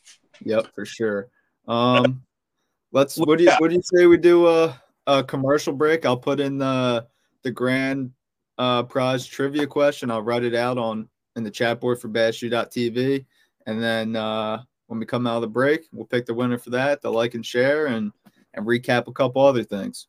Yep, 0.45 0.75
for 0.75 0.85
sure. 0.85 1.29
Um, 1.67 2.23
let's. 2.93 3.17
What 3.17 3.39
do 3.39 3.45
you 3.45 3.53
What 3.59 3.71
do 3.71 3.77
you 3.77 3.83
say 3.83 4.07
we 4.07 4.19
do 4.19 4.47
a 4.47 4.81
a 5.07 5.25
commercial 5.25 5.73
break? 5.73 6.05
I'll 6.05 6.17
put 6.17 6.41
in 6.41 6.59
the 6.59 7.07
the 7.43 7.51
grand 7.51 8.13
uh, 8.59 8.83
prize 8.85 9.27
trivia 9.27 9.67
question. 9.67 10.11
I'll 10.11 10.23
write 10.23 10.45
it 10.45 10.55
out 10.55 10.79
on 10.79 11.09
in 11.37 11.45
the 11.45 11.51
chat 11.51 11.81
board 11.81 12.01
for 12.01 12.09
BassU.tv, 12.09 13.25
and 13.67 13.83
then 13.83 14.17
uh, 14.17 14.63
when 14.87 15.01
we 15.01 15.07
come 15.07 15.27
out 15.27 15.37
of 15.37 15.43
the 15.43 15.49
break, 15.49 15.87
we'll 15.93 16.07
pick 16.07 16.27
the 16.27 16.35
winner 16.35 16.59
for 16.59 16.71
that. 16.71 17.01
The 17.01 17.11
like 17.11 17.35
and 17.35 17.45
share 17.45 17.87
and 17.87 18.13
and 18.55 18.67
recap 18.67 19.09
a 19.09 19.13
couple 19.13 19.43
other 19.43 19.65
things. 19.65 20.07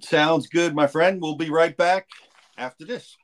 Sounds 0.00 0.46
good, 0.46 0.74
my 0.74 0.86
friend. 0.86 1.20
We'll 1.20 1.36
be 1.36 1.50
right 1.50 1.76
back 1.76 2.08
after 2.56 2.84
this. 2.84 3.16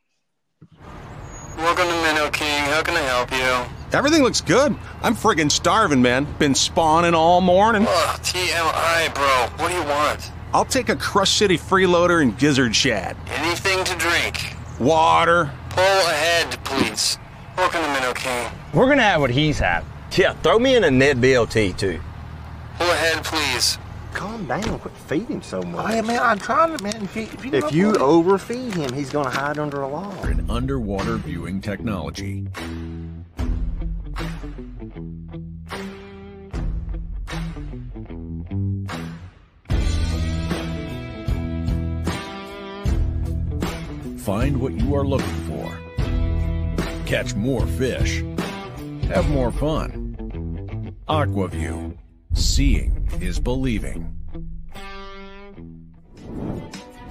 Welcome 1.56 1.86
to 1.86 2.02
Minnow 2.02 2.30
King. 2.30 2.64
How 2.64 2.82
can 2.82 2.94
I 2.96 3.00
help 3.00 3.32
you? 3.32 3.96
Everything 3.96 4.22
looks 4.22 4.40
good. 4.40 4.76
I'm 5.02 5.14
friggin' 5.14 5.50
starving, 5.50 6.00
man. 6.02 6.26
Been 6.38 6.54
spawning 6.54 7.14
all 7.14 7.40
morning. 7.40 7.86
Ugh, 7.88 8.20
TMI, 8.20 9.14
bro. 9.14 9.62
What 9.62 9.70
do 9.70 9.76
you 9.76 9.84
want? 9.84 10.30
I'll 10.52 10.64
take 10.64 10.88
a 10.88 10.96
Crush 10.96 11.30
City 11.30 11.58
freeloader 11.58 12.22
and 12.22 12.36
gizzard 12.38 12.74
shad. 12.74 13.16
Anything 13.28 13.84
to 13.84 13.94
drink. 13.96 14.54
Water. 14.78 15.50
Pull 15.70 15.82
ahead, 15.82 16.58
please. 16.64 17.18
Welcome 17.56 17.82
to 17.82 17.88
Minnow 17.88 18.14
King. 18.14 18.50
We're 18.72 18.88
gonna 18.88 19.02
have 19.02 19.20
what 19.20 19.30
he's 19.30 19.58
had. 19.58 19.84
Yeah, 20.16 20.32
throw 20.34 20.58
me 20.58 20.76
in 20.76 20.84
a 20.84 20.90
Ned 20.90 21.18
BLT 21.18 21.76
too. 21.76 22.00
Pull 22.78 22.90
ahead, 22.90 23.24
please. 23.24 23.78
Calm 24.14 24.46
down. 24.46 24.78
Quit 24.78 24.96
feeding 24.96 25.42
so 25.42 25.62
much. 25.62 25.86
Hey, 25.92 26.00
man, 26.00 26.20
I'm 26.22 26.38
trying 26.38 26.76
to, 26.76 26.82
man. 26.82 27.02
If 27.02 27.16
you, 27.16 27.22
if 27.22 27.44
you, 27.44 27.52
if 27.52 27.72
you 27.72 27.94
overfeed 27.96 28.74
him, 28.74 28.92
he's 28.92 29.10
going 29.10 29.24
to 29.26 29.30
hide 29.30 29.58
under 29.58 29.80
a 29.80 29.88
log. 29.88 30.24
An 30.24 30.48
underwater 30.50 31.16
viewing 31.16 31.60
technology. 31.60 32.46
Find 44.18 44.60
what 44.60 44.74
you 44.74 44.94
are 44.94 45.06
looking 45.06 45.26
for. 45.46 45.78
Catch 47.06 47.34
more 47.34 47.66
fish. 47.66 48.22
Have 49.04 49.28
more 49.30 49.50
fun. 49.50 50.94
Aqua-Vu. 51.08 51.97
Seeing 52.34 53.08
is 53.20 53.40
believing. 53.40 54.02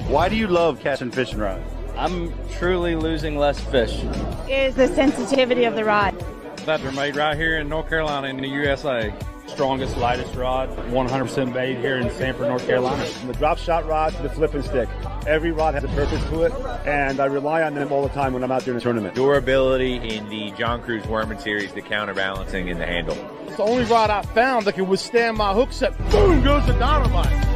Why 0.07 0.29
do 0.29 0.35
you 0.35 0.47
love 0.47 0.79
catching 0.79 1.11
fishing 1.11 1.39
rods? 1.39 1.63
I'm 1.97 2.33
truly 2.51 2.95
losing 2.95 3.37
less 3.37 3.59
fish. 3.59 4.03
Is 4.49 4.75
the 4.75 4.87
sensitivity 4.89 5.65
of 5.65 5.75
the 5.75 5.83
rod. 5.83 6.17
That 6.65 6.81
they're 6.81 6.91
made 6.91 7.15
right 7.15 7.35
here 7.35 7.57
in 7.57 7.67
North 7.67 7.89
Carolina 7.89 8.27
in 8.27 8.37
the 8.37 8.47
USA. 8.47 9.13
Strongest, 9.47 9.97
lightest 9.97 10.35
rod, 10.35 10.69
100% 10.69 11.53
made 11.53 11.77
here 11.77 11.97
in 11.97 12.11
Sanford, 12.11 12.47
North 12.47 12.65
Carolina. 12.67 13.03
From 13.05 13.29
the 13.29 13.33
drop 13.33 13.57
shot 13.57 13.87
rod 13.87 14.13
to 14.15 14.21
the 14.21 14.29
flipping 14.29 14.61
stick, 14.61 14.89
every 15.25 15.51
rod 15.51 15.73
has 15.73 15.83
a 15.83 15.87
purpose 15.89 16.23
to 16.25 16.43
it, 16.43 16.53
and 16.85 17.19
I 17.19 17.25
rely 17.25 17.63
on 17.63 17.73
them 17.73 17.91
all 17.91 18.03
the 18.03 18.09
time 18.09 18.33
when 18.33 18.43
I'm 18.43 18.51
out 18.51 18.63
there 18.63 18.73
in 18.73 18.77
a 18.77 18.81
tournament. 18.81 19.15
Durability 19.15 19.95
in 19.95 20.29
the 20.29 20.51
John 20.51 20.81
Crews 20.83 21.07
Worming 21.07 21.39
series, 21.39 21.71
the 21.73 21.81
counterbalancing 21.81 22.67
in 22.67 22.77
the 22.77 22.85
handle. 22.85 23.17
It's 23.47 23.57
the 23.57 23.63
only 23.63 23.85
rod 23.85 24.09
I 24.09 24.21
found 24.21 24.65
that 24.65 24.75
can 24.75 24.87
withstand 24.87 25.37
my 25.37 25.53
hook 25.53 25.71
set. 25.71 25.97
Boom 26.11 26.43
goes 26.43 26.65
the 26.67 26.73
dynamite. 26.73 27.47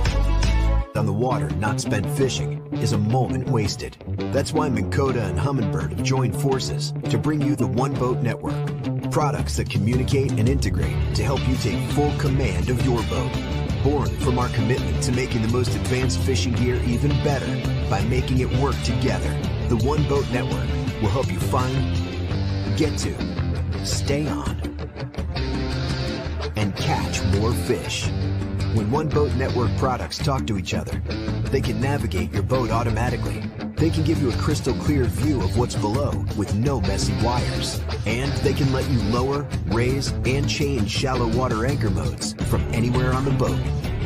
On 0.95 1.05
the 1.05 1.13
water, 1.13 1.49
not 1.51 1.79
spent 1.79 2.05
fishing, 2.17 2.67
is 2.73 2.91
a 2.91 2.97
moment 2.97 3.49
wasted. 3.49 3.95
That's 4.33 4.51
why 4.53 4.67
Minn 4.69 4.91
Kota 4.91 5.23
and 5.23 5.39
Humminbird 5.39 5.91
have 5.91 6.03
joined 6.03 6.35
forces 6.35 6.93
to 7.09 7.17
bring 7.17 7.41
you 7.41 7.55
the 7.55 7.67
One 7.67 7.93
Boat 7.93 8.17
Network. 8.19 8.80
Products 9.11 9.57
that 9.57 9.69
communicate 9.69 10.31
and 10.31 10.47
integrate 10.47 11.15
to 11.15 11.23
help 11.23 11.45
you 11.45 11.55
take 11.57 11.77
full 11.91 12.17
command 12.17 12.69
of 12.69 12.85
your 12.85 13.03
boat. 13.03 13.31
Born 13.83 14.07
from 14.19 14.39
our 14.39 14.47
commitment 14.49 15.03
to 15.03 15.11
making 15.11 15.41
the 15.41 15.49
most 15.49 15.75
advanced 15.75 16.19
fishing 16.19 16.53
gear 16.53 16.81
even 16.85 17.09
better 17.21 17.45
by 17.89 18.01
making 18.05 18.39
it 18.39 18.49
work 18.59 18.81
together. 18.83 19.29
The 19.67 19.75
One 19.85 20.07
Boat 20.07 20.25
Network 20.31 20.65
will 21.01 21.09
help 21.09 21.29
you 21.29 21.41
find, 21.41 21.97
get 22.77 22.97
to, 22.99 23.85
stay 23.85 24.29
on, 24.29 24.55
and 26.55 26.73
catch 26.77 27.21
more 27.35 27.51
fish. 27.51 28.07
When 28.75 28.89
one 28.89 29.09
boat 29.09 29.33
network 29.35 29.75
products 29.77 30.19
talk 30.19 30.47
to 30.47 30.57
each 30.57 30.73
other, 30.73 31.01
they 31.51 31.59
can 31.59 31.81
navigate 31.81 32.31
your 32.31 32.43
boat 32.43 32.71
automatically. 32.71 33.43
They 33.81 33.89
can 33.89 34.03
give 34.03 34.21
you 34.21 34.29
a 34.29 34.35
crystal 34.35 34.75
clear 34.75 35.05
view 35.05 35.41
of 35.41 35.57
what's 35.57 35.73
below 35.73 36.11
with 36.37 36.53
no 36.53 36.79
messy 36.81 37.15
wires. 37.23 37.81
And 38.05 38.31
they 38.43 38.53
can 38.53 38.71
let 38.71 38.87
you 38.87 39.01
lower, 39.05 39.47
raise, 39.69 40.11
and 40.23 40.47
change 40.47 40.91
shallow 40.91 41.27
water 41.35 41.65
anchor 41.65 41.89
modes 41.89 42.33
from 42.43 42.61
anywhere 42.75 43.11
on 43.11 43.25
the 43.25 43.31
boat. 43.31 43.59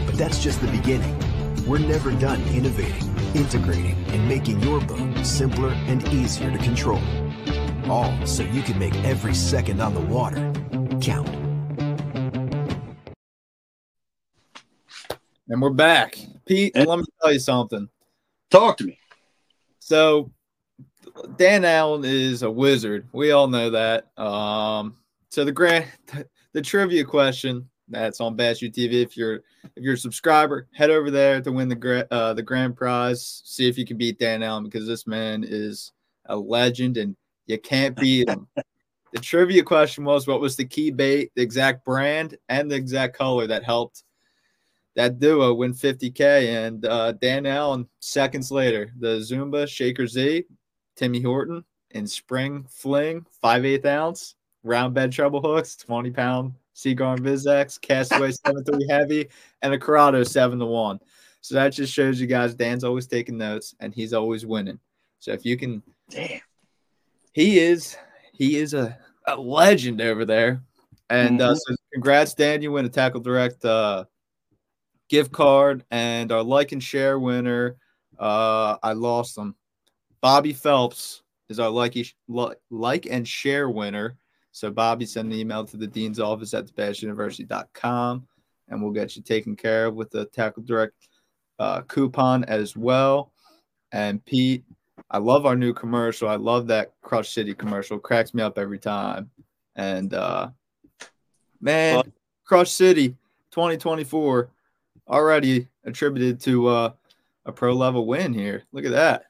But 0.06 0.18
that's 0.18 0.42
just 0.42 0.62
the 0.62 0.68
beginning. 0.68 1.14
We're 1.68 1.80
never 1.80 2.12
done 2.12 2.42
innovating, 2.44 3.04
integrating, 3.36 4.02
and 4.08 4.30
making 4.30 4.62
your 4.62 4.80
boat 4.80 5.26
simpler 5.26 5.72
and 5.88 6.08
easier 6.08 6.50
to 6.50 6.58
control. 6.60 7.02
All 7.92 8.26
so 8.26 8.44
you 8.44 8.62
can 8.62 8.80
make 8.80 8.96
every 9.04 9.34
second 9.34 9.82
on 9.82 9.94
the 9.94 10.00
water 10.00 10.54
count. 11.02 11.28
And 15.50 15.62
we're 15.62 15.72
back. 15.72 16.18
Pete, 16.46 16.72
and 16.76 16.88
let 16.88 17.00
me 17.00 17.06
tell 17.22 17.34
you 17.34 17.40
something. 17.40 17.90
Talk 18.50 18.78
to 18.78 18.86
me. 18.86 19.00
So 19.86 20.32
Dan 21.38 21.64
Allen 21.64 22.02
is 22.06 22.41
a 22.41 22.49
wizard. 22.49 23.07
We 23.12 23.30
all 23.30 23.48
know 23.48 23.70
that. 23.70 24.07
Um, 24.18 24.95
so 25.30 25.45
the 25.45 25.52
grand 25.52 25.86
the 26.53 26.62
trivia 26.64 27.06
question 27.06 27.70
that's 27.88 28.20
on 28.20 28.36
Bass 28.36 28.62
TV. 28.62 29.03
If 29.03 29.16
you're 29.16 29.44
if 29.76 29.84
you're 29.84 29.94
a 29.94 29.98
subscriber, 29.98 30.68
head 30.74 30.90
over 30.90 31.12
there 31.12 31.40
to 31.40 31.52
win 31.52 31.70
the 31.70 32.07
uh, 32.10 32.34
the 32.34 32.41
grand 32.41 32.76
prize. 32.76 33.44
See 33.45 33.70
if 33.70 33.78
you 33.78 33.86
can 33.86 33.95
beat 33.95 34.18
Dan 34.18 34.41
Allen 34.41 34.64
because 34.64 34.88
this 34.88 35.06
man 35.06 35.45
is 35.48 35.91
a 36.26 36.36
legend 36.36 36.98
and 36.98 37.16
you 37.45 37.60
can't 37.60 37.95
beat 37.95 38.28
him. 38.28 38.48
the 39.14 39.20
trivia 39.20 39.62
question 39.62 40.03
was 40.03 40.26
what 40.26 40.41
was 40.41 40.56
the 40.56 40.66
key 40.66 40.90
bait, 40.90 41.32
the 41.36 41.44
exact 41.44 41.86
brand, 41.86 42.36
and 42.49 42.72
the 42.72 42.76
exact 42.76 43.16
color 43.16 43.45
that 43.45 43.64
helped 43.64 44.03
that 44.96 45.20
duo 45.20 45.54
win 45.54 45.74
50K. 45.74 46.68
And 46.68 46.86
uh, 46.86 47.14
Dan 47.14 47.46
Allen, 47.46 47.88
seconds 48.00 48.52
later, 48.52 48.92
the 49.00 49.18
Zumba 49.18 49.68
Shaker 49.68 50.08
Z, 50.08 50.46
Timmy 50.96 51.22
Horton, 51.22 51.64
and 51.92 52.10
Spring 52.10 52.66
Fling, 52.70 53.26
5 53.42 53.66
8 53.66 53.86
ounce, 53.86 54.36
round 54.64 54.94
bed 54.94 55.12
treble 55.12 55.42
hooks, 55.42 55.76
20 55.76 56.12
pound 56.12 56.54
Seaguar 56.74 57.18
Vizex, 57.18 57.80
Castaway 57.80 58.32
7 58.46 58.64
3 58.64 58.88
heavy, 58.90 59.28
and 59.62 59.74
a 59.74 59.80
Curado 59.80 60.24
7 60.24 60.60
to 60.60 60.66
1. 60.66 61.00
So 61.42 61.56
that 61.56 61.70
just 61.70 61.94
shows 61.94 62.20
you 62.20 62.28
guys 62.28 62.56
Dan's 62.56 62.84
always 62.84 63.08
taking 63.08 63.38
notes 63.38 63.76
and 63.80 63.94
he's 63.94 64.14
always 64.14 64.46
winning. 64.46 64.80
So 65.20 65.32
if 65.32 65.46
you 65.46 65.58
can, 65.58 65.84
damn, 66.10 66.42
he 67.34 67.60
is 67.60 67.98
he 68.34 68.58
is 68.58 68.74
a, 68.74 68.98
a 69.28 69.36
legend 69.36 70.02
over 70.02 70.26
there. 70.26 70.64
And 71.10 71.40
uh, 71.40 71.50
mm-hmm. 71.50 71.54
uh, 71.54 71.56
so 71.56 71.76
congrats, 71.94 72.34
Dan. 72.34 72.64
You 72.64 72.72
win 72.72 72.86
a 72.86 72.90
Tackle 72.90 73.22
Direct 73.22 73.64
uh, 73.64 74.06
gift 75.10 75.32
card, 75.32 75.84
and 75.91 76.32
our 76.32 76.44
like 76.44 76.72
and 76.72 76.84
share 76.84 77.19
winner. 77.19 77.77
Uh, 78.18 78.77
I 78.82 78.94
lost 78.94 79.36
them. 79.36 79.56
Bobby 80.22 80.53
Phelps 80.53 81.23
is 81.49 81.60
our 81.60 81.69
like, 81.69 81.95
like 82.69 83.06
and 83.06 83.27
share 83.27 83.69
winner. 83.69 84.18
So 84.52 84.72
Bobby 84.72 85.06
send 85.06 85.32
an 85.32 85.38
email 85.38 85.65
to 85.65 85.77
the 85.77 85.86
dean's 85.86 86.19
office 86.19 86.53
at 86.53 86.65
thebassuniversity.com 86.68 88.27
and 88.69 88.82
we'll 88.82 88.91
get 88.91 89.15
you 89.15 89.22
taken 89.22 89.56
care 89.56 89.88
of 89.88 89.95
with 89.95 90.10
the 90.11 90.26
Tackle 90.26 90.64
Direct 90.64 90.94
uh, 91.60 91.82
coupon 91.82 92.44
as 92.45 92.76
well. 92.76 93.32
And 93.91 94.23
Pete, 94.26 94.64
I 95.11 95.18
love 95.19 95.45
our 95.45 95.56
new 95.56 95.73
commercial. 95.73 96.27
I 96.27 96.36
love 96.36 96.68
that 96.68 96.94
Crush 97.02 97.30
City 97.30 97.53
commercial. 97.53 97.99
Cracks 97.99 98.34
me 98.34 98.41
up 98.41 98.57
every 98.57 98.80
time. 98.80 99.30
And 99.76 100.14
uh, 100.14 100.49
man, 101.61 102.11
Crush 102.45 102.72
City 102.72 103.10
2024 103.52 104.49
already 105.07 105.68
attributed 105.84 106.40
to 106.41 106.68
uh, 106.68 106.91
a 107.45 107.52
pro 107.52 107.73
level 107.73 108.06
win 108.06 108.34
here. 108.34 108.64
Look 108.72 108.86
at 108.86 108.91
that. 108.91 109.26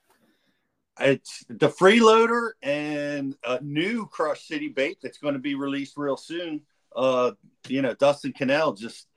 It's 1.00 1.44
the 1.50 1.68
freeloader 1.68 2.52
and 2.64 3.36
a 3.44 3.62
new 3.62 4.08
Crush 4.08 4.48
City 4.48 4.70
bait 4.70 4.98
that's 5.04 5.18
going 5.18 5.34
to 5.34 5.40
be 5.40 5.56
released 5.56 5.98
real 5.98 6.16
soon. 6.16 6.62
Uh, 6.96 7.32
you 7.68 7.82
know, 7.82 7.94
Dustin 7.94 8.34
Connell 8.38 8.74
just, 8.74 9.08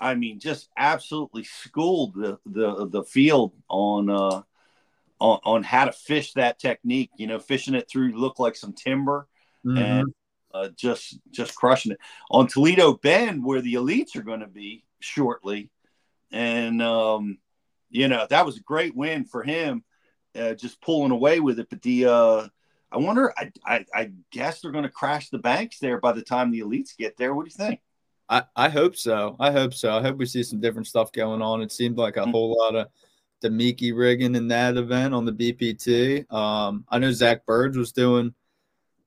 I 0.00 0.14
mean, 0.14 0.38
just 0.38 0.68
absolutely 0.76 1.42
schooled 1.42 2.14
the 2.14 2.38
the 2.46 2.86
the 2.86 3.02
field 3.02 3.54
on 3.68 4.08
uh 4.08 4.42
on, 5.18 5.40
on 5.44 5.62
how 5.64 5.86
to 5.86 5.92
fish 5.92 6.34
that 6.34 6.60
technique. 6.60 7.10
You 7.16 7.26
know, 7.26 7.40
fishing 7.40 7.74
it 7.74 7.88
through 7.90 8.16
look 8.16 8.38
like 8.38 8.54
some 8.54 8.72
timber 8.72 9.26
mm-hmm. 9.64 9.78
and 9.78 10.14
uh, 10.54 10.68
just 10.76 11.18
just 11.32 11.56
crushing 11.56 11.92
it 11.92 11.98
on 12.30 12.46
Toledo 12.46 12.94
Bend, 12.94 13.44
where 13.44 13.60
the 13.60 13.74
elites 13.74 14.14
are 14.14 14.22
going 14.22 14.40
to 14.40 14.46
be 14.46 14.84
shortly 15.00 15.70
and 16.36 16.82
um, 16.82 17.38
you 17.90 18.08
know 18.08 18.26
that 18.28 18.46
was 18.46 18.56
a 18.56 18.62
great 18.62 18.94
win 18.94 19.24
for 19.24 19.42
him, 19.42 19.84
uh, 20.38 20.54
just 20.54 20.80
pulling 20.80 21.12
away 21.12 21.40
with 21.40 21.58
it. 21.58 21.68
But 21.70 21.82
the 21.82 22.06
uh, 22.06 22.48
I 22.92 22.98
wonder, 22.98 23.32
I, 23.36 23.52
I, 23.66 23.84
I 23.94 24.12
guess 24.30 24.60
they're 24.60 24.70
going 24.70 24.84
to 24.84 24.90
crash 24.90 25.30
the 25.30 25.38
banks 25.38 25.78
there 25.78 25.98
by 25.98 26.12
the 26.12 26.22
time 26.22 26.50
the 26.50 26.60
elites 26.60 26.96
get 26.96 27.16
there. 27.16 27.34
What 27.34 27.46
do 27.46 27.50
you 27.50 27.66
think? 27.66 27.80
I, 28.28 28.42
I 28.54 28.68
hope 28.68 28.96
so. 28.96 29.36
I 29.38 29.50
hope 29.50 29.74
so. 29.74 29.96
I 29.96 30.02
hope 30.02 30.16
we 30.16 30.26
see 30.26 30.42
some 30.42 30.60
different 30.60 30.86
stuff 30.86 31.12
going 31.12 31.42
on. 31.42 31.62
It 31.62 31.72
seemed 31.72 31.96
like 31.96 32.16
a 32.16 32.20
mm-hmm. 32.20 32.30
whole 32.30 32.56
lot 32.58 32.74
of 32.74 32.88
Damiki 33.42 33.96
rigging 33.96 34.34
in 34.34 34.48
that 34.48 34.76
event 34.76 35.14
on 35.14 35.24
the 35.24 35.32
BPT. 35.32 36.30
Um, 36.32 36.84
I 36.88 36.98
know 36.98 37.12
Zack 37.12 37.46
Birge 37.46 37.76
was 37.76 37.92
doing 37.92 38.34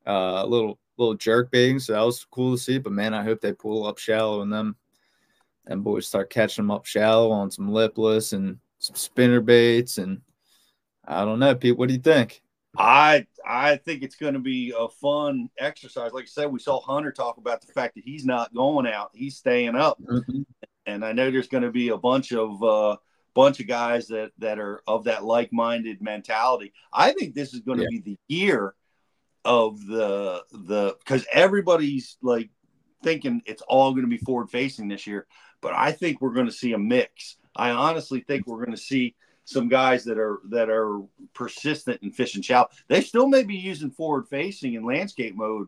uh, 0.08 0.44
a 0.44 0.48
little 0.48 0.80
little 0.98 1.16
jerk 1.16 1.50
baiting, 1.50 1.80
so 1.80 1.94
that 1.94 2.02
was 2.02 2.26
cool 2.26 2.56
to 2.56 2.62
see. 2.62 2.78
But 2.78 2.94
man, 2.94 3.14
I 3.14 3.24
hope 3.24 3.42
they 3.42 3.54
pull 3.54 3.88
up 3.88 3.98
shallow 3.98 4.42
and 4.42 4.52
them 4.52 4.76
and 5.70 5.84
boys 5.84 6.08
start 6.08 6.30
catching 6.30 6.64
them 6.64 6.72
up 6.72 6.86
shallow 6.86 7.32
on 7.32 7.50
some 7.52 7.72
lipless 7.72 8.34
and 8.34 8.58
some 8.80 8.96
spinner 8.96 9.40
baits. 9.40 9.98
And 10.00 10.22
I 11.08 11.24
don't 11.24 11.40
know, 11.40 11.56
Pete, 11.56 11.78
what 11.78 11.88
do 11.88 11.94
you 11.94 12.02
think? 12.02 12.42
I 12.78 13.26
I 13.46 13.78
think 13.78 14.04
it's 14.04 14.16
going 14.16 14.34
to 14.34 14.40
be 14.40 14.74
a 14.78 14.88
fun 14.88 15.50
exercise. 15.58 16.12
Like 16.12 16.26
I 16.26 16.28
said, 16.28 16.52
we 16.52 16.60
saw 16.60 16.82
Hunter 16.82 17.12
talk 17.12 17.38
about 17.38 17.62
the 17.62 17.72
fact 17.72 17.96
that 17.96 18.04
he's 18.04 18.26
not 18.26 18.54
going 18.54 18.86
out; 18.86 19.12
he's 19.14 19.38
staying 19.38 19.76
up. 19.76 20.00
Mm-hmm. 20.02 20.42
And 20.86 21.06
I 21.06 21.14
know 21.14 21.32
there's 21.32 21.48
going 21.48 21.64
to 21.64 21.72
be 21.72 21.90
a 21.90 21.98
bunch 21.98 22.32
of 22.32 22.62
uh, 22.64 22.98
bunch 23.34 23.60
of 23.60 23.68
guys 23.68 24.08
that 24.08 24.32
that 24.38 24.60
are 24.60 24.82
of 24.88 25.06
that 25.06 25.24
like-minded 25.24 26.02
mentality. 26.02 26.74
I 26.94 27.12
think 27.12 27.34
this 27.34 27.54
is 27.54 27.62
going 27.62 27.80
to 27.80 27.88
yeah. 27.90 28.00
be 28.02 28.12
the 28.12 28.18
year 28.28 28.76
of 29.46 29.86
the 29.88 30.44
the 30.52 30.96
because 31.00 31.26
everybody's 31.32 32.18
like 32.22 32.50
thinking 33.04 33.42
it's 33.46 33.62
all 33.64 33.92
going 33.92 34.04
to 34.04 34.10
be 34.10 34.18
forward 34.18 34.50
facing 34.50 34.88
this 34.88 35.08
year 35.08 35.26
but 35.62 35.74
I 35.74 35.92
think 35.92 36.22
we're 36.22 36.34
going 36.34 36.46
to 36.46 36.52
see 36.52 36.74
a 36.74 36.78
mix. 36.78 37.38
I 37.56 37.72
honestly 37.72 38.22
think 38.22 38.48
we're 38.48 38.64
going 38.64 38.76
to 38.76 38.82
see 38.82 39.16
some 39.46 39.68
guys 39.68 40.04
that 40.06 40.18
are 40.18 40.40
that 40.50 40.70
are 40.70 41.02
persistent 41.34 42.02
in 42.04 42.12
fishing 42.12 42.42
shallow. 42.42 42.70
They 42.88 43.02
still 43.02 43.28
may 43.28 43.44
be 43.44 43.56
using 43.56 43.92
forward 43.92 44.28
facing 44.28 44.76
in 44.76 44.86
landscape 44.86 45.36
mode 45.36 45.68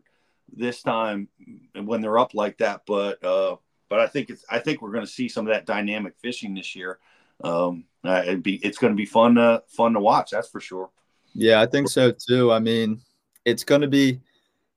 this 0.54 0.82
time 0.82 1.28
when 1.74 2.00
they're 2.00 2.18
up 2.18 2.34
like 2.34 2.58
that, 2.58 2.82
but 2.86 3.22
uh, 3.24 3.56
but 3.88 4.00
I 4.00 4.06
think 4.06 4.30
it's 4.30 4.44
I 4.48 4.58
think 4.58 4.80
we're 4.80 4.92
going 4.92 5.06
to 5.06 5.10
see 5.10 5.28
some 5.28 5.46
of 5.46 5.52
that 5.52 5.66
dynamic 5.66 6.14
fishing 6.18 6.54
this 6.54 6.74
year. 6.76 6.98
Um, 7.42 7.84
it'd 8.04 8.42
be 8.42 8.56
it's 8.56 8.78
going 8.78 8.92
to 8.92 8.96
be 8.96 9.06
fun 9.06 9.34
to 9.34 9.62
fun 9.68 9.94
to 9.94 10.00
watch. 10.00 10.30
That's 10.30 10.48
for 10.48 10.60
sure. 10.60 10.90
Yeah, 11.34 11.60
I 11.60 11.66
think 11.66 11.88
so 11.88 12.12
too. 12.12 12.52
I 12.52 12.60
mean, 12.60 13.00
it's 13.44 13.64
going 13.64 13.80
to 13.80 13.88
be 13.88 14.20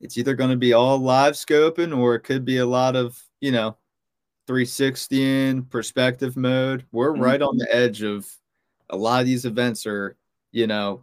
it's 0.05 0.19
either 0.19 0.35
going 0.35 0.51
to 0.51 0.55
be 0.55 0.73
all 0.73 0.99
live 0.99 1.33
scoping 1.33 1.97
or 1.97 2.13
it 2.13 2.19
could 2.19 2.45
be 2.45 2.57
a 2.57 2.65
lot 2.65 2.95
of 2.95 3.19
you 3.41 3.51
know 3.51 3.75
360 4.45 5.47
in 5.49 5.63
perspective 5.63 6.37
mode. 6.37 6.85
We're 6.91 7.11
mm-hmm. 7.11 7.23
right 7.23 7.41
on 7.41 7.57
the 7.57 7.67
edge 7.75 8.03
of 8.03 8.29
a 8.91 8.95
lot 8.95 9.21
of 9.21 9.25
these 9.25 9.45
events 9.45 9.87
are, 9.87 10.15
you 10.51 10.67
know, 10.67 11.01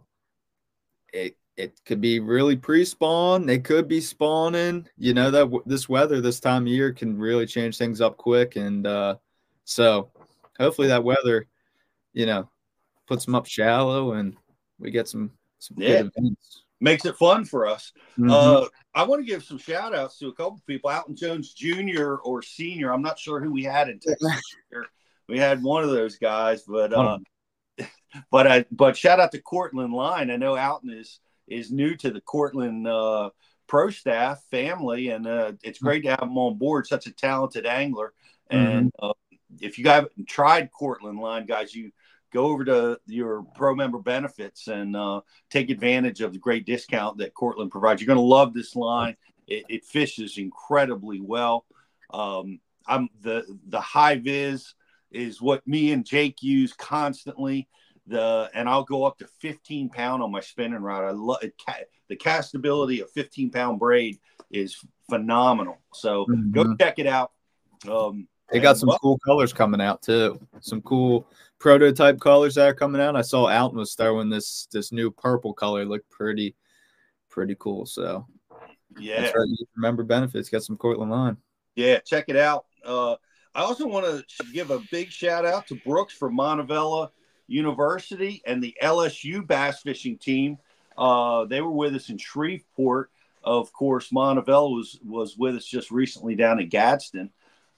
it 1.11 1.35
it 1.57 1.81
could 1.85 1.99
be 1.99 2.21
really 2.21 2.55
pre-spawn. 2.55 3.45
They 3.45 3.59
could 3.59 3.89
be 3.89 3.99
spawning. 3.99 4.87
You 4.97 5.13
know 5.13 5.29
that 5.31 5.43
w- 5.43 5.63
this 5.65 5.89
weather 5.89 6.21
this 6.21 6.39
time 6.39 6.63
of 6.63 6.69
year 6.69 6.93
can 6.93 7.19
really 7.19 7.45
change 7.45 7.77
things 7.77 7.99
up 7.99 8.15
quick, 8.15 8.55
and 8.55 8.87
uh, 8.87 9.17
so 9.65 10.11
hopefully 10.57 10.87
that 10.87 11.03
weather, 11.03 11.47
you 12.13 12.25
know, 12.25 12.49
puts 13.05 13.25
them 13.25 13.35
up 13.35 13.47
shallow, 13.47 14.13
and 14.13 14.37
we 14.79 14.91
get 14.91 15.09
some 15.09 15.29
some 15.59 15.75
yeah. 15.77 16.03
good 16.03 16.11
events 16.15 16.62
makes 16.83 17.05
it 17.05 17.15
fun 17.15 17.45
for 17.45 17.65
us. 17.65 17.93
Mm-hmm. 18.19 18.29
Uh, 18.29 18.65
I 18.93 19.03
want 19.03 19.21
to 19.21 19.25
give 19.25 19.43
some 19.43 19.57
shout 19.57 19.95
outs 19.95 20.19
to 20.19 20.27
a 20.27 20.33
couple 20.33 20.61
people. 20.67 20.89
Alton 20.89 21.15
Jones 21.15 21.53
Jr. 21.53 22.15
or 22.15 22.41
Senior. 22.41 22.93
I'm 22.93 23.01
not 23.01 23.17
sure 23.17 23.39
who 23.39 23.51
we 23.51 23.63
had 23.63 23.89
in 23.89 23.99
Texas. 23.99 24.41
we 25.29 25.39
had 25.39 25.63
one 25.63 25.83
of 25.83 25.89
those 25.89 26.17
guys, 26.17 26.63
but 26.63 26.93
uh, 26.93 27.19
but 28.31 28.47
I 28.47 28.65
but 28.69 28.97
shout 28.97 29.21
out 29.21 29.31
to 29.31 29.41
Cortland 29.41 29.93
Line. 29.93 30.29
I 30.29 30.35
know 30.35 30.57
Alton 30.57 30.91
is 30.91 31.19
is 31.47 31.71
new 31.71 31.95
to 31.95 32.11
the 32.11 32.21
Cortland 32.21 32.85
uh, 32.85 33.29
pro 33.65 33.89
staff 33.89 34.43
family, 34.51 35.09
and 35.09 35.25
uh, 35.25 35.53
it's 35.63 35.79
great 35.79 36.03
to 36.03 36.09
have 36.09 36.23
him 36.23 36.37
on 36.37 36.57
board. 36.57 36.85
Such 36.85 37.07
a 37.07 37.13
talented 37.13 37.65
angler, 37.65 38.13
and 38.49 38.91
mm-hmm. 39.01 39.11
if 39.61 39.79
you 39.79 39.87
haven't 39.87 40.27
tried 40.27 40.69
Cortland 40.71 41.19
Line, 41.19 41.45
guys, 41.45 41.73
you 41.73 41.91
go 42.33 42.47
over 42.47 42.65
to 42.65 42.99
your 43.05 43.43
pro 43.55 43.75
member 43.75 43.99
benefits 43.99 44.67
and 44.67 44.95
uh, 44.95 45.21
take 45.49 45.69
advantage 45.69 46.21
of 46.21 46.33
the 46.33 46.39
great 46.39 46.65
discount 46.65 47.17
that 47.19 47.33
Cortland 47.33 47.71
provides. 47.71 48.01
You're 48.01 48.07
going 48.07 48.17
to 48.17 48.23
love 48.23 48.53
this 48.53 48.75
line. 48.75 49.15
It, 49.47 49.65
it 49.69 49.85
fishes 49.85 50.37
incredibly 50.37 51.21
well. 51.21 51.65
Um, 52.11 52.59
I'm 52.85 53.09
the 53.21 53.45
the 53.67 53.79
high 53.79 54.17
vis 54.17 54.73
is 55.11 55.41
what 55.41 55.65
me 55.67 55.91
and 55.91 56.05
Jake 56.05 56.41
use 56.41 56.73
constantly. 56.73 57.69
The 58.07 58.49
and 58.53 58.67
I'll 58.67 58.83
go 58.83 59.05
up 59.05 59.19
to 59.19 59.27
15 59.39 59.89
pound 59.89 60.21
on 60.21 60.31
my 60.31 60.41
spinning 60.41 60.81
rod. 60.81 61.05
I 61.05 61.11
love 61.11 61.43
it. 61.43 61.53
The 62.09 62.17
castability 62.17 63.01
of 63.01 63.09
15 63.11 63.51
pound 63.51 63.79
braid 63.79 64.19
is 64.51 64.77
phenomenal. 65.09 65.79
So 65.93 66.25
mm-hmm. 66.25 66.51
go 66.51 66.75
check 66.75 66.99
it 66.99 67.07
out. 67.07 67.31
Um, 67.89 68.27
they 68.51 68.59
got 68.59 68.77
some 68.77 68.89
well, 68.89 68.99
cool 68.99 69.19
colors 69.19 69.53
coming 69.53 69.81
out 69.81 70.01
too. 70.01 70.39
Some 70.59 70.81
cool 70.81 71.27
prototype 71.63 72.19
colors 72.19 72.55
that 72.55 72.67
are 72.67 72.73
coming 72.73 72.99
out. 72.99 73.15
I 73.15 73.21
saw 73.21 73.49
Alton 73.49 73.79
was 73.79 73.95
throwing 73.95 74.29
this 74.29 74.67
this 74.73 74.91
new 74.91 75.09
purple 75.09 75.53
color. 75.53 75.85
Looked 75.85 76.09
pretty 76.09 76.55
pretty 77.29 77.55
cool. 77.57 77.85
So 77.85 78.27
yeah, 78.99 79.31
right. 79.31 79.47
remember 79.77 80.03
benefits. 80.03 80.49
Got 80.49 80.63
some 80.63 80.75
Cortland 80.75 81.09
line. 81.09 81.37
Yeah, 81.75 81.99
check 81.99 82.25
it 82.27 82.35
out. 82.35 82.65
Uh, 82.85 83.13
I 83.55 83.61
also 83.61 83.87
want 83.87 84.05
to 84.05 84.45
give 84.51 84.71
a 84.71 84.81
big 84.91 85.09
shout 85.09 85.45
out 85.45 85.65
to 85.67 85.75
Brooks 85.85 86.13
from 86.13 86.37
Montevallo 86.37 87.09
University 87.47 88.41
and 88.45 88.61
the 88.61 88.75
LSU 88.83 89.47
bass 89.47 89.81
fishing 89.81 90.17
team. 90.17 90.57
Uh, 90.97 91.45
they 91.45 91.61
were 91.61 91.71
with 91.71 91.95
us 91.95 92.09
in 92.09 92.17
Shreveport. 92.17 93.09
Of 93.41 93.71
course, 93.71 94.09
Montevallo 94.09 94.75
was 94.75 94.99
was 95.01 95.37
with 95.37 95.55
us 95.55 95.65
just 95.65 95.91
recently 95.91 96.35
down 96.35 96.59
in 96.59 96.67
Gadsden. 96.67 97.29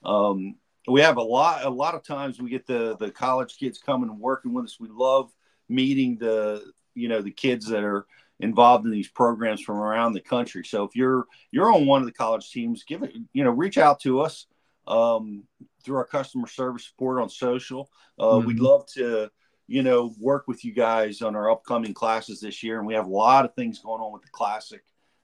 Um, 0.04 0.56
we 0.86 1.00
have 1.00 1.16
a 1.16 1.22
lot 1.22 1.64
a 1.64 1.70
lot 1.70 1.94
of 1.94 2.02
times 2.04 2.40
we 2.40 2.50
get 2.50 2.66
the 2.66 2.96
the 2.98 3.10
college 3.10 3.58
kids 3.58 3.78
coming 3.78 4.10
and 4.10 4.20
working 4.20 4.52
with 4.52 4.66
us. 4.66 4.80
We 4.80 4.88
love 4.88 5.30
meeting 5.68 6.18
the 6.18 6.72
you 6.94 7.08
know 7.08 7.22
the 7.22 7.30
kids 7.30 7.66
that 7.66 7.84
are 7.84 8.06
involved 8.40 8.84
in 8.84 8.90
these 8.90 9.08
programs 9.08 9.62
from 9.62 9.76
around 9.76 10.12
the 10.12 10.20
country. 10.20 10.64
So 10.64 10.84
if 10.84 10.94
you're 10.94 11.26
you're 11.50 11.72
on 11.72 11.86
one 11.86 12.02
of 12.02 12.06
the 12.06 12.12
college 12.12 12.50
teams, 12.50 12.84
give 12.84 13.02
it 13.02 13.14
you 13.32 13.44
know 13.44 13.50
reach 13.50 13.78
out 13.78 14.00
to 14.00 14.20
us 14.20 14.46
um, 14.86 15.44
through 15.84 15.96
our 15.96 16.06
customer 16.06 16.46
service 16.46 16.86
support 16.86 17.20
on 17.20 17.28
social. 17.28 17.90
Uh, 18.18 18.24
mm-hmm. 18.24 18.46
We'd 18.46 18.60
love 18.60 18.86
to 18.94 19.30
you 19.66 19.82
know 19.82 20.14
work 20.18 20.46
with 20.46 20.64
you 20.64 20.72
guys 20.72 21.22
on 21.22 21.34
our 21.34 21.50
upcoming 21.50 21.94
classes 21.94 22.40
this 22.40 22.62
year, 22.62 22.78
and 22.78 22.86
we 22.86 22.94
have 22.94 23.06
a 23.06 23.10
lot 23.10 23.44
of 23.44 23.54
things 23.54 23.78
going 23.78 24.00
on 24.00 24.12
with 24.12 24.22
the 24.22 24.28
classic 24.30 24.82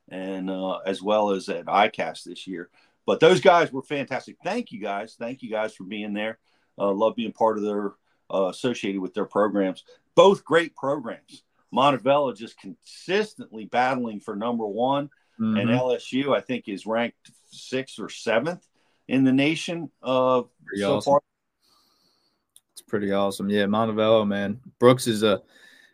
and 0.08 0.50
uh, 0.50 0.78
as 0.78 1.02
well 1.02 1.30
as 1.30 1.48
at 1.48 1.66
ICAST 1.66 2.24
this 2.24 2.46
year. 2.46 2.68
But 3.06 3.20
those 3.20 3.40
guys 3.40 3.72
were 3.72 3.82
fantastic. 3.82 4.36
Thank 4.44 4.72
you 4.72 4.80
guys. 4.80 5.16
Thank 5.18 5.42
you 5.42 5.50
guys 5.50 5.74
for 5.74 5.84
being 5.84 6.12
there. 6.12 6.38
Uh, 6.78 6.92
love 6.92 7.16
being 7.16 7.32
part 7.32 7.58
of 7.58 7.64
their 7.64 7.92
uh, 8.32 8.46
associated 8.46 9.00
with 9.00 9.14
their 9.14 9.24
programs. 9.24 9.84
Both 10.14 10.44
great 10.44 10.74
programs. 10.76 11.42
Montevallo 11.74 12.36
just 12.36 12.58
consistently 12.58 13.64
battling 13.64 14.20
for 14.20 14.36
number 14.36 14.66
one, 14.66 15.06
mm-hmm. 15.40 15.56
and 15.56 15.70
LSU 15.70 16.36
I 16.36 16.40
think 16.40 16.68
is 16.68 16.86
ranked 16.86 17.30
sixth 17.50 17.98
or 17.98 18.08
seventh 18.08 18.66
in 19.08 19.24
the 19.24 19.32
nation 19.32 19.90
uh, 20.02 20.42
so 20.76 20.96
awesome. 20.96 21.10
far. 21.10 21.20
It's 22.72 22.82
pretty 22.82 23.12
awesome. 23.12 23.48
Yeah, 23.48 23.64
Montevallo, 23.64 24.26
man. 24.26 24.60
Brooks 24.78 25.06
is 25.06 25.22
a 25.22 25.42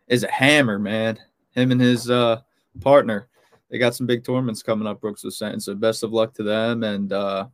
is 0.09 0.24
a 0.24 0.30
hammer, 0.30 0.78
man. 0.78 1.18
Him 1.52 1.70
and 1.70 1.80
his 1.80 2.10
uh, 2.10 2.40
partner 2.80 3.28
they 3.70 3.78
got 3.78 3.95
some 3.95 4.07
big 4.07 4.24
tournaments 4.24 4.62
coming 4.62 4.86
up. 4.86 5.01
Brooks 5.01 5.24
was 5.24 5.39
saying 5.39 5.61
so. 5.61 5.74
Best 5.74 6.03
of 6.03 6.12
luck 6.12 6.35
to 6.35 6.43
them. 6.43 6.82
And 6.82 7.12
uh, 7.12 7.49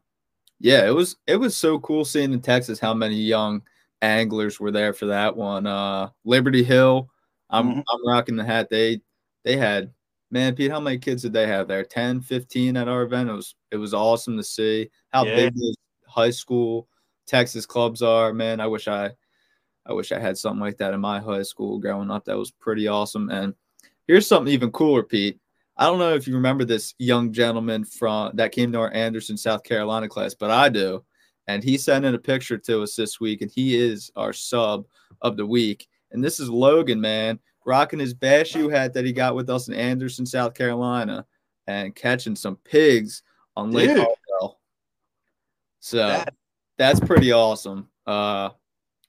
yeah, 0.60 0.86
it 0.86 0.94
was 0.94 1.16
it 1.26 1.36
was 1.36 1.56
so 1.56 1.78
cool 1.80 2.04
seeing 2.04 2.32
in 2.32 2.40
Texas 2.40 2.78
how 2.78 2.94
many 2.94 3.16
young 3.16 3.62
anglers 4.02 4.60
were 4.60 4.70
there 4.70 4.92
for 4.92 5.06
that 5.06 5.36
one. 5.36 5.66
Uh, 5.66 6.10
Liberty 6.24 6.62
Hill, 6.62 7.08
I'm 7.50 7.68
mm-hmm. 7.68 7.80
I'm 7.80 8.06
rocking 8.06 8.36
the 8.36 8.44
hat. 8.44 8.68
They 8.70 9.00
they 9.44 9.56
had 9.56 9.92
man, 10.30 10.54
Pete, 10.54 10.70
how 10.70 10.80
many 10.80 10.98
kids 10.98 11.22
did 11.22 11.32
they 11.32 11.46
have 11.46 11.68
there? 11.68 11.84
10, 11.84 12.20
15 12.20 12.76
at 12.76 12.88
our 12.88 13.02
event. 13.02 13.30
It 13.30 13.34
was 13.34 13.54
it 13.70 13.76
was 13.76 13.94
awesome 13.94 14.36
to 14.36 14.44
see 14.44 14.90
how 15.10 15.24
yeah. 15.24 15.36
big 15.36 15.54
those 15.54 15.76
high 16.06 16.30
school 16.30 16.88
Texas 17.26 17.66
clubs 17.66 18.02
are. 18.02 18.32
Man, 18.32 18.60
I 18.60 18.66
wish 18.66 18.88
I 18.88 19.10
I 19.86 19.92
wish 19.92 20.12
I 20.12 20.18
had 20.18 20.38
something 20.38 20.60
like 20.60 20.78
that 20.78 20.94
in 20.94 21.00
my 21.00 21.20
high 21.20 21.42
school 21.42 21.78
growing 21.78 22.10
up. 22.10 22.24
That 22.24 22.38
was 22.38 22.50
pretty 22.50 22.88
awesome. 22.88 23.30
And 23.30 23.54
here's 24.06 24.26
something 24.26 24.52
even 24.52 24.70
cooler, 24.70 25.02
Pete. 25.02 25.38
I 25.76 25.86
don't 25.86 25.98
know 25.98 26.14
if 26.14 26.28
you 26.28 26.34
remember 26.34 26.64
this 26.64 26.94
young 26.98 27.32
gentleman 27.32 27.84
from 27.84 28.36
that 28.36 28.52
came 28.52 28.70
to 28.72 28.78
our 28.78 28.92
Anderson, 28.92 29.36
South 29.36 29.64
Carolina 29.64 30.08
class, 30.08 30.34
but 30.34 30.50
I 30.50 30.68
do. 30.68 31.04
And 31.46 31.62
he 31.62 31.76
sent 31.76 32.04
in 32.04 32.14
a 32.14 32.18
picture 32.18 32.56
to 32.58 32.82
us 32.82 32.94
this 32.94 33.20
week, 33.20 33.42
and 33.42 33.50
he 33.50 33.76
is 33.76 34.10
our 34.16 34.32
sub 34.32 34.86
of 35.20 35.36
the 35.36 35.46
week. 35.46 35.88
And 36.12 36.22
this 36.22 36.38
is 36.38 36.48
Logan, 36.48 37.00
man, 37.00 37.38
rocking 37.66 37.98
his 37.98 38.14
BASSU 38.14 38.70
hat 38.70 38.94
that 38.94 39.04
he 39.04 39.12
got 39.12 39.34
with 39.34 39.50
us 39.50 39.68
in 39.68 39.74
Anderson, 39.74 40.24
South 40.24 40.54
Carolina, 40.54 41.26
and 41.66 41.94
catching 41.94 42.36
some 42.36 42.56
pigs 42.64 43.22
on 43.56 43.72
Lake 43.72 43.90
Hartwell. 43.90 44.60
So 45.80 45.98
that. 45.98 46.34
that's 46.78 47.00
pretty 47.00 47.32
awesome. 47.32 47.88
Uh, 48.06 48.50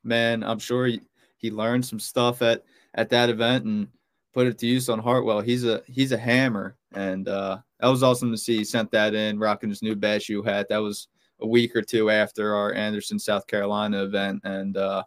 man, 0.03 0.43
I'm 0.43 0.59
sure 0.59 0.87
he, 0.87 1.01
he 1.37 1.51
learned 1.51 1.85
some 1.85 1.99
stuff 1.99 2.41
at 2.41 2.63
at 2.95 3.09
that 3.09 3.29
event, 3.29 3.65
and 3.65 3.87
put 4.35 4.47
it 4.47 4.57
to 4.59 4.67
use 4.67 4.89
on 4.89 4.99
Hartwell. 4.99 5.39
He's 5.39 5.63
a 5.63 5.81
he's 5.87 6.11
a 6.11 6.17
hammer, 6.17 6.75
and 6.93 7.27
uh, 7.27 7.59
that 7.79 7.87
was 7.87 8.03
awesome 8.03 8.31
to 8.31 8.37
see. 8.37 8.57
He 8.57 8.63
sent 8.65 8.91
that 8.91 9.15
in, 9.15 9.39
rocking 9.39 9.69
his 9.69 9.81
new 9.81 9.95
BASSU 9.95 10.45
hat. 10.45 10.67
That 10.69 10.79
was 10.79 11.07
a 11.39 11.47
week 11.47 11.75
or 11.75 11.81
two 11.81 12.11
after 12.11 12.53
our 12.53 12.73
Anderson, 12.73 13.17
South 13.17 13.47
Carolina 13.47 14.03
event, 14.03 14.41
and 14.43 14.75
uh, 14.75 15.03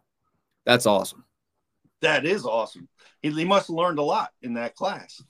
that's 0.65 0.87
awesome. 0.87 1.25
That 2.01 2.25
is 2.25 2.47
awesome. 2.47 2.89
He, 3.21 3.31
he 3.31 3.45
must 3.45 3.69
have 3.69 3.77
learned 3.77 3.99
a 3.99 4.03
lot 4.03 4.31
in 4.41 4.55
that 4.55 4.75
class. 4.75 5.23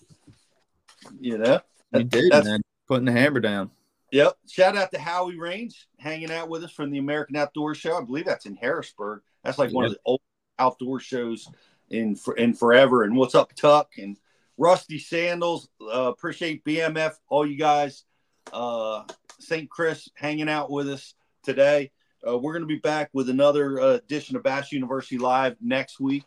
You 1.20 1.38
know, 1.38 1.60
he 1.92 2.04
did, 2.04 2.30
man. 2.30 2.62
Putting 2.86 3.04
the 3.04 3.12
hammer 3.12 3.40
down. 3.40 3.70
Yep. 4.12 4.36
Shout 4.48 4.76
out 4.76 4.90
to 4.92 4.98
Howie 4.98 5.36
Range 5.36 5.74
hanging 5.98 6.30
out 6.30 6.48
with 6.48 6.64
us 6.64 6.72
from 6.72 6.90
the 6.90 6.98
American 6.98 7.36
Outdoor 7.36 7.74
Show. 7.74 7.98
I 7.98 8.04
believe 8.04 8.24
that's 8.24 8.46
in 8.46 8.54
Harrisburg. 8.54 9.20
That's 9.44 9.58
like 9.58 9.68
yep. 9.68 9.74
one 9.74 9.84
of 9.84 9.90
the 9.90 9.98
old 10.06 10.20
outdoor 10.58 11.00
shows 11.00 11.48
in 11.90 12.16
for, 12.16 12.36
in 12.36 12.54
forever. 12.54 13.02
And 13.02 13.16
what's 13.16 13.34
up, 13.34 13.54
Tuck 13.54 13.92
and 13.98 14.16
Rusty 14.56 14.98
Sandals? 14.98 15.68
Uh, 15.80 16.10
appreciate 16.10 16.64
BMF, 16.64 17.14
all 17.28 17.46
you 17.46 17.58
guys. 17.58 18.04
Uh, 18.52 19.04
St. 19.40 19.68
Chris 19.70 20.08
hanging 20.14 20.48
out 20.48 20.70
with 20.70 20.88
us 20.88 21.14
today. 21.42 21.90
Uh, 22.26 22.36
we're 22.36 22.52
going 22.52 22.62
to 22.62 22.66
be 22.66 22.78
back 22.78 23.10
with 23.12 23.28
another 23.28 23.80
uh, 23.80 23.86
edition 23.94 24.36
of 24.36 24.42
Bass 24.42 24.72
University 24.72 25.18
Live 25.18 25.56
next 25.60 26.00
week. 26.00 26.24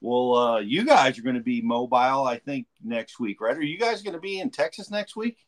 Well, 0.00 0.34
uh, 0.34 0.58
you 0.60 0.84
guys 0.84 1.18
are 1.18 1.22
going 1.22 1.36
to 1.36 1.42
be 1.42 1.62
mobile, 1.62 2.24
I 2.24 2.38
think, 2.38 2.66
next 2.82 3.20
week, 3.20 3.40
right? 3.40 3.56
Are 3.56 3.62
you 3.62 3.78
guys 3.78 4.02
going 4.02 4.14
to 4.14 4.20
be 4.20 4.40
in 4.40 4.50
Texas 4.50 4.90
next 4.90 5.16
week? 5.16 5.38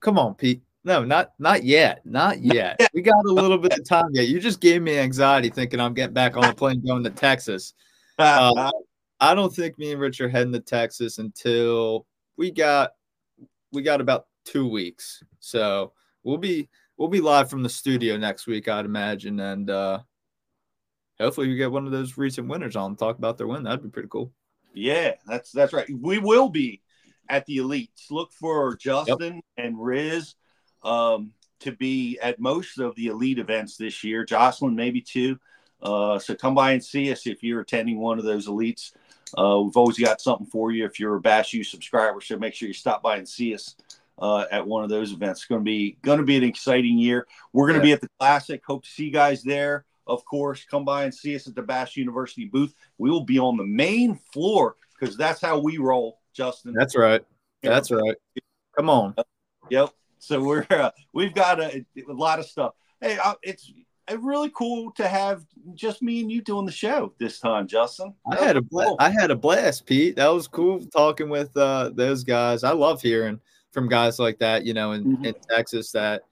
Come 0.00 0.18
on, 0.18 0.34
Pete. 0.34 0.62
No, 0.82 1.04
not 1.04 1.32
not 1.38 1.62
yet. 1.62 2.00
Not 2.06 2.40
yet. 2.40 2.80
We 2.94 3.02
got 3.02 3.24
a 3.26 3.32
little 3.32 3.58
bit 3.58 3.78
of 3.78 3.86
time 3.86 4.08
yet. 4.12 4.28
You 4.28 4.40
just 4.40 4.60
gave 4.60 4.80
me 4.80 4.98
anxiety 4.98 5.50
thinking 5.50 5.78
I'm 5.78 5.92
getting 5.92 6.14
back 6.14 6.36
on 6.36 6.42
the 6.42 6.54
plane 6.54 6.82
going 6.84 7.04
to 7.04 7.10
Texas. 7.10 7.74
Uh, 8.20 8.70
I 9.20 9.34
don't 9.34 9.54
think 9.54 9.78
me 9.78 9.92
and 9.92 10.00
Rich 10.00 10.20
are 10.20 10.28
heading 10.28 10.52
to 10.54 10.60
Texas 10.60 11.18
until 11.18 12.06
we 12.36 12.50
got 12.50 12.92
we 13.72 13.82
got 13.82 14.00
about 14.00 14.26
two 14.44 14.68
weeks. 14.68 15.22
So 15.40 15.92
we'll 16.22 16.38
be 16.38 16.68
we'll 16.96 17.08
be 17.08 17.20
live 17.20 17.50
from 17.50 17.62
the 17.62 17.68
studio 17.68 18.16
next 18.16 18.46
week, 18.46 18.68
I'd 18.68 18.84
imagine, 18.84 19.40
and 19.40 19.68
uh, 19.68 20.00
hopefully 21.18 21.48
we 21.48 21.56
get 21.56 21.70
one 21.70 21.86
of 21.86 21.92
those 21.92 22.16
recent 22.16 22.48
winners 22.48 22.76
on 22.76 22.96
talk 22.96 23.18
about 23.18 23.38
their 23.38 23.46
win. 23.46 23.62
That'd 23.62 23.82
be 23.82 23.90
pretty 23.90 24.08
cool. 24.08 24.32
Yeah, 24.74 25.14
that's 25.26 25.52
that's 25.52 25.72
right. 25.72 25.88
We 25.90 26.18
will 26.18 26.48
be 26.48 26.82
at 27.28 27.46
the 27.46 27.58
elites. 27.58 28.10
Look 28.10 28.32
for 28.32 28.76
Justin 28.76 29.34
yep. 29.34 29.44
and 29.56 29.80
Riz 29.80 30.34
um, 30.82 31.32
to 31.60 31.72
be 31.72 32.18
at 32.22 32.40
most 32.40 32.78
of 32.78 32.94
the 32.96 33.08
elite 33.08 33.38
events 33.38 33.76
this 33.76 34.02
year. 34.02 34.24
Jocelyn 34.24 34.76
maybe 34.76 35.00
too. 35.00 35.38
Uh, 35.82 36.18
so 36.18 36.34
come 36.34 36.54
by 36.54 36.72
and 36.72 36.84
see 36.84 37.10
us 37.12 37.26
if 37.26 37.42
you're 37.42 37.60
attending 37.60 37.98
one 37.98 38.18
of 38.18 38.24
those 38.24 38.46
elites. 38.46 38.92
Uh, 39.36 39.60
we've 39.62 39.76
always 39.76 39.98
got 39.98 40.20
something 40.20 40.46
for 40.46 40.72
you 40.72 40.84
if 40.84 40.98
you're 40.98 41.16
a 41.16 41.20
Bass 41.20 41.52
U 41.52 41.62
subscriber. 41.62 42.20
So 42.20 42.36
make 42.36 42.54
sure 42.54 42.68
you 42.68 42.74
stop 42.74 43.02
by 43.02 43.16
and 43.16 43.28
see 43.28 43.54
us 43.54 43.76
uh, 44.18 44.44
at 44.50 44.66
one 44.66 44.84
of 44.84 44.90
those 44.90 45.12
events. 45.12 45.40
It's 45.40 45.48
going 45.48 45.60
to 45.60 45.64
be 45.64 45.98
going 46.02 46.18
to 46.18 46.24
be 46.24 46.36
an 46.36 46.44
exciting 46.44 46.98
year. 46.98 47.26
We're 47.52 47.68
going 47.68 47.80
to 47.80 47.86
yeah. 47.86 47.94
be 47.94 47.94
at 47.94 48.00
the 48.00 48.10
Classic. 48.18 48.62
Hope 48.66 48.84
to 48.84 48.90
see 48.90 49.04
you 49.04 49.12
guys 49.12 49.42
there. 49.42 49.84
Of 50.06 50.24
course, 50.24 50.64
come 50.68 50.84
by 50.84 51.04
and 51.04 51.14
see 51.14 51.36
us 51.36 51.46
at 51.46 51.54
the 51.54 51.62
Bass 51.62 51.96
University 51.96 52.46
booth. 52.46 52.74
We 52.98 53.10
will 53.10 53.24
be 53.24 53.38
on 53.38 53.56
the 53.56 53.64
main 53.64 54.16
floor 54.32 54.76
because 54.98 55.16
that's 55.16 55.40
how 55.40 55.58
we 55.60 55.78
roll, 55.78 56.18
Justin. 56.34 56.74
That's 56.74 56.96
right. 56.96 57.24
That's 57.62 57.90
right. 57.90 58.16
Come 58.76 58.90
on. 58.90 59.14
Yep. 59.70 59.90
So 60.18 60.42
we're 60.42 60.66
uh, 60.70 60.90
we've 61.12 61.34
got 61.34 61.60
a, 61.60 61.84
a 61.96 62.12
lot 62.12 62.38
of 62.40 62.46
stuff. 62.46 62.74
Hey, 63.00 63.18
uh, 63.22 63.34
it's 63.42 63.72
really 64.18 64.50
cool 64.54 64.90
to 64.92 65.06
have 65.06 65.44
just 65.74 66.02
me 66.02 66.20
and 66.20 66.32
you 66.32 66.42
doing 66.42 66.66
the 66.66 66.72
show 66.72 67.12
this 67.18 67.38
time, 67.38 67.66
Justin. 67.66 68.14
That 68.30 68.40
I 68.40 68.44
had 68.44 68.56
a 68.56 68.62
cool. 68.62 68.96
I 68.98 69.10
had 69.10 69.30
a 69.30 69.36
blast, 69.36 69.86
Pete. 69.86 70.16
That 70.16 70.28
was 70.28 70.48
cool 70.48 70.84
talking 70.86 71.28
with 71.28 71.56
uh, 71.56 71.90
those 71.94 72.24
guys. 72.24 72.64
I 72.64 72.72
love 72.72 73.00
hearing 73.00 73.40
from 73.72 73.88
guys 73.88 74.18
like 74.18 74.38
that, 74.40 74.64
you 74.64 74.74
know, 74.74 74.92
in, 74.92 75.04
mm-hmm. 75.04 75.24
in 75.24 75.34
Texas 75.48 75.92
that 75.92 76.22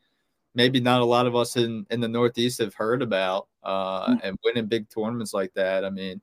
maybe 0.54 0.80
not 0.80 1.00
a 1.00 1.04
lot 1.04 1.26
of 1.26 1.36
us 1.36 1.56
in, 1.56 1.86
in 1.90 2.00
the 2.00 2.08
Northeast 2.08 2.58
have 2.58 2.74
heard 2.74 3.00
about 3.00 3.46
uh, 3.62 4.08
mm-hmm. 4.08 4.26
and 4.26 4.38
winning 4.44 4.66
big 4.66 4.88
tournaments 4.88 5.32
like 5.32 5.54
that. 5.54 5.84
I 5.84 5.90
mean, 5.90 6.20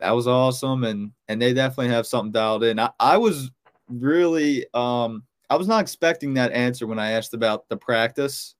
that 0.00 0.12
was 0.12 0.26
awesome. 0.26 0.84
And, 0.84 1.12
and 1.28 1.42
they 1.42 1.52
definitely 1.52 1.92
have 1.92 2.06
something 2.06 2.32
dialed 2.32 2.64
in. 2.64 2.78
I, 2.78 2.90
I 2.98 3.18
was 3.18 3.50
really, 3.88 4.64
um, 4.72 5.24
I 5.50 5.56
was 5.56 5.68
not 5.68 5.82
expecting 5.82 6.34
that 6.34 6.52
answer 6.52 6.86
when 6.86 6.98
I 6.98 7.10
asked 7.10 7.34
about 7.34 7.68
the 7.68 7.76
practice. 7.76 8.54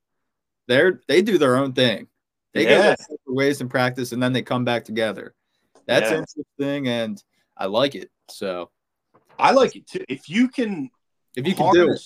They're, 0.66 1.00
they 1.08 1.22
do 1.22 1.38
their 1.38 1.56
own 1.56 1.72
thing. 1.72 2.06
They 2.54 2.64
yeah. 2.64 2.82
go 2.82 2.94
separate 2.98 3.20
ways 3.26 3.60
in 3.60 3.68
practice 3.68 4.12
and 4.12 4.22
then 4.22 4.32
they 4.32 4.42
come 4.42 4.64
back 4.64 4.84
together. 4.84 5.34
That's 5.86 6.10
yeah. 6.10 6.18
interesting 6.18 6.88
and 6.88 7.22
I 7.56 7.66
like 7.66 7.94
it. 7.94 8.10
So 8.30 8.70
I 9.38 9.52
like 9.52 9.76
it 9.76 9.86
too. 9.86 10.04
If 10.08 10.28
you 10.28 10.48
can 10.48 10.90
if 11.36 11.46
you 11.46 11.54
can 11.54 11.72
do 11.72 11.90
it. 11.90 12.00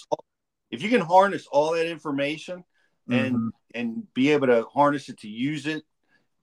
if 0.70 0.82
you 0.82 0.89
can 0.89 1.01
harness 1.01 1.47
all 1.51 1.73
that 1.73 1.89
information 1.89 2.64
and 3.09 3.35
mm-hmm. 3.35 3.48
and 3.74 4.14
be 4.14 4.31
able 4.31 4.47
to 4.48 4.64
harness 4.73 5.09
it 5.09 5.19
to 5.20 5.28
use 5.28 5.66
it 5.66 5.82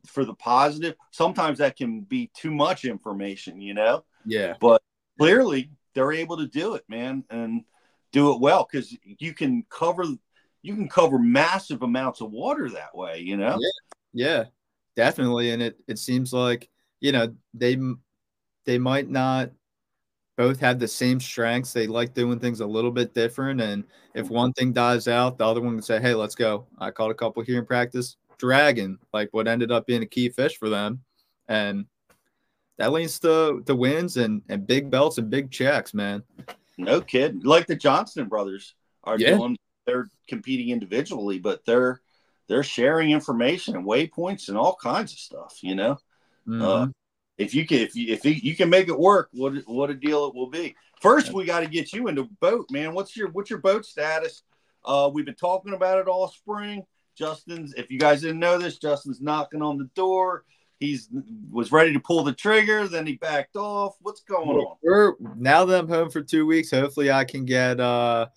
for 0.06 0.26
the 0.26 0.34
positive, 0.34 0.96
sometimes 1.12 1.60
that 1.60 1.76
can 1.76 2.02
be 2.02 2.30
too 2.34 2.52
much 2.52 2.86
information, 2.86 3.62
you 3.62 3.74
know? 3.74 4.04
Yeah. 4.26 4.56
But 4.60 4.82
clearly 5.18 5.72
they're 5.94 6.14
able 6.14 6.38
to 6.38 6.48
do 6.48 6.76
it, 6.76 6.84
man, 6.88 7.24
and 7.30 7.64
do 8.12 8.34
it 8.34 8.40
well 8.40 8.68
because 8.70 8.96
you 9.04 9.34
can 9.34 9.64
cover 9.70 10.06
you 10.62 10.76
can 10.76 10.90
cover 10.90 11.20
massive 11.20 11.82
amounts 11.84 12.22
of 12.22 12.32
water 12.32 12.70
that 12.70 12.96
way, 12.96 13.20
you 13.20 13.38
know? 13.38 13.58
Yeah, 13.60 13.70
yeah, 14.14 14.44
definitely. 14.96 15.52
And 15.52 15.62
it 15.62 15.80
it 15.88 16.00
seems 16.00 16.34
like 16.34 16.70
you 17.00 17.12
know 17.12 17.34
they 17.54 17.78
they 18.66 18.78
might 18.78 19.10
not 19.10 19.52
both 20.38 20.60
have 20.62 20.80
the 20.80 20.88
same 20.88 21.20
strengths. 21.20 21.74
They 21.74 21.86
like 21.86 22.14
doing 22.14 22.40
things 22.40 22.62
a 22.62 22.66
little 22.66 22.92
bit 22.92 23.14
different. 23.14 23.60
And 23.60 23.84
if 24.16 24.26
mm-hmm. 24.26 24.34
one 24.34 24.54
thing 24.54 24.72
dies 24.72 25.08
out, 25.08 25.38
the 25.38 25.46
other 25.46 25.62
one 25.62 25.74
can 25.74 25.82
say, 25.82 26.00
"Hey, 26.02 26.14
let's 26.14 26.36
go." 26.36 26.66
I 26.78 26.92
caught 26.92 27.12
a 27.12 27.16
couple 27.16 27.44
here 27.44 27.60
in 27.60 27.66
practice. 27.66 28.16
Dragon, 28.38 28.98
like 29.12 29.28
what 29.32 29.50
ended 29.50 29.70
up 29.70 29.86
being 29.86 30.02
a 30.02 30.06
key 30.06 30.30
fish 30.30 30.58
for 30.58 30.70
them, 30.70 31.02
and 31.50 31.86
that 32.78 32.94
leads 32.94 33.20
to 33.20 33.62
the 33.66 33.76
wins 33.76 34.16
and 34.16 34.42
and 34.48 34.66
big 34.66 34.90
belts 34.90 35.18
and 35.18 35.30
big 35.30 35.52
checks, 35.52 35.94
man. 35.94 36.24
No 36.78 37.02
kid, 37.02 37.46
like 37.46 37.68
the 37.68 37.76
Johnston 37.76 38.30
brothers 38.30 38.76
are 39.04 39.20
yeah. 39.20 39.36
doing. 39.36 39.58
They're 39.86 40.10
competing 40.28 40.70
individually, 40.70 41.40
but 41.40 41.66
they're 41.66 42.02
they're 42.48 42.64
sharing 42.64 43.12
information 43.12 43.76
and 43.76 43.86
waypoints 43.86 44.50
and 44.50 44.58
all 44.58 44.76
kinds 44.76 45.14
of 45.14 45.20
stuff. 45.20 45.60
You 45.62 45.76
know, 45.76 46.00
mm-hmm. 46.48 46.62
uh, 46.62 46.88
if 47.38 47.54
you 47.54 47.66
can 47.66 47.80
if 47.80 47.96
you 47.96 48.14
if 48.14 48.26
you 48.26 48.56
can 48.56 48.70
make 48.70 48.88
it 48.88 49.00
work, 49.00 49.30
what 49.34 49.54
what 49.66 49.90
a 49.90 49.96
deal 49.96 50.28
it 50.28 50.36
will 50.36 50.50
be. 50.50 50.76
First, 51.02 51.34
we 51.34 51.46
got 51.46 51.62
to 51.62 51.68
get 51.68 51.94
you 51.94 52.08
into 52.08 52.26
boat, 52.40 52.68
man. 52.72 52.94
What's 52.94 53.16
your 53.16 53.30
what's 53.30 53.50
your 53.50 53.60
boat 53.60 53.86
status? 53.86 54.44
Uh, 54.84 55.10
we've 55.14 55.26
been 55.26 55.36
talking 55.36 55.74
about 55.74 56.00
it 56.00 56.08
all 56.08 56.28
spring. 56.28 56.86
Justin's. 57.16 57.74
If 57.74 57.92
you 57.92 58.00
guys 58.00 58.22
didn't 58.22 58.40
know 58.40 58.58
this, 58.58 58.78
Justin's 58.78 59.22
knocking 59.22 59.62
on 59.62 59.78
the 59.78 59.90
door 59.96 60.44
he's 60.80 61.10
was 61.52 61.72
ready 61.72 61.94
to 61.94 62.00
pull 62.00 62.24
the 62.24 62.34
trigger, 62.34 62.88
then 62.88 63.06
he 63.06 63.16
backed 63.16 63.56
off. 63.56 63.96
What's 64.02 64.22
going 64.22 64.50
on? 64.50 64.78
We're 64.82 65.14
now 65.36 65.66
that 65.66 65.80
I'm 65.80 65.88
home 65.88 66.10
for 66.10 66.22
two 66.22 66.46
weeks. 66.46 66.72
Hopefully, 66.72 67.12
I 67.12 67.26
can 67.26 67.46
get 67.46 67.80
uh, 67.80 68.28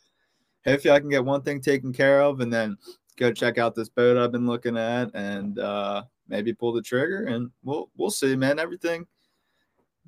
hopefully 0.64 0.92
I 0.92 1.00
can 1.00 1.08
get 1.08 1.24
one 1.24 1.42
thing 1.42 1.60
taken 1.60 1.92
care 1.92 2.22
of, 2.22 2.40
and 2.40 2.52
then 2.52 2.76
go 3.16 3.32
check 3.32 3.58
out 3.58 3.74
this 3.74 3.88
boat 3.88 4.16
I've 4.16 4.32
been 4.32 4.46
looking 4.46 4.76
at, 4.76 5.10
and 5.14 5.58
uh, 5.58 6.04
maybe 6.28 6.52
pull 6.52 6.72
the 6.72 6.82
trigger, 6.82 7.26
and 7.26 7.50
we'll 7.62 7.90
we'll 7.96 8.10
see, 8.10 8.36
man. 8.36 8.58
Everything, 8.58 9.06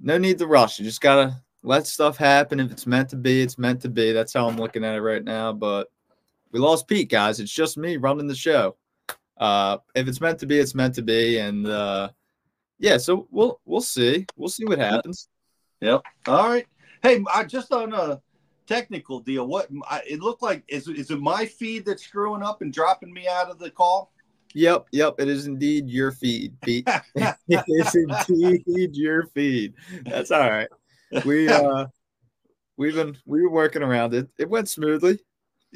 no 0.00 0.18
need 0.18 0.38
to 0.38 0.46
rush. 0.46 0.78
You 0.78 0.84
just 0.84 1.00
gotta 1.00 1.40
let 1.62 1.86
stuff 1.86 2.16
happen. 2.16 2.60
If 2.60 2.70
it's 2.70 2.86
meant 2.86 3.08
to 3.10 3.16
be, 3.16 3.42
it's 3.42 3.58
meant 3.58 3.80
to 3.82 3.88
be. 3.88 4.12
That's 4.12 4.32
how 4.32 4.48
I'm 4.48 4.56
looking 4.56 4.84
at 4.84 4.96
it 4.96 5.02
right 5.02 5.24
now. 5.24 5.52
But 5.52 5.90
we 6.52 6.60
lost 6.60 6.88
Pete, 6.88 7.10
guys. 7.10 7.40
It's 7.40 7.52
just 7.52 7.76
me 7.76 7.96
running 7.96 8.26
the 8.26 8.34
show. 8.34 8.76
Uh, 9.36 9.78
if 9.94 10.06
it's 10.06 10.20
meant 10.20 10.38
to 10.38 10.46
be, 10.46 10.58
it's 10.58 10.74
meant 10.74 10.94
to 10.94 11.02
be, 11.02 11.38
and 11.38 11.66
uh, 11.66 12.08
yeah, 12.78 12.96
so 12.96 13.26
we'll 13.30 13.60
we'll 13.64 13.80
see. 13.80 14.26
We'll 14.36 14.48
see 14.48 14.64
what 14.64 14.78
happens. 14.78 15.28
Yep. 15.80 16.02
All 16.28 16.48
right. 16.48 16.66
Hey, 17.02 17.22
I 17.32 17.44
just 17.44 17.72
on 17.72 17.92
a 17.92 18.20
technical 18.66 19.20
deal. 19.20 19.46
What 19.46 19.68
I, 19.88 20.02
it 20.08 20.20
looked 20.20 20.42
like 20.42 20.64
is 20.68 20.88
is 20.88 21.10
it 21.10 21.20
my 21.20 21.46
feed 21.46 21.84
that's 21.84 22.04
screwing 22.04 22.42
up 22.42 22.62
and 22.62 22.72
dropping 22.72 23.12
me 23.12 23.28
out 23.28 23.50
of 23.50 23.58
the 23.58 23.70
call? 23.70 24.12
Yep, 24.54 24.86
yep. 24.92 25.14
It 25.18 25.28
is 25.28 25.46
indeed 25.46 25.88
your 25.88 26.12
feed, 26.12 26.56
Pete. 26.62 26.88
it 27.14 27.36
is 27.48 27.94
indeed 27.94 28.94
your 28.94 29.26
feed. 29.28 29.74
That's 30.04 30.30
all 30.30 30.48
right. 30.48 30.68
We 31.24 31.48
uh 31.50 31.86
we've 32.76 32.94
been 32.94 33.16
we 33.26 33.42
were 33.42 33.50
working 33.50 33.82
around 33.82 34.14
it. 34.14 34.28
It 34.38 34.48
went 34.48 34.68
smoothly. 34.68 35.18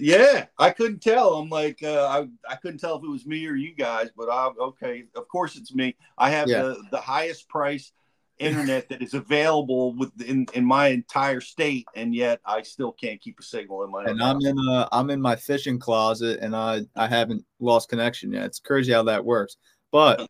Yeah, 0.01 0.47
I 0.59 0.71
couldn't 0.71 1.03
tell. 1.03 1.35
I'm 1.35 1.49
like, 1.49 1.83
uh, 1.83 2.07
I, 2.07 2.29
I 2.49 2.55
couldn't 2.55 2.79
tell 2.79 2.97
if 2.97 3.03
it 3.03 3.11
was 3.11 3.27
me 3.27 3.45
or 3.49 3.57
you 3.57 3.75
guys, 3.75 4.11
but 4.17 4.29
I 4.29 4.49
okay. 4.61 5.05
Of 5.17 5.27
course, 5.27 5.57
it's 5.57 5.75
me. 5.75 5.97
I 6.17 6.31
have 6.31 6.49
yeah. 6.49 6.63
the, 6.63 6.83
the 6.93 7.01
highest 7.01 7.49
price 7.49 7.91
internet 8.39 8.89
that 8.89 9.03
is 9.03 9.15
available 9.15 9.95
within 9.95 10.47
in 10.55 10.65
my 10.65 10.89
entire 10.89 11.41
state, 11.41 11.87
and 11.95 12.15
yet 12.15 12.41
I 12.45 12.63
still 12.63 12.93
can't 12.93 13.21
keep 13.21 13.41
a 13.41 13.43
signal 13.43 13.85
in 13.85 13.91
my. 13.91 14.05
And 14.05 14.23
I'm 14.23 14.41
in 14.41 14.59
a 14.59 14.89
I'm 14.93 15.11
in 15.11 15.21
my 15.21 15.37
fishing 15.37 15.79
closet, 15.79 16.41
and 16.41 16.55
I 16.55 16.83
I 16.97 17.07
haven't 17.07 17.45
lost 17.61 17.89
connection 17.89 18.33
yet. 18.33 18.47
It's 18.47 18.61
crazy 18.61 18.93
how 18.93 19.03
that 19.05 19.25
works. 19.25 19.57
But 19.91 20.29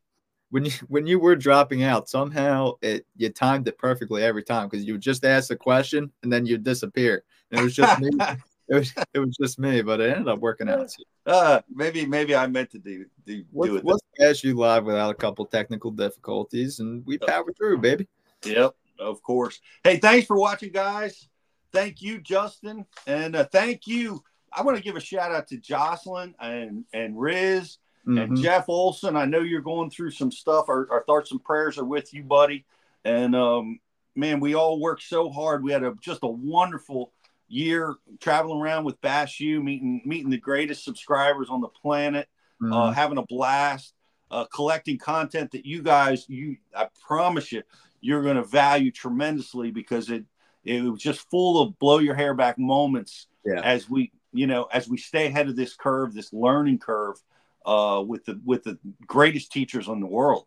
when 0.51 0.65
you 0.65 0.73
when 0.89 1.07
you 1.07 1.19
were 1.19 1.37
dropping 1.37 1.83
out, 1.83 2.09
somehow 2.09 2.73
it 2.83 3.07
you 3.17 3.29
timed 3.29 3.69
it 3.69 3.79
perfectly 3.79 4.23
every 4.23 4.43
time 4.43 4.69
because 4.69 4.85
you 4.85 4.95
would 4.95 5.03
just 5.03 5.25
ask 5.25 5.51
a 5.51 5.57
question 5.57 6.11
and 6.23 6.33
then 6.33 6.47
you 6.47 6.59
disappear. 6.59 7.25
And 7.51 7.61
it 7.61 7.65
was 7.65 7.75
just 7.75 8.01
me. 8.01 8.11
it 8.69 8.75
was 8.75 8.95
it 9.15 9.19
was 9.19 9.37
just 9.41 9.59
me, 9.59 9.83
but 9.83 10.01
it 10.01 10.11
ended 10.11 10.29
up 10.29 10.41
working 10.41 10.69
out. 10.69 10.91
Uh, 11.29 11.61
maybe 11.73 12.07
maybe 12.07 12.35
I 12.35 12.47
meant 12.47 12.71
to 12.71 12.79
do 12.79 13.05
do, 13.27 13.45
do 13.63 13.77
it. 13.77 13.85
Let's 13.85 14.03
pass 14.19 14.43
you 14.43 14.55
live 14.55 14.85
without 14.85 15.11
a 15.11 15.15
couple 15.15 15.45
technical 15.45 15.91
difficulties, 15.91 16.81
and 16.81 17.05
we 17.07 17.19
power 17.19 17.53
through, 17.53 17.79
baby. 17.79 18.09
Yep, 18.45 18.75
of 18.99 19.23
course. 19.23 19.61
Hey, 19.85 19.99
thanks 19.99 20.27
for 20.27 20.39
watching, 20.39 20.73
guys. 20.73 21.29
Thank 21.71 22.01
you, 22.01 22.19
Justin, 22.19 22.87
and 23.07 23.37
uh, 23.37 23.45
thank 23.45 23.87
you. 23.87 24.23
I 24.51 24.63
want 24.63 24.79
to 24.79 24.83
give 24.83 24.97
a 24.97 25.01
shout 25.01 25.31
out 25.31 25.49
to 25.49 25.59
Jocelyn 25.59 26.35
and 26.41 26.87
and 26.95 27.21
Riz 27.21 27.77
mm-hmm. 28.07 28.19
and 28.19 28.43
Jeff 28.43 28.69
Olson. 28.69 29.15
I 29.15 29.27
know 29.27 29.41
you're 29.41 29.61
going 29.61 29.91
through 29.91 30.13
some 30.13 30.33
stuff. 30.33 30.71
Our, 30.71 30.89
our 30.91 31.05
thoughts 31.05 31.31
and 31.31 31.45
prayers 31.45 31.77
are 31.77 31.85
with 31.85 32.15
you, 32.15 32.23
buddy. 32.23 32.65
And 33.05 33.37
um, 33.37 33.81
man, 34.17 34.41
we 34.41 34.55
all 34.55 34.81
worked 34.81 35.03
so 35.03 35.31
hard. 35.31 35.63
We 35.63 35.73
had 35.73 35.85
a 35.85 35.95
just 36.01 36.21
a 36.23 36.29
wonderful 36.29 37.13
year 37.49 37.97
traveling 38.21 38.61
around 38.61 38.85
with 38.85 39.01
Bass 39.01 39.41
U, 39.41 39.63
meeting 39.63 40.03
meeting 40.05 40.31
the 40.31 40.39
greatest 40.39 40.85
subscribers 40.85 41.49
on 41.51 41.61
the 41.61 41.69
planet, 41.69 42.29
uh, 42.61 42.65
mm-hmm. 42.65 42.73
uh, 42.73 42.93
having 42.93 43.19
a 43.19 43.23
blast, 43.23 43.95
uh, 44.31 44.45
collecting 44.47 44.99
content 44.99 45.51
that 45.53 45.67
you 45.67 45.83
guys 45.83 46.29
you 46.29 46.57
I 46.75 46.89
promise 47.07 47.53
you 47.53 47.63
you're 48.01 48.23
going 48.23 48.37
to 48.37 48.45
value 48.45 48.91
tremendously 48.91 49.71
because 49.71 50.11
it 50.11 50.25
it 50.65 50.83
was 50.83 51.01
just 51.01 51.29
full 51.31 51.63
of 51.63 51.79
blow 51.79 51.99
your 51.99 52.15
hair 52.15 52.35
back 52.35 52.59
moments 52.59 53.27
yeah. 53.45 53.61
as 53.63 53.89
we 53.89 54.13
you 54.33 54.47
know 54.47 54.65
as 54.73 54.89
we 54.89 54.97
stay 54.97 55.27
ahead 55.27 55.49
of 55.49 55.57
this 55.57 55.75
curve, 55.75 56.15
this 56.15 56.33
learning 56.33 56.79
curve 56.79 57.17
uh, 57.65 58.03
with 58.07 58.25
the 58.25 58.41
with 58.45 58.65
the 58.65 58.79
greatest 59.07 59.53
teachers 59.53 59.89
in 59.89 60.01
the 60.01 60.07
world. 60.07 60.45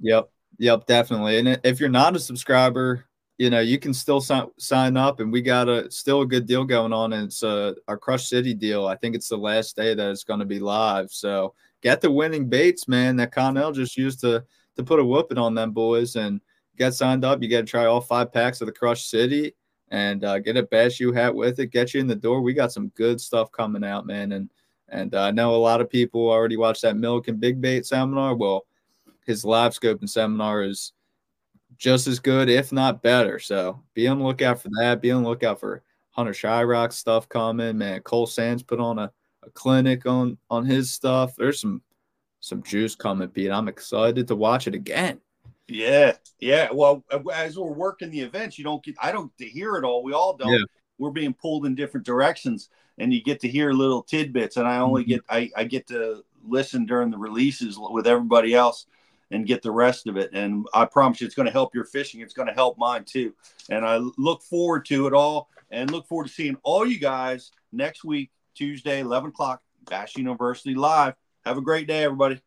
Yep, 0.00 0.30
yep, 0.58 0.86
definitely. 0.86 1.38
And 1.38 1.60
if 1.64 1.80
you're 1.80 1.88
not 1.88 2.16
a 2.16 2.20
subscriber, 2.20 3.06
you 3.38 3.50
know, 3.50 3.60
you 3.60 3.78
can 3.78 3.92
still 3.92 4.20
sign, 4.20 4.46
sign 4.58 4.96
up, 4.96 5.20
and 5.20 5.32
we 5.32 5.42
got 5.42 5.68
a 5.68 5.90
still 5.90 6.22
a 6.22 6.26
good 6.26 6.46
deal 6.46 6.64
going 6.64 6.92
on. 6.92 7.12
And 7.12 7.24
it's 7.24 7.42
a, 7.42 7.74
our 7.88 7.98
Crush 7.98 8.28
City 8.28 8.54
deal. 8.54 8.86
I 8.86 8.96
think 8.96 9.14
it's 9.14 9.28
the 9.28 9.36
last 9.36 9.74
day 9.74 9.94
that 9.94 10.10
it's 10.10 10.24
going 10.24 10.40
to 10.40 10.46
be 10.46 10.60
live. 10.60 11.10
So 11.10 11.54
get 11.82 12.00
the 12.00 12.10
winning 12.10 12.48
baits, 12.48 12.86
man. 12.86 13.16
That 13.16 13.32
Connell 13.32 13.72
just 13.72 13.96
used 13.96 14.20
to 14.20 14.44
to 14.76 14.82
put 14.84 15.00
a 15.00 15.04
whooping 15.04 15.38
on 15.38 15.54
them 15.54 15.72
boys, 15.72 16.16
and 16.16 16.40
get 16.76 16.94
signed 16.94 17.24
up. 17.24 17.42
You 17.42 17.48
got 17.48 17.60
to 17.60 17.64
try 17.64 17.86
all 17.86 18.00
five 18.00 18.32
packs 18.32 18.60
of 18.60 18.66
the 18.66 18.72
Crush 18.72 19.06
City, 19.06 19.54
and 19.90 20.24
uh, 20.24 20.38
get 20.38 20.56
a 20.56 20.62
Bass 20.62 21.00
U 21.00 21.12
hat 21.12 21.34
with 21.34 21.58
it. 21.58 21.66
Get 21.68 21.92
you 21.92 22.00
in 22.00 22.06
the 22.06 22.14
door. 22.14 22.40
We 22.40 22.54
got 22.54 22.72
some 22.72 22.88
good 22.90 23.20
stuff 23.20 23.50
coming 23.50 23.84
out, 23.84 24.06
man. 24.06 24.32
And 24.32 24.48
and 24.90 25.12
uh, 25.12 25.22
I 25.22 25.30
know 25.32 25.54
a 25.54 25.56
lot 25.56 25.80
of 25.80 25.90
people 25.90 26.30
already 26.30 26.56
watched 26.56 26.82
that 26.82 26.96
Milliken 26.96 27.38
Big 27.38 27.60
Bait 27.60 27.84
seminar. 27.84 28.36
Well, 28.36 28.66
his 29.26 29.44
live 29.44 29.72
scoping 29.72 30.08
seminar 30.08 30.62
is 30.62 30.92
just 31.78 32.06
as 32.06 32.18
good, 32.18 32.48
if 32.48 32.72
not 32.72 33.02
better. 33.02 33.38
So 33.38 33.82
be 33.94 34.08
on 34.08 34.18
the 34.18 34.24
lookout 34.24 34.60
for 34.60 34.68
that. 34.80 35.00
Be 35.00 35.10
on 35.10 35.22
the 35.22 35.28
lookout 35.28 35.60
for 35.60 35.82
Hunter 36.10 36.32
Shryock 36.32 36.92
stuff 36.92 37.28
coming. 37.28 37.78
Man, 37.78 38.00
Cole 38.00 38.26
Sands 38.26 38.62
put 38.62 38.80
on 38.80 38.98
a, 38.98 39.10
a 39.42 39.50
clinic 39.50 40.06
on 40.06 40.38
on 40.50 40.64
his 40.64 40.92
stuff. 40.92 41.34
There's 41.36 41.60
some 41.60 41.82
some 42.40 42.62
juice 42.62 42.94
coming, 42.94 43.28
Pete. 43.28 43.50
I'm 43.50 43.68
excited 43.68 44.28
to 44.28 44.36
watch 44.36 44.66
it 44.66 44.74
again. 44.74 45.20
Yeah, 45.66 46.12
yeah. 46.40 46.68
Well, 46.70 47.04
as 47.32 47.58
we're 47.58 47.72
working 47.72 48.10
the 48.10 48.20
events, 48.20 48.58
you 48.58 48.64
don't 48.64 48.84
get 48.84 48.96
I 49.00 49.12
don't 49.12 49.36
to 49.38 49.46
hear 49.46 49.76
it 49.76 49.84
all. 49.84 50.02
We 50.02 50.12
all 50.12 50.36
don't. 50.36 50.52
Yeah. 50.52 50.64
We're 50.98 51.10
being 51.10 51.34
pulled 51.34 51.66
in 51.66 51.74
different 51.74 52.06
directions, 52.06 52.68
and 52.98 53.12
you 53.12 53.22
get 53.22 53.40
to 53.40 53.48
hear 53.48 53.72
little 53.72 54.02
tidbits. 54.02 54.56
And 54.56 54.68
I 54.68 54.78
only 54.78 55.02
mm-hmm. 55.02 55.10
get 55.10 55.20
I, 55.28 55.50
I 55.56 55.64
get 55.64 55.86
to 55.88 56.22
listen 56.46 56.84
during 56.84 57.10
the 57.10 57.18
releases 57.18 57.78
with 57.78 58.06
everybody 58.06 58.54
else 58.54 58.86
and 59.34 59.46
get 59.46 59.62
the 59.62 59.70
rest 59.70 60.06
of 60.06 60.16
it. 60.16 60.30
And 60.32 60.64
I 60.72 60.84
promise 60.84 61.20
you, 61.20 61.26
it's 61.26 61.34
going 61.34 61.46
to 61.46 61.52
help 61.52 61.74
your 61.74 61.84
fishing. 61.84 62.20
It's 62.20 62.34
going 62.34 62.46
to 62.48 62.54
help 62.54 62.78
mine 62.78 63.04
too. 63.04 63.34
And 63.68 63.84
I 63.84 63.96
look 64.16 64.42
forward 64.42 64.86
to 64.86 65.08
it 65.08 65.12
all 65.12 65.48
and 65.70 65.90
look 65.90 66.06
forward 66.06 66.28
to 66.28 66.32
seeing 66.32 66.56
all 66.62 66.86
you 66.86 67.00
guys 67.00 67.50
next 67.72 68.04
week, 68.04 68.30
Tuesday, 68.54 69.00
11 69.00 69.30
o'clock, 69.30 69.60
Bass 69.90 70.16
University 70.16 70.74
Live. 70.74 71.14
Have 71.44 71.58
a 71.58 71.62
great 71.62 71.88
day, 71.88 72.04
everybody. 72.04 72.40